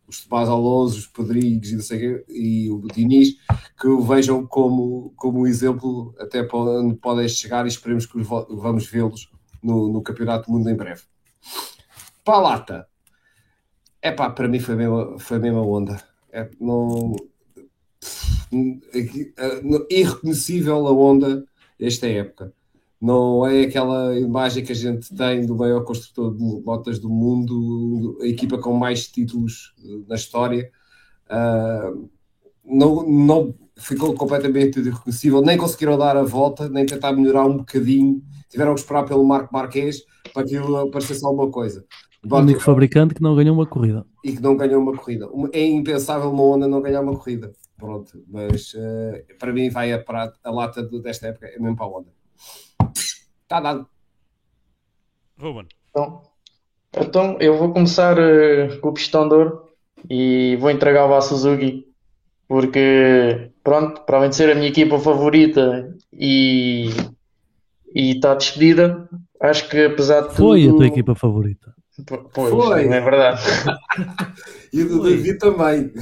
os 0.07 0.25
Tomás 0.25 0.49
Alonso, 0.49 0.97
os 0.97 1.07
Pedrigues 1.07 1.71
e, 1.71 1.75
não 1.75 2.23
e 2.29 2.69
o 2.69 2.87
Diniz, 2.93 3.35
que 3.79 3.87
o 3.87 4.01
vejam 4.01 4.45
como, 4.45 5.13
como 5.15 5.47
exemplo 5.47 6.13
até 6.19 6.47
onde 6.53 6.95
podem 6.95 7.27
chegar 7.27 7.65
e 7.65 7.69
esperemos 7.69 8.05
que 8.05 8.21
vamos 8.21 8.85
vê-los 8.87 9.31
no, 9.61 9.91
no 9.91 10.01
Campeonato 10.01 10.47
do 10.47 10.57
Mundo 10.57 10.69
em 10.69 10.75
breve. 10.75 11.01
Para 12.23 12.35
a 12.35 12.41
lata, 12.41 12.87
é 14.01 14.11
pá, 14.11 14.29
para 14.29 14.47
mim 14.47 14.59
foi 14.59 14.75
a 14.75 14.77
mesma, 14.77 15.19
foi 15.19 15.37
a 15.37 15.39
mesma 15.39 15.61
onda. 15.61 16.03
É, 16.31 16.49
não, 16.59 17.15
é, 18.93 19.89
irreconhecível 19.89 20.87
a 20.87 20.91
onda 20.91 21.45
desta 21.79 22.07
época 22.07 22.53
não 23.03 23.45
é 23.45 23.63
aquela 23.63 24.17
imagem 24.17 24.63
que 24.63 24.71
a 24.71 24.75
gente 24.75 25.13
tem 25.13 25.45
do 25.45 25.57
maior 25.57 25.83
construtor 25.83 26.33
de 26.33 26.63
motas 26.63 26.99
do 26.99 27.09
mundo, 27.09 28.17
a 28.21 28.25
equipa 28.25 28.57
com 28.57 28.71
mais 28.71 29.09
títulos 29.09 29.73
eh, 29.83 30.03
na 30.07 30.15
história. 30.15 30.71
Uh, 31.29 32.09
não, 32.63 33.03
não 33.05 33.55
ficou 33.75 34.13
completamente 34.13 34.79
irreconhecível, 34.79 35.41
nem 35.41 35.57
conseguiram 35.57 35.97
dar 35.97 36.15
a 36.15 36.23
volta, 36.23 36.69
nem 36.69 36.85
tentar 36.85 37.11
melhorar 37.11 37.45
um 37.45 37.57
bocadinho. 37.57 38.23
Tiveram 38.49 38.73
que 38.73 38.79
esperar 38.79 39.03
pelo 39.03 39.25
Marco 39.25 39.53
Marques 39.53 40.05
para 40.33 40.45
que 40.45 40.55
aquilo 40.55 40.77
aparecesse 40.77 41.25
alguma 41.25 41.51
coisa. 41.51 41.85
O 42.23 42.37
único 42.37 42.61
fabricante 42.61 43.13
que 43.13 43.21
não 43.21 43.35
ganhou 43.35 43.53
uma 43.53 43.65
corrida. 43.65 44.05
E 44.23 44.31
que 44.31 44.41
não 44.41 44.55
ganhou 44.55 44.81
uma 44.81 44.95
corrida. 44.95 45.27
É 45.51 45.65
impensável 45.65 46.31
uma 46.31 46.43
Honda 46.43 46.69
não 46.69 46.81
ganhar 46.81 47.01
uma 47.01 47.17
corrida. 47.17 47.51
Pronto, 47.77 48.23
mas 48.29 48.73
uh, 48.75 49.37
para 49.37 49.51
mim 49.51 49.69
vai 49.69 49.91
a, 49.91 50.01
a 50.41 50.51
lata 50.51 50.81
desta 51.01 51.27
época 51.27 51.47
é 51.47 51.59
mesmo 51.59 51.75
para 51.75 51.85
a 51.85 51.89
Honda. 51.89 52.23
Está 53.53 53.59
dado. 53.59 53.87
Ruben. 55.39 55.67
Então, 55.91 56.21
então 56.97 57.37
eu 57.39 57.55
vou 57.55 57.71
começar 57.71 58.17
uh, 58.17 58.79
com 58.81 58.89
o 58.89 58.93
pistão 58.93 59.29
de 59.29 59.35
ouro 59.35 59.69
e 60.09 60.57
vou 60.59 60.71
entregar 60.71 61.05
o 61.05 61.13
à 61.13 61.21
Suzuki 61.21 61.87
porque 62.47 63.51
pronto, 63.63 64.01
para 64.01 64.17
além 64.17 64.31
de 64.31 64.37
ser 64.37 64.49
a 64.49 64.55
minha 64.55 64.69
equipa 64.69 64.97
favorita 64.97 65.95
e 66.11 66.89
está 67.93 68.33
despedida, 68.33 69.07
acho 69.39 69.69
que 69.69 69.85
apesar 69.85 70.21
de 70.21 70.29
tudo. 70.29 70.47
Foi 70.47 70.67
a 70.67 70.71
tua 70.71 70.87
equipa 70.87 71.13
favorita. 71.13 71.75
Pois, 72.33 72.49
Foi. 72.49 72.87
é 72.87 73.01
verdade. 73.01 73.43
e 74.73 74.83
do 74.83 75.03
David 75.03 75.37
também. 75.37 75.93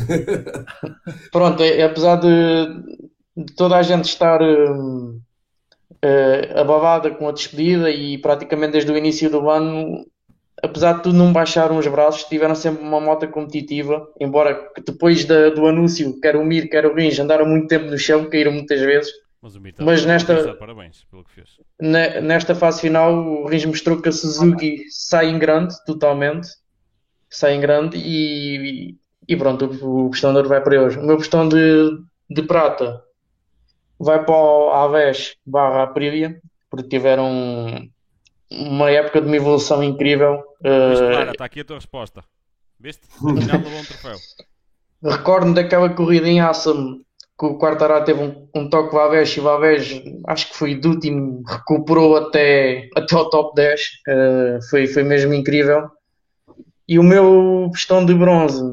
Pronto, 1.33 1.61
é, 1.61 1.83
apesar 1.83 2.15
de, 2.15 3.03
de, 3.35 3.53
toda 3.57 3.75
a 3.75 3.83
gente 3.83 4.05
estar. 4.05 4.41
Uh, 4.41 5.19
uh, 6.03 6.59
ababada 6.59 7.11
com 7.11 7.27
a 7.27 7.31
despedida 7.31 7.89
e 7.89 8.17
praticamente 8.17 8.73
desde 8.73 8.91
o 8.91 8.97
início 8.97 9.29
do 9.29 9.49
ano, 9.49 10.05
apesar 10.61 10.93
de 10.93 11.03
tudo 11.03 11.17
não 11.17 11.31
baixaram 11.31 11.77
os 11.77 11.87
braços, 11.87 12.23
tiveram 12.25 12.55
sempre 12.55 12.83
uma 12.83 12.99
moto 12.99 13.27
competitiva, 13.27 14.07
embora 14.19 14.71
depois 14.85 15.25
da, 15.25 15.49
do 15.49 15.65
anúncio, 15.67 16.19
quer 16.19 16.35
o 16.35 16.45
Mir, 16.45 16.69
quer 16.69 16.85
o 16.85 16.93
Rins, 16.93 17.19
andaram 17.19 17.45
muito 17.45 17.67
tempo 17.67 17.85
no 17.85 17.97
chão, 17.97 18.29
caíram 18.29 18.51
muitas 18.51 18.79
vezes. 18.79 19.11
Mas, 19.41 19.55
Mas 19.79 20.05
nesta, 20.05 20.53
parabéns 20.53 21.03
pelo 21.09 21.23
que 21.23 21.33
fez. 21.33 21.59
nesta 21.79 22.53
fase 22.53 22.81
final, 22.81 23.11
o 23.11 23.47
Rins 23.47 23.65
mostrou 23.65 23.99
que 23.99 24.09
a 24.09 24.11
Suzuki 24.11 24.83
sai 24.89 25.29
em 25.29 25.39
grande, 25.39 25.73
totalmente. 25.83 26.47
Sai 27.27 27.55
em 27.55 27.59
grande 27.59 27.97
e, 27.97 28.95
e 29.27 29.35
pronto, 29.35 29.65
o, 29.65 30.07
o 30.07 30.09
de 30.11 30.25
ouro 30.27 30.47
vai 30.47 30.61
para 30.61 30.79
hoje. 30.79 30.99
O 30.99 31.03
meu 31.03 31.17
questão 31.17 31.49
de, 31.49 31.97
de 32.29 32.43
prata 32.43 33.01
vai 34.01 34.23
para 34.23 34.35
o 34.35 34.71
Aves 34.71 35.35
barra 35.45 35.83
Aprilia, 35.83 36.39
porque 36.69 36.89
tiveram 36.89 37.87
uma 38.49 38.89
época 38.89 39.21
de 39.21 39.27
uma 39.27 39.35
evolução 39.35 39.83
incrível. 39.83 40.43
Uh... 40.59 41.09
Clara, 41.11 41.31
está 41.31 41.45
aqui 41.45 41.61
a 41.61 41.65
tua 41.65 41.77
resposta. 41.77 42.23
Viste? 42.79 43.07
Final 43.17 43.59
do 43.59 43.69
bom 43.69 43.83
troféu. 43.83 44.17
Recordo-me 45.03 45.53
daquela 45.53 45.89
corrida 45.89 46.27
em 46.27 46.41
Assam 46.41 46.99
que 47.39 47.45
o 47.47 47.57
Quartararo 47.57 48.05
teve 48.05 48.21
um, 48.21 48.47
um 48.53 48.69
toque 48.69 48.93
Vavés 48.93 49.35
e 49.35 49.39
Vavés, 49.39 49.99
acho 50.27 50.49
que 50.49 50.55
foi 50.55 50.75
do 50.75 50.89
último, 50.89 51.41
recuperou 51.47 52.15
até, 52.15 52.87
até 52.95 53.15
o 53.15 53.29
top 53.31 53.55
10. 53.55 53.81
Uh, 53.81 54.69
foi, 54.69 54.85
foi 54.85 55.03
mesmo 55.03 55.33
incrível. 55.33 55.89
E 56.87 56.99
o 56.99 57.03
meu 57.03 57.67
pistão 57.73 58.05
de 58.05 58.13
bronze 58.13 58.63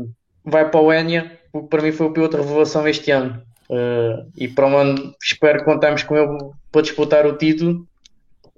vai 0.45 0.71
para 0.71 0.81
o 0.81 0.93
Enya, 0.93 1.39
porque 1.51 1.69
para 1.69 1.83
mim 1.83 1.93
foi 1.93 2.09
o 2.09 2.13
piloto 2.13 2.37
de 2.37 2.43
revelação 2.43 2.87
este 2.87 3.11
ano. 3.11 3.43
Uh, 3.71 4.31
e 4.37 4.49
para 4.49 4.67
o 4.67 4.77
ano 4.77 5.15
espero 5.23 5.59
que 5.59 5.65
contamos 5.65 6.03
com 6.03 6.17
ele 6.17 6.51
para 6.73 6.83
disputar 6.83 7.27
o 7.27 7.37
título. 7.37 7.87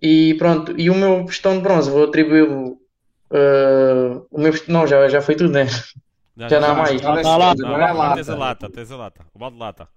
E 0.01 0.35
pronto, 0.35 0.75
e 0.79 0.89
o 0.89 0.95
meu 0.95 1.25
pistão 1.25 1.57
de 1.57 1.63
bronze 1.63 1.91
vou 1.91 2.05
atribuir 2.05 2.45
uh, 2.45 4.27
o 4.31 4.41
meu 4.41 4.53
não, 4.69 4.87
já, 4.87 5.09
já 5.09 5.21
foi 5.21 5.35
tudo, 5.35 5.53
né? 5.53 5.67
Já, 6.37 6.49
já 6.49 6.61
não 6.61 6.71
há 6.71 6.75
mais. 6.75 7.03
Lá, 7.03 7.13
lá, 7.93 8.15
tens 8.15 8.29
a 8.29 8.37
lata, 8.37 8.71
tens 8.71 8.91
a 8.91 8.97
lata, 8.97 9.27
o 9.35 9.39
balde 9.39 9.57
de 9.57 9.61
lata. 9.61 9.89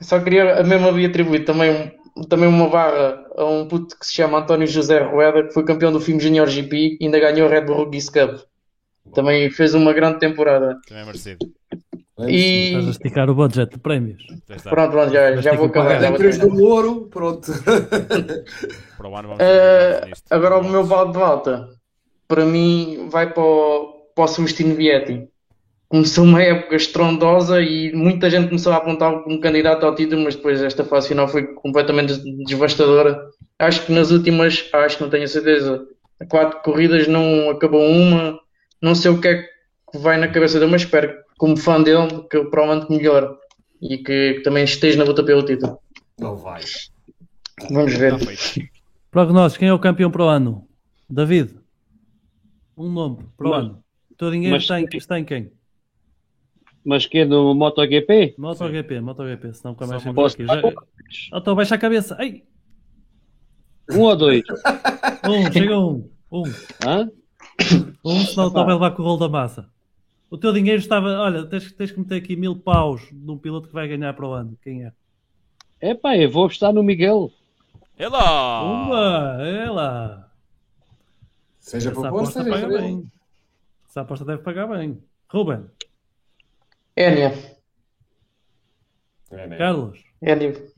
Só 0.00 0.18
queria 0.20 0.62
mesmo 0.64 0.88
ali 0.88 1.06
atribuir 1.06 1.44
também, 1.44 1.92
também 2.28 2.48
uma 2.48 2.68
barra 2.68 3.24
a 3.36 3.44
um 3.44 3.68
puto 3.68 3.98
que 3.98 4.06
se 4.06 4.14
chama 4.14 4.38
António 4.38 4.66
José 4.66 5.00
Rueda, 5.00 5.44
que 5.44 5.52
foi 5.52 5.64
campeão 5.64 5.92
do 5.92 6.00
filme 6.00 6.20
Junior 6.20 6.48
GP 6.48 6.98
e 7.00 7.04
ainda 7.04 7.20
ganhou 7.20 7.48
a 7.48 7.50
Red 7.50 7.62
Bull 7.62 7.76
Rookies 7.76 8.08
Cup. 8.08 8.40
Também 9.14 9.50
fez 9.50 9.74
uma 9.74 9.92
grande 9.92 10.18
temporada. 10.18 10.78
Também 10.86 11.02
é 11.02 11.06
merecido. 11.06 11.38
E... 12.26 12.68
Estás 12.68 12.86
a 12.86 12.90
esticar 12.90 13.30
o 13.30 13.34
budget 13.34 13.70
de 13.70 13.78
prémios. 13.78 14.20
Pronto, 14.64 14.90
pronto, 14.90 15.12
já, 15.12 15.36
já 15.36 15.52
vou 15.54 15.66
acabar. 15.66 16.00
Já 16.00 16.12
três 16.12 16.38
do 16.38 16.64
ouro, 16.64 17.08
pronto. 17.10 17.52
uh, 19.00 20.10
agora 20.30 20.58
o 20.58 20.68
meu 20.68 20.84
balde 20.84 21.12
de 21.12 21.18
volta, 21.18 21.68
para 22.26 22.44
mim, 22.44 23.08
vai 23.08 23.32
para 23.32 23.42
o, 23.42 24.10
para 24.14 24.24
o 24.24 24.28
Celestino 24.28 24.74
Vietti. 24.74 25.28
Começou 25.88 26.24
uma 26.24 26.42
época 26.42 26.74
estrondosa 26.76 27.62
e 27.62 27.92
muita 27.92 28.28
gente 28.28 28.48
começou 28.48 28.72
a 28.72 28.76
apontar 28.76 29.22
como 29.22 29.40
candidato 29.40 29.86
ao 29.86 29.94
título, 29.94 30.24
mas 30.24 30.34
depois 30.34 30.60
esta 30.60 30.84
fase 30.84 31.08
final 31.08 31.28
foi 31.28 31.46
completamente 31.54 32.20
devastadora. 32.46 33.18
Acho 33.58 33.86
que 33.86 33.92
nas 33.92 34.10
últimas, 34.10 34.68
acho 34.72 34.96
que 34.96 35.02
não 35.02 35.10
tenho 35.10 35.26
certeza, 35.28 35.86
quatro 36.28 36.60
corridas 36.62 37.06
não 37.06 37.48
acabou 37.50 37.80
uma. 37.80 38.38
Não 38.82 38.94
sei 38.94 39.10
o 39.10 39.20
que 39.20 39.28
é 39.28 39.42
que 39.42 39.98
vai 39.98 40.18
na 40.18 40.28
cabeça 40.28 40.58
dele, 40.58 40.72
mas 40.72 40.82
espero 40.82 41.27
como 41.38 41.56
fã 41.56 41.82
dele, 41.82 42.24
que 42.28 42.36
eu 42.36 42.50
provavelmente 42.50 42.90
melhor 42.90 43.38
e 43.80 43.96
que, 43.98 44.34
que, 44.34 44.40
também 44.42 44.64
esteja 44.64 44.98
na 44.98 45.04
luta 45.04 45.24
pelo 45.24 45.44
título. 45.44 45.78
Não 46.18 46.36
vai. 46.36 46.62
Vamos 47.70 47.94
ver. 47.94 48.14
Prognóstico, 49.10 49.60
quem 49.60 49.68
é 49.68 49.72
o 49.72 49.78
campeão 49.78 50.10
para 50.10 50.24
o 50.24 50.28
ano? 50.28 50.68
David? 51.08 51.54
Um 52.76 52.90
nome 52.90 53.24
para 53.36 53.46
o 53.46 53.50
mas, 53.50 53.64
ano. 53.64 53.84
Todo 54.16 54.32
dinheiro 54.32 54.54
mas, 54.54 54.64
está, 54.64 54.80
em, 54.80 54.86
está 54.92 55.18
em 55.18 55.24
quem? 55.24 55.52
Mas 56.84 57.06
que 57.06 57.18
é 57.18 57.26
do 57.26 57.54
MotoGP? 57.54 58.34
MotoGP, 58.36 59.00
MotoGP, 59.00 59.52
senão 59.54 59.72
nunca 59.72 59.86
mais 59.86 60.06
aqui. 60.06 60.46
Já... 60.46 60.62
Então 61.32 61.54
baixa 61.54 61.74
a 61.76 61.78
cabeça. 61.78 62.16
Ai. 62.18 62.42
Um 63.90 64.00
ou 64.00 64.16
dois? 64.16 64.42
Um, 65.28 65.52
chega 65.52 65.78
um. 65.78 66.10
Um. 66.30 66.42
Hã? 66.86 67.10
Um, 68.04 68.20
senão 68.20 68.46
o 68.46 68.50
Tom 68.50 68.64
vai 68.64 68.74
levar 68.74 68.90
com 68.92 69.02
o 69.02 69.04
rolo 69.04 69.18
da 69.18 69.28
massa. 69.28 69.68
O 70.30 70.36
teu 70.36 70.52
dinheiro 70.52 70.78
estava. 70.78 71.08
Olha, 71.08 71.46
tens, 71.46 71.72
tens 71.72 71.90
que 71.90 71.98
meter 71.98 72.16
aqui 72.16 72.36
mil 72.36 72.56
paus 72.56 73.02
num 73.12 73.38
piloto 73.38 73.68
que 73.68 73.74
vai 73.74 73.88
ganhar 73.88 74.12
para 74.12 74.26
o 74.26 74.32
ano. 74.32 74.58
Quem 74.62 74.84
é? 74.84 74.92
É 75.80 75.94
pá, 75.94 76.16
eu 76.16 76.30
vou 76.30 76.44
apostar 76.44 76.72
no 76.72 76.82
Miguel. 76.82 77.30
É 77.96 78.08
lá! 78.08 78.62
Uma, 78.62 79.42
é 79.42 79.70
lá! 79.70 80.30
Seja 81.58 81.90
proposta, 81.90 82.40
aposta 82.40 82.44
paga 82.44 82.78
bem. 82.78 83.10
Essa 83.88 84.00
aposta 84.02 84.24
deve 84.24 84.42
pagar 84.42 84.66
bem. 84.68 85.02
Ruben. 85.28 85.66
Enia. 86.96 87.32
Carlos. 89.56 90.02
Enia. 90.20 90.70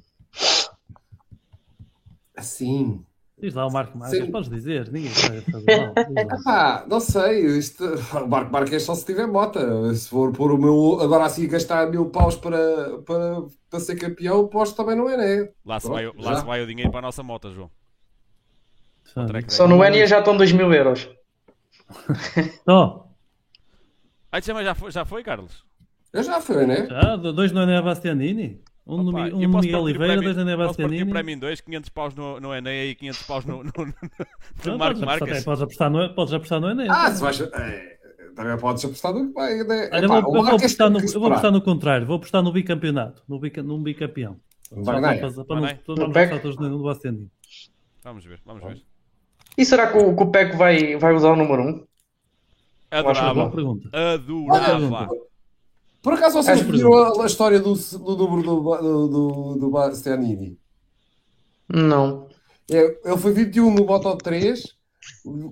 Assim. 2.36 3.04
Diz 3.40 3.54
lá 3.54 3.66
o 3.66 3.72
Marco 3.72 3.96
Marques, 3.96 4.28
podes 4.30 4.50
dizer, 4.50 4.90
ninguém 4.92 5.10
vai 5.10 5.40
fazer 5.40 5.80
mal. 5.80 5.94
Ah, 6.46 6.84
não 6.88 7.00
sei, 7.00 7.46
isto, 7.58 7.84
o 7.84 8.28
Marco 8.28 8.52
Marques 8.52 8.82
só 8.82 8.94
se 8.94 9.06
tiver 9.06 9.26
mota. 9.26 9.94
Se 9.94 10.08
for 10.10 10.30
pôr 10.32 10.52
o 10.52 10.58
meu, 10.58 11.00
agora 11.00 11.24
assim 11.24 11.48
gastar 11.48 11.88
mil 11.90 12.10
paus 12.10 12.36
para, 12.36 12.98
para, 13.06 13.42
para 13.70 13.80
ser 13.80 13.96
campeão, 13.96 14.46
posto 14.46 14.76
também 14.76 14.94
não 14.94 15.08
é, 15.08 15.16
né? 15.16 15.48
Lá, 15.64 15.80
se 15.80 15.88
vai, 15.88 16.12
lá 16.18 16.40
se 16.40 16.44
vai 16.44 16.62
o 16.62 16.66
dinheiro 16.66 16.90
para 16.90 16.98
a 16.98 17.02
nossa 17.02 17.22
moto, 17.22 17.50
João. 17.50 17.70
Só 19.48 19.66
no 19.66 19.82
Enia 19.82 20.06
já 20.06 20.18
estão 20.18 20.36
2 20.36 20.52
mil 20.52 20.72
euros. 20.72 21.08
Só. 22.64 23.08
Ah, 24.30 24.40
já 24.40 24.74
foi, 24.74 24.90
já 24.90 25.04
foi, 25.04 25.24
Carlos? 25.24 25.64
Eu 26.12 26.22
já 26.22 26.40
fui, 26.40 26.66
né? 26.66 26.86
Já, 26.86 27.16
dois 27.16 27.52
no 27.52 27.62
Enia 27.62 27.82
Bastianini. 27.82 28.60
Um, 28.86 29.08
Opa, 29.08 29.28
no, 29.28 29.36
um 29.36 29.40
no 29.40 29.60
Miguel 29.60 29.82
Oliveira, 29.82 30.20
dois 30.20 30.36
na 30.36 30.44
Neva 30.44 30.66
Bastianini. 30.66 31.10
para 31.10 31.22
mim 31.22 31.38
dois, 31.38 31.60
500 31.60 31.88
paus 31.90 32.14
no, 32.14 32.40
no 32.40 32.54
Enéa 32.54 32.86
e 32.86 32.94
500 32.94 33.22
paus 33.22 33.44
no, 33.44 33.62
no, 33.62 33.72
no, 33.76 33.94
no 34.64 34.78
Marco 34.78 35.00
Marques. 35.00 35.44
Podes 35.44 35.62
apostar 35.62 35.90
no, 35.90 36.14
podes 36.14 36.34
apostar 36.34 36.60
no 36.60 36.70
Enéa. 36.70 36.88
Ah, 36.90 37.10
se 37.12 37.20
vais... 37.20 37.40
É, 37.40 37.98
também 38.34 38.58
podes 38.58 38.84
apostar 38.84 39.12
no... 39.12 39.32
É, 39.40 39.60
é, 39.60 39.90
Olha, 39.92 40.08
vou, 40.08 40.16
eu, 40.16 40.22
vou 40.22 40.46
apostar 40.56 40.90
no, 40.90 40.98
eu 40.98 41.20
vou 41.20 41.26
apostar 41.26 41.52
no 41.52 41.62
contrário, 41.62 42.06
vou 42.06 42.16
apostar 42.16 42.42
no 42.42 42.52
bicampeonato, 42.52 43.22
no, 43.28 43.38
bica, 43.38 43.62
num 43.62 43.82
bicampeão. 43.82 44.40
Para 44.84 45.00
não 45.00 45.10
apostar 45.10 45.44
todos 46.40 46.56
no 46.56 46.82
Bastianini. 46.82 47.30
Vamos 48.02 48.24
ver, 48.24 48.40
vamos 48.44 48.62
ver. 48.62 48.82
E 49.58 49.64
será 49.64 49.92
que 49.92 49.98
o, 49.98 50.16
que 50.16 50.22
o 50.22 50.30
Peco 50.30 50.56
vai, 50.56 50.96
vai 50.96 51.14
usar 51.14 51.32
o 51.32 51.36
número 51.36 51.62
1? 51.62 51.86
Adorava. 52.90 53.52
Adorava. 53.92 55.08
Por 56.02 56.14
acaso 56.14 56.42
vocês 56.42 56.60
viram 56.62 56.94
a, 56.94 57.22
a, 57.22 57.26
história 57.26 57.60
do, 57.60 57.74
do 57.74 58.16
número 58.16 58.42
do, 58.42 58.76
do, 58.76 59.08
do, 59.08 59.58
do 59.58 59.70
Bastianini? 59.70 60.58
Não. 61.68 62.26
É, 62.70 62.98
ele 63.04 63.18
foi 63.18 63.32
21 63.32 63.74
no 63.74 63.84
Moto 63.84 64.16
3, 64.16 64.64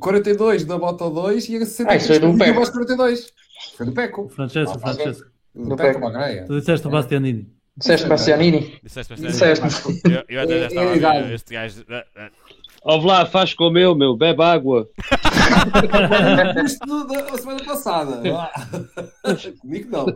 42 0.00 0.66
na 0.66 0.78
Moto 0.78 1.10
2 1.10 1.48
e 1.48 1.56
a 1.56 1.66
63 1.66 2.10
ah, 2.10 2.26
do 2.26 2.38
Peco. 2.38 2.72
42. 2.72 3.32
Foi 3.76 3.86
do 3.86 3.92
Peco. 3.92 4.28
Francesco, 4.28 4.76
ah, 4.76 4.78
Francesco. 4.78 5.30
Do, 5.54 5.76
Peco, 5.76 6.00
Magreia. 6.00 6.44
Tu 6.46 6.58
disseste 6.58 6.86
o 6.86 6.90
Bastianini. 6.90 7.52
Disseste 7.76 8.08
Bastianini? 8.08 8.80
Disseste 8.82 9.14
Bastianini. 9.14 10.02
Eu, 10.04 10.24
eu 10.28 10.40
até 10.42 10.60
já 10.60 10.66
estava 10.66 10.90
a 10.90 11.22
ver 11.22 11.34
este 11.34 11.54
gajo... 11.54 11.84
Ó 12.82 12.96
oh, 12.96 13.00
Vlad, 13.00 13.28
faz 13.28 13.54
como 13.54 13.76
eu, 13.78 13.94
meu, 13.94 14.16
bebe 14.16 14.42
água. 14.42 14.88
Isto 16.64 17.06
da 17.06 17.36
semana 17.36 17.64
passada. 17.64 18.22
Comigo 19.60 19.90
não. 19.90 20.06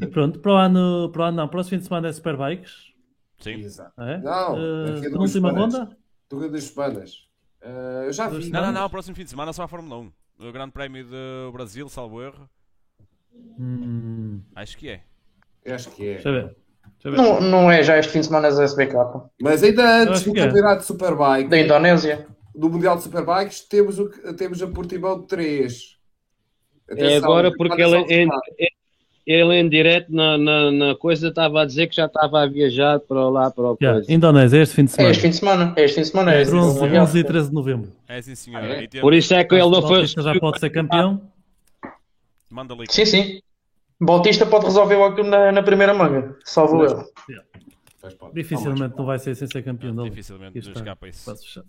E 0.00 0.06
pronto, 0.06 0.40
para 0.40 0.52
o 0.52 0.56
ano, 0.56 1.10
para 1.12 1.22
o 1.22 1.24
ano 1.26 1.36
não, 1.36 1.48
próximo 1.48 1.70
fim 1.70 1.78
de 1.78 1.84
semana 1.84 2.08
é 2.08 2.12
Superbikes. 2.12 2.92
Sim. 3.38 3.54
Exato. 3.54 4.00
É? 4.00 4.18
Não, 4.18 4.54
uh, 4.54 5.00
penúltima 5.00 5.52
ronda? 5.52 5.96
Duas 6.30 6.50
duas 6.50 6.64
semanas. 6.64 7.28
Uh, 7.62 8.04
eu 8.06 8.12
já 8.12 8.28
vi. 8.28 8.50
Não, 8.50 8.62
não, 8.62 8.72
não, 8.72 8.90
próximo 8.90 9.14
fim 9.14 9.24
de 9.24 9.30
semana 9.30 9.52
só 9.52 9.62
a 9.62 9.68
Fórmula 9.68 10.00
1. 10.00 10.12
O 10.48 10.52
Grande 10.52 10.72
Prémio 10.72 11.06
do 11.06 11.52
Brasil, 11.52 11.88
salvo 11.88 12.22
erro. 12.22 12.48
Hum. 13.58 14.40
Acho 14.54 14.76
que 14.76 14.88
é. 14.88 15.02
Eu 15.64 15.74
acho 15.74 15.90
que 15.90 16.06
é. 16.06 16.14
Deixa 16.14 16.28
eu 16.28 16.32
ver. 16.32 16.63
Não, 17.04 17.40
não 17.40 17.70
é 17.70 17.82
já 17.82 17.98
este 17.98 18.12
fim 18.12 18.20
de 18.20 18.26
semana 18.26 18.48
as 18.48 18.58
SBK. 18.58 18.94
Mas 19.40 19.62
ainda 19.62 20.02
antes 20.02 20.22
do 20.22 20.30
é. 20.30 20.46
campeonato 20.46 20.80
de 20.80 20.86
Superbike. 20.86 21.50
Da 21.50 21.58
Indonésia. 21.58 22.26
Do 22.54 22.70
Mundial 22.70 22.96
de 22.96 23.02
Superbikes 23.02 23.60
temos, 23.62 23.98
o, 23.98 24.08
temos 24.36 24.62
a 24.62 24.66
Portimão 24.68 25.20
3. 25.22 25.98
Atenção, 26.88 27.10
é 27.10 27.16
agora 27.16 27.52
porque 27.52 27.82
ele, 27.82 28.04
ele, 28.08 28.30
ele 29.26 29.54
em 29.54 29.68
direto 29.68 30.12
na, 30.12 30.38
na, 30.38 30.70
na, 30.70 30.94
coisa 30.94 31.28
estava 31.28 31.62
a 31.62 31.64
dizer 31.64 31.88
que 31.88 31.96
já 31.96 32.06
estava 32.06 32.42
a 32.42 32.46
viajar 32.46 33.00
para 33.00 33.28
lá 33.28 33.50
para 33.50 33.64
o 33.64 33.78
yeah, 33.82 34.04
Indonésia, 34.08 34.62
este 34.62 34.74
fim 34.74 34.84
de 34.84 34.92
semana. 34.92 35.08
É 35.08 35.10
este 35.10 35.22
fim 35.22 35.30
de 35.30 35.36
semana. 35.36 35.74
É 35.76 35.84
este 35.84 35.94
fim 35.94 36.00
de 36.02 36.08
semana. 36.08 36.34
É, 36.34 36.42
é 36.42 36.46
11, 36.46 36.98
11 36.98 37.18
e 37.18 37.24
13 37.24 37.48
de 37.48 37.54
novembro. 37.54 37.92
É 38.06 38.22
sim, 38.22 38.34
senhor. 38.34 38.62
Ah, 38.62 38.82
é? 38.82 38.86
Por 39.00 39.14
isso 39.14 39.34
é 39.34 39.42
que 39.42 39.54
ele 39.54 39.70
não 39.70 39.82
foi. 39.82 40.06
Já 40.06 40.38
pode 40.38 40.60
ser 40.60 40.70
campeão. 40.70 41.20
Manda 42.50 42.74
ali. 42.74 42.84
Sim, 42.88 43.04
sim. 43.04 43.40
Bautista 44.00 44.44
pode 44.44 44.64
resolver 44.64 44.96
logo 44.96 45.22
na, 45.22 45.52
na 45.52 45.62
primeira 45.62 45.94
manga, 45.94 46.36
salvo 46.44 46.84
eu. 46.84 47.04
Yeah. 47.28 47.46
Dificilmente 48.32 48.96
não 48.96 49.06
vai 49.06 49.18
ser 49.18 49.34
sem 49.34 49.48
ser 49.48 49.62
campeão. 49.62 49.94
Não, 49.94 50.04
dificilmente 50.04 50.56
nos 50.56 50.68
escapa 50.68 51.08
isso. 51.08 51.64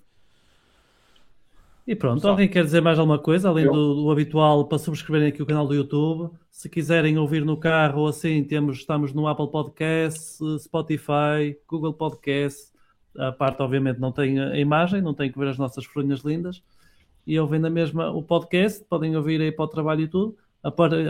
E 1.88 1.96
pronto, 1.96 2.22
Só. 2.22 2.32
alguém 2.32 2.50
quer 2.50 2.64
dizer 2.64 2.82
mais 2.82 2.98
alguma 2.98 3.20
coisa, 3.20 3.48
além 3.48 3.66
do, 3.66 3.94
do, 3.94 4.12
habitual, 4.12 4.66
para 4.66 4.80
subscreverem 4.80 5.30
aqui 5.30 5.44
o 5.44 5.46
canal 5.46 5.68
do 5.68 5.76
YouTube. 5.76 6.34
Se 6.52 6.68
quiserem 6.68 7.18
ouvir 7.18 7.46
no 7.46 7.58
carro 7.58 8.02
ou 8.02 8.08
assim, 8.08 8.44
temos, 8.44 8.80
estamos 8.80 9.14
no 9.14 9.28
Apple 9.28 9.50
Podcast, 9.52 10.40
Spotify, 10.60 11.56
Google 11.68 11.94
Podcast. 11.94 12.74
A 13.18 13.32
parte, 13.32 13.62
obviamente, 13.62 14.00
não 14.00 14.12
tem 14.12 14.40
a 14.40 14.58
imagem, 14.58 15.02
não 15.02 15.14
tem 15.14 15.32
que 15.32 15.38
ver 15.38 15.50
as 15.50 15.58
nossas 15.60 15.86
fronhas 15.86 16.22
lindas. 16.22 16.64
E 17.26 17.40
ouvem 17.40 17.60
na 17.60 17.70
mesma 17.70 18.10
o 18.10 18.24
podcast, 18.24 18.84
podem 18.86 19.16
ouvir 19.16 19.40
aí 19.40 19.52
para 19.52 19.66
o 19.66 19.68
trabalho 19.68 20.02
e 20.02 20.08
tudo 20.08 20.36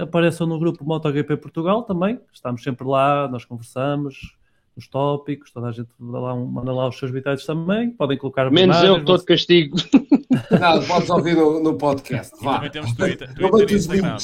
apareçam 0.01 0.45
no 0.47 0.59
grupo 0.59 0.83
MotoGP 0.83 1.37
Portugal 1.37 1.83
também. 1.83 2.19
Estamos 2.33 2.61
sempre 2.63 2.85
lá, 2.85 3.27
nós 3.29 3.45
conversamos, 3.45 4.35
os 4.75 4.87
tópicos, 4.87 5.51
toda 5.51 5.67
a 5.67 5.71
gente 5.71 5.89
manda 5.97 6.19
lá, 6.19 6.35
manda 6.35 6.73
lá 6.73 6.87
os 6.89 6.97
seus 6.97 7.11
bitados 7.11 7.45
também, 7.45 7.91
podem 7.91 8.17
colocar 8.17 8.51
Menos 8.51 8.77
eu 8.83 8.95
que 8.95 8.99
estou 9.01 9.17
de 9.17 9.25
castigo. 9.25 9.77
Não, 10.59 10.83
podes 10.85 11.09
ouvir 11.09 11.35
no, 11.35 11.63
no 11.63 11.77
podcast. 11.77 12.35
Vá. 12.43 12.55
Também 12.55 12.71
temos 12.71 12.93
Twitter, 12.93 13.33
Twitter 13.33 13.71
e 13.71 13.75
Instagram. 13.75 14.17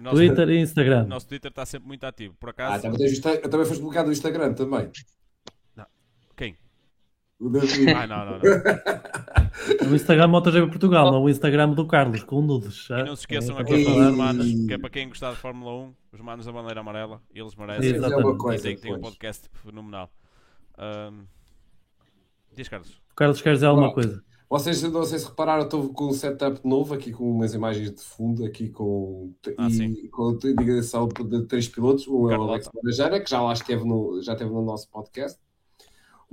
Nosso, 0.00 0.16
Twitter 0.16 0.48
e 0.50 0.58
Instagram. 0.60 1.04
O 1.04 1.08
nosso 1.08 1.28
Twitter 1.28 1.50
está 1.50 1.64
sempre 1.64 1.88
muito 1.88 2.04
ativo. 2.04 2.34
Por 2.38 2.50
Ah, 2.50 2.52
acaso. 2.52 2.82
também, 2.82 2.98
tens, 2.98 3.18
também 3.20 3.64
foste 3.66 3.80
publicado 3.80 4.06
no 4.08 4.12
Instagram 4.12 4.52
também. 4.52 4.90
Ah, 7.40 8.06
não, 8.06 8.24
não, 8.26 8.38
não. 8.38 9.90
O 9.92 9.94
Instagram 9.94 10.28
MotoGP 10.28 10.66
Portugal, 10.68 11.10
não 11.12 11.24
o 11.24 11.28
Instagram 11.28 11.70
do 11.70 11.86
Carlos, 11.86 12.22
com 12.22 12.40
nudes. 12.40 12.88
E 12.90 13.04
não 13.04 13.16
se 13.16 13.22
esqueçam 13.22 13.58
É, 13.58 13.62
aqui 13.62 13.84
para 13.84 13.92
falar. 13.92 14.10
os 14.10 14.16
manos, 14.16 14.46
que 14.66 14.72
é 14.72 14.78
para 14.78 14.90
quem 14.90 15.08
gostar 15.08 15.30
de 15.32 15.36
Fórmula 15.38 15.72
1, 15.88 15.94
os 16.12 16.20
manos 16.20 16.46
da 16.46 16.52
bandeira 16.52 16.80
amarela, 16.80 17.20
eles 17.34 17.54
merecem. 17.56 17.90
É 17.90 17.98
uma 17.98 18.06
Exatamente. 18.06 18.38
Coisa. 18.38 18.62
tem, 18.62 18.76
tem 18.76 18.94
um 18.94 19.00
podcast 19.00 19.48
fenomenal. 19.52 20.10
Ahm, 20.78 21.24
Diz, 22.56 22.68
Carlos. 22.68 22.90
O 23.10 23.14
Carlos 23.16 23.42
quer 23.42 23.54
dizer 23.54 23.66
alguma 23.66 23.92
coisa? 23.92 24.22
Vocês 24.48 24.80
não 24.82 25.04
sei 25.04 25.18
se 25.18 25.26
repararam, 25.26 25.64
estou 25.64 25.88
com 25.92 26.06
um 26.08 26.12
setup 26.12 26.60
novo 26.64 26.94
aqui 26.94 27.10
com 27.12 27.28
umas 27.28 27.52
imagens 27.54 27.90
de 27.90 28.00
fundo 28.00 28.44
aqui 28.44 28.68
com, 28.68 29.32
Ah, 29.58 29.68
e, 29.68 30.08
com 30.08 30.28
a 30.30 30.34
digressão 30.36 31.08
de 31.08 31.42
três 31.46 31.66
pilotos. 31.68 32.06
Um 32.06 32.30
é 32.30 32.38
o. 32.38 32.42
Alex 32.42 32.70
Laranjeira, 32.74 33.20
que 33.20 33.28
já 33.30 33.42
lá 33.42 33.52
esteve 33.52 33.84
no, 33.84 34.22
já 34.22 34.34
esteve 34.34 34.52
no 34.52 34.62
nosso 34.64 34.88
podcast. 34.88 35.38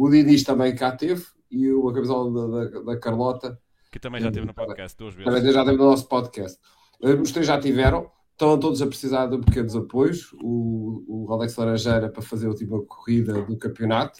O 0.01 0.09
Diniz 0.09 0.43
também 0.43 0.73
cá 0.75 0.91
teve 0.95 1.23
e 1.49 1.69
o- 1.71 1.87
a 1.89 1.93
camisola 1.93 2.31
da, 2.49 2.69
da, 2.69 2.81
da 2.81 2.97
Carlota 2.99 3.59
Que 3.91 3.99
também 3.99 4.21
já 4.21 4.29
esteve 4.29 4.47
no 4.47 4.53
podcast 4.53 4.97
duas 4.97 5.13
vezes. 5.13 5.25
também 5.33 5.51
já 5.53 5.59
esteve 5.61 5.77
no 5.77 5.85
nosso 5.85 6.07
podcast. 6.07 6.57
Eh, 7.03 7.13
Os 7.13 7.31
três 7.31 7.45
já 7.47 7.59
tiveram, 7.59 8.09
estão 8.31 8.57
todos 8.59 8.81
a 8.81 8.87
precisar 8.87 9.27
de 9.27 9.37
pequenos 9.39 9.75
apoios. 9.75 10.31
O, 10.41 11.25
o 11.27 11.33
Alex 11.33 11.55
Laranjeira 11.57 12.09
para 12.09 12.21
fazer 12.21 12.47
a 12.47 12.49
última 12.49 12.81
corrida 12.85 13.41
do 13.43 13.57
campeonato. 13.57 14.19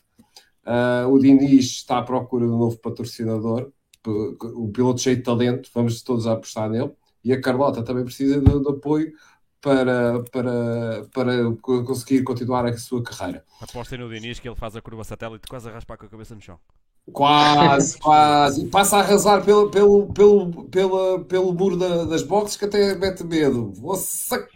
Ah, 0.65 1.05
o 1.09 1.17
Diniz 1.17 1.65
está 1.65 1.97
à 1.99 2.03
procura 2.03 2.45
de 2.45 2.51
um 2.51 2.57
novo 2.59 2.77
patrocinador, 2.77 3.71
o 4.05 4.69
piloto 4.71 4.99
cheio 5.01 5.15
de 5.17 5.23
talento, 5.23 5.69
vamos 5.73 6.01
todos 6.03 6.27
a 6.27 6.33
apostar 6.33 6.69
nele. 6.69 6.91
E 7.23 7.31
a 7.33 7.39
Carlota 7.41 7.83
também 7.83 8.03
precisa 8.03 8.39
de, 8.41 8.59
de 8.59 8.69
apoio 8.69 9.11
para, 9.61 10.23
para, 10.31 11.05
para 11.13 11.55
co- 11.61 11.83
conseguir 11.83 12.23
continuar 12.23 12.65
a 12.65 12.75
sua 12.77 13.03
carreira. 13.03 13.43
Apostem 13.61 13.99
no 13.99 14.09
Diniz 14.09 14.39
que 14.39 14.47
ele 14.49 14.55
faz 14.55 14.75
a 14.75 14.81
curva 14.81 15.03
satélite 15.03 15.47
quase 15.47 15.69
a 15.69 15.71
raspar 15.71 15.97
com 15.97 16.05
a 16.05 16.09
cabeça 16.09 16.33
no 16.35 16.41
chão. 16.41 16.57
Quase, 17.13 17.97
quase. 18.01 18.65
E 18.65 18.67
passa 18.69 18.97
a 18.97 18.99
arrasar 19.01 19.43
pelo, 19.45 19.69
pelo, 19.69 20.07
pelo, 20.13 20.63
pela, 20.65 21.23
pelo 21.25 21.53
muro 21.53 21.77
da- 21.77 22.05
das 22.05 22.23
boxes 22.23 22.57
que 22.57 22.65
até 22.65 22.95
mete 22.95 23.23
medo. 23.23 23.71
Você... 23.73 24.47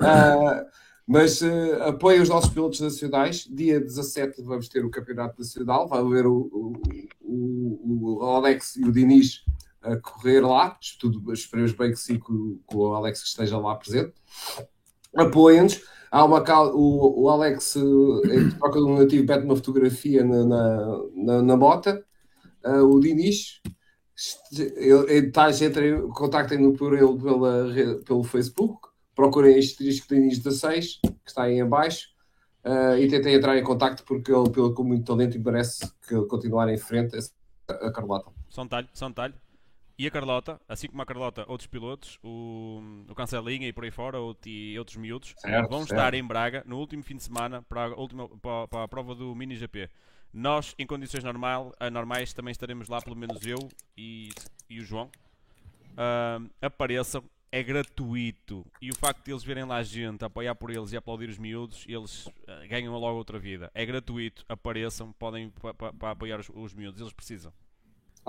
Ah, 0.00 0.64
mas 1.06 1.40
uh, 1.40 1.82
apoia 1.86 2.22
os 2.22 2.28
nossos 2.28 2.50
pilotos 2.50 2.80
nacionais. 2.80 3.46
Dia 3.50 3.80
17 3.80 4.42
vamos 4.42 4.68
ter 4.68 4.84
o 4.84 4.90
Campeonato 4.90 5.38
Nacional. 5.38 5.88
Vai 5.88 6.00
haver 6.00 6.26
o, 6.26 6.36
o, 6.52 6.72
o, 7.22 8.18
o 8.20 8.24
Alex 8.26 8.76
e 8.76 8.84
o 8.84 8.92
Diniz 8.92 9.42
a 9.82 9.96
correr 9.96 10.40
lá. 10.40 10.78
Tudo, 10.98 11.32
esperemos 11.32 11.72
bem 11.72 11.90
que 11.90 11.98
sim, 11.98 12.18
que 12.18 12.26
que 12.68 12.76
o 12.76 12.94
Alex 12.94 13.22
esteja 13.22 13.58
lá 13.58 13.74
presente. 13.76 14.14
Apoiem-nos. 15.16 15.80
Há 16.10 16.24
uma, 16.24 16.42
o, 16.72 17.24
o 17.24 17.28
Alex, 17.28 17.76
eh, 17.76 17.80
em 18.34 18.50
troca 18.50 18.78
de 18.78 18.86
um 18.86 18.98
nativo, 18.98 19.26
pede 19.26 19.44
uma 19.44 19.56
fotografia 19.56 20.24
na, 20.24 20.44
na, 20.44 21.02
na, 21.14 21.42
na 21.42 21.56
bota. 21.56 22.02
Ah, 22.64 22.82
o 22.82 22.98
tais, 25.32 25.60
entrem, 25.62 26.08
contactem-no 26.08 26.72
por 26.72 26.94
ele 26.94 27.16
pela, 27.18 27.66
pelo 28.04 28.24
Facebook. 28.24 28.88
Procurem 29.14 29.58
este 29.58 29.84
disco 29.84 30.14
Diniz 30.14 30.38
16, 30.38 31.00
que 31.02 31.10
está 31.26 31.42
aí 31.42 31.58
em 31.58 31.68
baixo. 31.68 32.08
ah, 32.64 32.98
e 32.98 33.08
tentem 33.08 33.34
entrar 33.34 33.58
em 33.58 33.62
contacto 33.62 34.02
porque 34.04 34.32
ele, 34.32 34.50
pelo 34.50 34.74
com 34.74 34.84
muito 34.84 35.04
talento, 35.04 35.36
e 35.36 35.40
merece 35.40 35.90
que 36.08 36.14
continuar 36.26 36.68
em 36.72 36.78
frente 36.78 37.16
a, 37.68 37.72
a 37.72 37.92
Carlota. 37.92 38.30
Só 38.48 38.62
um 38.62 38.64
detalhe, 38.64 38.88
só 38.94 39.08
detalhe. 39.10 39.34
E 39.98 40.06
a 40.06 40.10
Carlota, 40.10 40.60
assim 40.68 40.86
como 40.88 41.02
a 41.02 41.06
Carlota, 41.06 41.44
outros 41.48 41.66
pilotos, 41.66 42.18
o, 42.22 42.80
o 43.08 43.14
Cancelinha 43.16 43.66
e 43.66 43.72
por 43.72 43.82
aí 43.84 43.90
fora, 43.90 44.18
out- 44.18 44.48
e 44.48 44.78
outros 44.78 44.96
miúdos, 44.96 45.34
Certo, 45.36 45.68
vão 45.68 45.84
certo. 45.84 45.90
estar 45.90 46.14
em 46.14 46.24
Braga 46.24 46.62
no 46.64 46.78
último 46.78 47.02
fim 47.02 47.16
de 47.16 47.24
semana 47.24 47.62
para 47.62 47.86
a, 47.86 47.96
última, 47.96 48.28
para, 48.28 48.68
para 48.68 48.84
a 48.84 48.88
prova 48.88 49.14
do 49.14 49.34
Mini 49.34 49.56
GP. 49.56 49.90
Nós, 50.32 50.74
em 50.78 50.86
condições 50.86 51.24
normal, 51.24 51.74
normais, 51.92 52.32
também 52.32 52.52
estaremos 52.52 52.88
lá, 52.88 53.00
pelo 53.02 53.16
menos 53.16 53.44
eu 53.44 53.58
e, 53.96 54.28
e 54.70 54.78
o 54.80 54.84
João. 54.84 55.10
Ahm, 55.96 56.48
apareçam, 56.62 57.24
é 57.50 57.62
gratuito. 57.62 58.64
E 58.80 58.90
o 58.90 58.94
facto 58.94 59.24
de 59.24 59.32
eles 59.32 59.42
verem 59.42 59.64
lá 59.64 59.82
gente, 59.82 60.24
apoiar 60.24 60.54
por 60.54 60.70
eles 60.70 60.92
e 60.92 60.96
aplaudir 60.96 61.28
os 61.28 61.38
miúdos, 61.38 61.84
eles 61.88 62.28
ah, 62.46 62.66
ganham 62.68 62.94
logo 62.96 63.18
outra 63.18 63.38
vida. 63.38 63.70
É 63.74 63.84
gratuito, 63.84 64.44
apareçam, 64.48 65.12
podem 65.12 65.50
para 65.98 66.10
apoiar 66.12 66.38
os, 66.38 66.48
os 66.54 66.72
miúdos, 66.74 67.00
eles 67.00 67.12
precisam. 67.12 67.52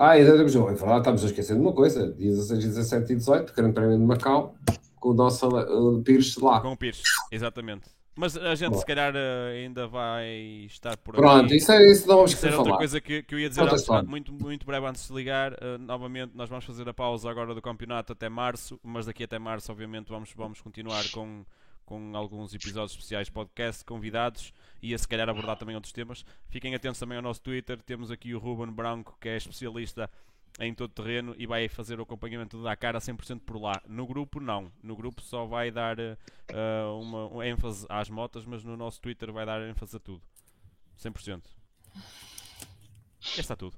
Ah, 0.02 0.18
e 0.18 0.24
temos, 0.24 0.56
é 0.56 0.58
verdade, 0.58 0.98
estamos 1.00 1.22
a 1.22 1.26
esquecer 1.26 1.54
de 1.54 1.60
uma 1.60 1.74
coisa: 1.74 2.10
dia 2.14 2.30
16, 2.30 2.64
17 2.64 3.12
e 3.12 3.16
18, 3.16 3.52
Grande 3.52 3.74
Prémio 3.74 3.98
de 3.98 4.02
Macau, 4.02 4.54
com 4.98 5.10
o 5.10 5.12
nosso 5.12 5.46
uh, 5.46 6.02
Pires 6.02 6.38
lá. 6.38 6.58
Com 6.62 6.72
o 6.72 6.76
Pires, 6.76 7.02
exatamente. 7.30 7.90
Mas 8.16 8.34
a 8.34 8.54
gente 8.54 8.70
Boa. 8.70 8.80
se 8.80 8.86
calhar 8.86 9.14
eh, 9.14 9.62
ainda 9.64 9.86
vai 9.86 10.26
estar 10.66 10.96
por 10.96 11.14
Pronto, 11.14 11.44
aqui. 11.46 11.56
isso, 11.56 11.70
é, 11.70 11.90
isso 11.90 12.08
não 12.08 12.16
vamos 12.16 12.34
outra 12.34 12.50
falar. 12.50 12.76
coisa 12.78 13.00
que, 13.00 13.22
que 13.22 13.34
eu 13.34 13.38
ia 13.38 13.48
dizer 13.48 13.62
antes, 13.62 13.86
muito, 14.06 14.32
muito 14.32 14.66
breve 14.66 14.86
antes 14.86 15.06
de 15.06 15.14
ligar. 15.14 15.52
eh, 15.52 15.78
novamente, 15.78 16.32
nós 16.34 16.48
vamos 16.48 16.64
fazer 16.64 16.88
a 16.88 16.94
pausa 16.94 17.30
agora 17.30 17.54
do 17.54 17.62
campeonato 17.62 18.12
até 18.12 18.28
março, 18.28 18.80
mas 18.82 19.06
daqui 19.06 19.24
até 19.24 19.38
março, 19.38 19.70
obviamente, 19.70 20.08
vamos, 20.08 20.32
vamos 20.34 20.60
continuar 20.60 21.04
com, 21.12 21.44
com 21.90 22.16
alguns 22.16 22.54
episódios 22.54 22.92
especiais 22.92 23.28
podcast, 23.28 23.84
convidados 23.84 24.54
e 24.80 24.94
a 24.94 24.98
se 24.98 25.08
calhar 25.08 25.28
abordar 25.28 25.56
também 25.56 25.74
outros 25.74 25.92
temas. 25.92 26.24
Fiquem 26.48 26.72
atentos 26.72 27.00
também 27.00 27.16
ao 27.16 27.22
nosso 27.22 27.42
Twitter. 27.42 27.82
Temos 27.82 28.12
aqui 28.12 28.32
o 28.32 28.38
Ruben 28.38 28.72
Branco, 28.72 29.18
que 29.20 29.28
é 29.28 29.36
especialista 29.36 30.08
em 30.60 30.72
todo 30.72 30.92
terreno 30.92 31.34
e 31.36 31.48
vai 31.48 31.68
fazer 31.68 31.98
o 31.98 32.04
acompanhamento 32.04 32.56
do 32.56 32.62
Dakar 32.62 32.94
a 32.94 33.00
100% 33.00 33.40
por 33.44 33.60
lá. 33.60 33.82
No 33.88 34.06
grupo, 34.06 34.38
não. 34.38 34.70
No 34.80 34.94
grupo 34.94 35.20
só 35.20 35.46
vai 35.46 35.72
dar 35.72 35.98
eh, 35.98 36.16
uma, 37.00 37.26
uma 37.26 37.48
ênfase 37.48 37.84
às 37.88 38.08
motas, 38.08 38.44
mas 38.44 38.62
no 38.62 38.76
nosso 38.76 39.00
Twitter 39.00 39.32
vai 39.32 39.44
dar 39.44 39.60
ênfase 39.68 39.96
a 39.96 39.98
tudo. 39.98 40.22
100%. 40.96 41.42
Já 43.18 43.40
está 43.40 43.56
tudo. 43.56 43.76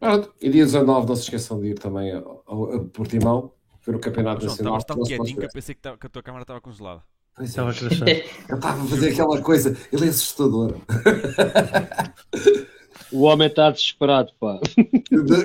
Pronto, 0.00 0.34
e 0.40 0.48
dia 0.48 0.64
19 0.64 1.06
não 1.06 1.14
se 1.14 1.24
esqueçam 1.24 1.60
de 1.60 1.68
ir 1.68 1.78
também 1.78 2.10
ao, 2.10 2.42
ao, 2.46 2.74
a 2.74 2.84
Portimão, 2.86 3.52
ver 3.84 3.96
o 3.96 4.00
Campeonato 4.00 4.40
João, 4.40 4.52
Nacional. 4.52 4.78
estavas 4.78 5.08
tão 5.08 5.18
quietinho 5.18 5.40
que 5.40 5.44
eu 5.44 5.52
pensei 5.52 5.74
que, 5.74 5.96
que 5.98 6.06
a 6.06 6.10
tua 6.10 6.22
câmara 6.22 6.42
estava 6.42 6.60
congelada. 6.62 7.02
Pois 7.36 7.48
é, 7.48 7.50
Estava 7.50 7.70
a 7.70 7.74
crescer. 7.74 8.30
Eu 8.48 8.54
estava 8.56 8.82
a 8.82 8.86
fazer 8.86 9.10
aquela 9.12 9.40
coisa, 9.40 9.76
ele 9.92 10.06
é 10.06 10.08
assustador. 10.08 10.74
O 13.12 13.22
homem 13.22 13.46
está 13.46 13.70
desesperado, 13.70 14.30
pá. 14.40 14.58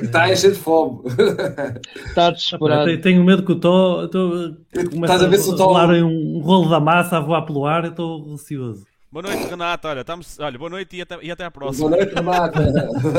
Está 0.01 0.23
a 0.23 0.31
encher 0.33 0.51
de 0.53 0.57
fome. 0.59 1.01
Está 2.07 2.31
desesperado. 2.31 2.85
Tenho- 2.85 3.01
Tenho 3.01 3.23
medo 3.23 3.43
que 3.43 3.51
o 3.51 3.59
Tó 3.59 4.05
Estás 4.05 5.23
a 5.23 5.27
ver 5.27 5.37
se 5.37 5.49
o 5.49 5.55
Tó- 5.55 5.71
um 5.87 6.39
rolo 6.39 6.69
da 6.69 6.79
massa 6.79 7.17
a 7.17 7.19
voar 7.19 7.43
pelo 7.45 7.65
ar, 7.65 7.83
eu 7.85 7.91
estou 7.91 8.31
receoso. 8.31 8.85
Boa 9.11 9.23
noite, 9.23 9.47
Renato. 9.47 9.87
Olha, 9.87 10.01
estamos... 10.01 10.39
olha 10.39 10.57
boa 10.57 10.69
noite 10.69 10.95
e 10.95 11.01
até, 11.01 11.17
e 11.23 11.31
até 11.31 11.43
à 11.43 11.51
próxima. 11.51 11.89
Boa 11.89 11.97
noite, 11.99 12.13
Renata. 12.13 12.59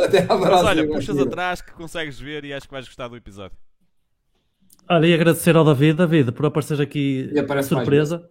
Até 0.05 0.19
à 0.23 0.27
Mas 0.29 0.41
próxima. 0.41 0.69
olha, 0.71 0.87
puxas 0.89 1.19
atrás 1.19 1.61
que 1.61 1.73
consegues 1.73 2.19
ver 2.21 2.45
e 2.45 2.53
acho 2.53 2.67
que 2.67 2.73
vais 2.73 2.87
gostar 2.87 3.09
do 3.09 3.17
episódio. 3.17 3.57
Olha, 4.89 5.07
e 5.07 5.15
agradecer 5.15 5.55
ao 5.57 5.65
David, 5.65 5.97
David, 5.97 6.33
por 6.33 6.47
aparecer 6.47 6.81
aqui 6.81 7.29
E 7.33 7.35
de 7.35 7.43
mais 7.47 7.67
surpresa. 7.67 8.29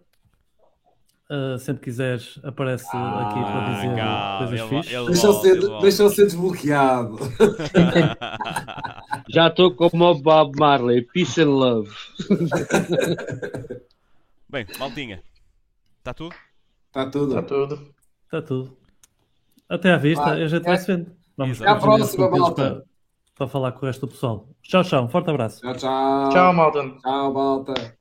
Uh, 1.32 1.56
sempre 1.60 1.84
quiseres, 1.84 2.40
aparece 2.42 2.84
aqui 2.86 3.40
para 3.40 3.74
dizer 3.74 3.94
calma, 3.94 4.48
coisas 4.48 4.90
ele- 4.90 5.06
Deixa 5.06 5.32
ser, 5.34 5.60
deixa 5.80 6.02
ele 6.02 6.10
ser 6.10 6.24
desbloqueado. 6.24 7.18
Já 9.30 9.46
estou 9.46 9.72
como 9.76 10.06
o 10.06 10.14
Bob 10.20 10.58
Marley. 10.58 11.02
Peace 11.02 11.40
and 11.40 11.50
love. 11.50 11.88
Bem, 14.50 14.66
maltinha. 14.80 15.22
Está 15.98 16.12
tudo? 16.12 16.34
Está 16.88 17.08
tudo. 17.08 17.38
Está 17.38 17.42
tudo. 17.42 17.94
Está 18.24 18.42
tudo. 18.42 18.76
Até 19.68 19.92
à 19.92 19.98
vista, 19.98 20.24
Vai. 20.24 20.42
a 20.42 20.48
gente 20.48 20.64
vai 20.64 20.78
se 20.78 20.86
vendo. 20.88 21.12
Vamos 21.36 21.62
Até 21.62 21.70
à 21.70 21.76
próxima, 21.76 22.28
malta. 22.28 22.70
Para, 22.74 22.84
para 23.36 23.46
falar 23.46 23.70
com 23.70 23.84
o 23.84 23.86
resto 23.86 24.04
do 24.04 24.10
pessoal. 24.10 24.48
Tchau, 24.62 24.82
tchau. 24.82 25.04
Um 25.04 25.08
forte 25.08 25.30
abraço. 25.30 25.60
Tchau, 25.60 25.76
tchau. 25.76 26.28
Tchau, 26.30 26.52
malta. 26.52 26.90
Tchau, 27.00 27.32
malta. 27.32 27.99